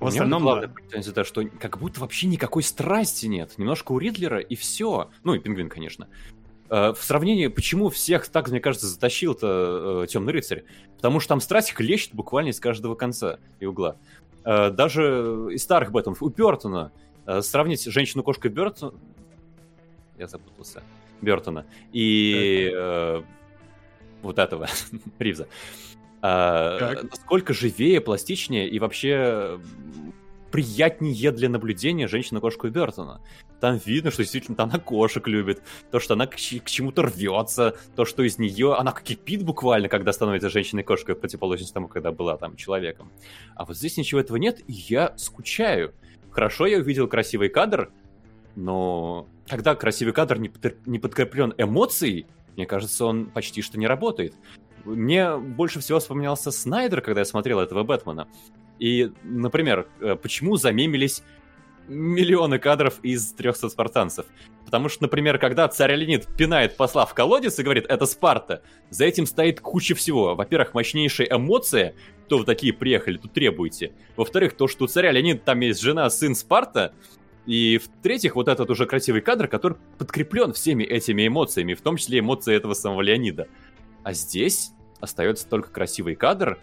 [0.00, 0.74] В остальном, главная да.
[0.74, 3.58] претензия, что как будто вообще никакой страсти нет.
[3.58, 5.10] Немножко у Ридлера и все.
[5.24, 6.08] Ну и Пингвин, конечно.
[6.70, 10.64] Э, в сравнении, почему всех так, мне кажется, затащил-то э, Темный рыцарь?
[10.96, 13.96] Потому что там страсть хлещет буквально из каждого конца и угла.
[14.44, 16.92] Э, даже из старых Бэтменов, у Бертона,
[17.26, 18.94] э, сравнить женщину-кошку Бертона...
[20.18, 20.82] Я запутался.
[21.20, 21.64] Бертона.
[21.92, 23.22] И э,
[24.22, 24.68] вот этого,
[25.18, 25.48] Ривза.
[26.22, 29.60] Э, насколько живее, пластичнее и вообще
[30.50, 33.20] приятнее для наблюдения женщина-кошку Бертона.
[33.60, 38.04] Там видно, что действительно она кошек любит, то, что она к, к чему-то рвется, то,
[38.04, 42.56] что из нее она кипит буквально, когда становится женщиной-кошкой, по противоположности тому, когда была там
[42.56, 43.10] человеком.
[43.56, 45.92] А вот здесь ничего этого нет, и я скучаю.
[46.30, 47.90] Хорошо, я увидел красивый кадр,
[48.54, 50.52] но когда красивый кадр не,
[50.86, 54.34] не подкреплен эмоцией, мне кажется, он почти что не работает.
[54.84, 58.28] Мне больше всего вспоминался Снайдер, когда я смотрел этого Бэтмена.
[58.78, 61.22] И, например, э, почему замемились
[61.88, 64.26] миллионы кадров из 300 спартанцев.
[64.64, 69.06] Потому что, например, когда царь Леонид пинает посла в колодец и говорит «это Спарта», за
[69.06, 70.34] этим стоит куча всего.
[70.34, 71.94] Во-первых, мощнейшая эмоция,
[72.26, 73.92] кто вы такие приехали, тут требуете.
[74.16, 76.92] Во-вторых, то, что у царя Леонид там есть жена, сын Спарта.
[77.46, 82.18] И в-третьих, вот этот уже красивый кадр, который подкреплен всеми этими эмоциями, в том числе
[82.18, 83.48] эмоции этого самого Леонида.
[84.02, 86.58] А здесь остается только красивый кадр,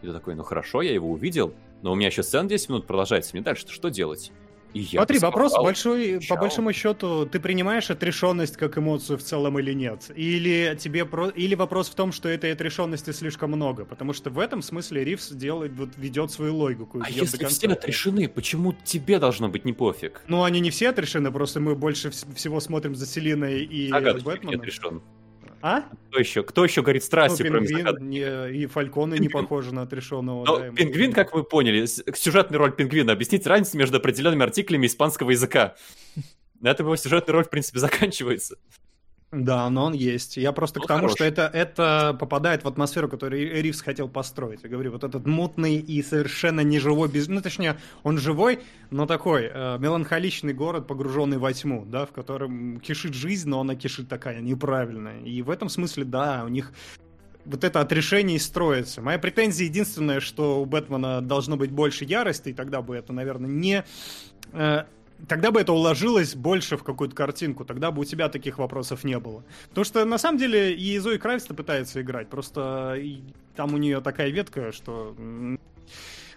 [0.00, 2.86] и ты такой, ну хорошо, я его увидел, но у меня еще сцена 10 минут
[2.86, 4.32] продолжается, мне дальше что делать?
[4.74, 6.34] И я Смотри, вопрос большой, Чао.
[6.34, 10.10] по большому счету, ты принимаешь отрешенность как эмоцию в целом или нет?
[10.14, 11.28] Или тебе про...
[11.28, 13.84] или вопрос в том, что этой отрешенности слишком много?
[13.84, 17.00] Потому что в этом смысле Ривз делает, вот, ведет свою логику.
[17.02, 20.22] А если все отрешены, почему тебе должно быть не пофиг?
[20.28, 24.60] Ну, они не все отрешены, просто мы больше всего смотрим за Селиной и ага, Бэтменом.
[24.60, 25.02] отрешен.
[25.62, 25.84] А?
[26.08, 26.42] Кто еще?
[26.42, 29.22] Кто еще говорит страсти, ну, пингвин, не, и Фальконы пингвин.
[29.22, 30.44] не похожи на отрешенного.
[30.44, 33.12] Но да, пингвин, как вы поняли, сюжетная роль пингвина.
[33.12, 35.76] Объяснить разницу между определенными артиклями испанского языка.
[36.60, 38.56] На этом его сюжетная роль, в принципе, заканчивается.
[39.32, 40.36] Да, но он есть.
[40.36, 41.14] Я просто ну, к тому, хороший.
[41.14, 44.62] что это, это попадает в атмосферу, которую Ривз хотел построить.
[44.62, 47.28] Я говорю, вот этот мутный и совершенно неживой, без...
[47.28, 52.78] ну точнее, он живой, но такой э, меланхоличный город, погруженный во тьму, да, в котором
[52.80, 55.22] кишит жизнь, но она кишит такая неправильная.
[55.22, 56.70] И в этом смысле, да, у них
[57.46, 59.00] вот это отрешение и строится.
[59.00, 63.48] Моя претензия единственная, что у Бэтмена должно быть больше ярости, и тогда бы это, наверное,
[63.48, 63.82] не...
[64.52, 64.84] Э,
[65.28, 69.18] тогда бы это уложилось больше в какую-то картинку, тогда бы у тебя таких вопросов не
[69.18, 69.44] было.
[69.68, 72.98] Потому что на самом деле и Зои Кравиц-то пытается играть, просто
[73.56, 75.14] там у нее такая ветка, что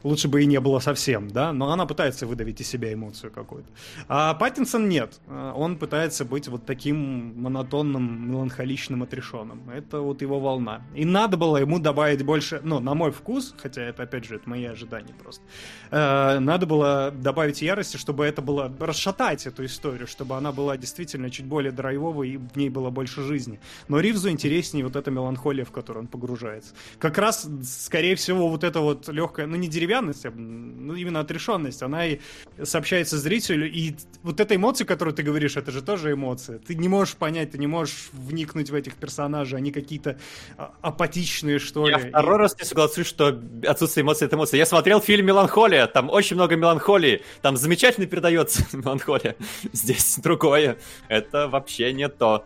[0.05, 3.69] лучше бы и не было совсем, да, но она пытается выдавить из себя эмоцию какую-то.
[4.07, 9.69] А Паттинсон нет, он пытается быть вот таким монотонным, меланхоличным, отрешенным.
[9.69, 10.83] Это вот его волна.
[10.93, 14.47] И надо было ему добавить больше, ну, на мой вкус, хотя это, опять же, это
[14.47, 15.43] мои ожидания просто,
[15.89, 21.31] э, надо было добавить ярости, чтобы это было, расшатать эту историю, чтобы она была действительно
[21.31, 23.59] чуть более драйвовой и в ней было больше жизни.
[23.87, 26.75] Но Ривзу интереснее вот эта меланхолия, в которую он погружается.
[26.99, 31.81] Как раз, скорее всего, вот эта вот легкая, ну, не деревянная, деревянность, ну, именно отрешенность,
[31.81, 32.19] она и
[32.63, 33.69] сообщается зрителю.
[33.69, 36.59] И вот эта эмоция, которую ты говоришь, это же тоже эмоция.
[36.59, 40.17] Ты не можешь понять, ты не можешь вникнуть в этих персонажей, они какие-то
[40.57, 42.03] а, апатичные, что Я ли.
[42.03, 42.39] Я второй и...
[42.39, 44.57] раз не соглашусь, что отсутствие эмоций— это эмоция.
[44.57, 49.35] Я смотрел фильм «Меланхолия», там очень много меланхолии, там замечательно передается меланхолия.
[49.73, 50.77] Здесь другое.
[51.07, 52.45] Это вообще не то.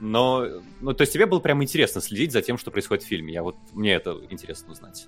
[0.00, 0.46] Но,
[0.80, 3.32] ну, то есть тебе было прям интересно следить за тем, что происходит в фильме.
[3.32, 5.06] Я вот, мне это интересно узнать.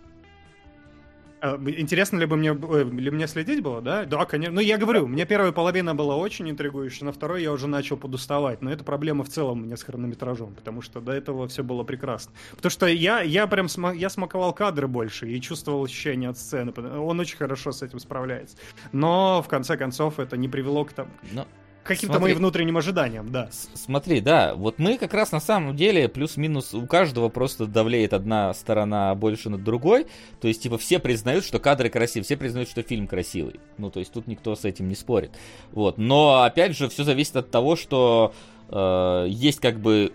[1.45, 4.07] А, интересно ли бы мне, ли мне следить было, да?
[4.07, 4.55] Да, конечно.
[4.55, 8.63] Ну, я говорю, мне первая половина была очень интригующая, на второй я уже начал подуставать.
[8.63, 11.85] Но это проблема в целом у меня с хронометражом, потому что до этого все было
[11.85, 12.33] прекрасно.
[12.53, 16.73] Потому что я, я прям см, я смаковал кадры больше и чувствовал ощущение от сцены.
[16.99, 18.57] Он очень хорошо с этим справляется.
[18.93, 21.11] Но, в конце концов, это не привело к тому...
[21.33, 21.47] Но
[21.85, 23.49] каким-то моим внутренним ожиданиям, да.
[23.75, 28.53] Смотри, да, вот мы как раз на самом деле плюс-минус у каждого просто давлеет одна
[28.55, 30.07] сторона больше над другой.
[30.41, 33.61] То есть, типа, все признают, что кадры красивые, все признают, что фильм красивый.
[33.79, 35.33] Ну, то есть, тут никто с этим не спорит.
[35.73, 35.99] Вот.
[35.99, 38.35] Но, опять же, все зависит от того, что
[38.69, 40.13] э, есть как бы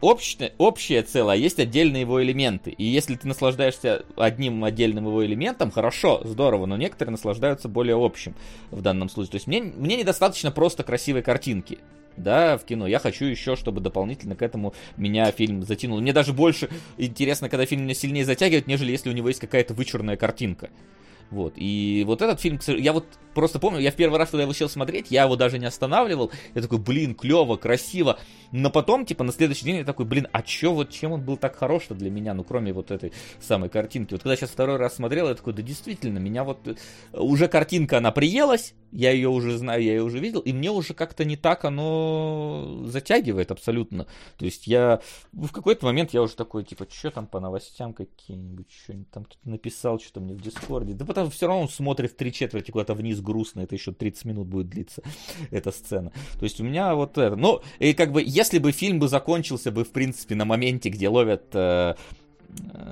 [0.00, 2.70] общее, общее целое, а есть отдельные его элементы.
[2.70, 8.34] И если ты наслаждаешься одним отдельным его элементом, хорошо, здорово, но некоторые наслаждаются более общим
[8.70, 9.32] в данном случае.
[9.32, 11.78] То есть мне, мне недостаточно просто красивой картинки
[12.16, 12.86] да, в кино.
[12.86, 16.00] Я хочу еще, чтобы дополнительно к этому меня фильм затянул.
[16.00, 19.74] Мне даже больше интересно, когда фильм меня сильнее затягивает, нежели если у него есть какая-то
[19.74, 20.70] вычурная картинка.
[21.30, 21.54] Вот.
[21.56, 24.68] И вот этот фильм, я вот просто помню, я в первый раз, когда его сел
[24.68, 26.32] смотреть, я его даже не останавливал.
[26.54, 28.18] Я такой, блин, клево, красиво.
[28.52, 31.36] Но потом, типа, на следующий день я такой, блин, а чё, вот чем он был
[31.36, 34.12] так хорош-то для меня, ну, кроме вот этой самой картинки.
[34.12, 36.58] Вот когда сейчас второй раз смотрел, я такой, да действительно, меня вот
[37.12, 40.94] уже картинка, она приелась, я ее уже знаю, я ее уже видел, и мне уже
[40.94, 44.06] как-то не так оно затягивает абсолютно.
[44.36, 45.00] То есть я
[45.32, 49.48] в какой-то момент я уже такой, типа, что там по новостям какие-нибудь, что-нибудь там кто-то
[49.48, 50.94] написал, что-то мне в Дискорде.
[50.94, 54.48] Да потом все равно он смотрит три четверти куда-то вниз грустно, это еще 30 минут
[54.48, 55.02] будет длиться,
[55.50, 56.12] эта сцена.
[56.38, 59.70] То есть у меня вот это, ну, и как бы, если бы фильм бы закончился
[59.70, 61.94] бы, в принципе, на моменте, где ловят э,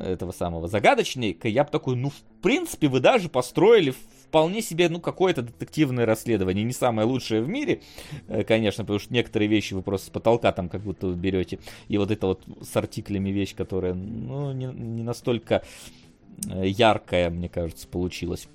[0.04, 3.94] этого самого загадочника, я бы такой, ну, в принципе, вы даже построили
[4.28, 6.62] вполне себе, ну, какое-то детективное расследование.
[6.62, 7.80] Не самое лучшее в мире,
[8.28, 11.58] э, конечно, потому что некоторые вещи вы просто с потолка там как будто берете.
[11.88, 16.07] И вот это вот с артиклями вещь, которая, ну, не, не настолько э,
[16.46, 18.48] яркая, мне кажется, получилась.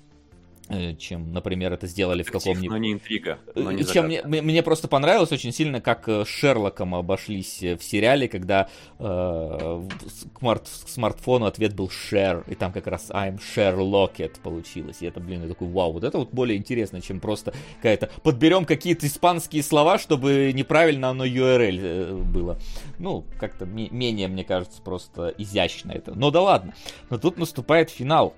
[0.70, 2.70] Э, чем, например, это сделали в каком-нибудь...
[2.70, 3.38] Но не интрига.
[3.54, 7.76] Но не чем мне, мне просто понравилось очень сильно, как э, с Шерлоком обошлись э,
[7.76, 8.68] в сериале, когда
[8.98, 14.98] э, к, смарт, смартфону ответ был share, и там как раз I'm Sherlocket получилось.
[15.00, 18.08] И это, блин, я такой, вау, вот это вот более интересно, чем просто какая-то...
[18.22, 22.58] Подберем какие-то испанские слова, чтобы неправильно оно URL было.
[22.98, 26.14] Ну, как-то менее, мне кажется, просто изящно это.
[26.14, 26.74] Но да ладно.
[27.10, 28.34] Но тут наступает финал.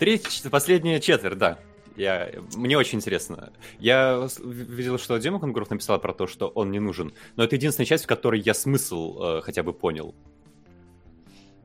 [0.00, 1.58] Третья, последняя четверть, да.
[1.94, 3.52] Я, мне очень интересно.
[3.78, 7.12] Я видел, что Дима Конгуров написал про то, что он не нужен.
[7.36, 10.14] Но это единственная часть, в которой я смысл э, хотя бы понял.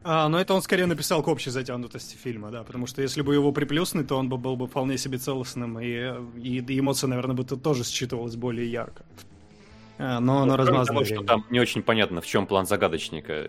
[0.04, 3.34] А, но это он скорее написал к общей затянутости фильма, да, потому что если бы
[3.34, 5.96] его приплюснуть, то он бы был бы вполне себе целостным, и,
[6.38, 9.06] и, и эмоция, наверное, бы тоже считывалась более ярко.
[9.98, 11.00] А, но оно размазано.
[11.00, 13.48] Потому что там не очень понятно, в чем план загадочника.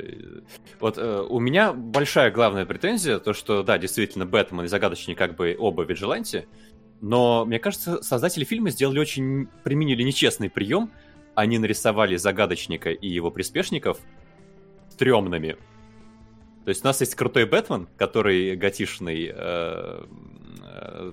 [0.81, 5.37] Вот э, у меня большая главная претензия, то что, да, действительно, Бэтмен и загадочник как
[5.37, 6.47] бы оба виджиланти,
[7.01, 10.91] но, мне кажется, создатели фильма сделали очень, применили нечестный прием.
[11.35, 13.99] Они нарисовали загадочника и его приспешников
[14.91, 15.57] стрёмными.
[16.65, 20.05] То есть у нас есть крутой Бэтмен, который готишный э,
[20.65, 21.13] э,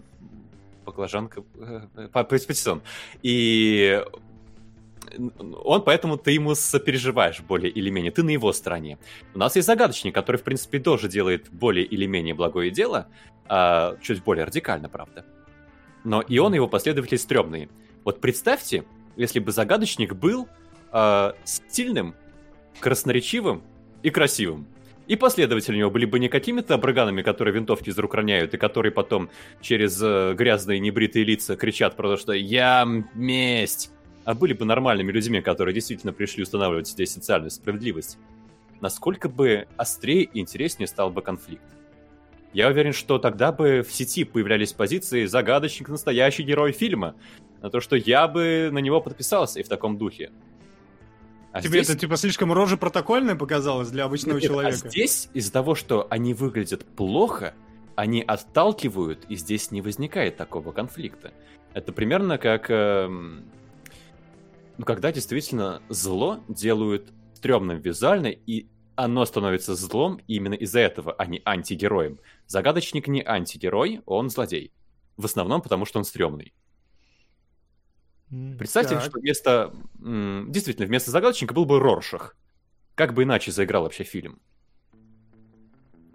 [0.85, 2.81] баклажанка, э, Патиссон.
[3.21, 4.01] И
[5.17, 8.97] он, поэтому ты ему сопереживаешь более или менее, ты на его стороне.
[9.33, 13.07] У нас есть загадочник, который, в принципе, тоже делает более или менее благое дело,
[13.47, 15.25] а, чуть более радикально, правда.
[16.03, 17.69] Но и он, и его последователи стрёмные.
[18.03, 18.83] Вот представьте,
[19.15, 20.47] если бы загадочник был
[20.91, 22.15] а, стильным,
[22.79, 23.63] красноречивым
[24.01, 24.67] и красивым.
[25.07, 28.57] И последователи у него были бы не какими-то браганами, которые винтовки из рук роняют, и
[28.57, 33.91] которые потом через э, грязные небритые лица кричат про то, что «Я месть!»
[34.25, 38.17] А были бы нормальными людьми, которые действительно пришли устанавливать здесь социальную справедливость,
[38.81, 41.63] насколько бы острее и интереснее стал бы конфликт.
[42.53, 47.15] Я уверен, что тогда бы в сети появлялись позиции «загадочник настоящий герой фильма»,
[47.61, 50.31] на то, что я бы на него подписался и в таком духе.
[51.53, 51.89] А Тебе здесь...
[51.89, 54.75] это типа слишком рожа протокольная показалось для обычного Нет, а человека?
[54.85, 57.53] А здесь из-за того, что они выглядят плохо,
[57.95, 61.31] они отталкивают, и здесь не возникает такого конфликта.
[61.73, 63.09] Это примерно как э,
[64.77, 71.25] ну, когда действительно зло делают стрёмным визуально, и оно становится злом именно из-за этого, а
[71.25, 72.19] не антигероем.
[72.47, 74.71] Загадочник не антигерой, он злодей.
[75.17, 76.53] В основном потому, что он стрёмный.
[78.29, 79.03] Представьте, так.
[79.03, 79.73] что вместо...
[79.95, 82.35] Действительно, вместо загадочника был бы Роршах.
[82.95, 84.39] Как бы иначе заиграл вообще фильм?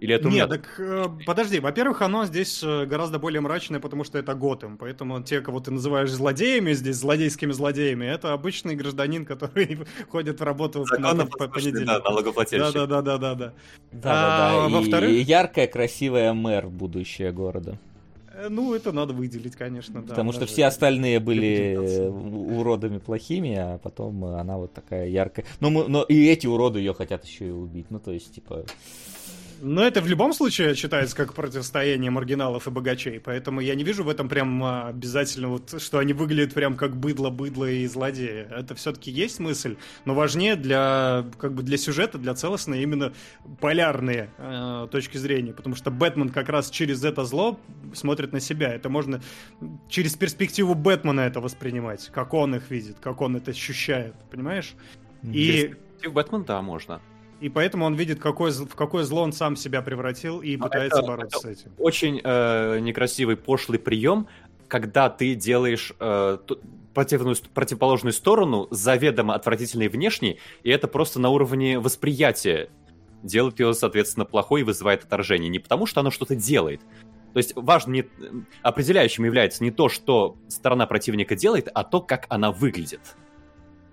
[0.00, 4.16] Или это Нет, так э, подожди, во-первых, оно здесь э, гораздо более мрачное, потому что
[4.18, 9.80] это Готэм, поэтому те, кого ты называешь злодеями здесь, злодейскими злодеями, это обычный гражданин, который
[10.08, 11.86] ходит в работу Законно по понедельник.
[11.86, 12.72] Да, налогоплательщик.
[12.74, 13.34] Да, да, да, да, да.
[13.34, 13.52] Да,
[13.92, 15.10] да, а, Во-вторых...
[15.26, 17.76] Яркая, красивая мэр будущее города.
[18.32, 20.10] Э, ну, это надо выделить, конечно, да.
[20.10, 25.44] Потому что все остальные были уродами плохими, а потом она вот такая яркая.
[25.58, 27.86] Но, мы, но и эти уроды ее хотят еще и убить.
[27.90, 28.64] Ну, то есть, типа...
[29.60, 34.04] Но это в любом случае считается как противостояние маргиналов и богачей, поэтому я не вижу
[34.04, 38.46] в этом прям а, обязательно, вот, что они выглядят прям как быдло-быдло и злодеи.
[38.50, 43.12] Это все-таки есть мысль, но важнее для, как бы для сюжета, для целостной именно
[43.60, 47.58] полярные э, точки зрения, потому что Бэтмен как раз через это зло
[47.94, 48.72] смотрит на себя.
[48.72, 49.20] Это можно
[49.88, 54.74] через перспективу Бэтмена это воспринимать, как он их видит, как он это ощущает, понимаешь?
[55.22, 55.74] И...
[56.06, 57.00] Бэтмен, да, можно.
[57.40, 61.06] И поэтому он видит, какой, в какое зло он сам себя превратил и пытается это,
[61.06, 61.72] бороться это с этим.
[61.78, 64.26] Очень э, некрасивый, пошлый прием,
[64.66, 66.38] когда ты делаешь э,
[66.94, 72.70] противную, противоположную сторону заведомо отвратительной внешней, и это просто на уровне восприятия
[73.22, 75.48] делает ее, соответственно, плохой и вызывает отторжение.
[75.48, 76.80] Не потому, что оно что-то делает.
[77.32, 78.04] То есть важно не,
[78.62, 83.00] определяющим является не то, что сторона противника делает, а то, как она выглядит.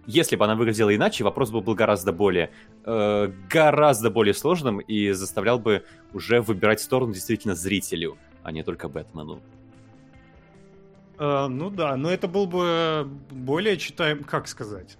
[0.08, 2.51] Если бы она выглядела иначе, вопрос был бы гораздо более,
[2.85, 8.88] э, гораздо более сложным и заставлял бы уже выбирать сторону действительно зрителю, а не только
[8.88, 9.42] Бэтмену.
[11.17, 14.98] Uh, ну да, но это был бы более читаем, как сказать.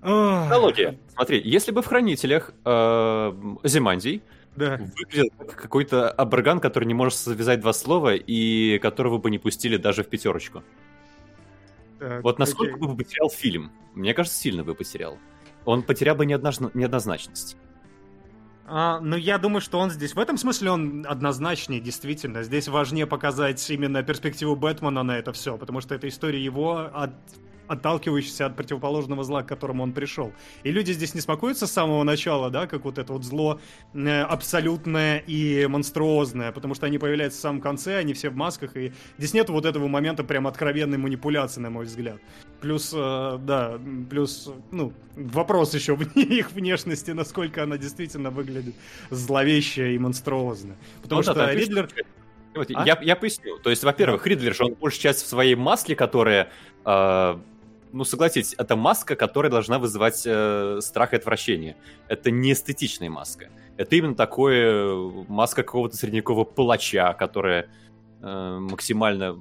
[0.00, 0.98] Аналогия.
[1.14, 4.22] Смотри, если бы в хранителях э, Зимандий
[4.56, 4.78] да.
[4.96, 9.76] выглядел как какой-то абраган, который не может связать два слова и которого бы не пустили
[9.76, 10.62] даже в пятерочку.
[12.02, 12.88] Так, вот насколько окей.
[12.88, 13.70] бы потерял фильм?
[13.94, 15.18] Мне кажется, сильно бы потерял.
[15.64, 16.72] Он потерял бы неоднозна...
[16.74, 17.56] неоднозначность.
[18.66, 20.16] А, ну, я думаю, что он здесь...
[20.16, 22.42] В этом смысле он однозначнее, действительно.
[22.42, 27.14] Здесь важнее показать именно перспективу Бэтмена на это все, потому что это история его от
[27.68, 30.32] отталкивающийся от противоположного зла, к которому он пришел.
[30.62, 33.60] И люди здесь не смакуются с самого начала, да, как вот это вот зло
[33.94, 38.76] э, абсолютное и монструозное, потому что они появляются в самом конце, они все в масках,
[38.76, 42.20] и здесь нет вот этого момента прям откровенной манипуляции, на мой взгляд.
[42.60, 48.74] Плюс, э, да, плюс, ну, вопрос еще в их внешности, насколько она действительно выглядит
[49.10, 50.76] зловеще и монструозно.
[51.02, 51.88] Потому ну, что Ридлер...
[52.54, 52.86] А?
[52.86, 53.58] Я, я поясню.
[53.58, 54.26] То есть, во-первых.
[54.26, 56.50] Ридлер же он большую часть в своей масле, которая
[56.84, 57.38] э,
[57.92, 61.76] ну, согласитесь, это маска, которая должна вызывать э, страх и отвращение.
[62.08, 63.50] Это не эстетичная маска.
[63.76, 64.94] Это именно такое
[65.28, 67.70] маска какого-то средневекового палача, которая
[68.20, 69.38] э, максимально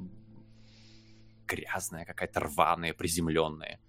[1.47, 3.79] грязная, какая-то рваная, приземленная.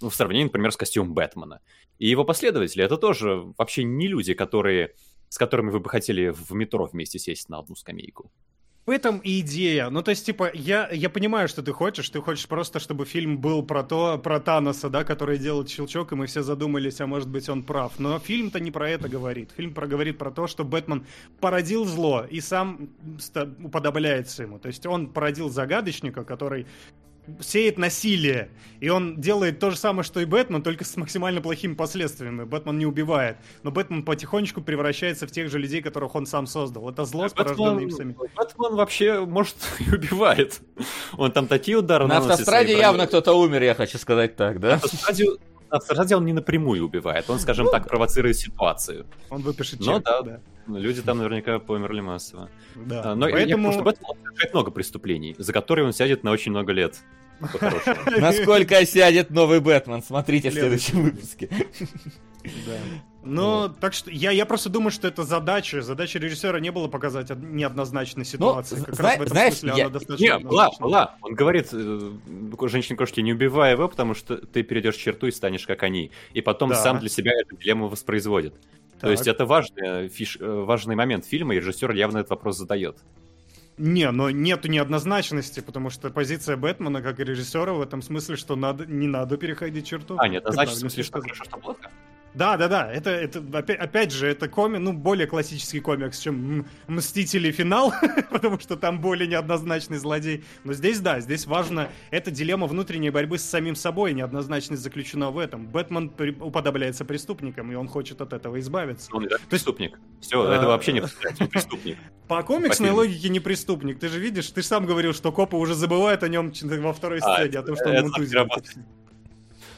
[0.00, 1.60] Ну, в сравнении, например, с костюмом Бэтмена.
[1.98, 4.94] И его последователи это тоже вообще не люди, которые,
[5.28, 8.32] с которыми вы бы хотели в метро вместе сесть на одну скамейку.
[8.84, 9.90] В этом и идея.
[9.90, 12.10] Ну, то есть, типа, я, я понимаю, что ты хочешь.
[12.10, 16.16] Ты хочешь просто, чтобы фильм был про то, про Таноса, да, который делает щелчок, и
[16.16, 18.00] мы все задумались, а может быть он прав.
[18.00, 19.52] Но фильм-то не про это говорит.
[19.56, 21.06] Фильм про, говорит про то, что Бэтмен
[21.38, 22.88] породил зло и сам
[23.62, 24.58] уподобляется ему.
[24.58, 26.66] То есть он породил загадочника, который
[27.40, 28.50] сеет насилие.
[28.80, 32.44] И он делает то же самое, что и Бэтмен, только с максимально плохими последствиями.
[32.44, 33.36] Бэтмен не убивает.
[33.62, 36.90] Но Бэтмен потихонечку превращается в тех же людей, которых он сам создал.
[36.90, 38.16] Это зло, порожденное им самим.
[38.36, 40.60] Бэтмен вообще, может, и убивает.
[41.16, 44.70] Он там такие удары На автостраде явно кто-то умер, я хочу сказать так, да?
[44.70, 45.26] На автостраде
[46.16, 47.28] он не напрямую убивает.
[47.30, 49.06] Он, скажем ну, так, провоцирует ситуацию.
[49.30, 50.40] Он выпишет чек, Но, да, да.
[50.66, 52.48] Люди там наверняка померли массово.
[52.74, 53.12] Да.
[53.12, 53.72] А, но Поэтому...
[53.72, 57.00] я, потому что совершает много преступлений, за которые он сядет на очень много лет.
[58.18, 60.02] Насколько сядет новый Бэтмен?
[60.02, 61.48] Смотрите в следующем выпуске.
[62.44, 62.78] Да.
[63.24, 63.78] Ну, вот.
[63.78, 65.80] так что я, я просто думаю, что это задача.
[65.82, 68.76] Задача режиссера не было показать неоднозначной ситуации.
[68.76, 69.84] Ну, как зна- раз в этом знаешь, смысле я...
[69.84, 71.16] она достаточно Не, была, была.
[71.22, 72.12] Он говорит, э,
[72.62, 76.10] женщин-кошки, не убивай его, потому что ты перейдешь черту и станешь как они.
[76.32, 76.76] И потом да.
[76.76, 78.54] сам для себя эту дилемму воспроизводит.
[78.92, 79.00] Так.
[79.02, 82.98] То есть это важный, фиш, э, важный момент фильма, и режиссер явно этот вопрос задает.
[83.78, 88.84] Не, но нету неоднозначности, потому что позиция Бэтмена как режиссера в этом смысле, что надо,
[88.84, 90.16] не надо переходить черту.
[90.18, 91.90] А, значит в смысле, что хорошо, что плохо?
[92.34, 92.90] Да, да, да.
[92.90, 97.92] Это, это опять, опять же, это комик, ну, более классический комикс, чем Мстители финал,
[98.30, 100.44] потому что там более неоднозначный злодей.
[100.64, 105.38] Но здесь, да, здесь важно, это дилемма внутренней борьбы с самим собой, неоднозначность заключена в
[105.38, 105.66] этом.
[105.66, 109.14] Бэтмен при, уподобляется преступникам, и он хочет от этого избавиться.
[109.14, 109.98] Он да, преступник.
[110.20, 110.54] Все, а...
[110.54, 111.02] это вообще не
[111.46, 111.98] преступник.
[112.28, 113.98] По комиксной логике не преступник.
[113.98, 117.18] Ты же видишь, ты же сам говорил, что копы уже забывают о нем во второй
[117.20, 118.48] а, сцене, о том, что он мутузит.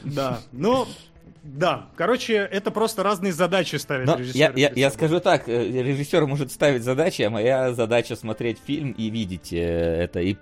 [0.03, 0.87] Да, но
[1.47, 4.35] да, короче, это просто разные задачи ставят Но режиссер.
[4.35, 8.93] Я, я, я скажу так, э, режиссер может ставить задачи, а моя задача смотреть фильм
[8.93, 10.35] и видеть э, это, и,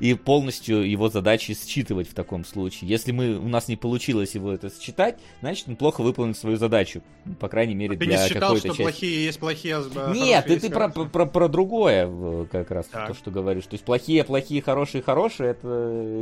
[0.00, 2.90] и полностью его задачи считывать в таком случае.
[2.90, 7.00] Если мы, у нас не получилось его это считать, значит он плохо выполнил свою задачу,
[7.38, 8.82] по крайней мере, а для ты не считал, что части.
[8.82, 13.08] плохие есть плохие, а Нет, ты, ты про, про, про другое как раз, так.
[13.08, 13.64] то, что говоришь.
[13.64, 15.68] То есть плохие, плохие, хорошие, хорошие, это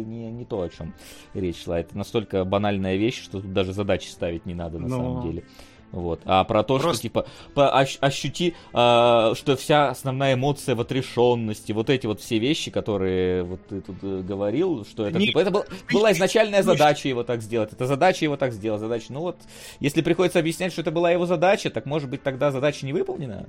[0.06, 0.94] не, не то, о чем
[1.34, 1.80] речь шла.
[1.80, 4.96] Это настолько банальная вещь, что тут даже задачи ставить не надо на Но...
[4.96, 5.44] самом деле.
[5.90, 6.20] Вот.
[6.26, 6.92] А про то, Просто...
[6.92, 12.20] что типа по, ощ, ощути, э, что вся основная эмоция в отрешенности, вот эти вот
[12.20, 15.28] все вещи, которые вот ты тут э, говорил, что это, не...
[15.28, 17.72] типа, это был, была изначальная задача его так сделать.
[17.72, 18.82] Это задача его так сделать.
[18.82, 19.06] Задача.
[19.14, 19.38] Ну вот,
[19.80, 23.48] если приходится объяснять, что это была его задача, так может быть тогда задача не выполнена?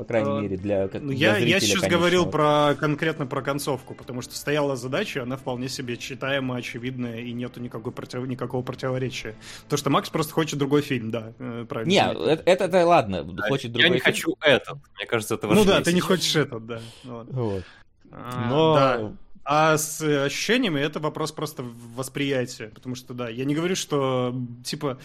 [0.00, 3.94] По крайней а, мере, для, для я, зрителя, Я сейчас говорил про, конкретно про концовку,
[3.94, 9.34] потому что стояла задача, она вполне себе читаемая, очевидная, и нету никакой против, никакого противоречия.
[9.68, 11.90] То, что Макс просто хочет другой фильм, да, э, правильно.
[11.90, 13.88] Не, это, это, это ладно, да, хочет другой.
[13.88, 14.14] Я не фильм.
[14.14, 15.66] хочу этот, мне кажется, это важнее.
[15.66, 16.80] Ну да, ты не хочешь этот, да.
[17.04, 17.26] Вот.
[17.30, 17.64] вот.
[18.10, 18.74] А, Но...
[18.74, 19.12] Да.
[19.42, 21.64] А с ощущениями это вопрос просто
[21.96, 22.68] восприятия.
[22.68, 24.98] Потому что, да, я не говорю, что, типа,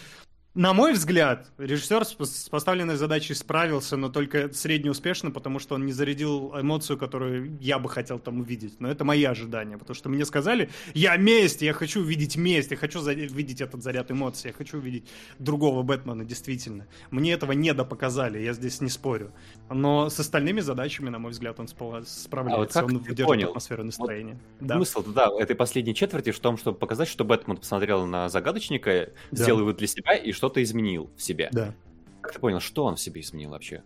[0.56, 5.85] на мой взгляд, режиссер с поставленной задачей справился, но только средне успешно, потому что он
[5.85, 8.80] не зарядил эмоцию, которую я бы хотел там увидеть.
[8.80, 12.77] Но это мои ожидания, потому что мне сказали, я месть, я хочу увидеть месть, я
[12.77, 15.09] хочу видеть этот заряд эмоций, я хочу увидеть
[15.40, 16.88] другого Бэтмена, действительно.
[17.11, 19.34] Мне этого не допоказали, я здесь не спорю.
[19.69, 22.56] Но с остальными задачами, на мой взгляд, он справляется.
[22.56, 23.50] А вот как он выдерживает понял?
[23.50, 24.40] атмосферу настроения.
[24.61, 24.75] Вот да.
[24.75, 29.43] Смысл, да, этой последней четверти в том, чтобы показать, что Бэтмен посмотрел на загадочника, да.
[29.43, 31.49] сделал его для себя, и что что-то изменил в себе.
[31.51, 31.74] Да.
[32.22, 33.82] Как ты понял, что он в себе изменил вообще?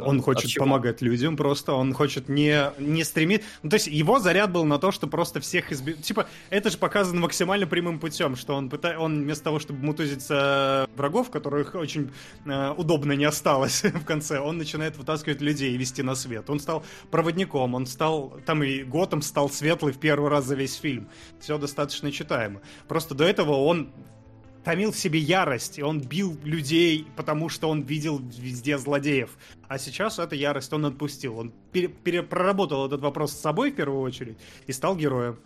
[0.00, 3.44] Он хочет помогать людям просто, он хочет не, не стремить...
[3.62, 6.02] Ну, то есть его заряд был на то, что просто всех избить...
[6.02, 8.98] Типа, это же показано максимально прямым путем, что он, пыта...
[8.98, 12.10] он вместо того, чтобы мутузиться врагов, которых очень
[12.44, 16.50] э, удобно не осталось в конце, он начинает вытаскивать людей и вести на свет.
[16.50, 18.40] Он стал проводником, он стал...
[18.46, 21.08] Там и Готэм стал светлый в первый раз за весь фильм.
[21.38, 22.62] Все достаточно читаемо.
[22.88, 23.92] Просто до этого он
[24.68, 29.30] томил в себе ярость, и он бил людей, потому что он видел везде злодеев.
[29.66, 31.38] А сейчас эту ярость он отпустил.
[31.38, 35.38] Он пере- пере- проработал этот вопрос с собой в первую очередь и стал героем.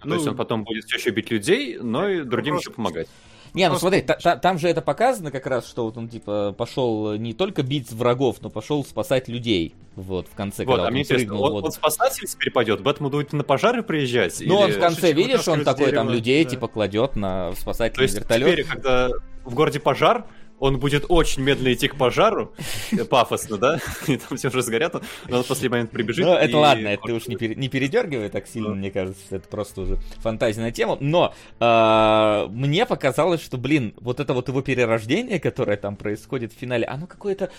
[0.00, 3.06] То ну, есть он потом будет все еще бить людей, но и другим еще помогать.
[3.54, 6.52] Не, ну смотри, та, та, там же это показано как раз, что вот он типа
[6.58, 9.74] пошел не только бить врагов, но пошел спасать людей.
[9.94, 11.42] Вот, в конце, вот, когда а он прыгнул.
[11.44, 11.64] Он, вот.
[11.66, 14.42] он спасатель теперь пойдет, Бэтмен будет на пожары приезжать?
[14.44, 16.50] Ну, он в конце, видишь, он такой там людей, да.
[16.50, 18.52] типа, кладет на спасательный То есть вертолет.
[18.52, 19.10] теперь, когда
[19.44, 20.24] в городе пожар,
[20.58, 22.52] он будет очень медленно идти к пожару,
[23.10, 24.94] пафосно, да, и там все уже сгорят,
[25.28, 26.24] но он в последний момент прибежит.
[26.24, 29.48] Ну, это ладно, это ты уж не, пере, не передергивай так сильно, мне кажется, это
[29.48, 34.62] просто уже фантазия на тему, но э, мне показалось, что, блин, вот это вот его
[34.62, 37.50] перерождение, которое там происходит в финале, оно какое-то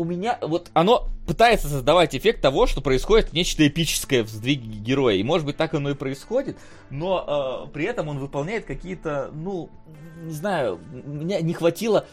[0.00, 5.16] у меня вот оно пытается создавать эффект того, что происходит нечто эпическое в сдвиге героя.
[5.16, 6.56] И может быть так оно и происходит,
[6.88, 9.68] но э, при этом он выполняет какие-то, ну,
[10.22, 12.06] не знаю, меня не хватило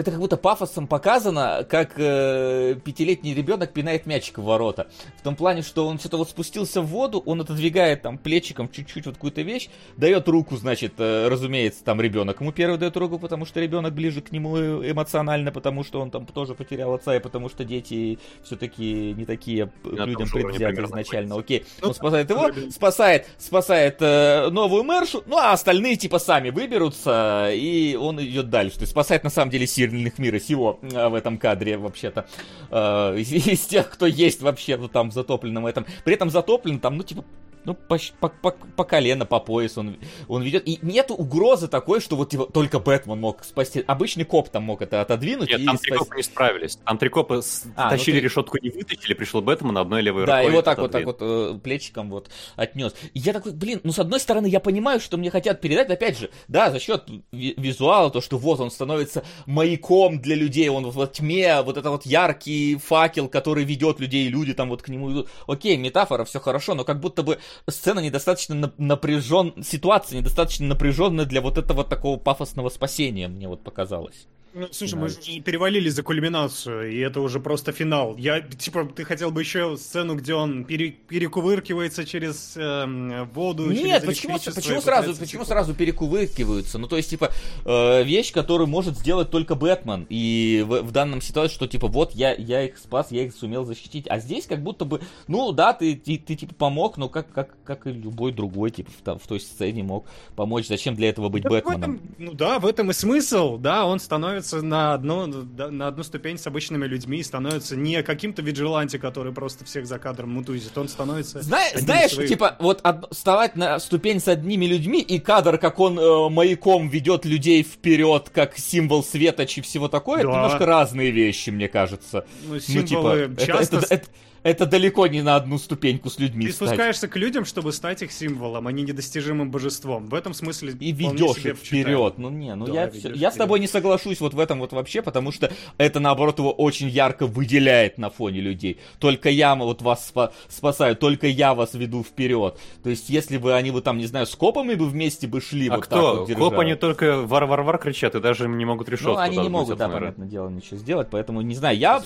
[0.00, 4.88] это как будто пафосом показано, как э, пятилетний ребенок пинает мячик в ворота.
[5.18, 9.06] В том плане, что он что-то вот спустился в воду, он отодвигает там плечиком чуть-чуть
[9.06, 13.44] вот какую-то вещь, дает руку, значит, э, разумеется, там ребенок ему первый дает руку, потому
[13.44, 17.48] что ребенок ближе к нему эмоционально, потому что он там тоже потерял отца, и потому
[17.48, 21.36] что дети все-таки не такие к людям предвзяты изначально.
[21.38, 26.50] Окей, ну, он спасает его, спасает, спасает э, новую мэршу, ну а остальные типа сами
[26.50, 28.76] выберутся, и он идет дальше.
[28.76, 32.26] То есть спасает на самом деле сильных мира сего э, в этом кадре, вообще-то.
[32.70, 35.86] Э, из, из тех, кто есть вообще, ну, там, в затопленном этом.
[36.04, 37.24] При этом затоплен там, ну, типа,
[37.64, 39.98] ну, по, по, по, по колено, по пояс он,
[40.28, 40.66] он ведет.
[40.66, 43.84] И нет угрозы такой, что вот его только Бэтмен мог спасти.
[43.86, 45.50] Обычный коп там мог это отодвинуть.
[45.50, 46.76] Нет, там три копа не справились.
[46.84, 47.40] Там три копа
[47.76, 48.24] а, ну тащили ну, ты...
[48.24, 50.46] решетку, не вытащили, пришел Бэтмен одной левой да, рукой.
[50.46, 52.94] Да, и вот так вот, так вот э, плечиком вот отнес.
[53.12, 56.18] И я такой, блин, ну с одной стороны я понимаю, что мне хотят передать, опять
[56.18, 61.06] же, да, за счет визуала, то, что вот он становится маяком для людей, он в
[61.08, 65.12] тьме, вот это вот яркий факел, который ведет людей, и люди там вот к нему
[65.12, 65.28] идут.
[65.46, 71.40] Окей, метафора, все хорошо, но как будто бы сцена недостаточно напряжен, ситуация недостаточно напряженная для
[71.40, 74.26] вот этого такого пафосного спасения, мне вот показалось.
[74.52, 75.00] Ну, слушай, да.
[75.00, 78.16] мы же перевалили за кульминацию, и это уже просто финал.
[78.16, 84.02] Я, типа, ты хотел бы еще сцену, где он пере, перекувыркивается через э, воду, Нет,
[84.02, 86.78] через почему, почему сразу, почему сразу перекувыркиваются?
[86.78, 87.30] Ну, то есть, типа,
[87.64, 90.06] э, вещь, которую может сделать только Бэтмен.
[90.08, 93.64] И в, в данном ситуации, что, типа, вот я, я их спас, я их сумел
[93.64, 94.06] защитить.
[94.08, 97.54] А здесь как будто бы, ну, да, ты, ты, ты типа, помог, но как, как,
[97.62, 100.66] как и любой другой, типа, в, в той сцене мог помочь.
[100.66, 101.94] Зачем для этого быть да Бэтменом?
[101.94, 106.02] Этом, ну да, в этом и смысл, да, он становится становится на одну, на одну
[106.02, 110.76] ступень с обычными людьми и становится не каким-то виджиланти, который просто всех за кадром мутузит,
[110.76, 111.42] он становится...
[111.42, 112.28] Зна- знаешь, своих...
[112.28, 116.88] типа, вот од- вставать на ступень с одними людьми и кадр, как он э, маяком
[116.88, 120.28] ведет людей вперед, как символ светочи и всего такое, да.
[120.28, 122.26] это немножко разные вещи, мне кажется.
[122.48, 123.76] Ну, символы ну, типа, часто...
[123.76, 124.06] Это, это, это,
[124.42, 126.68] это далеко не на одну ступеньку с людьми Ты стать.
[126.68, 130.06] спускаешься к людям, чтобы стать их символом, а не недостижимым божеством.
[130.06, 132.14] В этом смысле И ведешь их вперед.
[132.16, 134.72] Ну не, ну да, я, все, я с тобой не соглашусь вот в этом вот
[134.72, 138.78] вообще, потому что это наоборот его очень ярко выделяет на фоне людей.
[138.98, 142.58] Только я вот вас спа- спасаю, только я вас веду вперед.
[142.82, 145.68] То есть если бы они вот там, не знаю, с копами бы вместе бы шли
[145.68, 146.26] а вот кто?
[146.26, 146.50] так вот.
[146.50, 149.12] Коп они только вар-вар-вар кричат и даже не могут решетку.
[149.12, 151.76] Ну они не могут, да, понятное дело, ничего сделать, поэтому не знаю.
[151.76, 152.02] Я,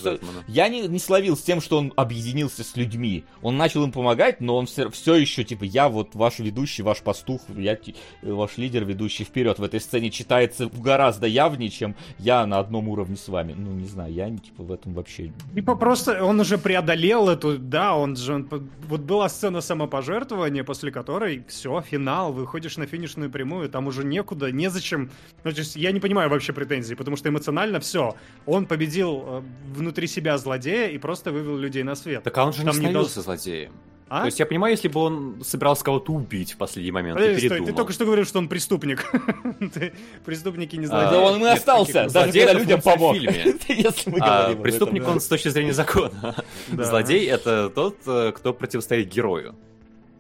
[0.48, 3.24] я не, не словил с тем, что он объединил объединился с людьми.
[3.42, 7.02] Он начал им помогать, но он все, все еще, типа, я вот ваш ведущий, ваш
[7.02, 7.78] пастух, я
[8.22, 9.58] ваш лидер, ведущий вперед.
[9.58, 13.54] В этой сцене читается гораздо явнее, чем я на одном уровне с вами.
[13.56, 15.32] Ну, не знаю, я, типа, в этом вообще...
[15.54, 18.48] Типа, просто он уже преодолел эту, да, он же, он,
[18.88, 24.50] вот была сцена самопожертвования, после которой все, финал, выходишь на финишную прямую, там уже некуда,
[24.50, 25.10] незачем.
[25.44, 28.16] Ну, то есть я не понимаю вообще претензий, потому что эмоционально все.
[28.46, 29.42] Он победил э,
[29.74, 32.14] внутри себя злодея и просто вывел людей на свет.
[32.20, 33.73] Так а он же Там не становился не злодеем.
[34.09, 34.20] А?
[34.20, 37.49] То есть я понимаю, если бы он собирался кого-то убить в последний момент Подожди, и
[37.49, 37.65] передумал.
[37.65, 39.10] Стой, ты только что говорил, что он преступник.
[40.25, 41.10] Преступники не знают.
[41.10, 43.17] Да он и остался, даже когда людям помог.
[44.20, 46.44] А преступник он с точки зрения закона.
[46.70, 49.55] Злодей это тот, э, кто противостоит герою.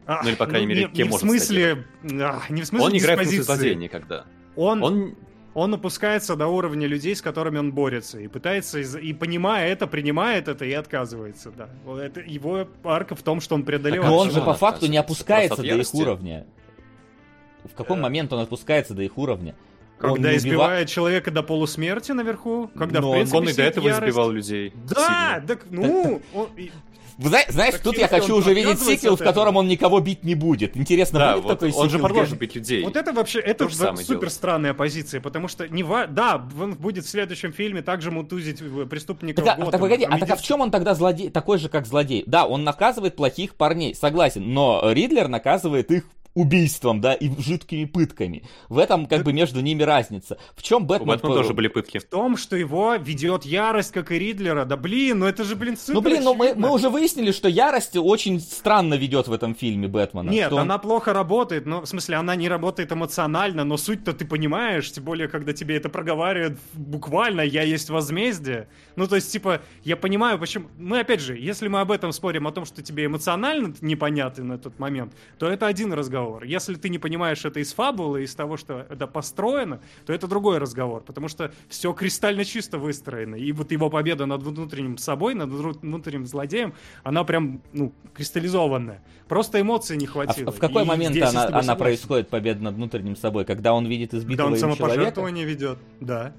[0.06, 1.86] Ну или, по крайней ну, мере, кем может В смысле...
[2.02, 4.24] Не в смысле Он не играет в злодея никогда.
[4.56, 5.14] Он он
[5.54, 10.64] опускается до уровня людей, с которыми он борется, и пытается, и понимая это, принимает это
[10.64, 11.68] и отказывается, да.
[11.96, 14.10] Это его арка в том, что он преодолевает.
[14.10, 16.46] Но он же по факту не опускается до их уровня.
[17.64, 19.54] В каком момент он опускается до их уровня?
[19.98, 20.92] Когда он избивает убива...
[20.92, 24.02] человека до полусмерти наверху, когда Но в принципе он и до этого ярость.
[24.02, 24.72] избивал людей.
[24.88, 25.46] Да, сильно.
[25.46, 26.48] так ну, он,
[27.18, 30.76] знаешь, так тут я хочу уже видеть сиквел, в котором он никого бить не будет.
[30.76, 32.84] Интересно, да, будет вот такой Он же продолжит бить людей.
[32.84, 34.32] Вот это вообще, это супер делает.
[34.32, 36.06] странная позиция, потому что не ва...
[36.06, 39.44] да, он будет в следующем фильме также мутузить э, преступников.
[39.44, 41.68] Так, а, так погоди, а, а так а в чем он тогда злодей, такой же,
[41.68, 42.24] как злодей?
[42.26, 46.04] Да, он наказывает плохих парней, согласен, но Ридлер наказывает их
[46.34, 48.42] убийством, да, и жидкими пытками.
[48.68, 50.36] В этом как бы между ними разница.
[50.56, 51.08] В чем Бэтмен...
[51.08, 51.98] У Бэтмена тоже были пытки.
[51.98, 54.64] В том, что его ведет ярость, как и Ридлера.
[54.64, 57.48] Да блин, ну это же, блин, супер Ну блин, ну мы, мы уже выяснили, что
[57.48, 60.28] ярость очень странно ведет в этом фильме Бэтмена.
[60.28, 60.60] Нет, он...
[60.60, 65.04] она плохо работает, но в смысле она не работает эмоционально, но суть-то ты понимаешь, тем
[65.04, 68.68] более, когда тебе это проговаривают буквально, я есть возмездие.
[68.96, 70.66] Ну то есть, типа, я понимаю, почему...
[70.78, 74.58] Мы, опять же, если мы об этом спорим, о том, что тебе эмоционально непонятно на
[74.58, 76.44] тот момент, то это один разговор разговор.
[76.44, 80.58] Если ты не понимаешь это из фабулы, из того, что это построено, то это другой
[80.58, 83.36] разговор, потому что все кристально чисто выстроено.
[83.36, 89.02] И вот его победа над внутренним собой, над внутренним злодеем, она прям, ну, кристаллизованная.
[89.28, 90.50] Просто эмоций не хватило.
[90.50, 93.44] А в, какой и момент она, она происходит, победа над внутренним собой?
[93.44, 96.32] Когда он видит избитого Когда он самопожертвование ведет, да.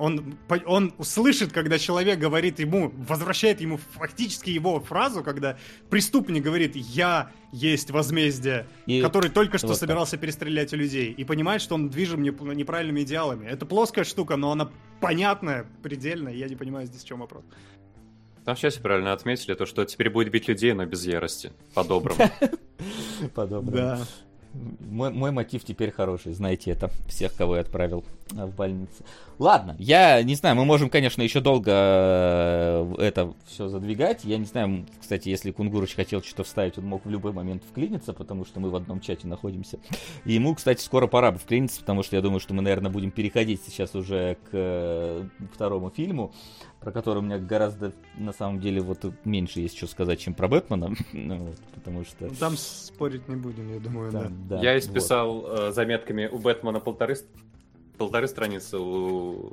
[0.00, 5.58] Он, он слышит, когда человек говорит ему, возвращает ему фактически его фразу, когда
[5.90, 9.02] преступник говорит «я есть возмездие», и...
[9.02, 10.22] который только что вот собирался так.
[10.22, 13.46] перестрелять людей, и понимает, что он движим неправильными идеалами.
[13.46, 14.70] Это плоская штука, но она
[15.00, 17.44] понятная, предельная, я не понимаю здесь в чем вопрос.
[18.44, 21.52] Там сейчас правильно отметили, то, что теперь будет бить людей, но без ярости.
[21.74, 22.20] По-доброму.
[23.34, 23.76] По-доброму.
[23.76, 24.00] Да.
[24.52, 28.04] Мой, мой мотив теперь хороший, знаете это, всех, кого я отправил
[28.36, 29.04] э, в больницу.
[29.38, 34.24] Ладно, я не знаю, мы можем, конечно, еще долго э, это все задвигать.
[34.24, 38.12] Я не знаю, кстати, если Кунгурыч хотел что-то вставить, он мог в любой момент вклиниться,
[38.12, 39.78] потому что мы в одном чате находимся.
[40.24, 43.12] И ему, кстати, скоро пора бы вклиниться, потому что я думаю, что мы, наверное, будем
[43.12, 46.32] переходить сейчас уже к э, второму фильму
[46.80, 50.48] про который у меня гораздо, на самом деле, вот меньше есть что сказать, чем про
[50.48, 52.26] Бэтмена, ну, потому что...
[52.26, 54.22] Ну, там спорить не будем, я думаю, да.
[54.22, 54.56] да.
[54.56, 55.58] да я исписал вот.
[55.58, 57.16] э, заметками у Бэтмена полторы,
[57.98, 59.52] полторы страницы, у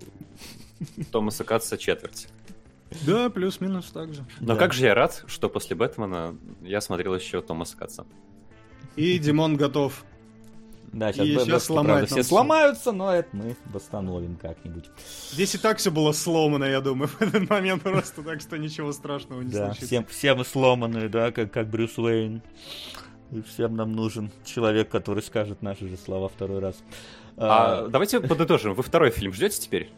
[1.11, 2.27] Томаса Катса четверть.
[3.05, 4.25] Да, плюс-минус так же.
[4.39, 4.55] Но да.
[4.55, 8.05] как же я рад, что после Бэтмена я смотрел еще Томаса Катса.
[8.95, 10.05] И Димон готов
[10.93, 14.85] Да, сейчас, и сейчас сломают все сломаются, но это мы восстановим как-нибудь.
[15.31, 18.91] Здесь и так все было сломано, я думаю, в этот момент просто, так что ничего
[18.93, 19.85] страшного не да, случится.
[19.85, 22.41] Всем, все мы сломаны, да, как, как Брюс Уэйн.
[23.31, 26.75] И всем нам нужен человек, который скажет наши же слова второй раз.
[27.35, 27.87] А, а...
[27.89, 28.73] Давайте подытожим.
[28.73, 29.91] Вы второй фильм ждете теперь?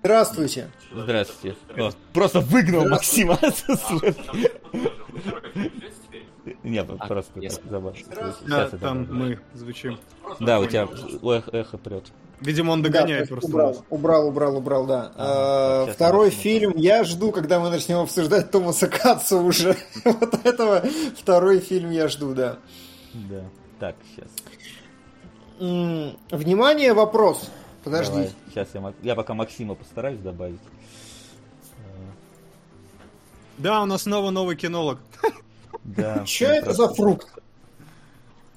[0.00, 0.70] Здравствуйте.
[0.92, 1.56] Здравствуйте.
[1.76, 3.38] О, просто выгнал Максима.
[6.62, 7.98] Не, просто забавно.
[8.46, 9.98] Да, там мы звучим.
[10.40, 10.88] Да, у тебя
[11.52, 12.04] эхо прет.
[12.40, 13.48] Видимо, он догоняет просто.
[13.48, 15.12] Убрал, убрал, убрал, убрал, да.
[15.16, 16.74] А, второй фильм.
[16.76, 19.76] Я жду, когда мы начнем обсуждать Томаса Катца уже.
[20.04, 20.82] вот этого.
[21.16, 22.58] Второй фильм я жду, да.
[23.14, 23.44] Да.
[23.80, 24.28] Так, сейчас.
[26.30, 27.50] Внимание, вопрос.
[27.82, 28.12] Подожди.
[28.12, 30.60] Давай, сейчас я, я пока Максима постараюсь добавить.
[33.56, 34.98] Да, у нас снова новый кинолог.
[35.86, 36.22] Да.
[36.26, 37.28] Что это за фрукт?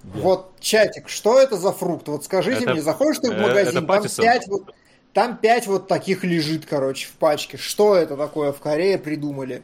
[0.03, 2.07] Вот, чатик, что это за фрукт?
[2.07, 4.73] Вот скажите это, мне, заходишь ты в э, магазин, там пять, вот,
[5.13, 7.57] там пять вот таких лежит, короче, в пачке.
[7.57, 9.61] Что это такое в Корее придумали?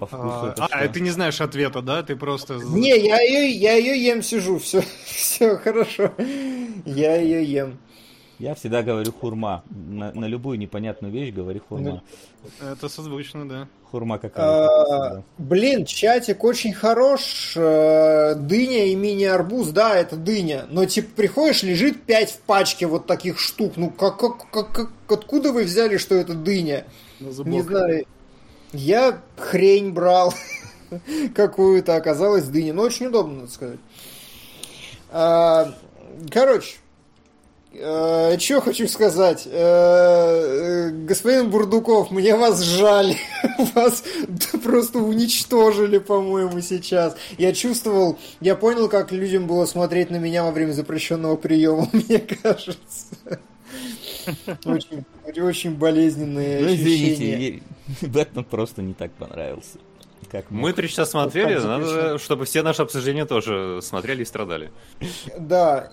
[0.00, 2.02] По вкусу а, а ты не знаешь ответа, да?
[2.02, 2.54] Ты просто...
[2.54, 6.12] Не, я ее, я ее ем, сижу, все, все хорошо.
[6.84, 7.78] Я ее ем.
[8.38, 9.64] Я всегда говорю хурма.
[9.70, 12.02] На, на любую непонятную вещь говорю хурма.
[12.60, 13.68] Ну, это созвучно, да.
[13.90, 15.16] Хурма какая-то.
[15.16, 17.54] А, блин, чатик очень хорош.
[17.56, 20.66] Э, дыня и мини-арбуз, да, это дыня.
[20.70, 23.72] Но типа приходишь, лежит 5 в пачке вот таких штук.
[23.76, 26.84] Ну как, как, как, как откуда вы взяли, что это дыня?
[27.18, 28.06] Не знаю.
[28.72, 30.32] Я хрень брал
[31.34, 32.72] какую-то, оказалось дыня.
[32.72, 33.80] Но очень удобно, надо сказать.
[35.10, 35.74] А,
[36.30, 36.76] короче,
[37.80, 39.46] Э, что хочу сказать?
[39.46, 43.14] Э, э, господин Бурдуков, мне вас жаль.
[43.74, 44.04] Вас
[44.62, 47.16] просто уничтожили, по-моему, сейчас.
[47.38, 52.18] Я чувствовал, я понял, как людям было смотреть на меня во время запрещенного приема, мне
[52.18, 53.06] кажется.
[54.64, 55.04] Очень,
[55.36, 57.62] очень болезненные ну, извините,
[58.02, 59.78] Бэтмен просто не так понравился.
[60.30, 64.70] Как мы три часа смотрели, надо, чтобы все наши обсуждения тоже смотрели и страдали.
[65.38, 65.90] Да,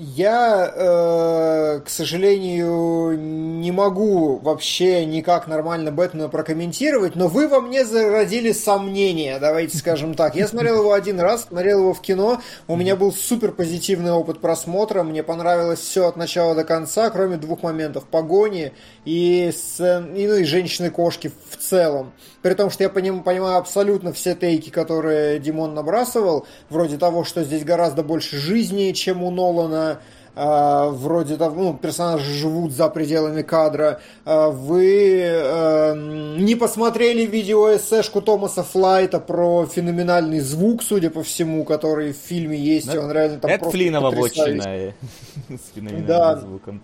[0.00, 7.84] я, э, к сожалению, не могу вообще никак нормально Бэтмена прокомментировать, но вы во мне
[7.84, 10.36] зародили сомнения, давайте скажем так.
[10.36, 14.40] Я смотрел его один раз, смотрел его в кино, у меня был супер позитивный опыт
[14.40, 18.72] просмотра, мне понравилось все от начала до конца, кроме двух моментов погони
[19.04, 22.12] и, с, и, ну, и женщины-кошки в целом.
[22.48, 27.44] При том, что я поним, понимаю абсолютно все тейки, которые Димон набрасывал, вроде того, что
[27.44, 30.00] здесь гораздо больше жизни, чем у Нолана,
[30.34, 34.00] Uh, вроде того, ну, персонажи живут за пределами кадра.
[34.24, 42.12] Uh, вы uh, не посмотрели видео-эссешку Томаса Флайта про феноменальный звук, судя по всему, который
[42.12, 44.62] в фильме есть, да, он реально там Это Флинова вотчина
[45.48, 46.36] с феноменальным да.
[46.36, 46.82] звуком.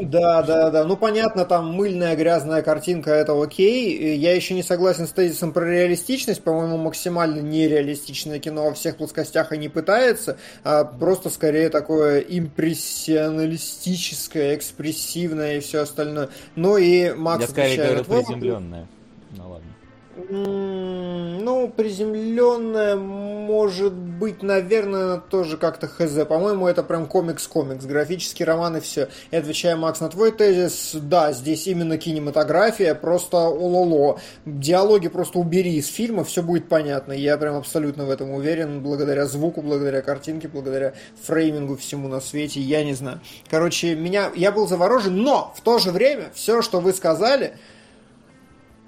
[0.00, 0.84] Да, да, да.
[0.84, 4.16] Ну, понятно, там мыльная, грязная картинка, это окей.
[4.16, 6.42] Я еще не согласен с тезисом про реалистичность.
[6.42, 14.54] По-моему, максимально нереалистичное кино во всех плоскостях и не пытается, а просто скорее такое импрессионалистическое,
[14.54, 16.28] экспрессивное и все остальное.
[16.54, 18.86] Ну и Макс Я скорее говорю приземленное.
[19.30, 19.71] Ну ладно.
[20.14, 26.26] Ну, приземленная, может быть, наверное, тоже как-то хз.
[26.28, 29.08] По-моему, это прям комикс-комикс, графический роман и все.
[29.30, 34.20] И отвечая, Макс, на твой тезис, да, здесь именно кинематография, просто ололо.
[34.44, 37.12] Диалоги просто убери из фильма, все будет понятно.
[37.12, 40.92] Я прям абсолютно в этом уверен, благодаря звуку, благодаря картинке, благодаря
[41.22, 43.20] фреймингу всему на свете, я не знаю.
[43.48, 47.54] Короче, меня, я был заворожен, но в то же время все, что вы сказали,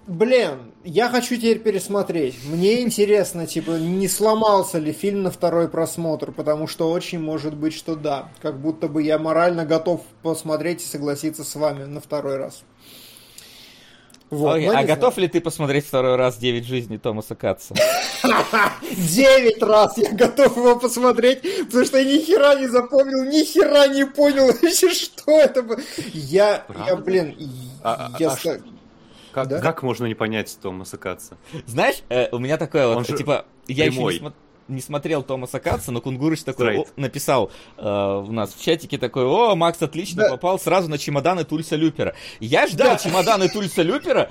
[0.06, 2.36] Блин, я хочу теперь пересмотреть.
[2.44, 7.72] Мне интересно, типа, не сломался ли фильм на второй просмотр, потому что очень может быть,
[7.72, 8.28] что да.
[8.42, 12.64] Как будто бы я морально готов посмотреть и согласиться с вами на второй раз.
[14.28, 17.74] Вот, Ой, а готов ли ты посмотреть второй раз «Девять жизней» Томаса Катца?
[18.90, 23.86] Девять раз я готов его посмотреть, потому что я ни хера не запомнил, ни хера
[23.86, 25.78] не понял вообще, что это было.
[26.12, 27.36] Я, я блин,
[27.82, 28.36] а, а я...
[29.34, 29.60] Как, да?
[29.60, 31.36] как можно не понять Томаса Катца?
[31.66, 34.14] Знаешь, э, у меня такое Он вот, типа, я прямой.
[34.14, 34.34] еще не, смо-
[34.68, 39.24] не смотрел Томаса Катца, но Кунгурыч такой о, написал э, в нас в чатике такой,
[39.24, 40.30] о, Макс отлично да.
[40.30, 42.14] попал сразу на чемоданы Тульса Люпера.
[42.38, 42.96] Я ждал да.
[42.98, 44.30] чемоданы Тульса Люпера,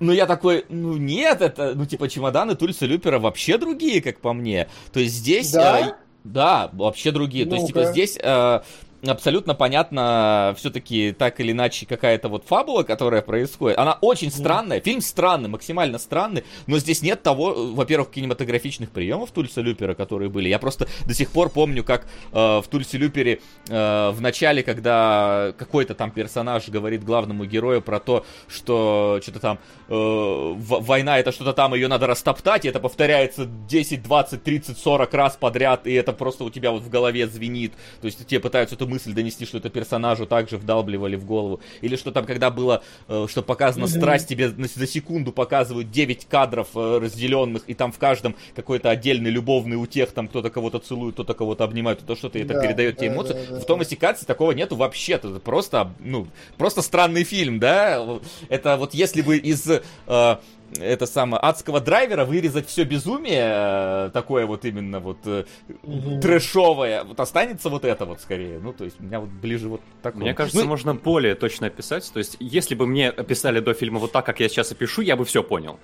[0.00, 4.32] но я такой, ну нет, это, ну типа чемоданы Тульса Люпера вообще другие, как по
[4.32, 4.68] мне.
[4.92, 5.52] То есть здесь...
[5.52, 5.80] Да?
[5.80, 7.46] Э, да, вообще другие.
[7.46, 7.56] Ну-ка.
[7.56, 8.60] То есть, типа, здесь э,
[9.06, 13.78] абсолютно понятно все-таки так или иначе какая-то вот фабула, которая происходит.
[13.78, 19.60] Она очень странная, фильм странный, максимально странный, но здесь нет того, во-первых, кинематографичных приемов Тульса
[19.60, 20.48] Люпера, которые были.
[20.48, 25.54] Я просто до сих пор помню, как э, в Тульсе Люпере э, в начале, когда
[25.56, 31.52] какой-то там персонаж говорит главному герою про то, что что-то там э, война это что-то
[31.52, 36.12] там, ее надо растоптать, и это повторяется 10, 20, 30, 40 раз подряд, и это
[36.12, 37.72] просто у тебя вот в голове звенит.
[38.00, 41.60] То есть тебе пытаются эту мысль донести, что это персонажу также вдалбливали в голову.
[41.80, 43.98] Или что там, когда было, э, что показано mm-hmm.
[43.98, 49.30] страсть, тебе за секунду показывают 9 кадров э, разделенных, и там в каждом какой-то отдельный
[49.30, 53.00] любовный утех, там кто-то кого-то целует, кто-то кого-то обнимает, то что-то это да, передает да,
[53.00, 53.34] тебе эмоции.
[53.34, 55.30] Да, да, в Томасе Катсе такого нету вообще-то.
[55.30, 56.26] Это просто, ну,
[56.58, 58.04] просто странный фильм, да?
[58.48, 60.36] Это вот если бы из э,
[60.78, 66.20] это самое адского драйвера вырезать все безумие э, такое вот именно вот угу.
[66.20, 68.58] трэшовое, вот останется вот это вот скорее.
[68.58, 70.22] Ну, то есть, у меня вот ближе вот такое.
[70.22, 72.10] Мне кажется, ну, можно более точно описать.
[72.12, 75.16] То есть, если бы мне описали до фильма вот так, как я сейчас опишу, я
[75.16, 75.78] бы все понял.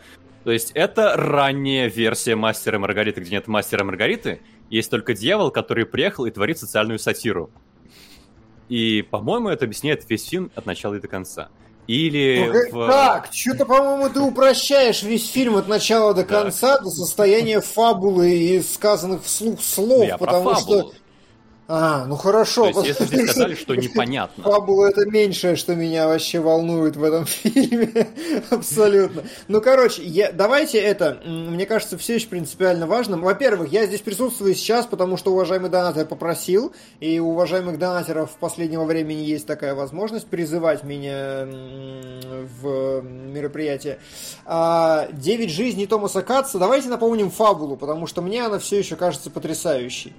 [0.44, 4.40] То есть, это ранняя версия Мастера и Маргариты, где нет Мастера и Маргариты,
[4.70, 7.50] есть только дьявол, который приехал и творит социальную сатиру.
[8.68, 11.48] И, по-моему, это объясняет весь фильм от начала и до конца.
[11.86, 12.90] Или ну, в...
[12.90, 18.62] Так, что-то, по-моему, ты упрощаешь весь фильм от начала до конца, до состояния фабулы и
[18.62, 20.92] сказанных вслух слов, ну, потому что
[21.68, 22.70] а, ну хорошо.
[22.72, 24.44] То есть, если сказали, что непонятно.
[24.44, 28.06] Фабула это меньшее, что меня вообще волнует в этом фильме.
[28.50, 29.24] Абсолютно.
[29.48, 33.16] Ну, короче, я, давайте это, мне кажется, все еще принципиально важно.
[33.16, 38.36] Во-первых, я здесь присутствую сейчас, потому что уважаемый донатор попросил, и у уважаемых донатеров в
[38.36, 41.48] последнего времени есть такая возможность призывать меня
[42.62, 43.98] в мероприятие.
[44.44, 46.60] А, «Девять жизней Томаса Катца».
[46.60, 50.12] Давайте напомним фабулу, потому что мне она все еще кажется потрясающей.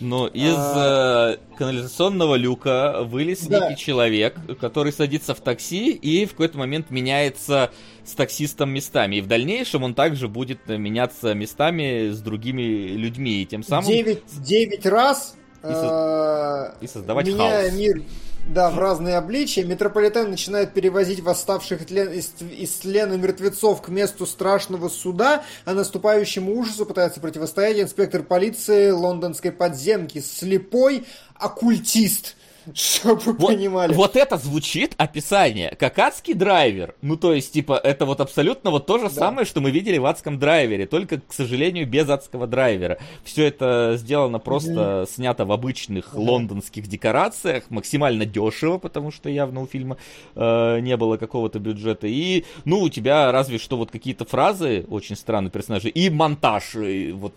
[0.00, 1.32] Но из а...
[1.32, 3.68] э, канализационного люка вылез да.
[3.68, 7.70] некий человек, который садится в такси и в какой-то момент меняется
[8.04, 9.16] с таксистом местами.
[9.16, 13.42] И в дальнейшем он также будет меняться местами с другими людьми.
[13.42, 13.86] И тем самым...
[13.86, 16.76] Девять, девять раз и, со...
[16.80, 17.78] и создавать меняя хаос.
[17.78, 18.02] мир
[18.48, 19.64] да, в разные обличия.
[19.64, 26.58] Метрополитен начинает перевозить восставших тлен, из, из тлена мертвецов к месту страшного суда, а наступающему
[26.58, 31.04] ужасу пытается противостоять инспектор полиции лондонской подземки, слепой
[31.34, 32.36] оккультист–
[32.74, 33.92] чтобы вы вот, понимали.
[33.94, 36.94] Вот это звучит описание, как адский драйвер.
[37.02, 39.10] Ну, то есть, типа, это вот абсолютно вот то же да.
[39.10, 42.98] самое, что мы видели в адском драйвере, только, к сожалению, без адского драйвера.
[43.24, 45.10] Все это сделано просто, mm-hmm.
[45.10, 46.18] снято в обычных mm-hmm.
[46.18, 49.96] лондонских декорациях, максимально дешево, потому что явно у фильма
[50.34, 52.06] э, не было какого-то бюджета.
[52.06, 57.12] И, ну, у тебя разве что вот какие-то фразы очень странные персонажи, и монтаж, и
[57.12, 57.34] вот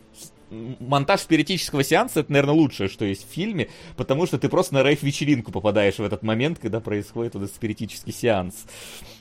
[0.52, 4.84] монтаж спиритического сеанса это, наверное, лучшее, что есть в фильме, потому что ты просто на
[4.84, 8.66] рейв-вечеринку попадаешь в этот момент, когда происходит этот спиритический сеанс.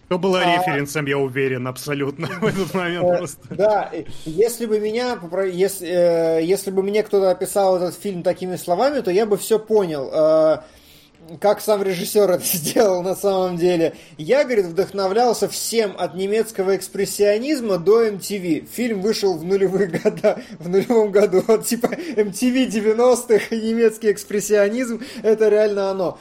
[0.09, 0.57] То было а...
[0.57, 3.55] референсом, я уверен, абсолютно в этот момент э, просто.
[3.55, 3.92] Да,
[4.25, 9.10] если бы меня, если, э, если бы мне кто-то описал этот фильм такими словами, то
[9.10, 10.10] я бы все понял.
[11.39, 13.94] Как сам режиссер это сделал на самом деле.
[14.18, 18.67] Я, говорит, вдохновлялся всем от немецкого экспрессионизма до MTV.
[18.67, 21.44] Фильм вышел в нулевые года, в нулевом году.
[21.47, 26.18] Вот типа MTV 90-х и немецкий экспрессионизм, это реально оно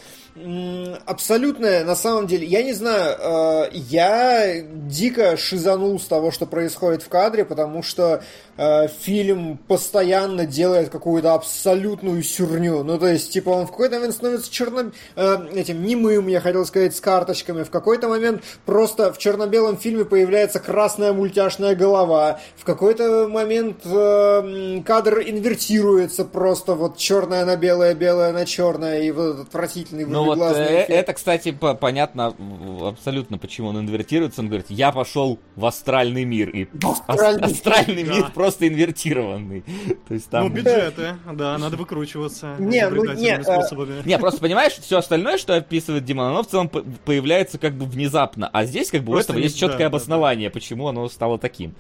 [1.05, 7.03] абсолютно, на самом деле, я не знаю, э, я дико шизанул с того, что происходит
[7.03, 8.23] в кадре, потому что
[8.57, 12.83] э, фильм постоянно делает какую-то абсолютную сюрню.
[12.83, 14.91] Ну, то есть, типа, он в какой-то момент становится черно...
[15.15, 17.63] Э, этим немым, я хотел сказать, с карточками.
[17.63, 22.39] В какой-то момент просто в черно-белом фильме появляется красная мультяшная голова.
[22.55, 29.39] В какой-то момент кадр инвертируется просто вот черное на белое, белое на черное, и вот
[29.39, 32.35] отвратительный ну, вот э, это, кстати, понятно
[32.81, 34.41] абсолютно, почему он инвертируется.
[34.41, 36.49] Он говорит, я пошел в астральный мир.
[36.49, 36.67] И
[37.07, 38.31] астральный, астральный мир да.
[38.33, 39.63] просто инвертированный.
[40.07, 40.47] То есть там...
[40.47, 42.55] Ну, бюджеты, да, надо выкручиваться.
[42.59, 44.03] Не, ну, не, а...
[44.05, 48.49] не, просто понимаешь, все остальное, что описывает Димон, оно в целом появляется как бы внезапно.
[48.51, 50.59] А здесь как бы просто у этого есть четкое да, обоснование, да, да.
[50.59, 51.75] почему оно стало таким.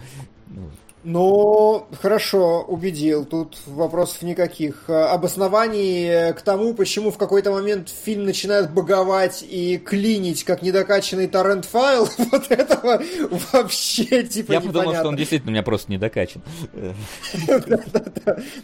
[1.03, 1.87] Ну.
[2.01, 3.25] Хорошо, убедил.
[3.25, 4.89] Тут вопросов никаких.
[4.89, 11.27] Обоснований э, к тому, почему в какой-то момент фильм начинает боговать и клинить, как недокачанный
[11.27, 13.01] торрент-файл, вот этого
[13.51, 16.41] вообще типа Я подумал, что он действительно у меня просто недокачан.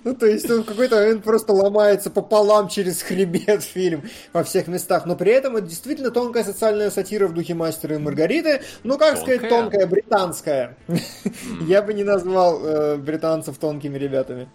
[0.03, 4.67] Ну, то есть он в какой-то момент просто ломается пополам через хребет фильм во всех
[4.67, 5.05] местах.
[5.05, 8.61] Но при этом это действительно тонкая социальная сатира в духе Мастера и Маргариты.
[8.83, 10.77] Ну, как сказать, тонкая, британская.
[11.67, 14.49] Я бы не назвал назвал э, британцев тонкими ребятами.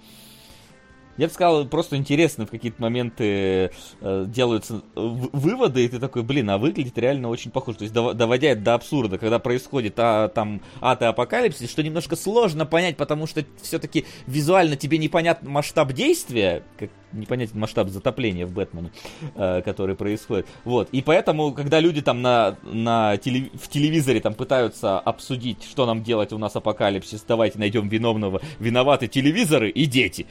[1.16, 6.50] я бы сказал, просто интересно в какие-то моменты э, делаются выводы, и ты такой, блин,
[6.50, 7.78] а выглядит реально очень похоже.
[7.78, 12.16] То есть доводя это до абсурда, когда происходит а, там ад и апокалипсис, что немножко
[12.16, 18.52] сложно понять, потому что все-таки визуально тебе непонятен масштаб действия, как непонятен масштаб затопления в
[18.52, 18.90] Бэтмене,
[19.34, 20.46] э, который происходит.
[20.64, 20.88] Вот.
[20.92, 23.48] И поэтому, когда люди там на, на телев...
[23.54, 29.08] в телевизоре там пытаются обсудить, что нам делать, у нас апокалипсис, давайте найдем виновного, виноваты
[29.08, 30.26] телевизоры и дети.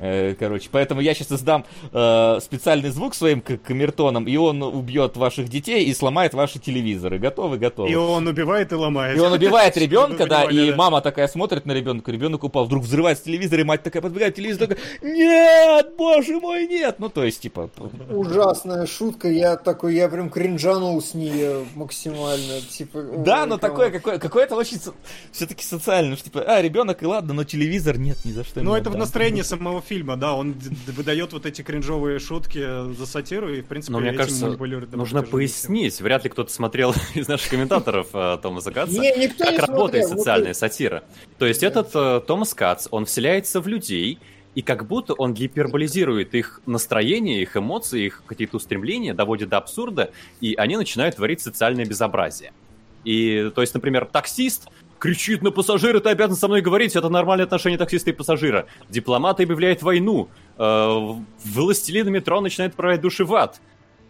[0.00, 5.48] Э, короче, поэтому я сейчас издам э, специальный звук своим камертоном, и он убьет ваших
[5.48, 7.18] детей и сломает ваши телевизоры.
[7.18, 7.90] Готовы, готовы.
[7.90, 9.16] И он убивает и ломает.
[9.16, 13.24] И он убивает ребенка, да, и мама такая смотрит на ребенка, ребенок упал, вдруг взрывается
[13.24, 16.96] телевизор, и мать такая подбегает, телевизор такой, нет, боже мой, нет.
[16.98, 17.70] Ну, то есть, типа...
[18.10, 23.02] Ужасная шутка, я такой, я прям кринжанул с нее максимально, типа...
[23.18, 24.78] Да, но такое, какое, какое-то очень
[25.32, 28.60] все-таки социальное, что типа, а, ребенок, и ладно, но телевизор нет, ни за что.
[28.62, 30.54] Ну, это в настроении самого фильма, да, он
[30.86, 36.00] выдает вот эти кринжовые шутки за сатиру, и, в принципе, но мне кажется, нужно пояснить,
[36.00, 39.00] вряд ли кто-то смотрел из наших комментаторов э, Томаса Катца,
[39.38, 41.04] как работает социальная сатира.
[41.38, 44.18] То есть этот э, Томас Кац, он вселяется в людей,
[44.54, 50.10] и как будто он гиперболизирует их настроение, их эмоции, их какие-то устремления, доводит до абсурда,
[50.40, 52.52] и они начинают творить социальное безобразие.
[53.04, 57.44] И, то есть, например, таксист кричит на пассажира, ты обязан со мной говорить, это нормальное
[57.44, 58.66] отношение таксиста и пассажира.
[58.88, 60.28] Дипломат объявляет войну.
[60.58, 61.14] Э,
[61.44, 63.60] властелин метро начинает отправлять души в ад.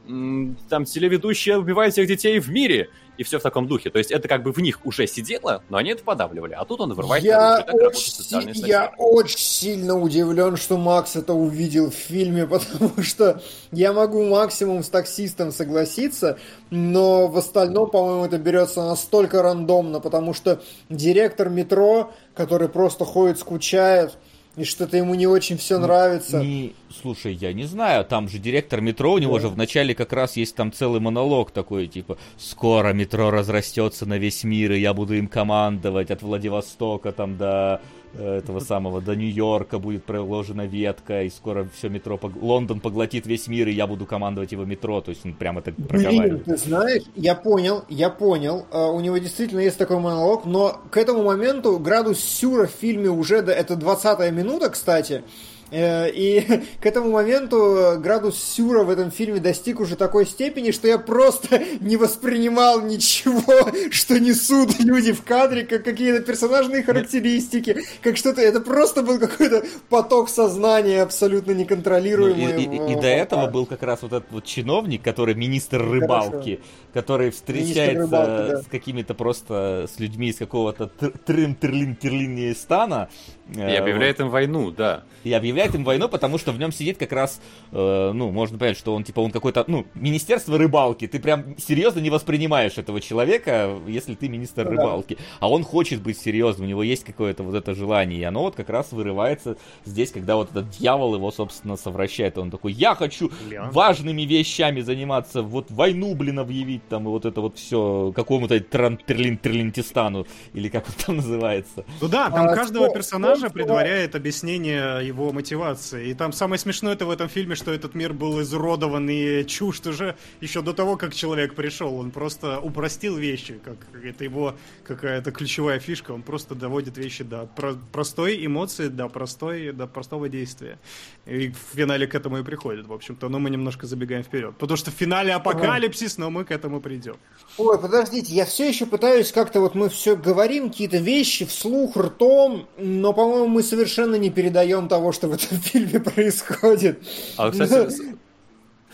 [0.04, 3.90] Там телеведущие убивают всех детей в мире и все в таком духе.
[3.90, 6.54] То есть это как бы в них уже сидело, но они это подавливали.
[6.54, 11.94] А тут он вырывает я очень, Я очень сильно удивлен, что Макс это увидел в
[11.94, 16.38] фильме, потому что я могу максимум с таксистом согласиться,
[16.70, 23.38] но в остальном, по-моему, это берется настолько рандомно, потому что директор метро, который просто ходит,
[23.38, 24.16] скучает,
[24.56, 26.42] и что-то ему не очень все нравится.
[26.42, 29.42] Не, слушай, я не знаю, там же директор метро, у него да.
[29.42, 34.44] же вначале как раз есть там целый монолог такой, типа, скоро метро разрастется на весь
[34.44, 37.80] мир, и я буду им командовать от Владивостока там до
[38.18, 43.68] этого самого до Нью-Йорка будет проложена ветка, и скоро все метро, Лондон поглотит весь мир,
[43.68, 46.44] и я буду командовать его метро, то есть он прямо так проговаривает.
[46.44, 50.80] Блин, ты знаешь, я понял, я понял, uh, у него действительно есть такой монолог, но
[50.90, 55.26] к этому моменту градус сюра в фильме уже, это 20 минута, кстати, Э,
[55.72, 60.98] и к этому моменту градус Сюра в этом фильме достиг уже такой степени, что я
[60.98, 68.42] просто не воспринимал ничего, что несут люди в кадре, как какие-то персонажные характеристики, как что-то...
[68.42, 72.52] Это просто был какой-то поток сознания абсолютно неконтролируемый.
[72.52, 75.82] Ну, и, и, и до этого был как раз вот этот вот чиновник, который министр
[75.82, 76.92] рыбалки, Хорошо.
[76.92, 78.62] который встречается рыбалки, да.
[78.62, 80.90] с какими-то просто с людьми из какого-то
[81.24, 83.08] трин-терлин-терлинистана,
[83.54, 84.26] и э, объявляет вот.
[84.26, 85.04] им войну, да.
[85.24, 87.40] И объявляет им войну, потому что в нем сидит как раз,
[87.70, 91.06] э, ну, можно понять, что он, типа, он какой-то, ну, Министерство рыбалки.
[91.06, 95.14] Ты прям серьезно не воспринимаешь этого человека, если ты министр ну, рыбалки.
[95.14, 95.24] Да.
[95.40, 98.20] А он хочет быть серьезным, у него есть какое-то вот это желание.
[98.20, 102.38] И оно вот как раз вырывается здесь, когда вот этот дьявол его, собственно, совращает.
[102.38, 103.70] Он такой, я хочу Леон.
[103.70, 110.26] важными вещами заниматься, вот войну, блин, объявить там, и вот это вот все какому-то Трин-Терлин-Терлинтистану,
[110.54, 111.84] или как он там называется.
[112.00, 116.08] Ну да, там а, каждого персонажа персонажа предваряет объяснение его мотивации.
[116.08, 119.86] И там самое смешное это в этом фильме, что этот мир был изуродован и чужд
[119.86, 121.94] уже еще до того, как человек пришел.
[121.96, 126.12] Он просто упростил вещи, как это его какая-то ключевая фишка.
[126.12, 130.78] Он просто доводит вещи до про- простой эмоции, до, простой, до простого действия.
[131.24, 133.28] И в финале к этому и приходит, в общем-то.
[133.28, 134.56] Но мы немножко забегаем вперед.
[134.58, 137.16] Потому что в финале апокалипсис, но мы к этому придем.
[137.58, 142.66] Ой, подождите, я все еще пытаюсь как-то вот мы все говорим какие-то вещи вслух, ртом,
[142.76, 147.00] но, по-моему, мы совершенно не передаем того, что в этом фильме происходит.
[147.36, 148.16] А, кстати,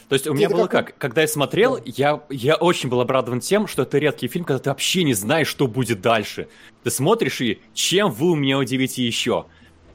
[0.09, 3.67] то есть у меня было как, когда я смотрел, я, я очень был обрадован тем,
[3.67, 6.49] что это редкий фильм, когда ты вообще не знаешь, что будет дальше.
[6.83, 9.47] Ты смотришь и чем вы меня удивите еще.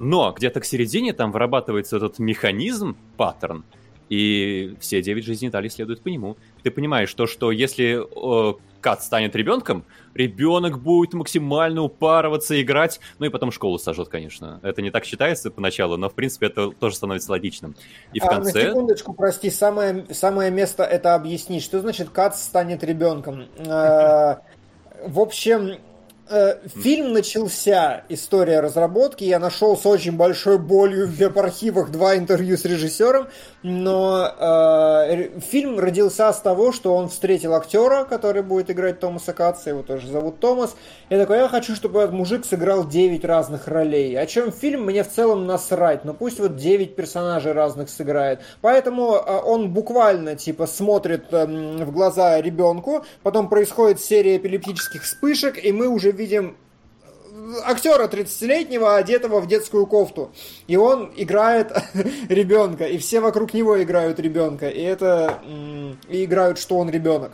[0.04, 3.64] Но где-то к середине там вырабатывается этот механизм, паттерн,
[4.10, 6.36] и все девять жизней Дали следуют по нему.
[6.62, 13.28] Ты понимаешь то, что если э, Кат станет ребенком, ребенок будет максимально упарываться, играть, ну
[13.28, 14.60] и потом школу сожжет, конечно.
[14.62, 17.76] Это не так считается поначалу, но в принципе это тоже становится логичным.
[18.12, 18.66] И в а, конце...
[18.66, 21.64] На секундочку, прости, самое, самое место это объяснить.
[21.64, 23.46] Что значит Кат станет ребенком?
[23.58, 24.36] Э,
[25.08, 25.78] в общем,
[26.36, 32.58] Э, фильм начался, история разработки, я нашел с очень большой болью в веб-архивах два интервью
[32.58, 33.28] с режиссером,
[33.62, 39.70] но э, фильм родился с того, что он встретил актера, который будет играть Томаса Катца,
[39.70, 40.76] его тоже зовут Томас,
[41.12, 44.18] я такой, я хочу, чтобы этот мужик сыграл 9 разных ролей.
[44.18, 48.42] О чем фильм, мне в целом насрать, но пусть вот 9 персонажей разных сыграет.
[48.62, 55.64] Поэтому э, он буквально, типа, смотрит э, в глаза ребенку, потом происходит серия эпилептических вспышек,
[55.64, 56.23] и мы уже видим
[57.66, 60.32] актера 30-летнего, одетого в детскую кофту.
[60.68, 61.72] И он играет
[62.30, 64.70] ребенка, и все вокруг него играют ребенка.
[64.70, 65.42] И это...
[66.10, 67.32] И играют, что он ребенок.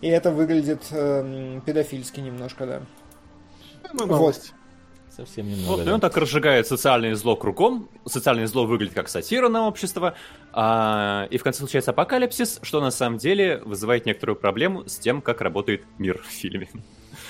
[0.00, 2.82] И это выглядит э, педофильски немножко, да.
[3.92, 4.52] Ну, вот.
[5.10, 5.68] Совсем немного.
[5.68, 5.90] Вот, да.
[5.90, 7.88] и он так разжигает социальное зло кругом.
[8.06, 10.14] Социальное зло выглядит как сатира на общество.
[10.52, 15.20] А, и в конце случается апокалипсис, что на самом деле вызывает некоторую проблему с тем,
[15.20, 16.68] как работает мир в фильме.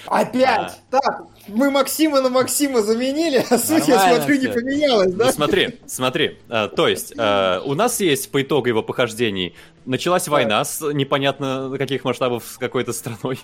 [0.07, 0.81] Опять!
[0.91, 1.01] А...
[1.01, 4.49] Так, мы Максима на Максима заменили, а суть, я смотрю, все.
[4.49, 5.27] не поменялась, да?
[5.27, 6.39] Ну, смотри, смотри.
[6.49, 9.55] А, то есть, а, у нас есть по итогу его похождений
[9.87, 10.33] началась да.
[10.33, 13.41] война с непонятно каких масштабов с какой-то страной.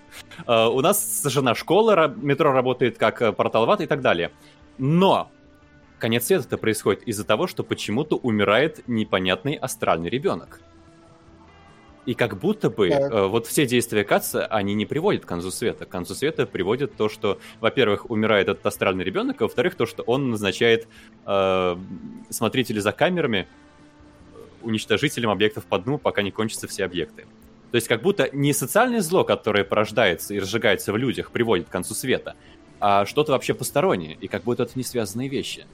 [0.46, 4.30] А, у нас сожжена школа, метро работает как портал ват и так далее.
[4.78, 5.30] Но
[5.98, 10.60] конец света это происходит из-за того, что почему-то умирает непонятный астральный ребенок.
[12.06, 15.86] И как будто бы э, вот все действия Каца, они не приводят к концу света.
[15.86, 20.04] К концу света приводит то, что, во-первых, умирает этот астральный ребенок, а во-вторых, то, что
[20.04, 20.86] он назначает
[21.26, 21.76] э,
[22.30, 27.26] смотрителей за камерами э, уничтожителем объектов по дну, пока не кончатся все объекты.
[27.72, 31.70] То есть как будто не социальное зло, которое порождается и разжигается в людях, приводит к
[31.70, 32.36] концу света,
[32.78, 35.66] а что-то вообще постороннее, и как будто это не связанные вещи.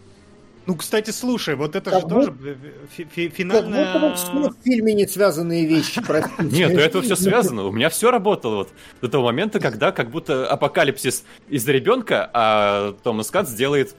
[0.66, 2.58] Ну, кстати, слушай, вот это как же будто, тоже
[2.90, 3.92] фи финальная...
[3.92, 6.02] Как будто в фильме не связанные вещи,
[6.38, 7.64] Нет, это все связано.
[7.64, 8.68] У меня все работало вот
[9.00, 13.94] до того момента, когда как будто апокалипсис из-за ребенка, а Томас Кат сделает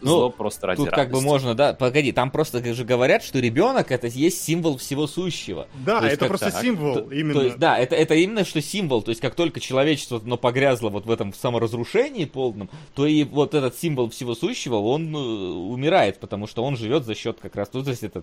[0.00, 1.04] ну, зло просто ради Тут радости.
[1.04, 5.06] как бы можно, да, погоди, там просто же говорят, что ребенок это есть символ всего
[5.06, 5.68] сущего.
[5.84, 7.34] Да, это просто так, символ, то, именно.
[7.34, 10.90] То есть, да, это, это именно что символ, то есть как только человечество но погрязло
[10.90, 16.20] вот в этом саморазрушении полном, то и вот этот символ всего сущего, он э, умирает,
[16.20, 18.22] потому что он живет за счет как раз, ну, то есть это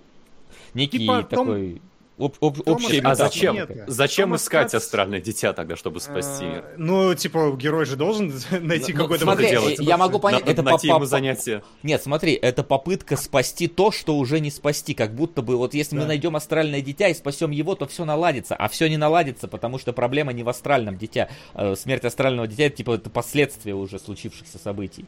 [0.74, 1.74] некий типа, такой...
[1.74, 1.82] Том
[2.18, 3.56] Об, об, общая а зачем?
[3.56, 3.70] Нет.
[3.88, 4.76] Зачем Томас искать Кац...
[4.76, 6.64] астральное дитя тогда, чтобы спасти мир?
[6.66, 9.80] А, ну, типа, герой же должен найти ну, какой-то смотри, делать.
[9.80, 11.62] Я могу понять, это найти ему занятие.
[11.84, 14.94] Нет, смотри, это попытка спасти то, что уже не спасти.
[14.94, 16.04] Как будто бы, вот если да.
[16.04, 18.56] мы найдем астральное дитя и спасем его, то все наладится.
[18.56, 21.28] А все не наладится, потому что проблема не в астральном дитя.
[21.54, 25.06] Э, смерть астрального дитя, это, типа, это последствия уже случившихся событий.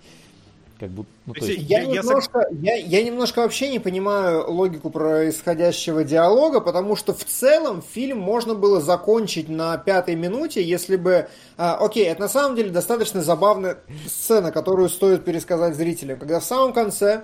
[0.80, 1.68] Как будто, ну, то есть...
[1.68, 7.24] я, я, немножко, я, я немножко вообще не понимаю логику происходящего диалога, потому что в
[7.24, 11.30] целом фильм можно было закончить на пятой минуте, если бы...
[11.58, 16.20] А, окей, это на самом деле достаточно забавная сцена, которую стоит пересказать зрителям.
[16.20, 17.24] Когда в самом конце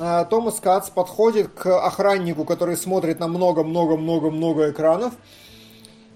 [0.00, 5.14] а, Томас Кац подходит к охраннику, который смотрит на много-много-много-много экранов,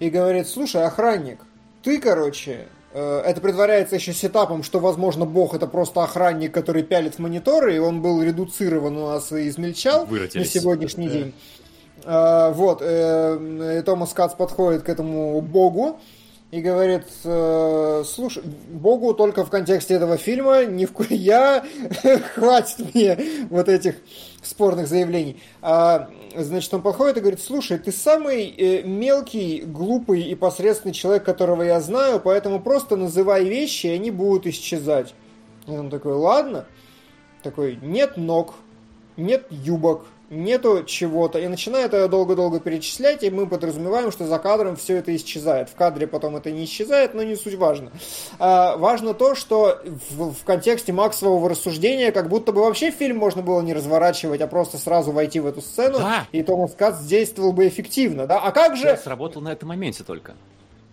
[0.01, 1.39] и говорит, слушай, охранник,
[1.85, 7.18] ты, короче, это предваряется еще сетапом, что, возможно, бог это просто охранник, который пялит в
[7.18, 11.12] мониторы, и он был редуцирован у нас и измельчал на сегодняшний да.
[11.14, 11.34] день.
[12.04, 16.00] Э, вот, э, Томас Кац подходит к этому богу
[16.50, 17.04] и говорит,
[18.06, 21.64] слушай, богу только в контексте этого фильма, ни в я,
[22.34, 23.94] хватит мне вот этих
[24.52, 25.42] спорных заявлений.
[25.60, 31.24] А, значит, он подходит и говорит, слушай, ты самый э, мелкий, глупый и посредственный человек,
[31.24, 35.14] которого я знаю, поэтому просто называй вещи, и они будут исчезать.
[35.66, 36.66] И он такой, ладно.
[37.42, 38.55] Такой, нет ног,
[39.16, 41.39] нет юбок, нету чего-то.
[41.39, 45.69] И начинает ее долго-долго перечислять, и мы подразумеваем, что за кадром все это исчезает.
[45.69, 47.93] В кадре потом это не исчезает, но не суть важно.
[48.39, 49.81] А, важно то, что
[50.11, 54.47] в, в контексте Максового рассуждения как будто бы вообще фильм можно было не разворачивать, а
[54.47, 56.27] просто сразу войти в эту сцену, да.
[56.33, 58.27] и Томас Кац действовал бы эффективно.
[58.27, 58.41] Да?
[58.41, 58.99] А как же...
[59.02, 60.35] Сработал на этом моменте только.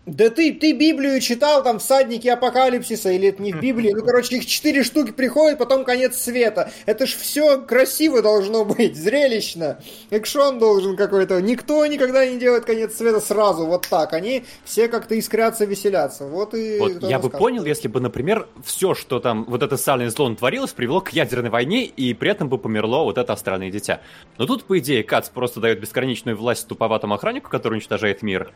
[0.10, 4.38] Да ты, ты Библию читал, там, всадники апокалипсиса, или это не в Библии, ну, короче,
[4.38, 6.72] их четыре штуки приходят, потом конец света.
[6.88, 9.80] Это ж все красиво должно быть, зрелищно.
[10.10, 11.40] Экшон должен какой-то.
[11.42, 14.14] Никто никогда не делает конец света сразу, вот так.
[14.14, 16.26] Они все как-то искрятся, веселятся.
[16.26, 16.80] Вот и...
[16.80, 20.72] Вот я бы понял, если бы, например, все, что там, вот это сальное зло творилось,
[20.72, 24.02] привело к ядерной войне, и при этом бы померло вот это астральное дитя.
[24.40, 28.52] Но тут, по идее, Кац просто дает бесконечную власть туповатому охраннику, который уничтожает мир.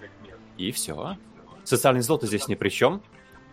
[0.58, 1.18] И все.
[1.64, 3.02] Социальный зло-то здесь ни при чем.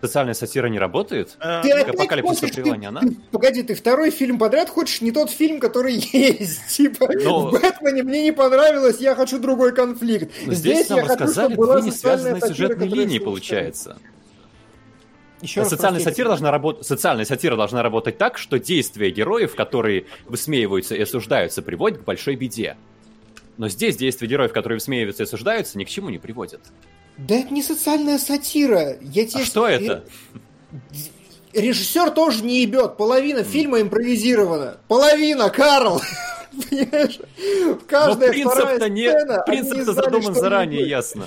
[0.01, 1.37] Социальная сатира не работает.
[1.41, 3.03] Э, ты опять Апокалипсис хочешь, ты, она.
[3.33, 6.69] Погоди, ты второй фильм подряд хочешь не тот фильм, который есть.
[6.69, 7.49] Типа, Но...
[7.49, 10.33] в Бэтмене мне не понравилось, я хочу другой конфликт.
[10.47, 13.99] Но здесь, здесь нам рассказали две не связанные сюжетные линии, получается.
[15.43, 16.87] Еще социальная сатира должна работать.
[16.87, 22.37] Социальная сатира должна работать так, что действия героев, которые высмеиваются и осуждаются, приводят к большой
[22.37, 22.77] беде.
[23.57, 26.61] Но здесь действия героев, которые высмеиваются и осуждаются, ни к чему не приводят.
[27.27, 28.97] Да это не социальная сатира.
[29.01, 29.43] Я тебе...
[29.43, 30.05] А что это?
[31.53, 32.97] Режиссер тоже не ебет.
[32.97, 34.79] Половина фильма импровизирована.
[34.89, 36.01] Половина, Карл!
[36.71, 37.19] Понимаешь?
[37.87, 39.13] Каждая принцип-то не...
[39.45, 41.27] Принцип-то задуман заранее, ясно.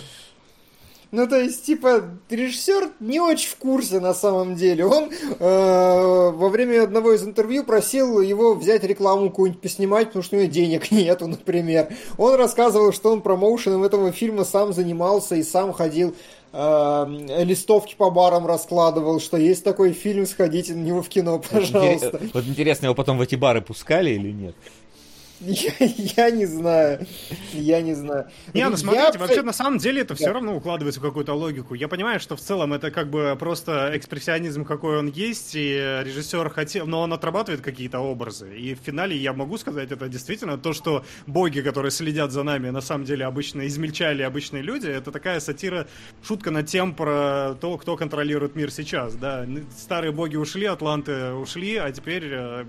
[1.14, 4.88] Ну, то есть, типа, режиссер не очень в курсе на самом деле.
[4.88, 10.38] Он э, во время одного из интервью просил его взять рекламу какую-нибудь поснимать, потому что
[10.38, 11.90] у него денег нету, например.
[12.18, 16.16] Он рассказывал, что он промоушеном этого фильма сам занимался и сам ходил
[16.52, 17.06] э,
[17.44, 22.20] листовки по барам раскладывал, что есть такой фильм, сходите на него в кино, пожалуйста.
[22.34, 24.56] Вот интересно, его потом в эти бары пускали или нет?
[25.40, 27.06] Я, я не знаю.
[27.54, 28.28] Я не знаю.
[28.54, 29.20] Не, ну смотрите, я...
[29.20, 31.74] вообще на самом деле это все равно укладывается в какую-то логику.
[31.74, 36.50] Я понимаю, что в целом это как бы просто экспрессионизм, какой он есть, и режиссер
[36.50, 38.58] хотел, но он отрабатывает какие-то образы.
[38.58, 42.70] И в финале я могу сказать, это действительно то, что боги, которые следят за нами,
[42.70, 45.88] на самом деле обычно измельчали обычные люди, это такая сатира,
[46.24, 49.16] шутка над тем про то, кто контролирует мир сейчас.
[49.16, 49.46] Да,
[49.78, 52.66] старые боги ушли, атланты ушли, а теперь э,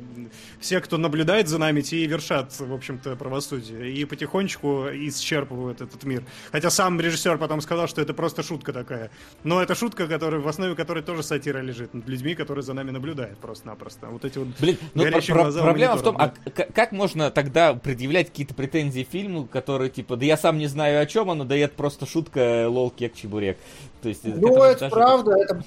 [0.60, 3.92] все, кто наблюдает за нами, те и вершат в общем-то, правосудие.
[3.92, 6.24] И потихонечку исчерпывают этот мир.
[6.52, 9.10] Хотя сам режиссер потом сказал, что это просто шутка такая.
[9.42, 11.94] Но это шутка, которая, в основе которой тоже сатира лежит.
[11.94, 14.08] Над людьми, которые за нами наблюдают просто-напросто.
[14.08, 16.34] Вот эти вот Блин, ну, про- глаза проблема в том, да.
[16.44, 21.00] а как можно тогда предъявлять какие-то претензии фильму, который, типа, да я сам не знаю,
[21.00, 23.58] о чем оно, да это просто шутка, лол, кек, чебурек.
[24.04, 25.64] То есть, ну, это, это правда, это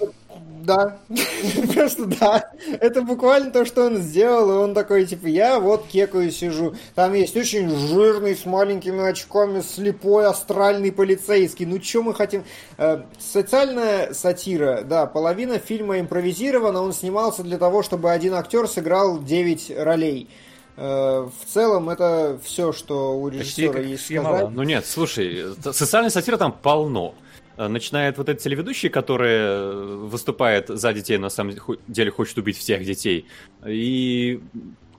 [0.64, 1.00] да.
[1.74, 2.52] Просто да.
[2.80, 6.76] Это буквально то, что он сделал, и он такой, типа, я вот кекаю сижу.
[6.94, 11.66] Там есть очень жирный, с маленькими очками, слепой, астральный полицейский.
[11.66, 12.44] Ну, что мы хотим?
[12.78, 19.18] Э, социальная сатира, да, половина фильма импровизирована, он снимался для того, чтобы один актер сыграл
[19.18, 20.30] 9 ролей.
[20.76, 24.52] Э, в целом это все, что у режиссера есть сказать.
[24.52, 27.16] Ну нет, слушай, социальная сатира там полно.
[27.58, 31.56] Э, начинает вот этот телеведущий, который э, выступает за детей, на самом
[31.88, 33.26] деле хочет убить всех детей.
[33.66, 34.40] И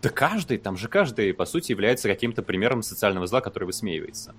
[0.02, 4.34] да каждый, там же каждый, по сути, является каким-то примером социального зла, который высмеивается.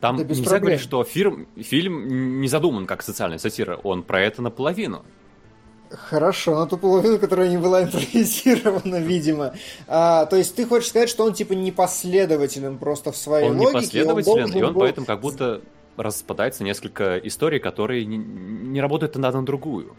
[0.00, 0.60] Там да нельзя проблем.
[0.60, 5.04] говорить, что фильм, фильм не задуман как социальная сатира, он про это наполовину.
[5.90, 9.54] Хорошо, на ту половину, которая не была импровизирована, видимо.
[9.86, 13.78] А, то есть ты хочешь сказать, что он типа непоследователен просто в своей он логике?
[13.78, 14.80] Непоследователен, он и он был...
[14.82, 15.62] поэтому как будто
[15.98, 19.94] распадается несколько историй, которые не, не работают одна на другую.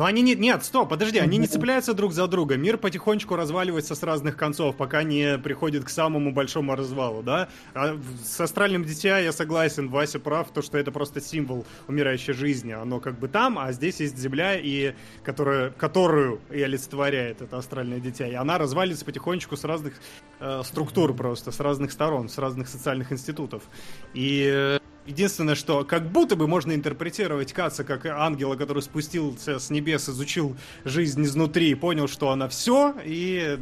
[0.00, 0.34] Но они не...
[0.34, 2.56] Нет, стоп, подожди, они не цепляются друг за друга.
[2.56, 7.50] Мир потихонечку разваливается с разных концов, пока не приходит к самому большому развалу, да?
[7.74, 12.72] А с астральным дитя я согласен, Вася прав, то, что это просто символ умирающей жизни.
[12.72, 18.00] Оно как бы там, а здесь есть Земля, и которая, которую и олицетворяет это астральное
[18.00, 18.26] дитя.
[18.26, 20.00] И она развалится потихонечку с разных
[20.38, 23.64] э, структур просто, с разных сторон, с разных социальных институтов.
[24.14, 29.70] И э, Единственное, что как будто бы можно интерпретировать Каца как ангела, который спустился с
[29.70, 33.58] небес, изучил жизнь изнутри и понял, что она все, и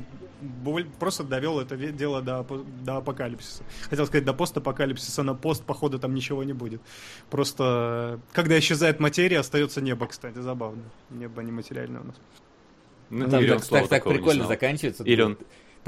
[0.99, 2.45] просто довел это дело до,
[2.83, 3.63] до апокалипсиса.
[3.89, 6.81] Хотел сказать до постапокалипсиса, но пост, походу, там ничего не будет.
[7.31, 10.83] Просто, когда исчезает материя, остается небо, кстати, забавно.
[11.11, 12.17] Небо не материальное у нас.
[13.11, 15.03] Ну, там так, так, так прикольно заканчивается.
[15.05, 15.39] Или он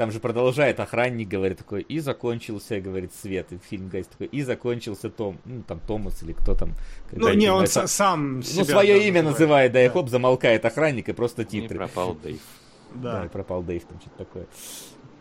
[0.01, 3.45] там же продолжает охранник, говорит такой, и закончился, говорит, свет.
[3.51, 5.37] И фильм говорит такой, и закончился Том.
[5.45, 6.71] Ну, там Томас или кто там.
[7.11, 7.85] Ну, не, он это...
[7.85, 11.75] сам Ну, свое имя называет, да, и хоп, замолкает охранник, и просто титры.
[11.75, 12.39] И пропал Дэйв.
[12.95, 13.19] Да.
[13.19, 14.47] да, и пропал Дэйв, там что-то такое.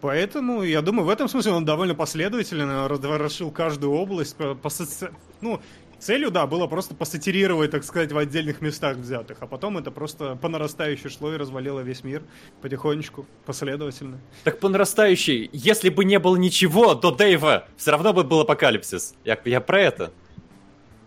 [0.00, 5.10] Поэтому, я думаю, в этом смысле он довольно последовательно разворошил каждую область по, по соци...
[5.42, 5.60] Ну,
[6.00, 10.34] Целью, да, было просто посатирировать, так сказать, в отдельных местах взятых, а потом это просто
[10.36, 12.22] по нарастающей шло и развалило весь мир
[12.62, 14.18] потихонечку, последовательно.
[14.44, 19.14] Так по нарастающей, если бы не было ничего до Дэйва, все равно бы был апокалипсис.
[19.24, 20.12] Я, я про это.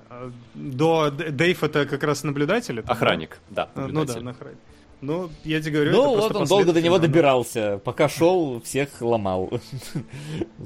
[0.10, 2.80] А, до Дэйв это как раз наблюдатель?
[2.80, 3.70] Это, охранник, да.
[3.74, 4.20] да наблюдатель.
[4.20, 4.60] Ну да, охранник.
[5.04, 7.82] Ну, я тебе говорю, Ну, вот он долго до него добирался.
[7.84, 9.50] Пока шел, всех ломал.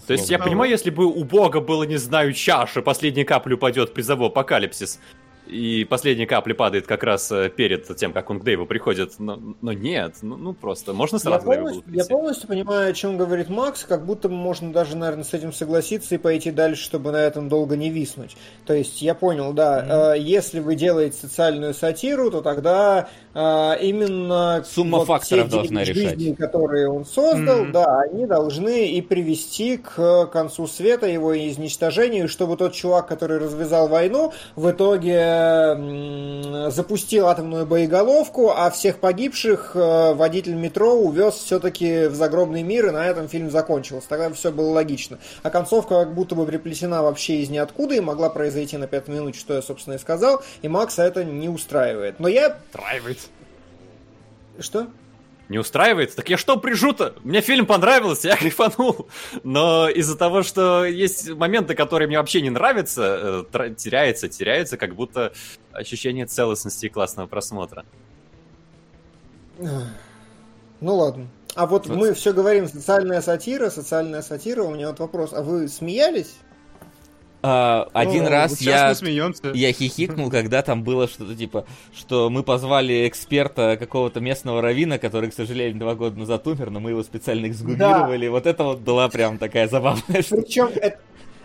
[0.05, 3.95] То есть я понимаю, если бы у бога было, не знаю, чаша, последняя капля упадет,
[3.95, 4.99] призову апокалипсис,
[5.47, 9.13] и последняя капля падает как раз э, перед тем, как он к Дэйву приходит.
[9.19, 13.17] Но, но нет, ну, ну просто можно сразу я полностью, я полностью понимаю, о чем
[13.17, 17.17] говорит Макс, как будто можно даже, наверное, с этим согласиться и пойти дальше, чтобы на
[17.17, 18.35] этом долго не виснуть.
[18.65, 20.15] То есть я понял, да, mm-hmm.
[20.15, 26.29] э, если вы делаете социальную сатиру, то тогда э, именно сумма вот факторов должна жизни,
[26.29, 27.71] решать, которые он создал, mm-hmm.
[27.71, 33.87] да, они должны и привести к концу света, его изничтожению, чтобы тот чувак, который развязал
[33.87, 42.07] войну, в итоге э, запустил атомную боеголовку, а всех погибших э, водитель метро увез все-таки
[42.07, 44.09] в загробный мир, и на этом фильм закончился.
[44.09, 45.19] Тогда все было логично.
[45.43, 49.39] А концовка как будто бы приплетена вообще из ниоткуда и могла произойти на пятой минуте,
[49.39, 52.19] что я, собственно, и сказал, и Макса это не устраивает.
[52.19, 52.57] Но я...
[52.73, 53.19] Устраивает.
[54.59, 54.87] Что?
[55.49, 57.15] Не устраивает, так я что прижу-то?
[57.23, 59.07] Мне фильм понравился, я кайфанул.
[59.43, 64.95] Но из-за того, что есть моменты, которые мне вообще не нравятся, э, теряется, теряется как
[64.95, 65.33] будто
[65.71, 67.85] ощущение целостности и классного просмотра.
[69.59, 71.27] Ну ладно.
[71.55, 74.61] А вот, вот мы все говорим социальная сатира, социальная сатира.
[74.63, 75.33] У меня вот вопрос.
[75.33, 76.35] А вы смеялись?
[77.43, 78.93] А, один О, раз я,
[79.53, 85.29] я хихикнул, когда там было что-то типа, что мы позвали эксперта какого-то местного равина, который,
[85.29, 88.25] к сожалению, два года назад умер, но мы его специально эксгумировали.
[88.25, 88.31] Да.
[88.31, 90.41] Вот это вот была прям такая забавная штука.
[90.41, 90.99] Причем это,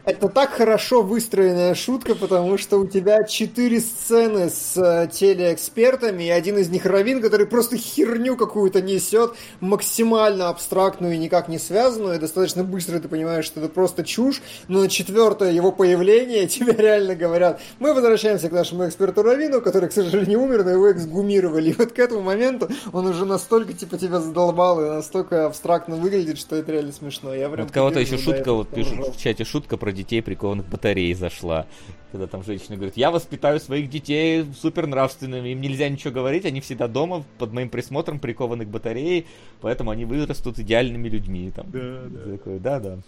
[0.04, 6.30] это так хорошо выстроенная шутка, потому что у тебя четыре сцены с э, телеэкспертами, и
[6.30, 12.16] один из них Равин, который просто херню какую-то несет, максимально абстрактную и никак не связанную,
[12.16, 16.72] и достаточно быстро ты понимаешь, что это просто чушь, но на четвертое его появление тебе
[16.72, 21.70] реально говорят, мы возвращаемся к нашему эксперту Равину, который, к сожалению, умер, но его эксгумировали.
[21.70, 26.38] И вот к этому моменту он уже настолько типа тебя задолбал и настолько абстрактно выглядит,
[26.38, 27.32] что это реально смешно.
[27.34, 31.12] Я прям вот кого-то еще шутка, вот пишут в чате шутка про детей, прикованных батарей
[31.14, 31.66] зашла.
[32.10, 36.60] Когда там женщина говорит, я воспитаю своих детей супер нравственными, им нельзя ничего говорить, они
[36.60, 39.24] всегда дома под моим присмотром прикованы к батарее,
[39.60, 41.50] поэтому они вырастут идеальными людьми.
[41.50, 41.70] Там.
[41.70, 42.32] Да, да.
[42.32, 42.98] Такой, да, да.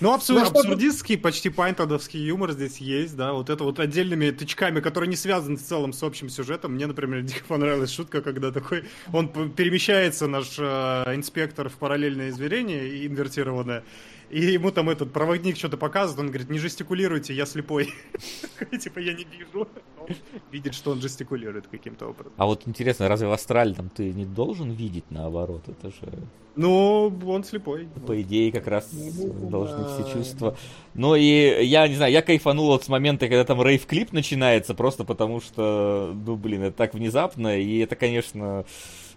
[0.00, 4.80] Ну, абсурд, ну, абсурдистский, почти пайнтодовский юмор здесь есть, да, вот это вот отдельными тычками,
[4.80, 6.74] которые не связаны в целом с общим сюжетом.
[6.74, 10.62] Мне, например, дико понравилась шутка, когда такой, он перемещается, наш э,
[11.14, 13.84] инспектор, в параллельное измерение, инвертированное,
[14.30, 17.92] и ему там этот проводник что-то показывает, он говорит, не жестикулируйте, я слепой.
[18.80, 19.68] Типа я не вижу.
[20.52, 22.32] Видит, что он жестикулирует каким-то образом.
[22.36, 25.68] А вот интересно, разве в Астрале там ты не должен видеть наоборот?
[25.68, 26.26] Это же...
[26.56, 27.88] Ну, он слепой.
[28.06, 30.56] По идее, как раз должны все чувства.
[30.94, 35.04] Ну и я не знаю, я кайфанул вот с момента, когда там рейв-клип начинается, просто
[35.04, 38.64] потому что, ну блин, это так внезапно, и это, конечно,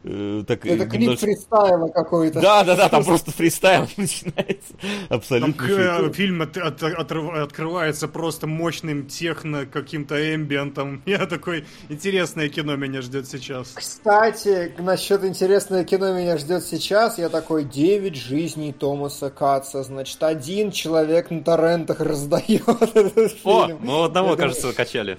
[0.05, 1.25] Э, так, Это клип немножко...
[1.25, 2.41] фристайла какой-то.
[2.41, 4.73] Да, да, да, там просто фристайл начинается.
[5.07, 5.53] Абсолютно.
[5.53, 11.01] Там к, фильм от, от, от, открывается просто мощным техно, каким-то эмбиентом.
[11.05, 13.71] Я такой, интересное кино меня ждет сейчас.
[13.75, 19.83] Кстати, насчет интересное кино меня ждет сейчас, я такой, 9 жизней Томаса Катца.
[19.83, 23.45] Значит, один человек на торрентах раздает этот фильм.
[23.45, 24.75] О, ну одного, я кажется, думаю...
[24.75, 25.17] качали.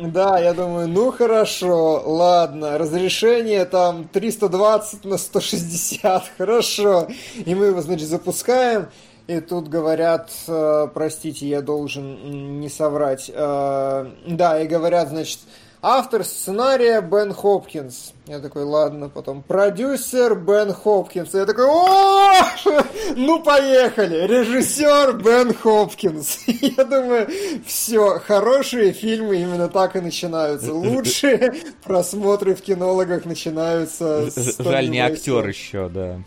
[0.00, 7.08] Да, я думаю, ну хорошо, ладно, разрешение там 320 на 160, хорошо.
[7.44, 8.88] И мы его, значит, запускаем.
[9.26, 13.30] И тут говорят, э, простите, я должен не соврать.
[13.32, 15.40] Э, да, и говорят, значит,
[15.80, 18.12] Автор сценария Бен Хопкинс.
[18.26, 21.32] Я такой, ладно, потом продюсер Бен Хопкинс.
[21.34, 22.32] Я такой, о,
[23.16, 26.40] ну поехали, режиссер Бен Хопкинс.
[26.46, 27.28] Я думаю,
[27.64, 30.74] все, хорошие фильмы именно так и начинаются.
[30.74, 34.28] Лучшие просмотры в кинологах начинаются.
[34.58, 36.18] Жаль, не актер еще, да.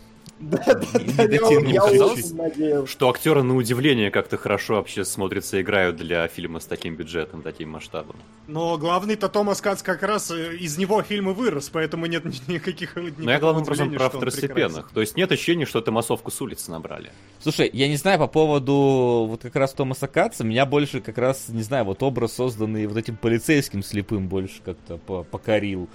[0.42, 0.76] Да, да,
[1.16, 1.44] да, я,
[1.84, 2.90] очень надеялся.
[2.90, 7.42] Что актеры на удивление как-то хорошо вообще смотрятся и играют для фильма с таким бюджетом,
[7.42, 8.16] таким масштабом.
[8.48, 12.96] Но главный-то Томас Кац как раз э, из него фильм вырос, поэтому нет никаких...
[12.96, 14.90] Но я главным образом про второстепенных.
[14.92, 17.12] То есть нет ощущения, что это массовку с улицы набрали.
[17.40, 21.48] Слушай, я не знаю по поводу вот как раз Томаса Каца, меня больше как раз,
[21.48, 25.88] не знаю, вот образ, созданный вот этим полицейским слепым больше как-то покорил.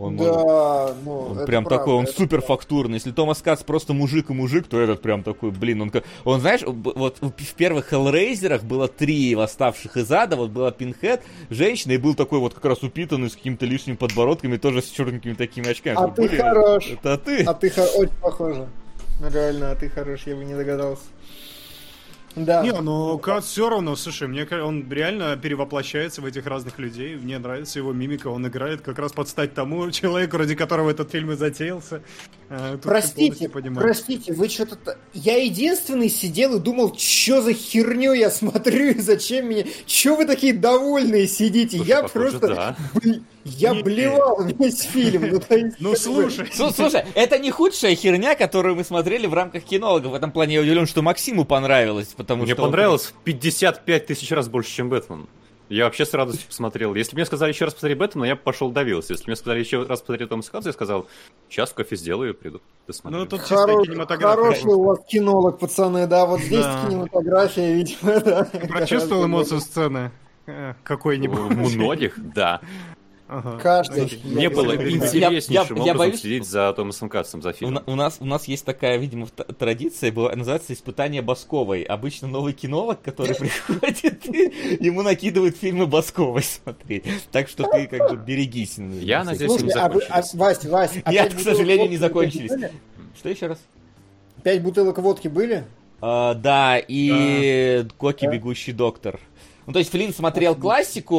[0.00, 2.94] Он, да, ну, он прям правда, такой, он супер фактурный.
[2.94, 5.92] Если Томас Кац просто мужик и мужик, то этот прям такой, блин, он,
[6.24, 11.92] он знаешь, вот в первых Hellraiser'ах было три восставших из ада, вот была Пинхед, женщина,
[11.92, 15.68] и был такой вот как раз упитанный с какими-то лишними подбородками, тоже с черненькими такими
[15.68, 15.98] очками.
[16.02, 16.86] А ты хорош.
[16.92, 17.44] Это ты.
[17.44, 18.68] А ты очень похоже.
[19.20, 21.02] Реально, а ты хорош, я бы не догадался.
[22.36, 22.62] Да.
[22.62, 27.16] Не, ну Кат все равно, слушай, мне он реально перевоплощается в этих разных людей.
[27.16, 31.10] Мне нравится его мимика, он играет как раз под стать тому человеку, ради которого этот
[31.10, 32.02] фильм и затеялся.
[32.48, 34.96] А, тут простите, простите, вы что-то...
[35.12, 39.66] Я единственный сидел и думал, что за херню я смотрю и зачем мне...
[39.86, 41.78] Че вы такие довольные сидите?
[41.78, 42.48] Слушай, я похоже, просто...
[42.48, 42.76] Да.
[43.44, 45.40] Я не, блевал весь фильм.
[45.50, 46.48] Ну, ну слушай.
[46.52, 50.12] Слушай, это не худшая херня, которую мы смотрели в рамках кинологов.
[50.12, 52.62] В этом плане я удивлен, что Максиму понравилось, потому Мне что...
[52.62, 55.26] Мне понравилось в 55 тысяч раз больше, чем Бэтмен.
[55.70, 56.96] Я вообще с радостью посмотрел.
[56.96, 59.12] Если мне сказали еще раз посмотри Бэтмена, я пошел давился.
[59.12, 61.06] Если мне сказали еще раз посмотри Том Ханса, я сказал,
[61.48, 62.60] сейчас кофе сделаю и приду.
[63.04, 66.86] Ну, тут Хорош, Хороший у вас кинолог, пацаны, да, вот здесь да.
[66.86, 68.44] кинематография, видимо, да.
[68.68, 70.10] Прочувствовал эмоцию сцены?
[70.46, 71.38] Э, какой-нибудь.
[71.76, 72.60] Многих, да.
[73.30, 73.58] Ага.
[73.62, 74.20] Каждый.
[74.24, 76.20] Мне было интереснейшим я, я, образом боюсь...
[76.20, 77.84] следить за Томасом Кассом, за фильмом.
[77.86, 81.84] У, у, нас, у нас есть такая, видимо, традиция, была, называется «Испытание Басковой».
[81.84, 84.26] Обычно новый кинолог, который приходит,
[84.80, 87.04] ему накидывают фильмы Басковой смотреть.
[87.30, 88.78] Так что ты как бы берегись.
[88.78, 90.06] Я надеюсь, не а закончились.
[90.10, 92.50] А, Вась, Вась, Я, к сожалению, не закончились.
[93.16, 93.58] Что еще раз?
[94.42, 95.64] Пять бутылок водки были?
[96.00, 99.20] А, да, и Коки Бегущий Доктор.
[99.70, 101.14] Ну, то есть Флинн смотрел классику,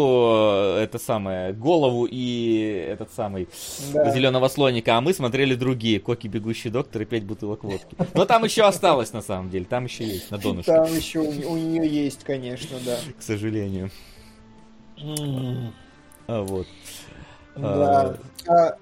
[0.75, 3.47] э, это самое, голову и этот самый
[3.93, 4.11] да.
[4.11, 7.95] зеленого слоника, а мы смотрели другие, Коки Бегущий Доктор и пять бутылок водки.
[8.13, 10.69] Но там еще осталось, на самом деле, там еще есть, на донышке.
[10.69, 12.97] Там еще у, у нее есть, конечно, да.
[13.17, 13.89] К сожалению.
[16.27, 16.67] А вот.
[17.55, 18.17] Да.
[18.47, 18.77] А,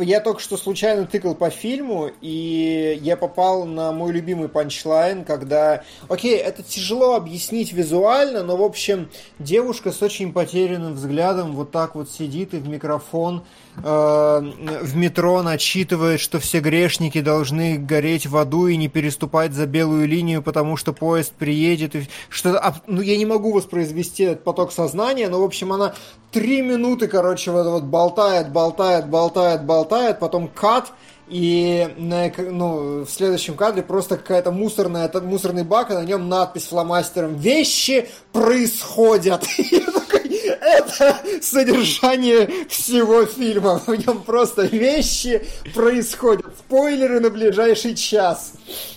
[0.00, 5.84] я только что случайно тыкал по фильму, и я попал на мой любимый панчлайн, когда,
[6.08, 11.94] окей, это тяжело объяснить визуально, но, в общем, девушка с очень потерянным взглядом вот так
[11.94, 13.44] вот сидит и в микрофон
[13.82, 20.08] в метро начитывает, что все грешники должны гореть в аду и не переступать за белую
[20.08, 21.94] линию, потому что поезд приедет.
[21.94, 25.94] И что ну, я не могу воспроизвести этот поток сознания, но, в общем, она
[26.32, 30.92] три минуты, короче, вот, вот болтает, болтает, болтает, болтает, потом кат,
[31.28, 36.68] и на, ну, в следующем кадре просто какая-то мусорная, мусорный бак, и на нем надпись
[36.68, 39.44] фломастером «Вещи происходят».
[40.46, 43.78] это содержание всего фильма.
[43.78, 46.46] В нем просто вещи происходят.
[46.58, 48.54] Спойлеры на ближайший час.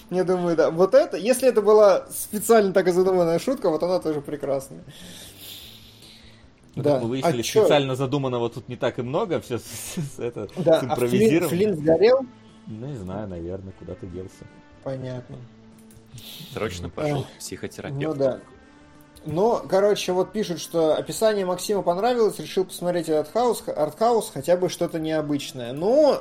[0.09, 0.71] Я думаю, да.
[0.71, 4.83] Вот это, если это была специально так и задуманная шутка, вот она тоже прекрасная.
[6.75, 6.99] Ну, да.
[6.99, 7.95] Мы выяснили, а специально чё?
[7.95, 9.59] задуманного тут не так и много, все
[10.17, 11.45] это да, симпровизировано.
[11.45, 12.25] А Флинн, Флинн сгорел?
[12.67, 14.45] Ну, не знаю, наверное, куда-то делся.
[14.83, 15.37] Понятно.
[16.53, 18.07] Срочно пошел к психотерапевту.
[18.07, 18.39] Ну да.
[19.25, 24.69] Но, короче, вот пишут, что описание Максима понравилось, решил посмотреть этот хаус, артхаус, хотя бы
[24.69, 25.73] что-то необычное.
[25.73, 26.19] Ну,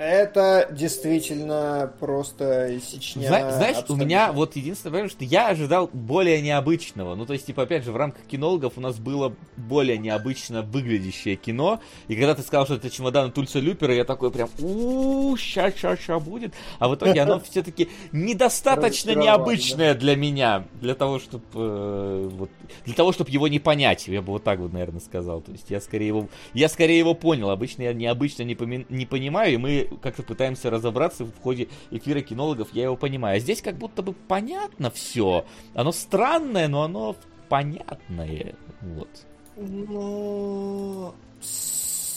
[0.00, 3.28] это действительно просто сечня.
[3.28, 3.94] Зна- знаешь, абсолютно.
[3.94, 7.14] у меня вот единственное, потому что я ожидал более необычного.
[7.14, 11.36] Ну, то есть, типа, опять же, в рамках кинологов у нас было более необычно выглядящее
[11.36, 11.80] кино.
[12.08, 15.96] И когда ты сказал, что это чемодан Тульса Люпера, я такой прям, у ща, ща,
[15.98, 16.54] ща будет.
[16.78, 22.50] А в итоге оно все-таки недостаточно необычное для меня, для того, чтобы э, вот,
[22.86, 24.08] для того, чтобы его не понять.
[24.08, 25.42] Я бы вот так вот, наверное, сказал.
[25.42, 27.50] То есть, я скорее его, я скорее его понял.
[27.50, 32.20] Обычно я необычно не, поми- не понимаю, и мы как-то пытаемся разобраться в ходе эфира
[32.20, 33.36] кинологов, я его понимаю.
[33.36, 35.44] А здесь как будто бы понятно все.
[35.74, 37.16] Оно странное, но оно
[37.48, 38.54] понятное.
[38.80, 39.08] Вот.
[39.56, 41.14] Ну,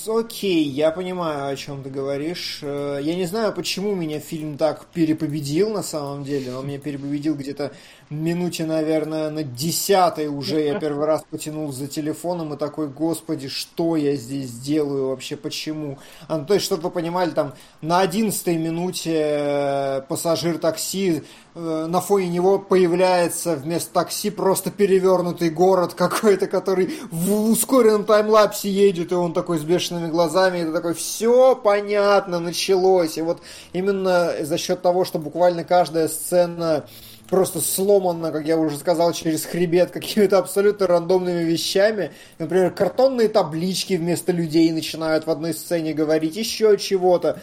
[0.08, 2.60] окей, я понимаю, о чем ты говоришь.
[2.62, 6.56] Э, я не знаю, почему меня фильм так перепобедил на самом деле.
[6.56, 7.74] Он меня перепобедил где-то
[8.14, 13.96] минуте, наверное, на десятой уже я первый раз потянул за телефоном и такой, господи, что
[13.96, 15.98] я здесь делаю вообще, почему?
[16.28, 21.24] А, ну, то есть, чтобы вы понимали, там на одиннадцатой минуте э, пассажир такси,
[21.56, 28.70] э, на фоне него появляется вместо такси просто перевернутый город какой-то, который в ускоренном таймлапсе
[28.70, 33.18] едет, и он такой с бешеными глазами, и это такой, все понятно, началось.
[33.18, 33.42] И вот
[33.74, 36.86] именно за счет того, что буквально каждая сцена
[37.30, 42.12] просто сломано, как я уже сказал, через хребет какими-то абсолютно рандомными вещами.
[42.40, 47.42] Например, картонные таблички вместо людей начинают в одной сцене говорить, еще чего-то.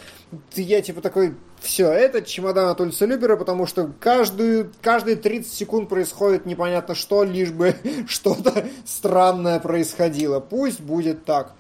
[0.55, 5.89] Я типа такой, все, это чемодан от Ульса Любера, потому что каждую, каждые 30 секунд
[5.89, 7.75] происходит непонятно что, лишь бы
[8.09, 10.41] что-то странное происходило.
[10.41, 11.55] Пусть будет так.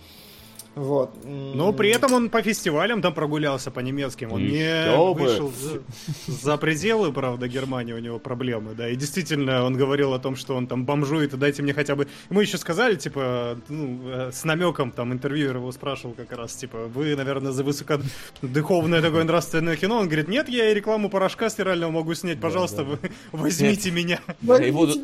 [0.74, 1.10] Вот.
[1.24, 4.32] Но при этом он по фестивалям там прогулялся по немецким.
[4.32, 5.82] Он не вышел за,
[6.26, 8.88] за пределы, правда, Германии у него проблемы, да.
[8.88, 12.06] И действительно, он говорил о том, что он там бомжует, и дайте мне хотя бы...
[12.28, 16.86] Мы еще сказали, типа, ну, э, с намеком, там, интервьюер его спрашивал как раз, типа,
[16.86, 19.98] вы, наверное, за высокодуховное такое нравственное кино.
[19.98, 23.08] Он говорит, нет, я и рекламу порошка стирального могу снять, пожалуйста, да, да.
[23.32, 24.20] вы возьмите меня.
[24.60, 24.94] И воду,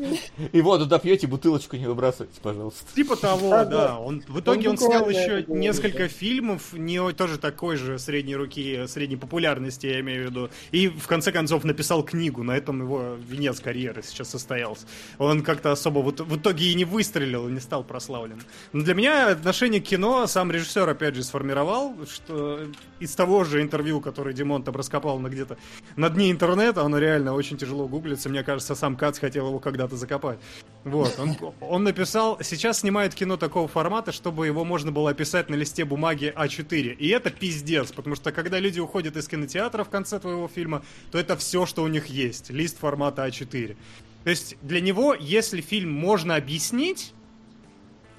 [0.51, 2.95] и воду допьете, бутылочку не выбрасывайте, пожалуйста.
[2.95, 3.97] Типа того, да.
[3.99, 9.17] Он, в итоге он снял еще несколько фильмов, не тоже такой же средней руки, средней
[9.17, 10.49] популярности, я имею в виду.
[10.71, 14.85] И в конце концов написал книгу, на этом его венец карьеры сейчас состоялся.
[15.17, 18.41] Он как-то особо вот, в итоге и не выстрелил, и не стал прославлен.
[18.73, 22.61] Но для меня отношение к кино сам режиссер опять же сформировал, что
[22.99, 25.57] из того же интервью, который Димон там раскопал на где-то
[25.95, 28.29] на дне интернета, оно реально очень тяжело гуглится.
[28.29, 30.39] Мне кажется, сам Кац хотел его когда-то закопать.
[30.83, 35.55] Вот, он, он написал, сейчас снимают кино такого формата, чтобы его можно было описать на
[35.55, 36.95] листе бумаги А4.
[36.95, 41.17] И это пиздец, потому что когда люди уходят из кинотеатра в конце твоего фильма, то
[41.17, 42.49] это все, что у них есть.
[42.49, 43.75] Лист формата А4.
[44.23, 47.13] То есть для него, если фильм можно объяснить,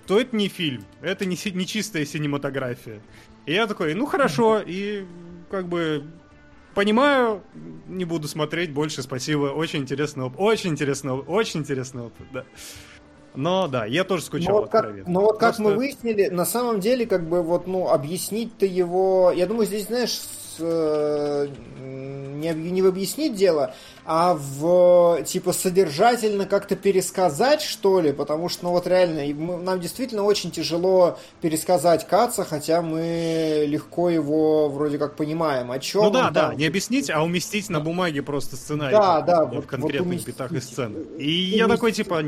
[0.07, 3.03] то это не фильм, это не, не чистая синематография.
[3.45, 5.05] И я такой, ну хорошо, и
[5.51, 6.05] как бы
[6.75, 7.43] понимаю,
[7.89, 12.45] не буду смотреть больше, спасибо, очень интересный опыт, очень интересный опыт, очень интересный опыт, да.
[13.35, 16.81] Но да, я тоже скучал но вот как, Но вот как мы выяснили, на самом
[16.81, 19.33] деле, как бы вот, ну, объяснить-то его...
[19.35, 20.19] Я думаю, здесь, знаешь,
[20.61, 21.49] Э,
[22.39, 28.65] не, не в объяснить дело, а в типа содержательно как-то пересказать, что ли, потому что,
[28.65, 34.99] ну вот реально, мы, нам действительно очень тяжело пересказать Каца, хотя мы легко его вроде
[34.99, 35.71] как понимаем.
[35.71, 38.97] О чем ну да, да, не объяснить, а уместить на бумаге просто сценарий.
[38.97, 39.45] Да, да.
[39.45, 40.95] В вот, конкретных вот битах и сцен.
[41.19, 42.23] И я такой, типа,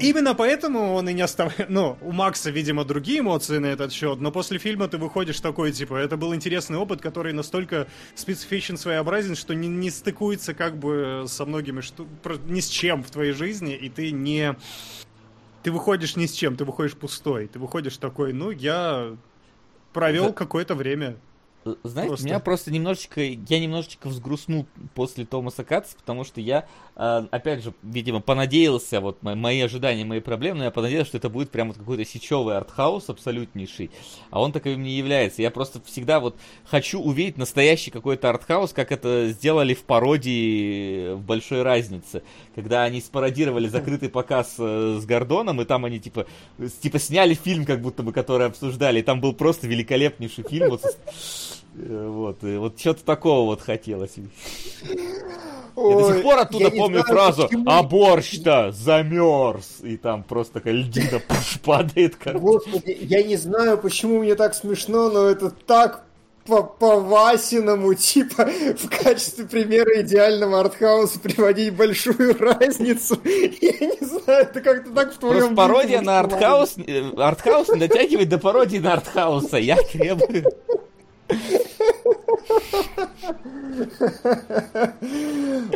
[0.00, 1.68] именно поэтому он и не оставляет...
[1.74, 5.72] Ну, у Макса, видимо, другие эмоции на этот счет, но после фильма ты выходишь такой,
[5.72, 11.24] типа, это был интересный опыт, который настолько специфичен, своеобразен, что не, не стыкуется как бы
[11.26, 12.06] со многими, что,
[12.46, 14.56] ни с чем в твоей жизни, и ты не...
[15.62, 17.48] Ты выходишь ни с чем, ты выходишь пустой.
[17.48, 19.16] Ты выходишь такой, ну, я
[19.92, 21.16] провел какое-то время
[21.82, 22.26] знаете, просто...
[22.26, 27.72] меня просто немножечко, я немножечко взгрустнул после Томаса Катца, потому что я, а, опять же,
[27.82, 31.78] видимо, понадеялся, вот мои ожидания, мои проблемы, но я понадеялся, что это будет прям вот
[31.78, 33.90] какой-то сечевый артхаус абсолютнейший,
[34.30, 35.42] а он таковым не является.
[35.42, 41.22] Я просто всегда вот хочу увидеть настоящий какой-то артхаус, как это сделали в пародии в
[41.22, 42.22] «Большой разнице»,
[42.54, 46.26] когда они спародировали закрытый показ э, с Гордоном, и там они типа,
[46.80, 50.82] типа сняли фильм, как будто бы, который обсуждали, и там был просто великолепнейший фильм, вот
[51.74, 54.14] вот, и вот что-то такого вот хотелось.
[55.76, 57.64] Ой, я до сих пор оттуда помню знаю, фразу почему...
[57.66, 62.16] «А борщ-то замерз!» И там просто такая льдина пуш, падает.
[62.16, 62.40] Как...
[62.40, 66.04] Господи, я не знаю, почему мне так смешно, но это так
[66.46, 73.18] по, по Васиному, типа, в качестве примера идеального артхауса приводить большую разницу.
[73.24, 75.54] Я не знаю, это как-то так в твоем...
[75.54, 79.56] Просто пародия на артхаус, э, артхаус дотягивает до пародии на артхауса.
[79.56, 80.44] Я требую...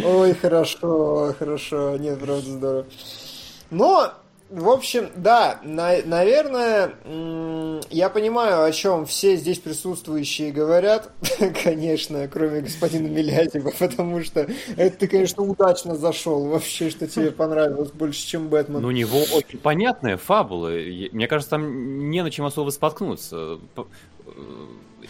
[0.05, 1.97] Ой, хорошо, хорошо.
[1.97, 2.87] Нет, правда здорово.
[3.71, 4.13] Но,
[4.51, 6.95] в общем, да, на, наверное,
[7.91, 11.11] я понимаю, о чем все здесь присутствующие говорят,
[11.63, 14.47] конечно, кроме господина Милятьева, потому что
[14.77, 18.81] это ты, конечно, удачно зашел вообще, что тебе понравилось больше, чем Бэтмен.
[18.81, 20.69] Ну, у него очень понятная фабула.
[20.69, 23.59] Мне кажется, там не на чем особо споткнуться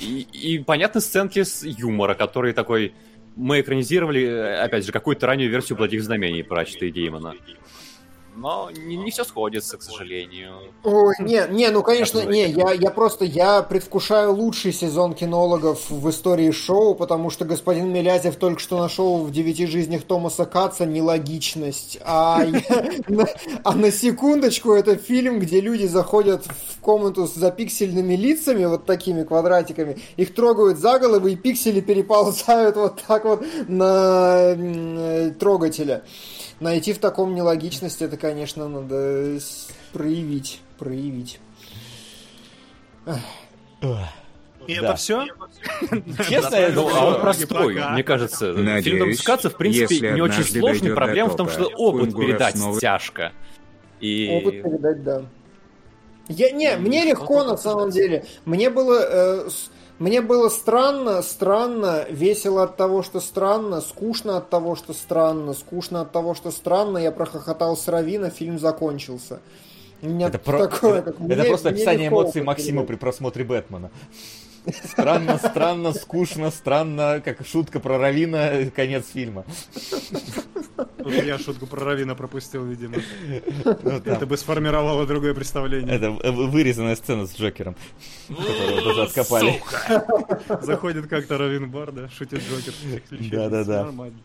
[0.00, 2.94] и, и понятны сценки с юмора, который такой...
[3.36, 4.26] Мы экранизировали,
[4.64, 7.36] опять же, какую-то раннюю версию «Благих знамений» про Чита Деймона
[8.38, 10.54] но не, не все сходится, к сожалению.
[10.84, 16.08] Ой, не, не, ну конечно, не, я, я просто, я предвкушаю лучший сезон кинологов в
[16.08, 21.98] истории шоу, потому что господин Милязев только что нашел в «Девяти жизнях» Томаса Каца нелогичность,
[22.04, 22.44] а,
[23.64, 29.24] а на секундочку это фильм, где люди заходят в комнату с запиксельными лицами, вот такими
[29.24, 36.04] квадратиками, их трогают за головы, и пиксели переползают вот так вот на э, трогателя
[36.60, 39.38] найти в таком нелогичности, это, конечно, надо
[39.92, 40.60] проявить.
[40.78, 41.40] Проявить.
[44.66, 44.82] И да.
[44.82, 45.26] это все?
[46.28, 48.52] Честно, ну, а он простой, мне кажется.
[48.52, 50.94] Надеюсь, Фильм допускаться, в принципе, не очень сложный.
[50.94, 53.32] Проблема в том, что опыт передать тяжко.
[54.00, 54.28] И...
[54.30, 55.22] Опыт передать, да.
[56.28, 58.26] Я, не, мне легко на самом деле.
[58.44, 59.00] Мне было...
[59.00, 59.48] Э,
[59.98, 66.02] мне было странно, странно, весело от того, что странно, скучно от того, что странно, скучно
[66.02, 66.98] от того, что странно.
[66.98, 69.40] Я прохохотал с Равина, фильм закончился.
[70.00, 71.02] У меня это, такое, про...
[71.02, 73.90] как, это мне, просто описание эмоций Максима при просмотре Бэтмена.
[74.72, 79.44] Странно, странно, скучно, странно, как шутка про Равина, конец фильма.
[80.98, 82.96] Тут я шутку про Равина пропустил, видимо.
[83.64, 85.94] Ну, Это бы сформировало другое представление.
[85.94, 87.76] Это вырезанная сцена с Джокером,
[88.28, 89.62] которую тоже откопали.
[90.62, 92.74] Заходит как-то Равин бар, да, шутит Джокер.
[93.30, 93.84] Да-да-да.
[93.84, 94.18] Нормально.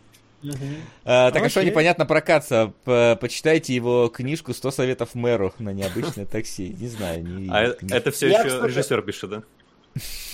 [1.05, 2.73] А, так, а что непонятно про Каца?
[2.83, 6.75] Почитайте его книжку «100 советов мэру на необычное такси».
[6.77, 7.23] Не знаю.
[7.23, 7.49] Не...
[7.49, 9.43] А это все еще режиссер пишет, да?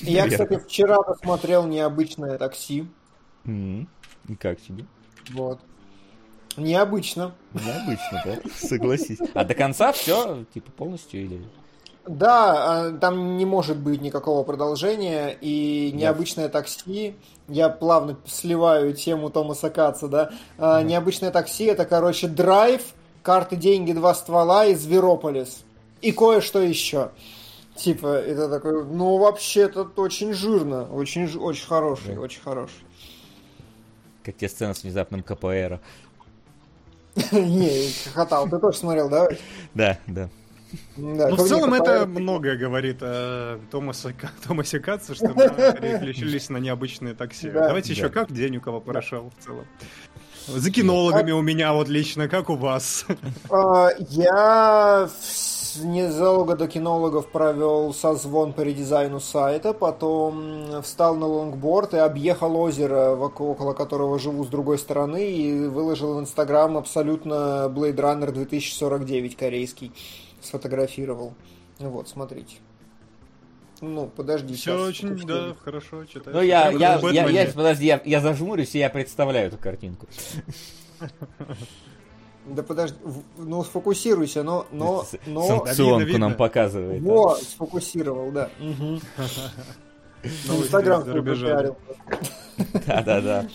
[0.02, 2.88] Я, кстати, вчера посмотрел необычное такси.
[4.40, 4.86] Как тебе?
[5.32, 5.60] Вот.
[6.58, 7.34] Необычно.
[7.54, 8.38] Необычно, да?
[8.56, 9.20] Согласись.
[9.34, 11.42] А до конца все, типа, полностью или...
[12.08, 17.16] Да, а, там не может быть никакого продолжения, и необычное такси,
[17.48, 22.82] я плавно сливаю тему Томаса Каца, да, mm необычное такси это, короче, драйв,
[23.22, 25.64] карты, деньги, два ствола и Зверополис.
[26.02, 27.12] И кое-что еще.
[27.80, 32.22] Типа, это такой, ну, вообще-то очень жирно, очень, очень хороший, да.
[32.22, 32.84] очень хороший.
[34.22, 35.80] Как те сцены с внезапным КПР.
[37.32, 39.30] Не, хохотал, ты тоже смотрел, да?
[39.74, 40.30] Да, да.
[40.98, 44.14] Да, ну, в целом это многое говорит о Томасе,
[44.48, 47.50] Томасе Катце, что мы переключились на необычные такси.
[47.50, 47.68] Да.
[47.68, 47.94] Давайте да.
[47.94, 49.66] еще как день у кого прошел в целом.
[50.48, 53.06] За кинологами у меня вот лично, как у вас?
[53.50, 55.10] А, я
[55.80, 63.16] незадолго до кинологов провел созвон по редизайну сайта, потом встал на лонгборд и объехал озеро,
[63.16, 69.92] около которого живу с другой стороны, и выложил в Инстаграм абсолютно Blade Runner 2049 корейский.
[70.42, 71.34] Сфотографировал.
[71.80, 72.56] Вот, смотрите.
[73.82, 74.54] Ну, подожди.
[74.54, 76.36] Все сейчас, очень, да, хорошо читаю.
[76.36, 80.08] Ну, я, я, я, я, подожди, я, я зажмурюсь, и я представляю эту картинку.
[82.46, 82.98] Да подожди,
[83.38, 84.66] ну сфокусируйся, но...
[84.72, 85.48] но, но...
[85.48, 87.02] Санкционку нам показывает.
[87.02, 88.50] Во, сфокусировал, да.
[90.24, 91.78] Инстаграм пиарил.
[92.88, 93.48] Да-да-да.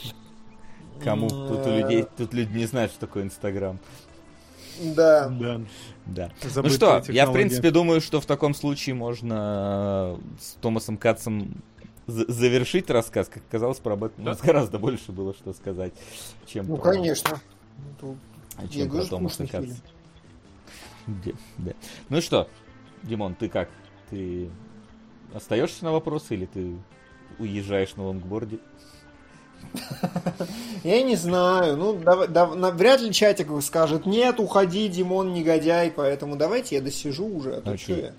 [1.03, 3.79] Кому тут у людей, тут люди не знают, что такое Инстаграм.
[4.81, 5.29] Да.
[5.29, 5.61] Да.
[6.07, 6.31] да.
[6.57, 11.63] Ну что, я в принципе думаю, что в таком случае можно с Томасом Катцем
[12.07, 13.29] завершить рассказ.
[13.29, 15.93] Как оказалось, про Бэтмена у нас гораздо больше было что сказать,
[16.47, 16.93] чем Ну, про...
[16.93, 17.41] конечно.
[18.57, 19.75] А чем про Томаса Катца.
[21.07, 21.73] Да.
[22.09, 22.49] Ну что,
[23.03, 23.69] Димон, ты как?
[24.11, 24.49] Ты
[25.35, 26.77] остаешься на вопросы или ты
[27.39, 28.59] уезжаешь на лонгборде?
[30.85, 31.77] Я не знаю.
[31.77, 37.27] Ну, да, да, вряд ли чатик скажет, нет, уходи, Димон, негодяй, поэтому давайте я досижу
[37.27, 38.15] уже, а то что я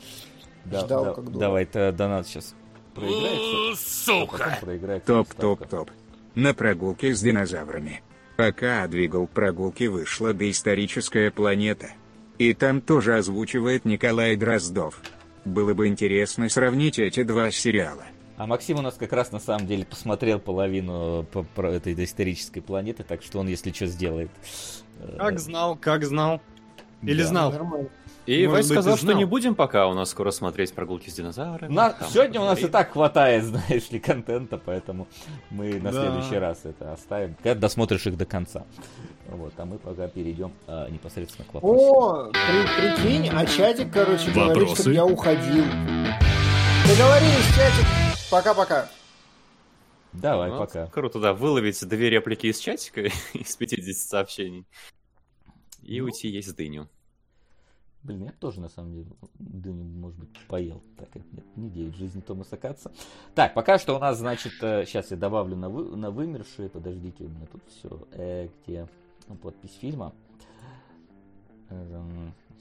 [0.65, 2.55] да, ждал да, как Давай, то донат сейчас
[2.93, 3.83] проиграется.
[3.83, 4.59] Сука!
[5.05, 5.91] Топ, топ, топ.
[6.33, 8.01] На прогулке с динозаврами.
[8.37, 11.89] Пока двигал прогулки вышла доисторическая планета.
[12.37, 14.99] И там тоже озвучивает Николай Дроздов.
[15.45, 18.03] Было бы интересно сравнить эти два сериала.
[18.37, 22.61] А Максим у нас как раз на самом деле посмотрел половину по, про этой доисторической
[22.61, 24.29] планеты, так что он, если что, сделает.
[25.17, 26.41] Как знал, как знал.
[27.01, 27.27] Или да.
[27.27, 27.51] знал.
[27.53, 27.89] Нормально.
[28.25, 31.71] И Вайс сказал, что не будем пока у нас скоро смотреть прогулки с динозаврами.
[31.71, 31.91] На...
[31.91, 35.07] Там, Сегодня у нас и так хватает, знаешь ли, контента, поэтому
[35.51, 36.01] мы на да.
[36.01, 38.65] следующий раз это оставим, когда досмотришь их до конца.
[39.27, 41.79] Вот, а мы пока перейдем а, непосредственно к вопросам.
[41.79, 44.53] О, при, прикинь, а чатик, короче, Вопросы?
[44.53, 45.63] говорит, чтобы я уходил.
[46.87, 47.85] Договорились, чатик.
[48.31, 48.89] Пока-пока.
[50.13, 50.87] Давай, вот, пока.
[50.87, 53.01] Круто, да, выловить две реплики из чатика,
[53.33, 54.65] из 50 сообщений,
[55.83, 56.05] и ну.
[56.05, 56.89] уйти есть дыню.
[58.05, 59.07] Блин, я тоже, на самом деле,
[59.39, 60.83] дыню, может быть, поел.
[60.95, 62.91] Так, нет, не девять жизни Томаса Катца.
[63.33, 66.69] Так, пока что у нас, значит, сейчас э, я добавлю на, вы, на вымершие.
[66.69, 68.07] Подождите, у меня тут все.
[68.11, 68.87] Э, где
[69.41, 70.13] подпись фильма?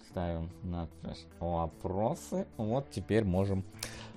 [0.08, 2.46] Ставим надпись вопросы.
[2.56, 3.64] Вот теперь можем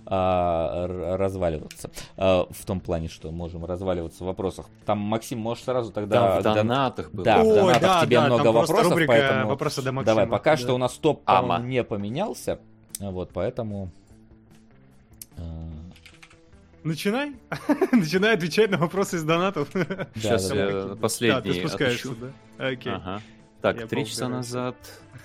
[0.09, 1.91] а, разваливаться.
[2.15, 4.67] А, в том плане, что можем разваливаться в вопросах.
[4.85, 6.39] Там, Максим, можешь сразу тогда...
[6.39, 7.25] Да, в донатах было.
[7.25, 9.49] Да, в донатах да, тебе да, много вопросов, поэтому...
[9.49, 10.15] Вопросы до Максима.
[10.15, 10.57] Давай, пока да.
[10.57, 11.59] что у нас топ Ама.
[11.59, 12.59] не поменялся,
[12.99, 13.91] вот, поэтому...
[15.37, 15.41] А,
[16.83, 17.33] Начинай.
[17.91, 19.67] Начинай отвечать на вопросы из донатов.
[20.15, 21.41] Сейчас я последний.
[21.41, 22.65] Да, ты спускаешься, да?
[22.65, 22.93] Окей.
[22.93, 23.21] Ага.
[23.61, 24.75] Так, три часа назад...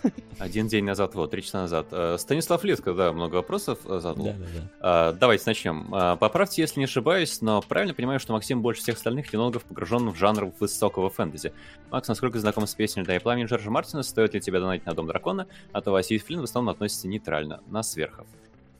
[0.38, 1.86] Один день назад, вот, три часа назад.
[1.92, 4.24] Э, Станислав Литко, да, много вопросов э, задал.
[4.24, 4.46] Да, да,
[4.80, 5.12] да.
[5.12, 5.86] Давайте начнем.
[6.18, 10.16] Поправьте, если не ошибаюсь, но правильно понимаю, что Максим больше всех остальных кинологов погружен в
[10.16, 11.52] жанр высокого фэнтези.
[11.90, 14.94] Макс, насколько знаком с песней «Да и пламени» Джорджа Мартина, стоит ли тебе донатить на
[14.94, 18.26] Дом Дракона, а то Василий Флинн в основном относится нейтрально, на сверхов.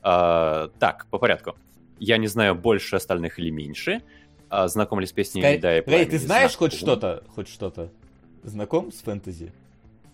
[0.01, 1.55] А, так, по порядку.
[1.99, 4.01] Я не знаю больше остальных или меньше.
[4.49, 5.57] А, знаком ли с песней Скай...
[5.57, 6.09] «Да и пламени»?
[6.09, 7.23] Ты знаешь хоть что-то?
[7.33, 7.91] Хоть что-то?
[8.43, 9.51] Знаком с фэнтези?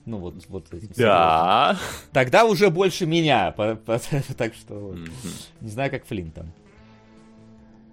[0.06, 0.90] Ну вот, вот этим.
[0.96, 1.78] Да.
[2.12, 4.00] Тогда уже больше меня, по, по,
[4.38, 4.96] так что вот.
[4.96, 5.48] mm-hmm.
[5.62, 6.52] не знаю, как Флинн там.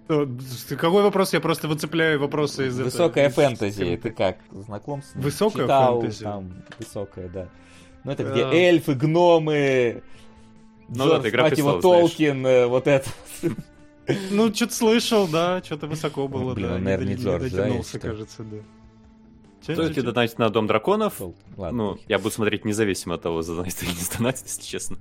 [0.07, 1.33] Какой вопрос?
[1.33, 4.01] Я просто выцепляю вопросы из Высокая этого, фэнтези, из...
[4.01, 6.23] ты как, знаком с Высокая Читал, фэнтези?
[6.23, 7.49] Там, высокая, да.
[8.05, 10.01] Ну это где эльфы, гномы,
[10.87, 12.57] ну, Джордж, да, игра его, Толкин, знаешь.
[12.63, 13.09] Э, вот это.
[14.31, 16.77] Ну, что-то слышал, да, что-то высоко было, Блин, да.
[16.77, 17.69] наверное, не Джордж, да?
[17.99, 18.57] кажется, да.
[19.73, 21.21] Стоит ли донатить на Дом Драконов?
[21.55, 21.71] Ладно.
[21.71, 24.97] Ну, я буду смотреть независимо от того, задонатить или не задонатить, если честно.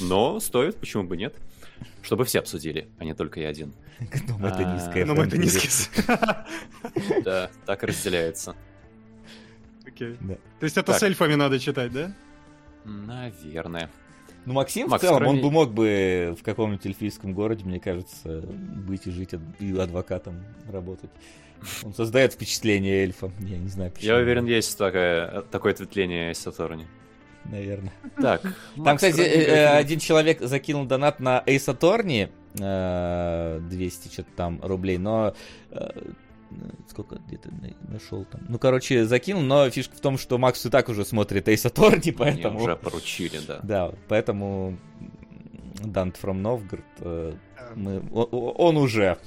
[0.00, 1.34] Но стоит, почему бы нет?
[2.02, 3.72] Чтобы все обсудили, а не только я один.
[4.00, 5.68] Гном это а, низкая Гном это низкий.
[7.24, 8.56] Да, так разделяется.
[9.86, 10.16] Окей.
[10.58, 12.14] То есть это с эльфами надо читать, да?
[12.84, 13.90] Наверное.
[14.44, 15.38] Ну, Максим Макс, в целом, кроме...
[15.38, 20.42] он бы мог бы в каком-нибудь эльфийском городе, мне кажется, быть и жить и адвокатом
[20.68, 21.10] работать.
[21.82, 23.30] Он создает впечатление эльфа.
[23.40, 24.12] Я не знаю почему.
[24.12, 26.86] Я уверен, есть такое, такое ответвление Сатурни.
[27.44, 27.92] Наверное.
[28.20, 28.42] Так.
[28.84, 34.98] Там, кстати, э, э, один человек закинул донат на Ace Attorney 200 что-то там рублей,
[34.98, 35.34] но
[36.88, 37.50] сколько где-то
[37.88, 38.42] нашел там.
[38.48, 42.10] Ну, короче, закинул, но фишка в том, что Макс и так уже смотрит Эйс Аторни,
[42.16, 42.54] поэтому...
[42.54, 43.60] Мне уже поручили, да.
[43.62, 44.78] Да, поэтому
[45.82, 47.32] Дант from Новгород, э,
[47.74, 48.02] мы...
[48.10, 49.18] он уже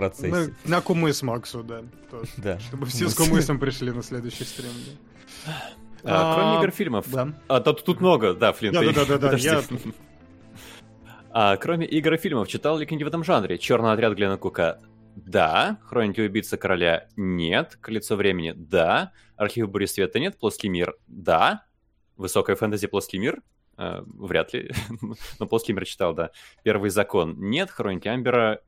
[0.00, 0.54] процессе.
[0.64, 1.82] На, на кумыс Максу, да.
[2.10, 2.30] Тоже.
[2.38, 2.58] Да.
[2.60, 4.70] Чтобы все с кумысом пришли на следующий стрим.
[6.02, 6.32] Да.
[6.32, 7.10] А, кроме игр фильмов.
[7.10, 7.34] Да.
[7.48, 8.74] А тут, тут много, да, Флинт.
[8.74, 9.62] Да, да, да, да, я...
[11.32, 13.58] А, кроме игр и фильмов, читал ли книги в этом жанре?
[13.58, 14.80] Черный отряд Глена Кука?
[15.14, 15.78] Да.
[15.84, 17.06] Хроники убийцы короля?
[17.16, 17.76] Нет.
[17.80, 18.52] Колесо времени?
[18.56, 19.12] Да.
[19.36, 20.18] Архив бури света?
[20.18, 20.38] Нет.
[20.38, 20.94] Плоский мир?
[21.06, 21.64] Да.
[22.16, 23.42] Высокая фэнтези плоский мир?
[23.76, 24.72] Э, вряд ли.
[25.38, 26.30] Но плоский мир читал, да.
[26.64, 27.36] Первый закон?
[27.38, 27.70] Нет.
[27.70, 28.60] Хроники Амбера?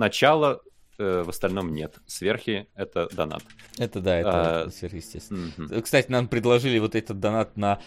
[0.00, 0.62] Начало?
[0.98, 1.96] Э, в остальном нет.
[2.06, 3.42] Сверхи— это донат.
[3.76, 5.52] Это да, это а, сверхъестественно.
[5.58, 5.82] Угу.
[5.82, 7.80] Кстати, нам предложили вот этот донат на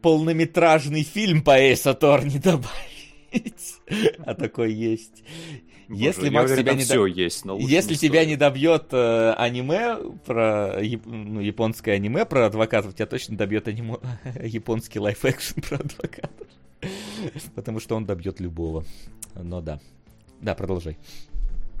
[0.00, 3.80] полнометражный фильм по Эйс Аторни добавить.
[4.24, 5.22] А такой есть.
[5.88, 7.04] Боже, если Макс уверен, тебя не все до...
[7.04, 11.04] есть, но если тебя не добьет э, аниме про яп...
[11.04, 13.98] ну, японское аниме про адвокатов, тебя точно добьет аниме...
[14.42, 16.46] японский live-action про адвокатов.
[17.54, 18.86] Потому что он добьет любого.
[19.34, 19.80] Но да.
[20.40, 20.96] Да, продолжай.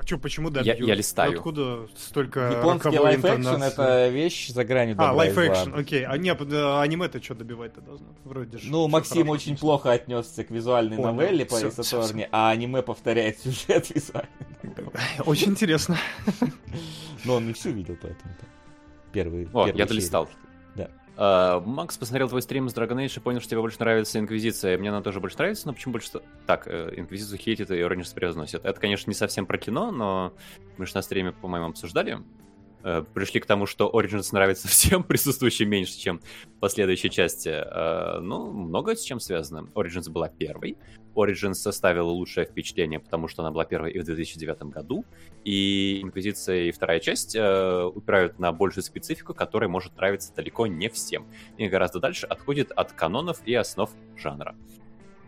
[0.04, 0.60] Че, почему да?
[0.60, 1.32] Я, я листаю.
[1.32, 6.04] Откуда столько Японский live-action— это вещь за гранью А, live-action, окей.
[6.04, 8.06] А нет, аниме-то что добивать-то должно?
[8.24, 8.70] Вроде же.
[8.70, 11.14] Ну, Максим очень плохо отнесся к визуальной Понял.
[11.14, 14.28] новелле по Эйсаторне, а аниме повторяет сюжет визуально.
[15.26, 15.98] Очень интересно.
[17.24, 18.34] Но он не всю видел, поэтому
[19.12, 19.48] Первый.
[19.52, 20.28] О, я долистал.
[21.16, 24.78] Uh, Макс посмотрел твой стрим с Dragon Age и понял, что тебе больше нравится Инквизиция.
[24.78, 26.08] Мне она тоже больше нравится, но почему больше...
[26.46, 28.64] Так, uh, Инквизицию хейтит и Orange превозносит.
[28.64, 30.32] Это, конечно, не совсем про кино, но
[30.78, 32.18] мы же на стриме, по-моему, обсуждали.
[32.82, 36.20] Uh, пришли к тому, что Origins нравится всем присутствующим меньше, чем
[36.60, 37.48] последующие части.
[37.48, 39.68] Uh, ну, много с чем связано.
[39.74, 40.76] Origins была первой.
[41.14, 45.04] Origins составила лучшее впечатление, потому что она была первой и в 2009 году.
[45.44, 50.88] И Инквизиция и вторая часть э, упирают на большую специфику, которая может нравиться далеко не
[50.88, 51.26] всем.
[51.58, 54.54] И гораздо дальше отходит от канонов и основ жанра.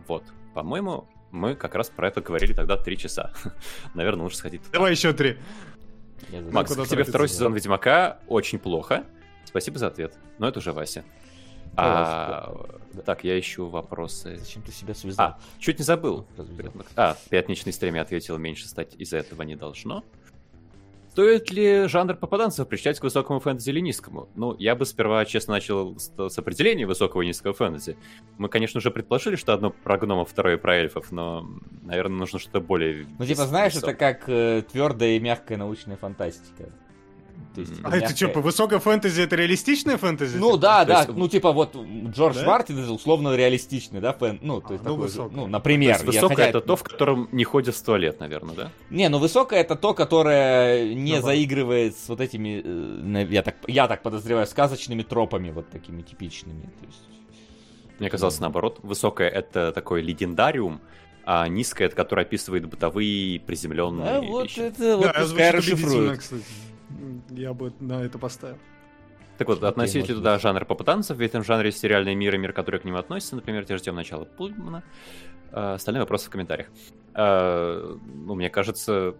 [0.07, 3.33] Вот, по-моему, мы как раз про это говорили тогда три часа.
[3.93, 4.61] Наверное, лучше сходить.
[4.71, 5.37] Давай еще три.
[6.51, 9.05] Макс, к тебе второй сезон Ведьмака очень плохо.
[9.45, 10.13] Спасибо за ответ.
[10.37, 11.03] Но это уже Вася.
[11.77, 12.53] А,
[13.05, 14.37] так, я ищу вопросы.
[14.37, 15.25] Зачем ты себя связал?
[15.27, 16.25] А, чуть не забыл.
[16.95, 20.03] А, пятничный стрим я ответил, меньше стать из-за этого не должно.
[21.15, 24.27] Стоит ли жанр попаданцев причислять к высокому фэнтези или низкому?
[24.35, 27.95] Ну, я бы сперва, честно, начал с, с определения высокого и низкого фэнтези.
[28.37, 31.47] Мы, конечно, уже предположили, что одно про гномов, второе про эльфов, но,
[31.83, 33.07] наверное, нужно что-то более...
[33.17, 33.93] Ну, типа, знаешь, высокое.
[33.93, 36.65] это как э, твердая и мягкая научная фантастика.
[37.55, 40.37] То есть, а это что, по высокой фэнтези это реалистичная фэнтези?
[40.37, 41.13] Ну да, да, есть...
[41.15, 42.45] ну типа вот Джордж да?
[42.45, 44.39] Мартин это условно реалистичный, да, фэн...
[44.41, 45.97] ну то есть а, ну, такой, ну например.
[45.97, 46.49] То есть высокое хотя...
[46.49, 48.71] это то, в котором не ходят в туалет, наверное, да?
[48.89, 53.55] Не, ну высокое это то, которое не ну, заигрывает с вот этими, э, я так,
[53.67, 56.63] я так подозреваю, сказочными тропами вот такими типичными.
[56.63, 57.03] То есть...
[57.99, 60.81] Мне казалось наоборот, высокое это такой легендариум,
[61.25, 64.59] а низкое это которое описывает бытовые приземленные вот вещи.
[64.59, 66.21] это вот да, пускай расшифруют.
[67.29, 68.57] Я бы на это поставил.
[69.37, 72.53] Так вот, относить ли туда жанр попытанцев, в этом жанре есть сериальный мир и мир,
[72.53, 74.83] который к нему относится, например, те же темное начало Пульмана.
[75.51, 76.69] А, остальные вопросы в комментариях.
[77.13, 79.15] А, ну, мне кажется,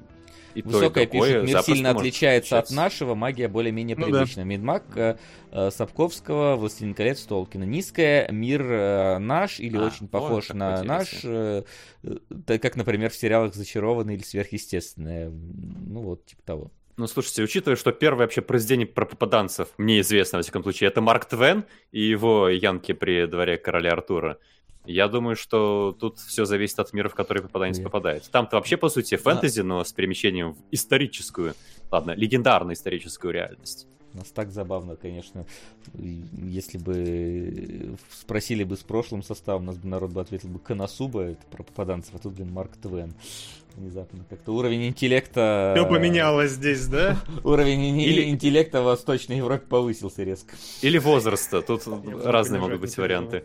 [0.56, 4.44] и Высокая то, и пишет, мир сильно отличается от нашего, магия более-менее ну, привычна.
[4.44, 4.48] Да.
[4.48, 5.18] Мидмак э,
[5.52, 7.66] э, Сапковского, Властелин колец Толкина.
[7.66, 11.64] Низкая, мир э, наш или а, очень похож на наш, э,
[12.04, 15.30] э, как, например, в сериалах «Зачарованный» или «Сверхъестественное».
[15.30, 16.72] Ну вот, типа того.
[16.98, 21.02] Ну, слушайте, учитывая, что первое вообще произведение про попаданцев, мне известно, во всяком случае, это
[21.02, 24.38] Марк Твен и его Янки при дворе короля Артура.
[24.86, 27.86] Я думаю, что тут все зависит от мира, в который попаданец Нет.
[27.86, 28.30] попадает.
[28.32, 31.56] Там-то вообще, по сути, фэнтези, но с перемещением в историческую,
[31.92, 33.88] ладно, легендарную историческую реальность.
[34.14, 35.46] Нас так забавно, конечно.
[35.94, 41.24] Если бы спросили бы с прошлым составом, у нас бы народ бы ответил бы Коносуба,
[41.24, 43.14] это про попаданцев, а тут, блин, Марк Твен.
[43.76, 45.74] Внезапно как-то уровень интеллекта...
[45.76, 47.18] Все поменялось здесь, да?
[47.44, 48.30] Уровень Или...
[48.30, 50.56] интеллекта в Восточной Европе повысился резко.
[50.82, 51.84] Или возраста, тут
[52.24, 53.44] разные могут быть варианты.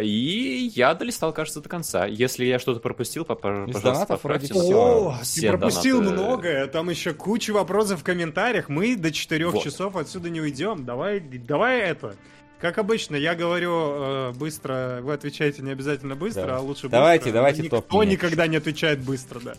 [0.00, 2.06] И я долистал, кажется, до конца.
[2.06, 4.74] Если я что-то пропустил, пожалуйста, Из донатов вроде все.
[4.74, 6.22] О, все ты пропустил донаты...
[6.22, 6.66] многое.
[6.68, 8.68] Там еще куча вопросов в комментариях.
[8.68, 9.62] Мы до 4 вот.
[9.62, 10.84] часов отсюда не уйдем.
[10.84, 12.14] Давай, давай это.
[12.62, 16.56] Как обычно, я говорю э, быстро, вы отвечаете не обязательно быстро, да.
[16.58, 17.32] а лучше давайте, быстро.
[17.32, 19.54] Давайте, давайте Никто никогда не отвечает быстро, да.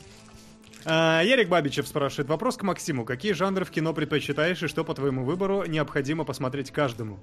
[0.85, 2.29] А, Ярик Бабичев спрашивает.
[2.29, 3.03] Вопрос к Максиму.
[3.03, 7.19] Какие жанры в кино предпочитаешь и что, по твоему выбору, необходимо посмотреть каждому?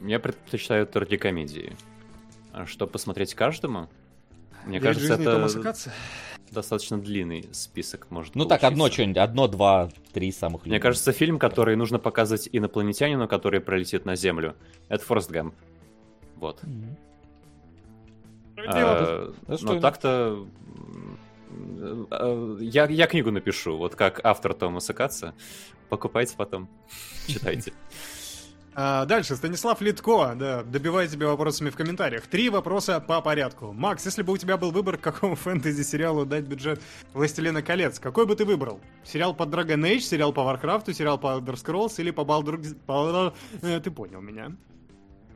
[0.00, 1.76] Я предпочитаю трагикомедии.
[2.52, 3.90] А что посмотреть каждому?
[4.64, 5.90] Мне Весь кажется, это...
[6.56, 11.38] Достаточно длинный список может Ну так, одно что-нибудь, одно, два, три самых Мне кажется, фильм,
[11.38, 14.56] который нужно показывать инопланетянину, который пролетит на Землю,
[14.88, 15.54] это Форест Гамп.
[16.36, 16.62] Вот.
[18.66, 20.46] А, но так-то
[22.10, 25.34] э, я, я книгу напишу, вот как автор Томаса Катца.
[25.90, 26.70] Покупайте потом,
[27.26, 27.74] читайте.
[28.78, 32.26] А, дальше, Станислав Литко, да, добивай тебя вопросами в комментариях.
[32.26, 33.72] Три вопроса по порядку.
[33.72, 36.82] Макс, если бы у тебя был выбор, какому фэнтези-сериалу дать бюджет
[37.14, 38.78] «Властелина колец», какой бы ты выбрал?
[39.02, 42.76] Сериал по Dragon Age, сериал по Warcraft, сериал по Elder Scrolls или по Baldur...
[42.84, 43.32] По...
[43.62, 44.52] Э, ты понял меня.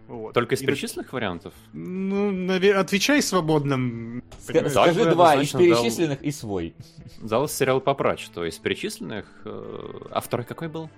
[0.06, 0.34] Вот.
[0.34, 1.14] Только из перечисленных И...
[1.14, 1.54] вариантов?
[1.72, 2.76] Ну, навер...
[2.76, 4.22] отвечай свободным.
[4.38, 6.28] Скажи два, из перечисленных дал...
[6.28, 6.74] и свой.
[7.22, 9.24] Дал сериал по то из перечисленных.
[9.46, 10.90] Э, а второй какой был?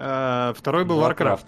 [0.00, 1.46] А, второй был Warcraft.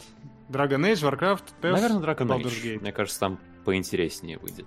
[0.49, 2.81] Dragon Age, Warcraft, TES, Наверное, Dragon Baldur's Age.
[2.81, 4.67] Мне кажется, там поинтереснее выйдет.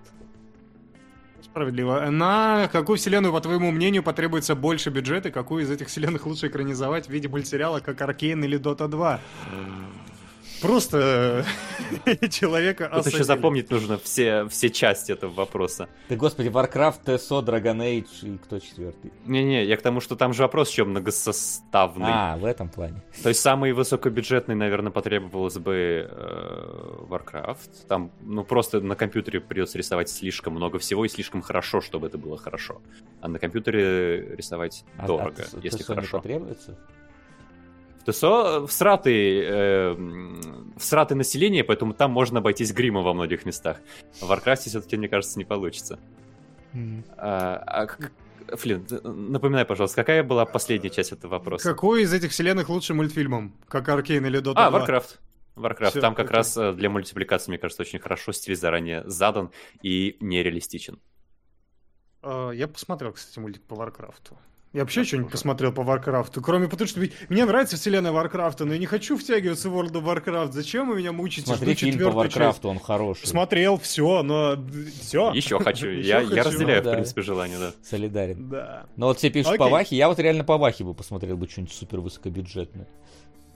[1.41, 2.09] Справедливо.
[2.09, 5.29] На какую вселенную, по твоему мнению, потребуется больше бюджета?
[5.29, 9.19] Какую из этих вселенных лучше экранизовать в виде мультсериала, как Аркейн или Дота 2?
[10.61, 11.45] Просто
[12.29, 15.87] человека Тут еще запомнить нужно все, все части этого вопроса.
[16.07, 19.11] Ты, господи, Warcraft, TSO, Dragon Age и кто четвертый?
[19.25, 22.09] Не-не, я к тому, что там же вопрос еще многосоставный.
[22.09, 23.01] А, в этом плане.
[23.21, 27.87] То есть самый высокобюджетный, наверное, потребовалось бы э, Warcraft.
[27.87, 32.17] Там, ну, просто на компьютере придется рисовать слишком много всего и слишком хорошо, чтобы это
[32.17, 32.81] было хорошо.
[33.21, 36.17] А на компьютере рисовать а, дорого, а, если хорошо.
[36.17, 36.77] Не потребуется?
[38.05, 39.95] ТСО всратый, э,
[40.77, 43.77] всратый население, поэтому там можно обойтись гримом во многих местах.
[44.19, 45.99] В Варкрафте все-таки, мне кажется, не получится.
[46.73, 47.03] Mm.
[47.17, 51.69] А, а, Флин, напоминай, пожалуйста, какая была последняя часть этого вопроса?
[51.69, 53.55] Какой из этих вселенных лучше мультфильмом?
[53.67, 55.19] Как Аркейн или Dota А, Warcraft.
[55.55, 55.89] Warcraft.
[55.91, 56.37] Все, Там как окей.
[56.37, 59.51] раз э, для мультипликации, мне кажется, очень хорошо стиль заранее задан
[59.81, 60.99] и нереалистичен.
[62.21, 64.37] Uh, я посмотрел, кстати, мультик по Варкрафту.
[64.73, 68.79] Я вообще что-нибудь посмотрел по Варкрафту, кроме потому что мне нравится вселенная Варкрафта, но я
[68.79, 70.51] не хочу втягиваться в World of Warcraft.
[70.51, 71.45] Зачем вы меня мучите?
[71.45, 73.27] Смотри фильм по Варкрафту, он хороший.
[73.27, 74.57] Смотрел, все, но
[74.99, 75.31] все.
[75.31, 75.89] Еще хочу.
[75.89, 77.73] Я, я разделяю, в принципе, желание, да.
[77.83, 78.49] Солидарен.
[78.49, 78.87] Да.
[78.95, 81.73] Но вот все пишут по Вахе, я вот реально по Вахе бы посмотрел бы что-нибудь
[81.73, 82.87] супер высокобюджетное.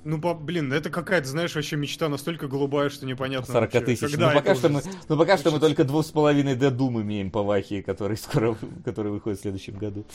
[0.07, 3.81] Ну, блин, это какая-то, знаешь, вообще мечта настолько голубая, что непонятно 40 вообще.
[3.81, 4.11] тысяч.
[4.11, 7.29] Когда ну, пока что мы, ну, пока что мы только двух с половиной Doom имеем
[7.29, 10.05] по Вахе, который скоро, который выходит в следующем году.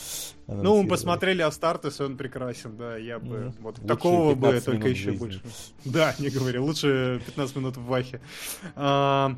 [0.47, 3.55] Ну, мы посмотрели Астартес, и он прекрасен, да, я бы, mm.
[3.61, 5.19] вот такого бы только еще жизни.
[5.19, 5.43] больше.
[5.85, 8.23] Да, не говори, лучше 15 минут в Вахе.
[8.75, 9.37] А,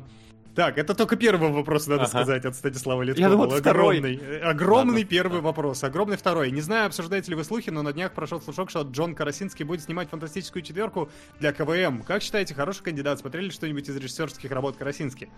[0.55, 2.09] так, это только первый вопрос, надо ага.
[2.09, 3.21] сказать, от Станислава Литко.
[3.21, 4.17] Я думал, огромный.
[4.17, 4.39] Второй.
[4.39, 5.09] Огромный Ладно.
[5.09, 5.83] первый вопрос.
[5.83, 6.51] Огромный второй.
[6.51, 9.83] Не знаю, обсуждаете ли вы слухи, но на днях прошел слушок, что Джон Карасинский будет
[9.83, 11.09] снимать фантастическую четверку
[11.39, 12.03] для КВМ.
[12.03, 13.19] Как считаете, хороший кандидат?
[13.19, 15.29] Смотрели что-нибудь из режиссерских работ Карасински?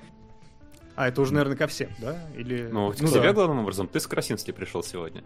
[0.97, 2.27] А, это уже, наверное, ко всем, да?
[2.35, 2.69] Или...
[2.71, 3.33] Ну, к ну, тебе, да.
[3.33, 3.87] главным образом.
[3.87, 5.23] Ты с Красински пришел сегодня.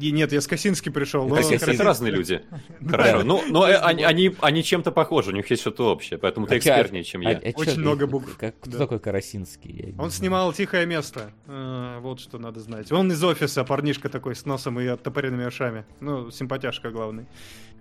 [0.00, 1.28] И нет, я с Косински пришел.
[1.28, 1.36] Но...
[1.36, 2.42] Косински это разные люди.
[2.88, 3.22] Хорошо.
[3.22, 6.58] Ну, но э, они, они чем-то похожи, у них есть что-то общее, поэтому ты а
[6.58, 7.32] экспертнее, чем я.
[7.32, 8.34] А Очень много букв.
[8.34, 9.94] Кто такой Карасинский?
[9.98, 11.32] Он снимал «Тихое место».
[11.46, 12.90] А, вот что надо знать.
[12.90, 15.84] Он из офиса, парнишка такой с носом и оттопыренными ушами.
[16.00, 17.26] Ну, симпатяшка главный.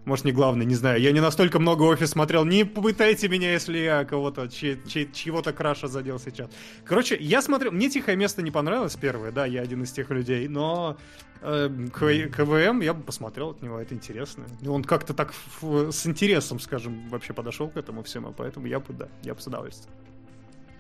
[0.06, 1.00] Может, не главный, не знаю.
[1.00, 2.44] Я не настолько много офис смотрел.
[2.44, 6.50] Не попытайте меня, если я кого-то, чьего-то краша задел сейчас.
[6.84, 7.72] Короче, я смотрел...
[7.72, 10.98] Мне «Тихое место» не понравилось первое, да, я один из тех людей, но
[11.42, 14.46] э, КВМ я бы посмотрел от него, это интересно.
[14.68, 19.08] Он как-то так с интересом, скажем, вообще подошел к этому всему, поэтому я бы, да,
[19.24, 19.96] я бы с удовольствием.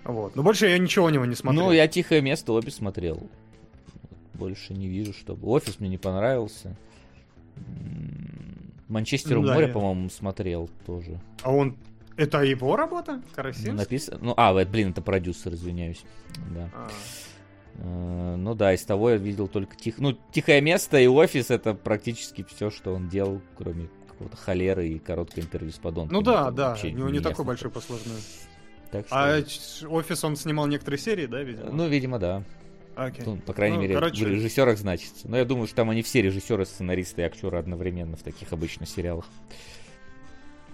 [0.03, 0.35] Вот.
[0.35, 1.68] Но больше я ничего у него не смотрел.
[1.68, 3.30] Ну, я «Тихое место» обе смотрел.
[4.34, 5.48] Больше не вижу, чтобы...
[5.48, 6.76] Офис мне не понравился.
[8.94, 9.74] Манчестер ну, да, море, я...
[9.74, 11.20] по-моему, смотрел тоже.
[11.42, 11.76] А он...
[12.16, 13.24] Это его работа?
[13.34, 13.72] Карасинский?
[13.72, 14.20] Написано...
[14.22, 16.04] Ну, а, блин, это продюсер, извиняюсь.
[16.54, 16.70] Да.
[16.74, 16.90] А.
[17.76, 19.98] Uh, ну да, из того я видел только тих...
[19.98, 25.00] ну, тихое место и офис это практически все, что он делал, кроме какого-то холеры и
[25.00, 26.16] короткое интервью с подонком.
[26.16, 28.22] Ну да, да, у него не такой большой посложный.
[28.92, 29.88] Так а что...
[29.88, 31.72] А офис он снимал некоторые серии, да, видимо?
[31.72, 32.44] Ну, видимо, да.
[32.96, 33.24] Okay.
[33.26, 34.26] Ну, по крайней ну, мере, короче...
[34.26, 35.28] в режиссерах значится.
[35.28, 38.90] Но я думаю, что там они все режиссеры, сценаристы и актеры одновременно в таких обычных
[38.90, 39.26] сериалах.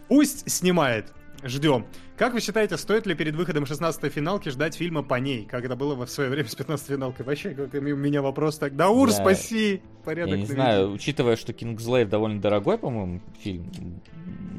[0.07, 1.13] Пусть снимает.
[1.43, 1.85] Ждем.
[2.17, 5.77] Как вы считаете, стоит ли перед выходом 16-й финалки ждать фильма по ней, как это
[5.77, 7.25] было в свое время с 15-й финалкой?
[7.25, 8.75] Вообще, как у меня вопрос так.
[8.75, 9.15] Даур, да.
[9.15, 9.81] спаси!
[10.03, 10.33] Порядок.
[10.33, 10.95] Я не знаю, виде.
[10.95, 13.71] учитывая, что Кингсглейв довольно дорогой, по-моему, фильм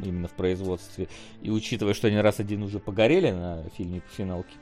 [0.02, 1.08] именно в производстве,
[1.42, 4.54] и учитывая, что они раз один уже погорели на фильме по финалке,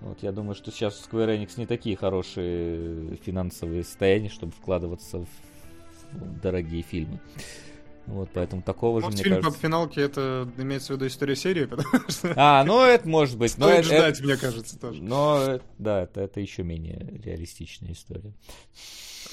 [0.00, 6.40] вот, я думаю, что сейчас Square Enix не такие хорошие финансовые состояния, чтобы вкладываться в
[6.42, 7.20] дорогие фильмы.
[8.06, 9.52] Вот, поэтому такого же, мне фильм кажется...
[9.52, 12.34] по финалке это имеется в виду история серии, потому что...
[12.36, 13.52] А, ну это может быть.
[13.52, 14.24] Стоит но ждать, это...
[14.24, 15.02] мне кажется, тоже.
[15.02, 18.34] Но, да, это, это еще менее реалистичная история.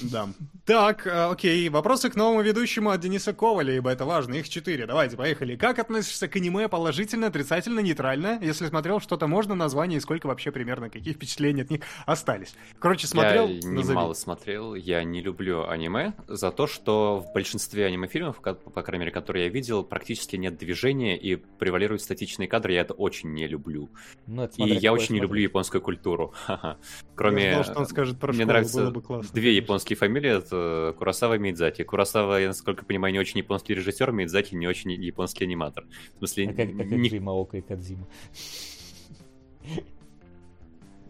[0.00, 0.28] Да.
[0.64, 4.34] Так, э, окей, вопросы к новому ведущему от Дениса Коваля, ибо это важно.
[4.34, 4.86] Их четыре.
[4.86, 5.56] Давайте, поехали.
[5.56, 8.38] Как относишься к аниме положительно, отрицательно, нейтрально?
[8.40, 12.54] Если смотрел что-то, можно название и сколько вообще примерно, какие впечатления от них остались?
[12.78, 13.48] Короче, смотрел?
[13.48, 14.74] Я немало смотрел.
[14.74, 19.50] Я не люблю аниме за то, что в большинстве аниме-фильмов, по крайней мере, которые я
[19.50, 22.74] видел, практически нет движения и превалируют статичные кадры.
[22.74, 23.90] Я это очень не люблю.
[24.26, 25.10] Ну, это и я очень смотреть.
[25.10, 26.34] не люблю японскую культуру.
[27.16, 27.44] Кроме...
[27.44, 29.30] Я знал, что он скажет про Мне нравится было бы классно.
[29.32, 31.82] Две японские японские фамилии, это Курасава и Мидзаки.
[31.82, 35.84] Курасава, я насколько понимаю, не очень японский режиссер, Мидзаки не очень японский аниматор.
[36.14, 37.08] В смысле, а как, как не...
[37.08, 38.06] Кадзима, и Кадзима?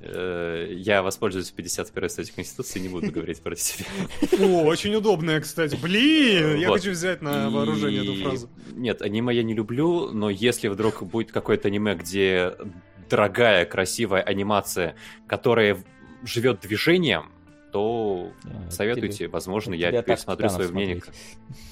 [0.01, 3.85] Э, я воспользуюсь 51-й статьей Конституции и не буду говорить про себя.
[4.41, 5.77] О, очень удобная, кстати.
[5.77, 8.49] Блин, я хочу взять на вооружение эту фразу.
[8.73, 12.55] Нет, аниме я не люблю, но если вдруг будет какое-то аниме, где
[13.11, 15.85] дорогая, красивая анимация, которая
[16.25, 17.31] живет движением,
[17.73, 21.03] то а, советуйте, тебе, возможно, я пересмотрю свое мнение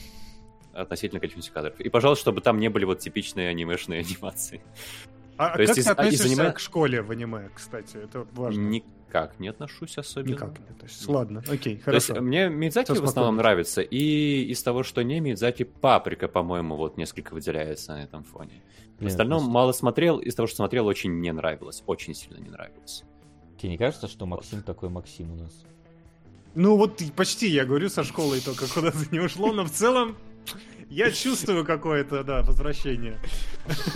[0.72, 1.78] относительно количества кадров.
[1.80, 4.62] И, пожалуйста, чтобы там не были вот типичные анимешные анимации.
[5.36, 6.52] А, то как есть, ты относишься из аниме...
[6.52, 7.96] к школе в аниме, кстати?
[7.96, 8.60] Это важно.
[8.60, 10.32] Никак не отношусь особенно.
[10.32, 11.10] Никак не относишься.
[11.10, 12.08] Ладно, окей, хорошо.
[12.08, 16.76] То есть, мне Мидзаки в основном нравится, и из того, что не Мидзаки, Паприка, по-моему,
[16.76, 18.62] вот несколько выделяется на этом фоне.
[18.98, 23.04] В остальном мало смотрел, из того, что смотрел, очень не нравилось, очень сильно не нравилось.
[23.58, 25.64] Тебе не кажется, что Максим такой Максим у нас?
[26.54, 30.16] Ну вот почти, я говорю, со школой только куда-то не ушло, но в целом
[30.88, 33.18] я чувствую какое-то, да, возвращение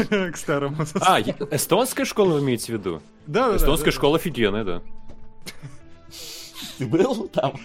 [0.32, 0.84] к старому.
[1.00, 3.02] А, эстонская школа вы имеете в виду?
[3.26, 3.56] Да, да.
[3.56, 4.82] Эстонская школа офигенная, да.
[6.78, 7.58] Ты был там?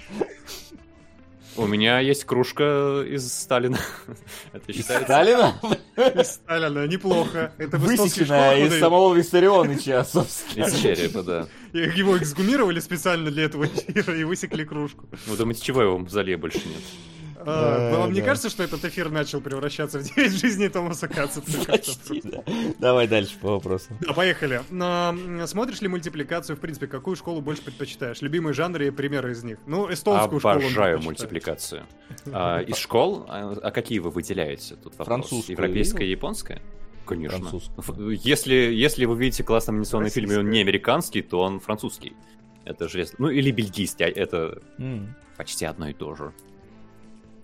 [1.59, 3.77] У меня есть кружка из Сталина.
[4.53, 5.03] Это считается?
[5.03, 5.55] Сталина?
[5.97, 7.51] Из Сталина, неплохо.
[7.57, 10.65] Это Высеченная из самого Виссарионовича, собственно.
[10.65, 11.47] Из черепа, да.
[11.73, 15.05] Его эксгумировали специально для этого эфира и высекли кружку.
[15.27, 16.81] Вы думаете, чего его в мавзолее больше нет?
[17.45, 21.41] А, вам не кажется, что этот эфир начал превращаться в 9 жизней Томаса Каца?
[22.79, 23.87] Давай дальше по вопросу.
[24.01, 24.61] Да, поехали.
[25.45, 28.21] Смотришь ли мультипликацию, в принципе, какую школу больше предпочитаешь?
[28.21, 29.57] Любимые жанры и примеры из них?
[29.65, 30.55] Ну, эстонскую школу.
[30.55, 31.85] Обожаю мультипликацию.
[32.31, 33.25] А, из школ?
[33.29, 35.55] А, а какие вы выделяете тут Французскую.
[35.55, 36.61] Европейская и японская?
[37.05, 37.59] Конечно.
[38.23, 42.13] Если, если вы видите классный анимационный фильм, и он не американский, то он французский.
[42.65, 43.15] Это железно.
[43.19, 45.07] Ну, или бельгийский, это mm.
[45.37, 46.33] почти одно и то же.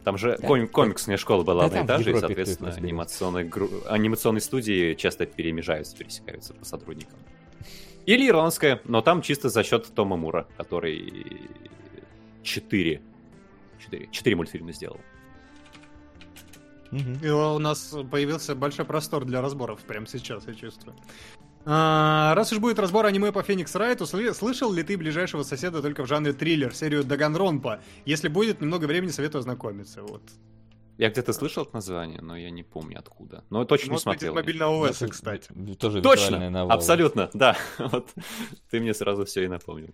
[0.06, 0.48] Там же да.
[0.48, 3.67] ком- комиксная школа была да, одна и та же, и, соответственно, анимационные, гру...
[3.88, 7.17] анимационные студии часто перемежаются, пересекаются по сотрудникам.
[8.06, 11.42] Или ирландская, но там чисто за счет Тома Мура, который
[12.43, 13.01] четыре,
[13.80, 15.00] четыре, четыре мультфильма сделал.
[16.92, 20.96] И у нас появился большой простор для разборов прямо сейчас, я чувствую.
[21.68, 26.04] А, раз уж будет разбор аниме по Феникс Райту, слышал ли ты ближайшего соседа только
[26.04, 27.82] в жанре триллер, серию Даганронпа?
[28.06, 30.04] Если будет немного времени, советую ознакомиться.
[30.04, 30.22] Вот.
[30.98, 33.44] Я где-то слышал это название, но я не помню откуда.
[33.50, 34.34] Но точно Может не смотрел.
[34.34, 35.52] Быть, мобильного ОС, кстати.
[35.80, 36.72] Тоже Точно!
[36.72, 37.58] Абсолютно, да.
[37.80, 38.10] Вот
[38.70, 39.94] ты мне сразу все и напомнил.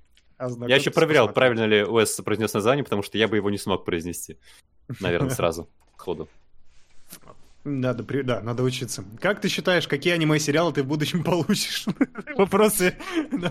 [0.67, 3.85] Я еще проверял, правильно ли ОС произнес название, потому что я бы его не смог
[3.85, 4.37] произнести.
[4.99, 6.27] Наверное, сразу, ходу.
[7.63, 9.05] Надо, да, надо учиться.
[9.19, 11.85] Как ты считаешь, какие аниме-сериалы ты в будущем получишь?
[12.35, 12.95] Вопросы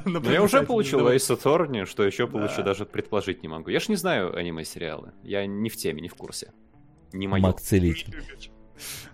[0.04, 3.70] Ну, я уже получил Ace Attorney, что еще получу, даже предположить не могу.
[3.70, 5.12] Я ж не знаю аниме-сериалы.
[5.22, 6.52] Я не в теме, не в курсе.
[7.12, 7.40] Не мое.
[7.40, 8.14] Макс Целитель.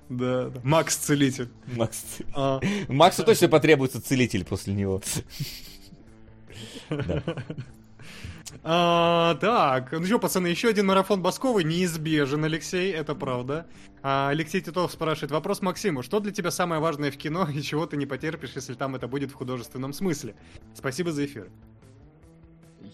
[0.09, 0.61] Да, да.
[0.63, 1.49] Макс Целитель.
[1.67, 2.61] Макс а.
[2.89, 5.03] Максу точно потребуется целитель после него.
[8.63, 13.67] А, так, ну что, пацаны, еще один марафон Басковый неизбежен, Алексей, это правда.
[14.03, 17.87] А, Алексей Титов спрашивает, вопрос Максиму, что для тебя самое важное в кино и чего
[17.87, 20.35] ты не потерпишь, если там это будет в художественном смысле?
[20.75, 21.51] Спасибо за эфир.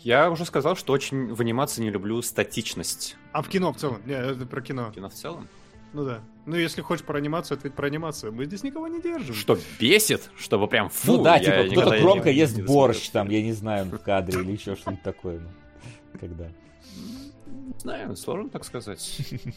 [0.02, 3.16] Я уже сказал, что очень в анимации не люблю статичность.
[3.32, 4.00] А в кино в целом?
[4.06, 4.90] Не, это про кино.
[4.94, 5.48] Кино в целом?
[5.92, 6.20] Ну да.
[6.46, 8.32] Ну, если хочешь про анимацию, ответь про анимацию.
[8.32, 9.34] Мы здесь никого не держим.
[9.34, 10.30] Что бесит?
[10.36, 11.16] Чтобы прям фу.
[11.16, 14.40] Ну да, типа кто-то громко не, ест не борщ там, я не знаю, в кадре
[14.40, 15.40] или еще что-нибудь такое.
[15.40, 16.46] Ну, когда?
[16.46, 19.18] Не знаю, сложно так сказать.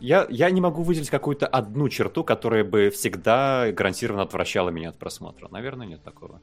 [0.00, 4.98] Я, я не могу выделить какую-то одну черту, которая бы всегда гарантированно отвращала меня от
[4.98, 5.46] просмотра.
[5.48, 6.40] Наверное, нет такого.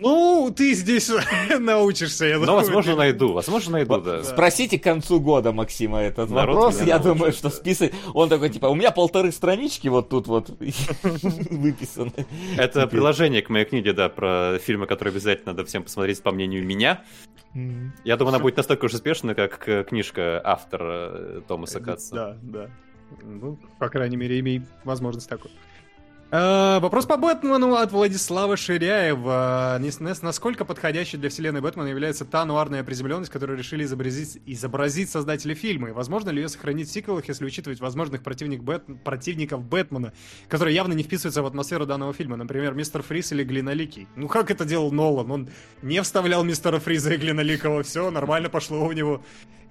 [0.00, 1.10] Ну, ты здесь
[1.58, 2.60] научишься, я ну, думаю.
[2.60, 4.24] Ну, возможно, найду, возможно, найду, да.
[4.24, 6.82] Спросите к концу года Максима этот Народ вопрос.
[6.82, 7.92] Я думаю, что список...
[8.14, 12.12] Он такой, типа, у меня полторы странички вот тут вот выписаны.
[12.56, 16.64] Это приложение к моей книге, да, про фильмы, которые обязательно надо всем посмотреть по мнению
[16.64, 17.04] меня.
[18.04, 22.14] Я думаю, она будет настолько же успешна, как книжка автора э, Томаса Катса.
[22.14, 22.70] Да, да.
[23.22, 25.50] Ну, по крайней мере, имей возможность такую.
[26.32, 29.80] Э, вопрос по Бэтмену от Владислава Ширяева.
[30.22, 35.88] Насколько подходящей для вселенной Бэтмена является та нуарная приземленность, которую решили изобразить, изобразить создатели фильма?
[35.88, 38.84] И возможно ли ее сохранить в сиквелах, если учитывать возможных противник Бэт...
[39.02, 40.12] противников Бэтмена,
[40.48, 42.36] которые явно не вписываются в атмосферу данного фильма?
[42.36, 44.06] Например, Мистер Фриз или Глиноликий.
[44.14, 45.32] Ну как это делал Нолан?
[45.32, 45.48] Он
[45.82, 47.82] не вставлял Мистера Фриза и Глиноликого.
[47.82, 49.20] Все, нормально пошло у него.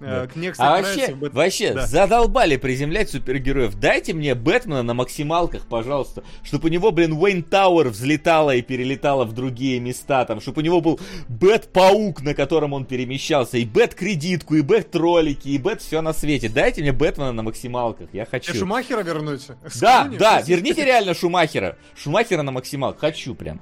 [0.00, 0.32] Э, да.
[0.34, 1.32] Мне, кстати, а вообще, Бэт...
[1.34, 1.86] вообще да.
[1.86, 3.74] задолбали приземлять супергероев.
[3.74, 9.24] Дайте мне Бэтмена на максималках, пожалуйста, чтобы у него, блин, Wayne Tower взлетала и перелетала
[9.24, 10.98] в другие места, там, чтобы у него был
[11.28, 16.48] Бэт-паук, на котором он перемещался, и Бэт-кредитку, и Бэт-троллики, и Бэт все на свете.
[16.48, 18.54] Дайте мне Бэтмена на максималках, я хочу.
[18.54, 19.48] И Шумахера вернуть?
[19.80, 21.76] Да, да, верните реально Шумахера.
[21.94, 23.60] Шумахера на максималках, хочу прям.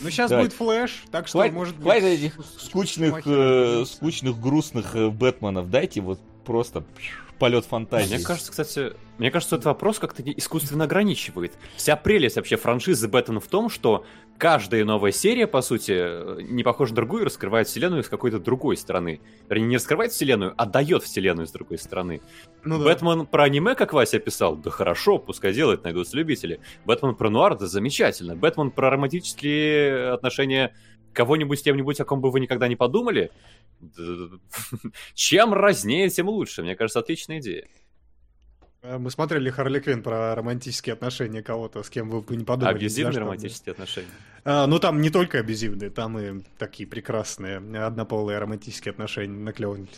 [0.00, 0.38] Ну, сейчас да.
[0.40, 1.84] будет Флэш, так что, хватит, может быть...
[1.84, 5.70] Хватит этих скучных, э, скучных, грустных э, Бэтменов.
[5.70, 6.84] Дайте вот просто
[7.38, 8.16] полет фантазии.
[8.16, 11.52] Мне кажется, кстати, мне кажется, этот вопрос как-то искусственно ограничивает.
[11.76, 14.04] Вся прелесть вообще франшизы Бэтмена в том, что
[14.38, 19.20] каждая новая серия, по сути, не похожа на другую, раскрывает вселенную с какой-то другой стороны.
[19.48, 22.22] Вернее, не раскрывает вселенную, а дает вселенную с другой стороны.
[22.64, 22.84] Ну, да.
[22.84, 26.60] Бэтмен про аниме, как Вася писал, да хорошо, пускай делает, найдутся любители.
[26.86, 28.36] Бэтмен про нуар, да замечательно.
[28.36, 30.74] Бэтмен про романтические отношения
[31.12, 33.32] кого-нибудь с кем-нибудь, о ком бы вы никогда не подумали,
[35.14, 36.62] чем разнее, тем лучше.
[36.62, 37.66] Мне кажется, отличная идея.
[38.82, 42.76] Э, мы смотрели Харли Квин про романтические отношения кого-то, с кем вы не подумали.
[42.76, 44.08] Абьюзивные романтические отношения.
[44.44, 49.88] А, ну, там не только абьюзивные, там и такие прекрасные однополые романтические отношения наклеваны.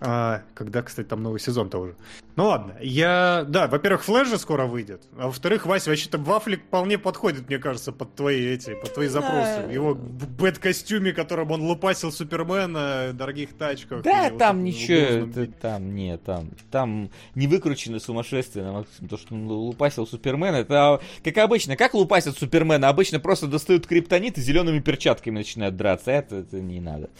[0.00, 1.96] А, когда, кстати, там новый сезон тоже.
[2.36, 3.46] Ну ладно, я...
[3.48, 5.02] Да, во-первых, Флэш же скоро выйдет.
[5.16, 9.72] А во-вторых, Вася, вообще-то Бэтфлек вполне подходит, мне кажется, под твои эти, под твои запросы.
[9.72, 14.02] Его бэт-костюме, которым он лупасил Супермена, дорогих тачках.
[14.02, 18.84] Да, там ничего, это, там, нет, там, там не выкручены сумасшествие.
[19.08, 21.76] То, что он лупасил Супермена, это как обычно.
[21.76, 22.88] Как лупасят Супермена?
[22.88, 26.12] Обычно просто достают криптонит и зелеными перчатками начинают драться.
[26.12, 27.10] Это, это не надо.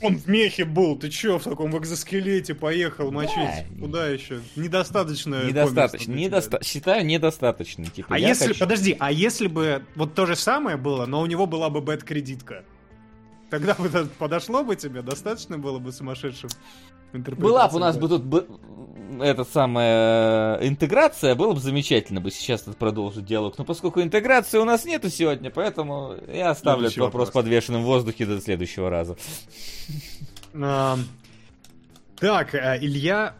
[0.00, 3.36] Он в мехе был, ты чё, в таком в экзоскелете поехал мочить?
[3.36, 3.80] Да.
[3.80, 4.40] Куда еще?
[4.56, 5.44] Недостаточно.
[5.46, 6.12] Недостаточно.
[6.12, 6.58] Недоста...
[6.64, 7.86] Считаю, недостаточно.
[7.86, 8.60] Типа, а если, хочу...
[8.60, 12.64] подожди, а если бы вот то же самое было, но у него была бы бэт-кредитка?
[13.48, 13.88] Тогда бы
[14.18, 16.50] подошло бы тебе, достаточно было бы сумасшедшим
[17.12, 18.24] была бы у нас бы тут
[19.20, 23.58] эта самая э, интеграция, было бы замечательно бы сейчас продолжить диалог.
[23.58, 27.40] Но поскольку интеграции у нас нету сегодня, поэтому я оставлю этот вопрос просто.
[27.40, 29.16] подвешенным в воздухе до следующего раза.
[30.52, 33.34] Так, э, Илья...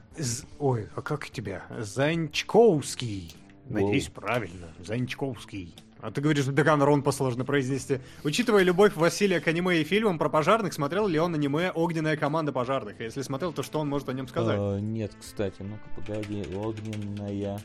[0.59, 1.63] Ой, а как тебя?
[1.79, 3.35] Занчковский.
[3.69, 4.69] Надеюсь, правильно.
[4.85, 5.75] Занчковский.
[6.03, 8.01] А ты говоришь, Беган Ронпа сложно произнести.
[8.25, 12.51] Учитывая любовь Василия к аниме и фильмам про пожарных, смотрел ли он аниме «Огненная команда
[12.51, 13.01] пожарных»?
[13.01, 14.59] Если смотрел, то что он может о нем сказать?
[14.59, 16.45] Uh, нет, кстати, ну-ка, погоди.
[16.57, 17.61] «Огненная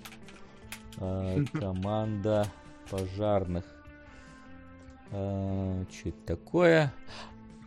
[0.97, 2.47] uh, команда
[2.91, 3.65] пожарных».
[5.09, 6.93] Uh, что это такое?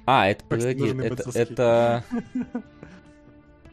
[0.07, 2.05] А, это, погоди, это, это...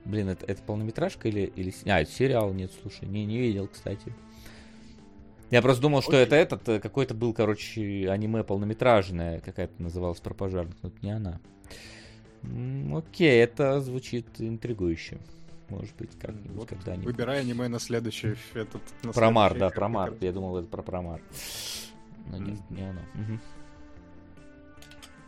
[0.04, 1.72] Блин, это, это полнометражка или, или...
[1.86, 2.54] А, это сериал?
[2.54, 4.16] Нет, слушай, не, не видел, кстати.
[5.50, 6.24] Я просто думал, что Окей.
[6.24, 11.12] это этот э, какой-то был, короче, аниме полнометражное, какая-то называлась про пожарных, но это не
[11.12, 11.40] она.
[12.96, 15.20] Окей, это звучит интригующе.
[15.70, 17.06] Может быть, как-нибудь вот, когда-нибудь.
[17.06, 18.82] Выбирай аниме на следующий этот.
[19.04, 20.14] На Промар, да, Промар.
[20.22, 21.22] Я думал, это про Промар.
[22.30, 22.76] Но нет, mm.
[22.76, 23.02] не оно.
[23.16, 23.40] Угу.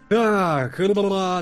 [0.09, 0.75] Так,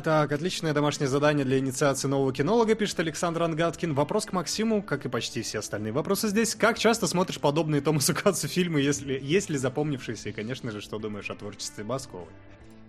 [0.03, 3.93] так, отличное домашнее задание для инициации нового кинолога, пишет Александр Ангаткин.
[3.93, 6.53] Вопрос к Максиму, как и почти все остальные вопросы здесь.
[6.53, 10.29] Как часто смотришь подобные Томасу Кацу фильмы, если есть ли запомнившиеся?
[10.29, 12.27] И, конечно же, что думаешь о творчестве Басковой?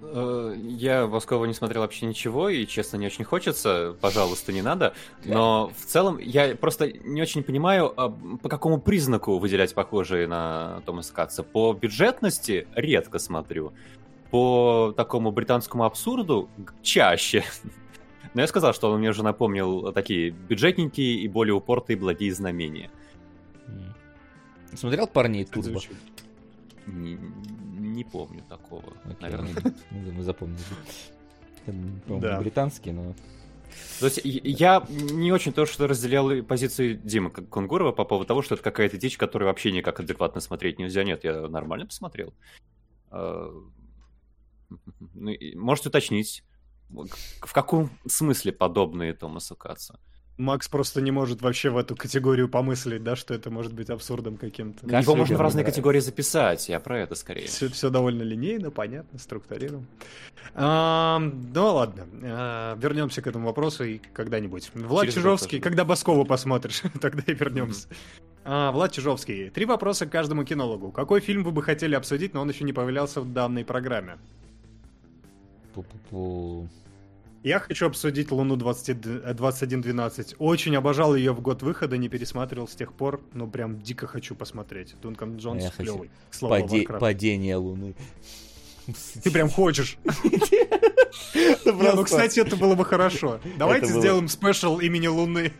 [0.02, 3.94] Э, я Воскова не смотрел вообще ничего, и, честно, не очень хочется.
[4.00, 4.94] Пожалуйста, не надо.
[5.24, 8.08] Но в целом я просто не очень понимаю, а,
[8.42, 11.44] по какому признаку выделять похожие на Томаса Катца.
[11.44, 13.72] По бюджетности редко смотрю
[14.30, 16.48] по такому британскому абсурду
[16.82, 17.44] чаще.
[18.34, 22.90] Но я сказал, что он мне уже напомнил такие бюджетненькие и более упортые благие знамения.
[24.74, 25.80] Смотрел парней Турбо?
[26.86, 27.18] Не,
[27.78, 29.54] не помню такого, Окей, наверное.
[29.90, 30.60] Мы, мы запомнили.
[32.06, 32.40] Да.
[32.40, 33.14] британский, но...
[34.00, 38.54] То есть я не очень то, что разделял позицию Димы Кунгурова по поводу того, что
[38.54, 41.04] это какая-то дичь, которую вообще никак адекватно смотреть нельзя.
[41.04, 42.32] Нет, я нормально посмотрел.
[45.14, 46.44] Ну, можете уточнить,
[46.88, 49.98] в каком смысле подобные Томасу Каца?
[50.38, 54.36] Макс просто не может вообще в эту категорию помыслить, да, что это может быть абсурдом
[54.36, 54.86] каким-то.
[54.86, 55.80] Его можно в разные нравится.
[55.80, 57.48] категории записать, я про это скорее.
[57.48, 59.84] Все, все довольно линейно, понятно, структурировано.
[60.54, 64.70] А, ну ладно, а, вернемся к этому вопросу и когда-нибудь.
[64.74, 67.88] Влад Через Чижовский, когда Баскову посмотришь, тогда и вернемся.
[68.44, 69.50] А, Влад Чижовский.
[69.50, 70.92] Три вопроса к каждому кинологу.
[70.92, 74.18] Какой фильм вы бы хотели обсудить, но он еще не появлялся в данной программе?
[75.82, 76.68] Пу-пу-пу.
[77.44, 80.34] Я хочу обсудить Луну 20, 2112.
[80.38, 84.34] Очень обожал ее в год выхода, не пересматривал с тех пор, но прям дико хочу
[84.34, 84.96] посмотреть.
[85.00, 86.10] Дункан Джонс Я клевый.
[86.40, 87.94] Поде- падение Луны.
[89.22, 89.98] Ты прям хочешь.
[91.64, 93.40] Ну, кстати, это было бы хорошо.
[93.58, 95.52] Давайте сделаем спешл имени Луны.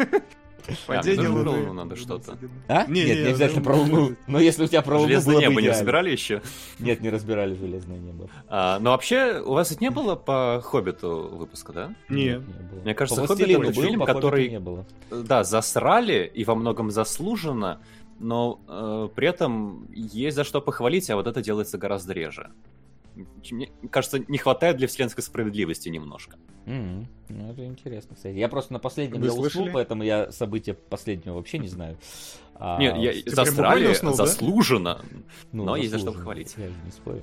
[0.87, 1.51] Падение Луны.
[1.51, 2.39] Луну надо что-то.
[2.69, 2.87] А?
[2.87, 4.17] Не, Нет, не обязательно про Луну.
[4.27, 6.43] Но если у тебя про Луну Железное небо не разбирали еще?
[6.79, 8.29] Нет, не разбирали Железное небо.
[8.49, 11.95] А, но вообще, у вас ведь не было по Хоббиту выпуска, да?
[12.09, 12.43] Нет.
[12.85, 14.61] Мне кажется, Хоббит это фильм, который...
[15.11, 17.81] Да, засрали и во многом заслуженно,
[18.19, 22.51] но э, при этом есть за что похвалить, а вот это делается гораздо реже
[23.51, 26.37] мне кажется, не хватает для вселенской справедливости немножко.
[26.67, 27.07] Mm-hmm.
[27.31, 28.37] Ну, это интересно, кстати.
[28.37, 31.99] Я просто на последнем Вы я уснул, поэтому я события последнего вообще не знаю.
[32.55, 32.79] А...
[32.79, 35.01] Нет, я Ты застрали уснул, заслуженно,
[35.53, 36.55] ну, но есть за что похвалить.
[36.57, 37.23] Я не спорю.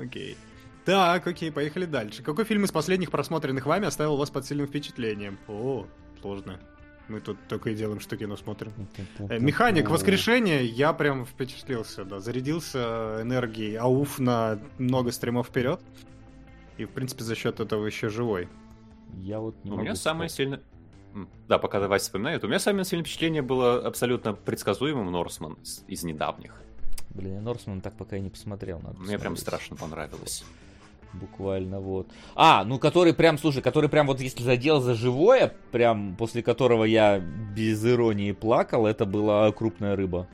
[0.00, 0.36] Окей.
[0.84, 2.22] Так, окей, поехали дальше.
[2.22, 5.38] Какой фильм из последних просмотренных вами оставил вас под сильным впечатлением?
[5.46, 5.86] О,
[6.20, 6.58] сложно.
[7.12, 8.72] Мы тут только и делаем, что кино смотрим.
[9.18, 12.20] Э, механик воскрешения, я прям впечатлился, да.
[12.20, 15.78] Зарядился энергией ауф на много стримов вперед.
[16.78, 18.48] И, в принципе, за счет этого еще живой.
[19.18, 20.62] Я вот не У меня самое сильное...
[21.48, 22.44] Да, пока давай вспоминает.
[22.44, 26.62] У меня самое сильное впечатление было абсолютно предсказуемым Норсман из, из недавних.
[27.10, 28.80] Блин, Норсман так пока и не посмотрел.
[28.80, 30.46] Надо Мне прям страшно понравилось.
[31.12, 32.08] Буквально вот.
[32.34, 36.84] А, ну который прям, слушай, который прям вот если задел за живое, прям после которого
[36.84, 40.26] я без иронии плакал, это была крупная рыба.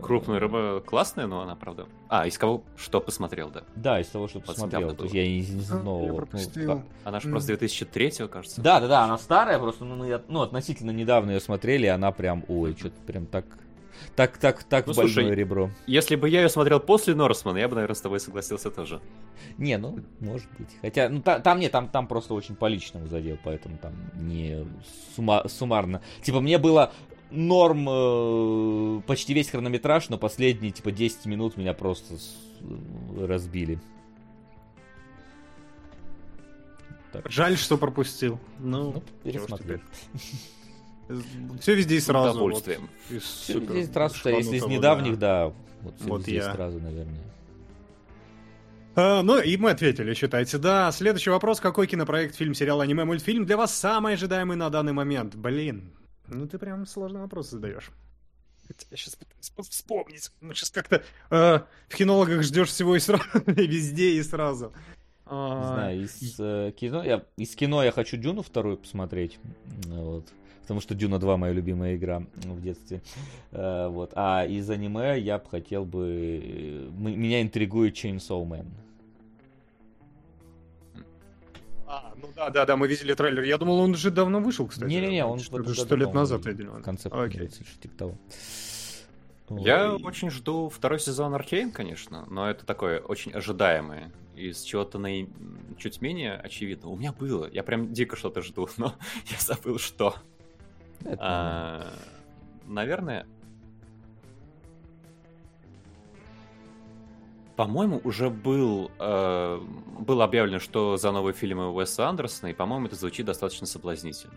[0.00, 1.86] Крупная рыба классная, но она, правда...
[2.08, 3.64] А, из кого что посмотрел, да?
[3.76, 4.94] Да, из того, что посмотрел.
[4.94, 5.98] То есть я не, не знал.
[5.98, 8.60] Вот, ну, она же просто 2003 кажется.
[8.60, 12.12] Да, да, да, она старая, просто ну, мы, ну, относительно недавно ее смотрели, и она
[12.12, 13.44] прям, ой, что-то прям так
[14.16, 15.70] так, так, так, ну, больное слушай, ребро.
[15.86, 19.00] Если бы я ее смотрел после Норсмана, я бы, наверное, с тобой согласился тоже.
[19.58, 20.70] Не, ну, может быть.
[20.80, 24.66] Хотя, ну, та, там нет, там, там просто очень по личному задел, поэтому там не
[25.14, 26.00] сумма, суммарно.
[26.22, 26.92] Типа, мне было
[27.30, 33.78] норм э, почти весь хронометраж, но последние, типа, 10 минут меня просто с, э, разбили.
[37.12, 37.30] Так.
[37.30, 38.40] Жаль, что пропустил.
[38.58, 39.80] Ну, ну пересмотрел.
[41.60, 42.30] Все везде и сразу.
[42.30, 42.88] С удовольствием.
[43.10, 45.52] Вот, все везде и сразу, что если из недавних, да.
[45.82, 46.52] Вот, все вот везде я.
[46.52, 47.20] сразу, наверное.
[48.96, 50.56] А, ну, и мы ответили, считайте.
[50.58, 51.60] Да, следующий вопрос.
[51.60, 55.34] Какой кинопроект, фильм, сериал, аниме, мультфильм для вас самый ожидаемый на данный момент?
[55.34, 55.92] Блин,
[56.28, 57.90] ну ты прям сложный вопрос задаешь.
[58.90, 60.30] Я сейчас пытаюсь вспомнить.
[60.40, 64.72] Ну, сейчас как-то э, в кинологах ждешь всего и сразу, и везде и сразу.
[65.26, 69.38] А, Не знаю, из э, кино я из кино я хочу Дюну вторую посмотреть.
[69.86, 70.26] Вот
[70.64, 73.02] потому что Дюна 2 моя любимая игра в детстве.
[73.52, 74.12] Э, вот.
[74.14, 76.40] А из аниме я бы хотел бы...
[76.42, 78.66] Э, меня интригует Chainsaw Man.
[81.86, 83.42] А, ну да, да, да, мы видели трейлер.
[83.42, 84.88] Я думал, он уже давно вышел, кстати.
[84.88, 86.80] Не-не-не, он что, сто лет назад, видел.
[86.82, 87.52] Концепт, okay.
[87.80, 88.18] типа того.
[89.50, 90.02] Я Ой.
[90.02, 94.10] очень жду второй сезон Аркейн, конечно, но это такое очень ожидаемое.
[94.34, 95.10] Из чего-то на...
[95.76, 96.88] чуть менее очевидно.
[96.88, 97.48] У меня было.
[97.52, 98.94] Я прям дико что-то жду, но
[99.26, 100.14] я забыл, что.
[101.18, 101.92] А,
[102.66, 103.26] наверное,
[107.56, 109.60] По-моему, уже был, э,
[110.00, 114.34] было объявлено, что за новые фильмы Уэса Андерсона, и, по-моему, это звучит достаточно соблазнительно.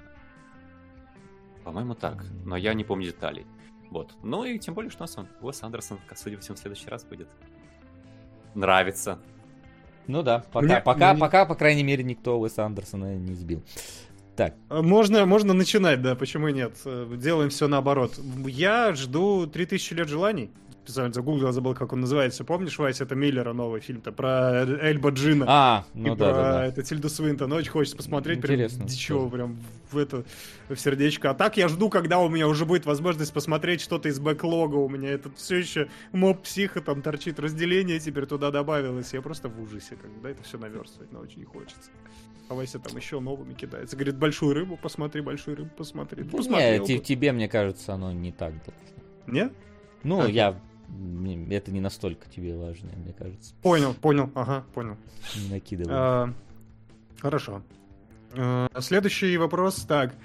[1.63, 3.47] По-моему, так, но я не помню деталей.
[3.89, 4.13] Вот.
[4.21, 6.89] Ну и тем более, что у нас он, Уэс Андерсон, судя по всему, в следующий
[6.89, 7.27] раз будет.
[8.53, 9.19] Нравится.
[10.05, 11.19] Ну да, пока, мне, пока, мне...
[11.19, 13.63] пока, по крайней мере, никто Уэса Андерсона не сбил.
[14.37, 14.53] Так.
[14.69, 16.77] А, можно, можно начинать, да, почему нет?
[16.85, 18.19] Э, делаем все наоборот.
[18.45, 20.51] Я жду 3000 лет желаний
[20.87, 22.45] специально загуглил, забыл, как он называется.
[22.45, 25.45] Помнишь, Вася, это Миллера новый фильм-то про Эльба Джина?
[25.47, 26.65] А, ну и да, про да, да.
[26.65, 27.51] это Тильду Свинтон.
[27.51, 28.37] Очень хочется посмотреть.
[28.37, 28.77] Интересно.
[28.77, 29.57] Прям дичего, прям
[29.91, 30.23] в это,
[30.69, 31.31] в сердечко.
[31.31, 34.75] А так я жду, когда у меня уже будет возможность посмотреть что-то из бэклога.
[34.75, 37.37] У меня этот все еще моб психа там торчит.
[37.37, 39.13] Разделение теперь туда добавилось.
[39.13, 41.91] Я просто в ужасе, когда это все наверстывать, но очень не хочется.
[42.47, 43.97] А Вася там еще новыми кидается.
[43.97, 46.23] Говорит, большую рыбу посмотри, большую рыбу посмотри.
[46.23, 49.03] Да Нет, тебе, мне кажется, оно не так должно.
[49.27, 49.51] Нет?
[50.03, 50.57] Ну, а я
[51.49, 53.53] это не настолько тебе важно, мне кажется.
[53.61, 54.97] Понял, понял, ага, понял.
[55.35, 55.93] Не накидывай.
[55.93, 56.33] А,
[57.19, 57.61] хорошо.
[58.33, 60.15] А, следующий вопрос, так.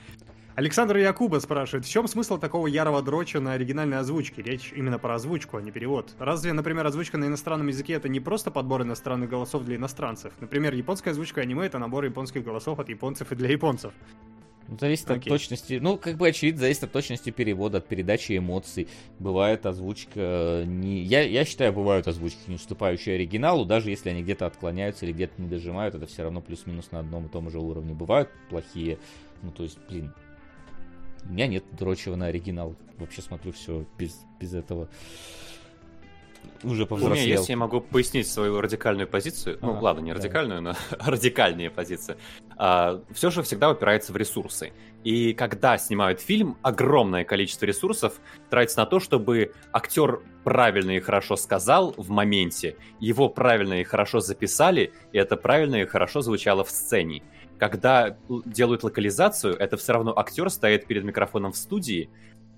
[0.54, 4.42] Александр Якуба спрашивает, в чем смысл такого ярого дроча на оригинальной озвучке?
[4.42, 6.14] Речь именно про озвучку, а не перевод.
[6.18, 10.32] Разве, например, озвучка на иностранном языке это не просто подбор иностранных голосов для иностранцев?
[10.40, 13.94] Например, японская озвучка аниме это набор японских голосов от японцев и для японцев.
[14.78, 15.18] Зависит Окей.
[15.20, 18.88] от точности, ну, как бы очевидно, зависит от точности перевода, от передачи эмоций.
[19.18, 21.02] Бывает озвучка э, не...
[21.02, 25.40] Я, я считаю, бывают озвучки, не уступающие оригиналу, даже если они где-то отклоняются или где-то
[25.40, 27.94] не дожимают, это все равно плюс-минус на одном и том же уровне.
[27.94, 28.98] Бывают плохие,
[29.42, 30.12] ну, то есть, блин,
[31.24, 32.74] у меня нет дрочева на оригинал.
[32.98, 34.88] Вообще смотрю все без, без этого
[36.62, 37.22] уже повзрослел.
[37.22, 39.58] У меня есть, я могу пояснить свою радикальную позицию.
[39.60, 40.76] Ну, ладно, не радикальную, да.
[40.90, 42.16] но радикальнее позиция.
[42.56, 44.72] А, все же всегда упирается в ресурсы.
[45.04, 51.36] И когда снимают фильм, огромное количество ресурсов тратится на то, чтобы актер правильно и хорошо
[51.36, 56.70] сказал в моменте, его правильно и хорошо записали, и это правильно и хорошо звучало в
[56.70, 57.22] сцене.
[57.58, 62.10] Когда делают локализацию, это все равно актер стоит перед микрофоном в студии,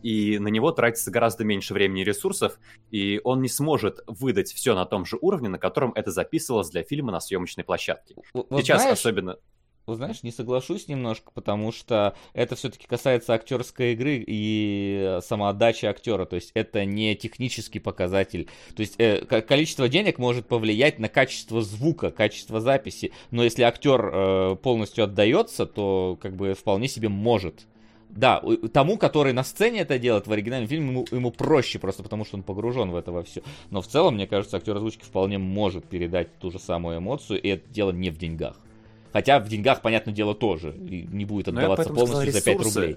[0.04, 2.60] и на него тратится гораздо меньше времени и ресурсов,
[2.90, 6.82] и он не сможет выдать все на том же уровне, на котором это записывалось для
[6.82, 8.14] фильма на съемочной площадке.
[8.34, 9.38] Вот Сейчас знаешь, особенно...
[9.86, 16.26] Вот знаешь, не соглашусь немножко, потому что это все-таки касается актерской игры и самоотдачи актера.
[16.26, 18.48] То есть это не технический показатель.
[18.74, 23.12] То есть э, количество денег может повлиять на качество звука, качество записи.
[23.30, 27.66] Но если актер э, полностью отдается, то как бы вполне себе может
[28.16, 32.24] да, тому, который на сцене это делает в оригинальном фильме, ему, ему проще просто потому,
[32.24, 33.42] что он погружен в это во все.
[33.70, 37.48] Но в целом, мне кажется, актер озвучки вполне может передать ту же самую эмоцию, и
[37.48, 38.56] это дело не в деньгах.
[39.12, 40.72] Хотя в деньгах, понятное дело, тоже.
[40.72, 42.96] И не будет отдаваться полностью сказал, за 5 рублей.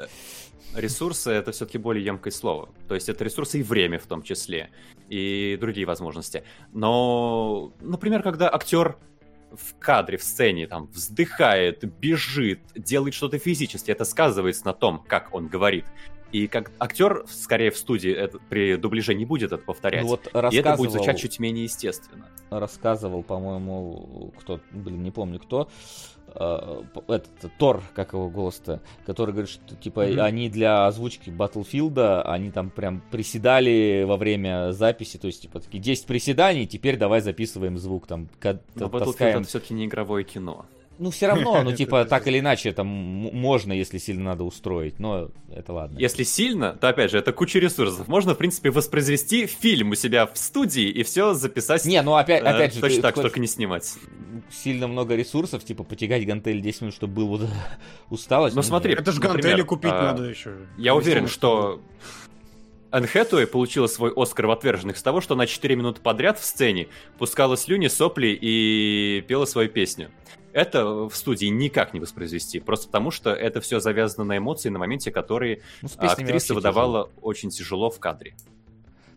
[0.75, 2.69] Ресурсы это все-таки более емкое слово.
[2.87, 4.69] То есть это ресурсы и время в том числе,
[5.09, 6.43] и другие возможности.
[6.73, 8.97] Но, например, когда актер
[9.51, 15.33] в кадре, в сцене, там, вздыхает, бежит, делает что-то физически, это сказывается на том, как
[15.33, 15.85] он говорит.
[16.31, 20.03] И как актер, скорее в студии, это, при дубляже не будет это повторять.
[20.03, 22.27] Ну, вот и это будет звучать чуть менее естественно.
[22.49, 25.69] Рассказывал, по-моему, кто, блин, не помню кто,
[26.35, 30.19] э, этот Тор, как его голос-то, который говорит, что типа mm-hmm.
[30.21, 35.79] они для озвучки Battlefield, они там прям приседали во время записи, то есть типа такие
[35.79, 38.27] 10 приседаний, теперь давай записываем звук там.
[38.43, 38.51] Но
[38.87, 39.39] Battlefield таскаем...
[39.39, 40.65] это все-таки не игровое кино.
[40.99, 45.29] Ну, все равно, ну, типа, так или иначе, это можно, если сильно надо устроить, но
[45.53, 45.97] это ладно.
[45.99, 48.07] Если сильно, то, опять же, это куча ресурсов.
[48.07, 51.85] Можно, в принципе, воспроизвести фильм у себя в студии и все записать.
[51.85, 52.81] Не, ну, опять, э, опять же...
[52.81, 53.93] Точно так, только не снимать.
[54.51, 57.41] Сильно много ресурсов, типа, потягать гантель 10 минут, чтобы был вот
[58.09, 58.55] усталость.
[58.55, 60.53] Ну, смотри, это же гантели купить а, надо еще.
[60.77, 61.81] Я уверен, что
[62.91, 63.07] Энн
[63.51, 67.57] получила свой Оскар в отверженных с того, что на 4 минуты подряд в сцене пускала
[67.57, 70.09] слюни, сопли и пела свою песню
[70.57, 74.79] это в студии никак не воспроизвести, просто потому что это все завязано на эмоции, на
[74.79, 77.21] моменте, которые ну, актриса выдавала тяжело.
[77.21, 78.35] очень тяжело в кадре.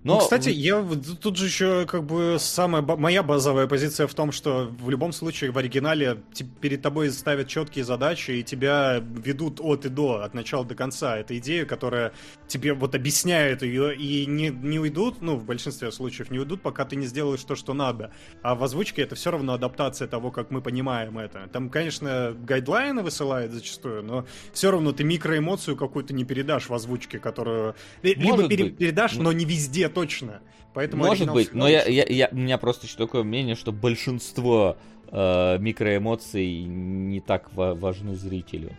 [0.02, 0.14] Но...
[0.14, 0.82] Ну, кстати, я
[1.20, 5.50] тут же еще как бы самая моя базовая позиция в том, что в любом случае
[5.50, 6.22] в оригинале
[6.62, 11.18] перед тобой ставят четкие задачи и тебя ведут от и до, от начала до конца.
[11.18, 12.12] Это идея, которая
[12.48, 16.86] тебе вот объясняет ее и не, не уйдут, ну, в большинстве случаев не уйдут, пока
[16.86, 18.10] ты не сделаешь то, что надо.
[18.40, 21.46] А в озвучке это все равно адаптация того, как мы понимаем это.
[21.52, 27.18] Там, конечно, гайдлайны высылают зачастую, но все равно ты микроэмоцию какую-то не передашь в озвучке,
[27.18, 27.74] которую...
[28.02, 28.78] Может либо быть.
[28.78, 30.40] передашь, но не везде точно.
[30.72, 34.76] Поэтому Может быть, но я, я, я, у меня просто еще такое мнение, что большинство
[35.10, 38.70] э, микроэмоций не так ва- важны зрителю.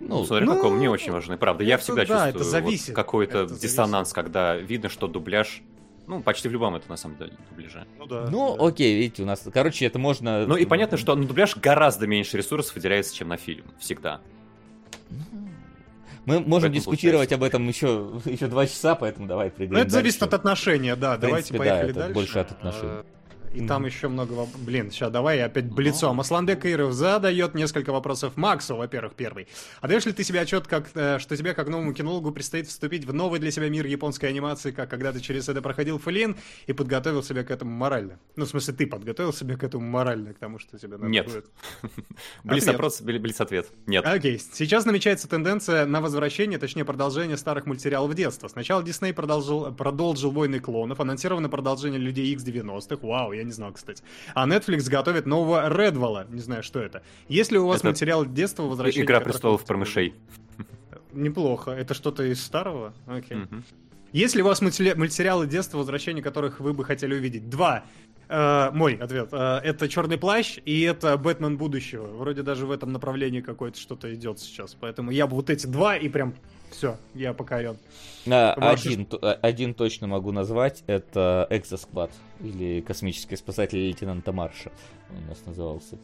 [0.00, 1.62] Ну, ну смотри, ну, каком мне очень важны, правда.
[1.62, 2.88] Я всегда да, чувствую это зависит.
[2.88, 4.14] Вот какой-то диссонанс, зависит.
[4.14, 5.62] когда видно, что дубляж
[6.06, 7.86] ну, почти в любом это на самом деле дубляже.
[7.98, 8.28] Ну да.
[8.30, 8.66] Ну, да.
[8.66, 10.46] окей, видите, у нас, короче, это можно.
[10.46, 13.64] Ну и понятно, что на дубляж гораздо меньше ресурсов выделяется, чем на фильм.
[13.78, 14.20] Всегда.
[16.26, 19.74] Мы можем дискутировать об этом еще, еще два часа, поэтому давай придем.
[19.74, 21.16] Ну, это зависит от отношения, да.
[21.16, 22.14] Давайте поехали да, дальше.
[22.14, 23.02] Больше от отношений.
[23.54, 23.66] А, и mm-hmm.
[23.66, 24.46] там еще много...
[24.58, 26.10] Блин, сейчас давай опять блицом.
[26.10, 26.14] Ну.
[26.18, 29.46] Масланбек Иров задает несколько вопросов Максу, во-первых, первый.
[29.80, 33.12] Отдаешь ли ты себе отчет, как, э, что тебе, как новому кинологу, предстоит вступить в
[33.12, 37.22] новый для себя мир японской анимации, как когда ты через это проходил флин и подготовил
[37.22, 38.18] себя к этому морально?
[38.36, 41.26] Ну, в смысле, ты подготовил себя к этому морально, к тому, что тебе надо Нет.
[41.26, 41.46] будет?
[42.44, 43.68] Блиц-опрос, блиц-ответ.
[43.86, 44.04] Нет.
[44.06, 44.38] Окей.
[44.38, 48.48] Сейчас намечается тенденция на возвращение, точнее, продолжение старых мультсериалов детства.
[48.48, 53.06] Сначала Дисней продолжил, продолжил «Войны клонов», анонсировано продолжение «Людей X 90-х».
[53.06, 54.02] Вау, я не знал, кстати.
[54.34, 56.26] А Netflix готовит нового Редвала.
[56.30, 57.02] Не знаю, что это.
[57.28, 59.04] Если у вас это материал детства, возвращение...
[59.04, 60.14] Игра престолов про мышей.
[61.12, 61.70] Неплохо.
[61.70, 62.92] Это что-то из старого?
[63.06, 63.38] Окей.
[63.38, 63.44] Okay.
[63.44, 63.62] Угу.
[64.14, 67.50] Если у вас мультсериалы детства, возвращение которых вы бы хотели увидеть?
[67.50, 67.84] Два.
[68.28, 69.30] Э, мой ответ.
[69.32, 72.06] Э, это Черный плащ и это Бэтмен будущего.
[72.06, 74.76] Вроде даже в этом направлении какое-то что-то идет сейчас.
[74.78, 76.34] Поэтому я бы вот эти два и прям
[76.74, 77.78] все, я покорен.
[78.30, 80.82] А, один, т- один точно могу назвать.
[80.86, 82.10] Это Экзосквад.
[82.40, 84.70] Или Космический спасатель лейтенанта Марша.
[85.10, 85.98] Он у нас назывался.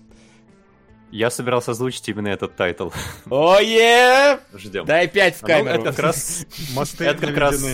[1.11, 2.91] Я собирался озвучить именно этот title.
[3.31, 4.39] Ое!
[4.55, 4.85] Ждем.
[4.85, 5.75] Дай пять в камеру.
[5.75, 6.47] А ну, это как раз...
[6.75, 7.65] Мосты Это как раз...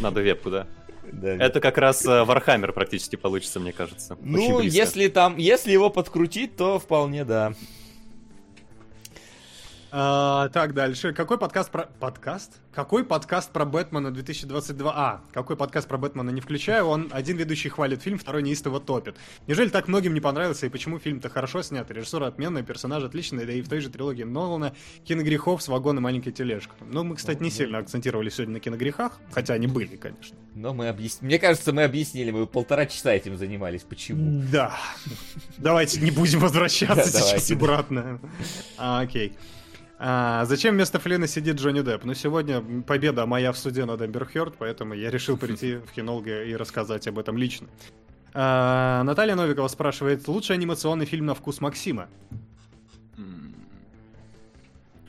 [0.00, 0.66] Надо вебку, да.
[1.10, 1.28] Да.
[1.36, 4.18] Это как раз Warhammer практически получится, мне кажется.
[4.20, 7.54] Ну, если там, если его подкрутить, то вполне да.
[9.92, 11.12] А, так, дальше.
[11.12, 11.86] Какой подкаст про...
[12.00, 12.60] Подкаст?
[12.74, 14.92] Какой подкаст про Бэтмена 2022?
[14.94, 16.86] А, какой подкаст про Бэтмена не включаю?
[16.86, 19.16] Он один ведущий хвалит фильм, второй неистово топит.
[19.46, 21.88] Неужели так многим не понравился, и почему фильм-то хорошо снят?
[21.90, 24.74] Режиссура отменная, персонажи отличные, да и в той же трилогии Нолана
[25.04, 26.76] киногрехов с вагон и маленькой тележкой.
[26.80, 30.36] Ну, мы, кстати, не сильно акцентировали сегодня на киногрехах, хотя они были, конечно.
[30.54, 31.26] Но мы объяснили...
[31.26, 33.82] Мне кажется, мы объяснили, мы полтора часа этим занимались.
[33.82, 34.42] Почему?
[34.50, 34.76] Да.
[35.58, 38.20] Давайте не будем возвращаться сейчас обратно.
[38.76, 39.36] А, окей.
[39.98, 42.04] А, зачем вместо Флина сидит Джонни Депп?
[42.04, 46.44] Ну, сегодня победа моя в суде над Эмбер Хёрд, поэтому я решил прийти в кинолога
[46.44, 47.68] и рассказать об этом лично.
[48.34, 52.08] А, Наталья Новикова спрашивает, лучший анимационный фильм на вкус Максима?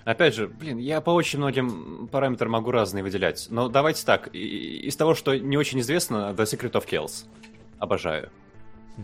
[0.05, 3.47] Опять же, блин, я по очень многим параметрам могу разные выделять.
[3.49, 7.25] Но давайте так, из того, что не очень известно, The Secret of Kells.
[7.77, 8.29] Обожаю.
[8.95, 9.01] А,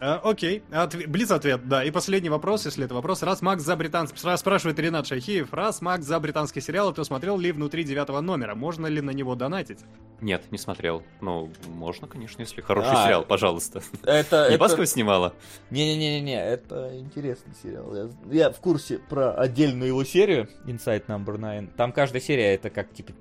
[0.00, 0.96] окей, Отв...
[1.06, 1.84] Блиц ответ, да.
[1.84, 3.22] И последний вопрос, если это вопрос.
[3.22, 4.16] Раз Макс за британский...
[4.36, 5.52] Спрашивает Ренат Шахиев.
[5.52, 8.54] Раз Макс за британский сериал, то смотрел ли внутри девятого номера?
[8.54, 9.80] Можно ли на него донатить?
[10.20, 11.02] Нет, не смотрел.
[11.20, 13.82] Ну, можно, конечно, если хороший а, сериал, пожалуйста.
[14.02, 14.48] Это...
[14.48, 14.58] Не это...
[14.58, 15.34] Баскова снимала?
[15.70, 17.94] Не-не-не, это интересный сериал.
[17.94, 18.10] Я...
[18.30, 21.76] я в курсе про отдельную его серию, Inside Number 9.
[21.76, 23.12] Там каждая серия это как, типа,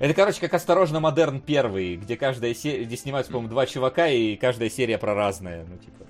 [0.00, 4.34] это, короче, как «Осторожно, Модерн» первый, где каждая серия, где снимаются, по-моему, два чувака, и
[4.34, 6.06] каждая серия про разное, ну, типа...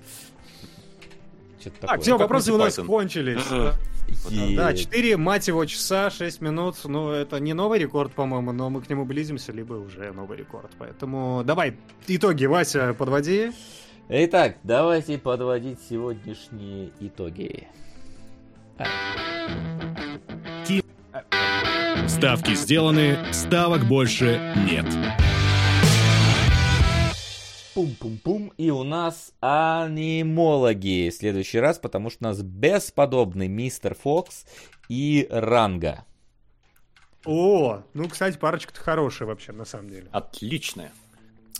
[1.81, 3.45] Так, все, вопросы у нас кончились.
[4.55, 6.77] Да, 4, мать его, часа, 6 минут.
[6.85, 10.71] Ну, это не новый рекорд, по-моему, но мы к нему близимся, либо уже новый рекорд.
[10.79, 13.51] Поэтому давай, итоги, Вася, подводи.
[14.09, 17.67] Итак, давайте подводить сегодняшние итоги.
[22.07, 24.85] Ставки сделаны, ставок больше нет.
[27.73, 28.51] Пум-пум-пум.
[28.57, 34.45] И у нас анимологи в следующий раз, потому что у нас бесподобный мистер Фокс
[34.89, 36.05] и Ранга.
[37.25, 40.07] О, ну, кстати, парочка-то хорошая вообще, на самом деле.
[40.11, 40.91] Отличная.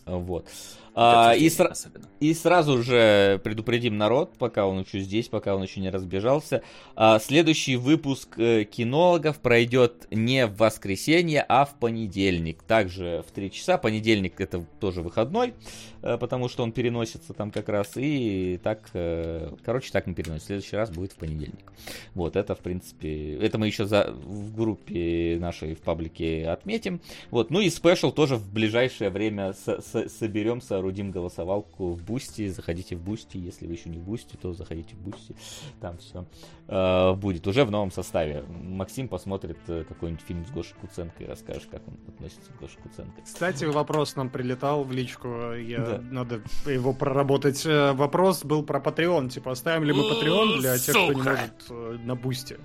[0.06, 0.48] Вот.
[0.94, 1.74] А, и, сра-
[2.20, 6.64] и сразу же предупредим народ, пока он еще здесь, пока он еще не разбежался.
[6.96, 12.64] А, следующий выпуск э, кинологов пройдет не в воскресенье, а в понедельник.
[12.64, 13.78] Также в 3 часа.
[13.78, 15.54] Понедельник это тоже выходной,
[16.02, 17.94] э, потому что он переносится там как раз.
[17.96, 20.46] И так, э, короче, так не переносится.
[20.46, 21.72] В следующий раз будет в понедельник.
[22.16, 27.00] Вот, это в принципе, это мы еще за, в группе нашей в паблике отметим.
[27.30, 32.48] Вот, ну и special тоже в ближайшее время с, с, соберемся соорудим голосовалку в Boosty.
[32.48, 33.38] Заходите в Boosty.
[33.38, 35.36] Если вы еще не в Boosty, то заходите в Boosty.
[35.80, 36.26] Там все
[36.68, 38.44] э, будет уже в новом составе.
[38.50, 42.78] Максим посмотрит э, какой-нибудь фильм с Гошей Куценко и расскажет, как он относится к Гоше
[42.82, 43.22] Куценко.
[43.24, 45.54] Кстати, вопрос нам прилетал в личку.
[45.54, 46.02] Я, да.
[46.02, 47.64] Надо его проработать.
[47.66, 49.30] Э, вопрос был про Patreon.
[49.30, 52.58] Типа, оставим ли мы Patreon для тех, кто не может э, на Boosty?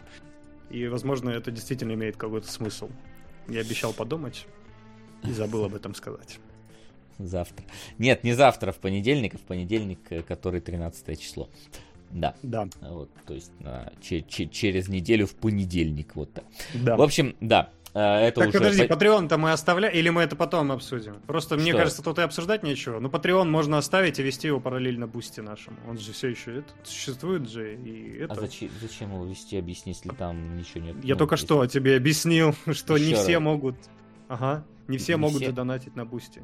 [0.70, 2.88] И, возможно, это действительно имеет какой-то смысл.
[3.48, 4.46] Я обещал подумать
[5.22, 6.40] и забыл об этом сказать.
[7.18, 7.64] Завтра.
[7.98, 11.48] Нет, не завтра, в понедельник, а в понедельник, э, который 13 число.
[12.10, 12.34] Да.
[12.42, 12.68] Да.
[12.80, 16.14] Вот, то есть на, че, че, через неделю в понедельник.
[16.14, 16.44] Вот так.
[16.74, 16.96] Да.
[16.96, 17.70] В общем, да.
[17.94, 18.58] Э, это так, уже...
[18.58, 21.20] подожди, Patreon-то мы оставляем, или мы это потом обсудим?
[21.26, 21.62] Просто, Что?
[21.62, 23.00] мне кажется, тут и обсуждать нечего.
[23.00, 25.78] Ну, Patreon можно оставить и вести его параллельно Boosty нашему.
[25.88, 27.74] Он же все еще это, существует же.
[27.76, 28.34] И это...
[28.34, 30.96] А зачем, зачем его вести, объясни, если там ничего нет?
[31.02, 31.46] Я ну, только если...
[31.46, 33.22] что тебе объяснил, что Еще не раз.
[33.22, 33.76] все могут...
[34.28, 35.46] Ага, не все не могут все...
[35.46, 36.42] задонатить на Boosty.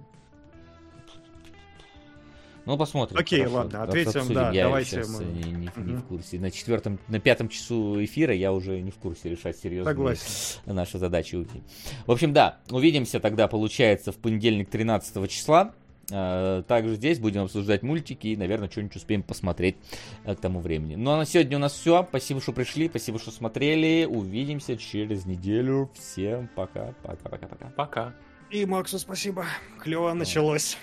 [2.65, 3.19] Ну, посмотрим.
[3.19, 3.57] Окей, хорошо.
[3.57, 4.35] ладно, ответим, Обсудим.
[4.35, 5.25] да, я давайте мы...
[5.25, 5.81] не, не, угу.
[5.81, 6.39] не в курсе.
[6.39, 10.25] На четвертом, на пятом часу эфира я уже не в курсе решать серьезно Согласен.
[10.67, 11.47] наши задачи.
[12.07, 15.75] В общем, да, увидимся тогда, получается, в понедельник 13 числа.
[16.11, 19.77] А, также здесь будем обсуждать мультики и, наверное, что-нибудь успеем посмотреть
[20.25, 20.95] э, к тому времени.
[20.95, 22.07] Ну а на сегодня у нас все.
[22.09, 24.05] Спасибо, что пришли, спасибо, что смотрели.
[24.05, 25.91] Увидимся через неделю.
[25.95, 27.67] Всем пока, пока, пока, пока.
[27.77, 28.15] Пока.
[28.51, 29.47] И Максу спасибо.
[29.81, 30.77] Клево началось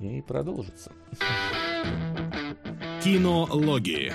[0.00, 0.92] и продолжится.
[3.02, 4.12] Кинологии.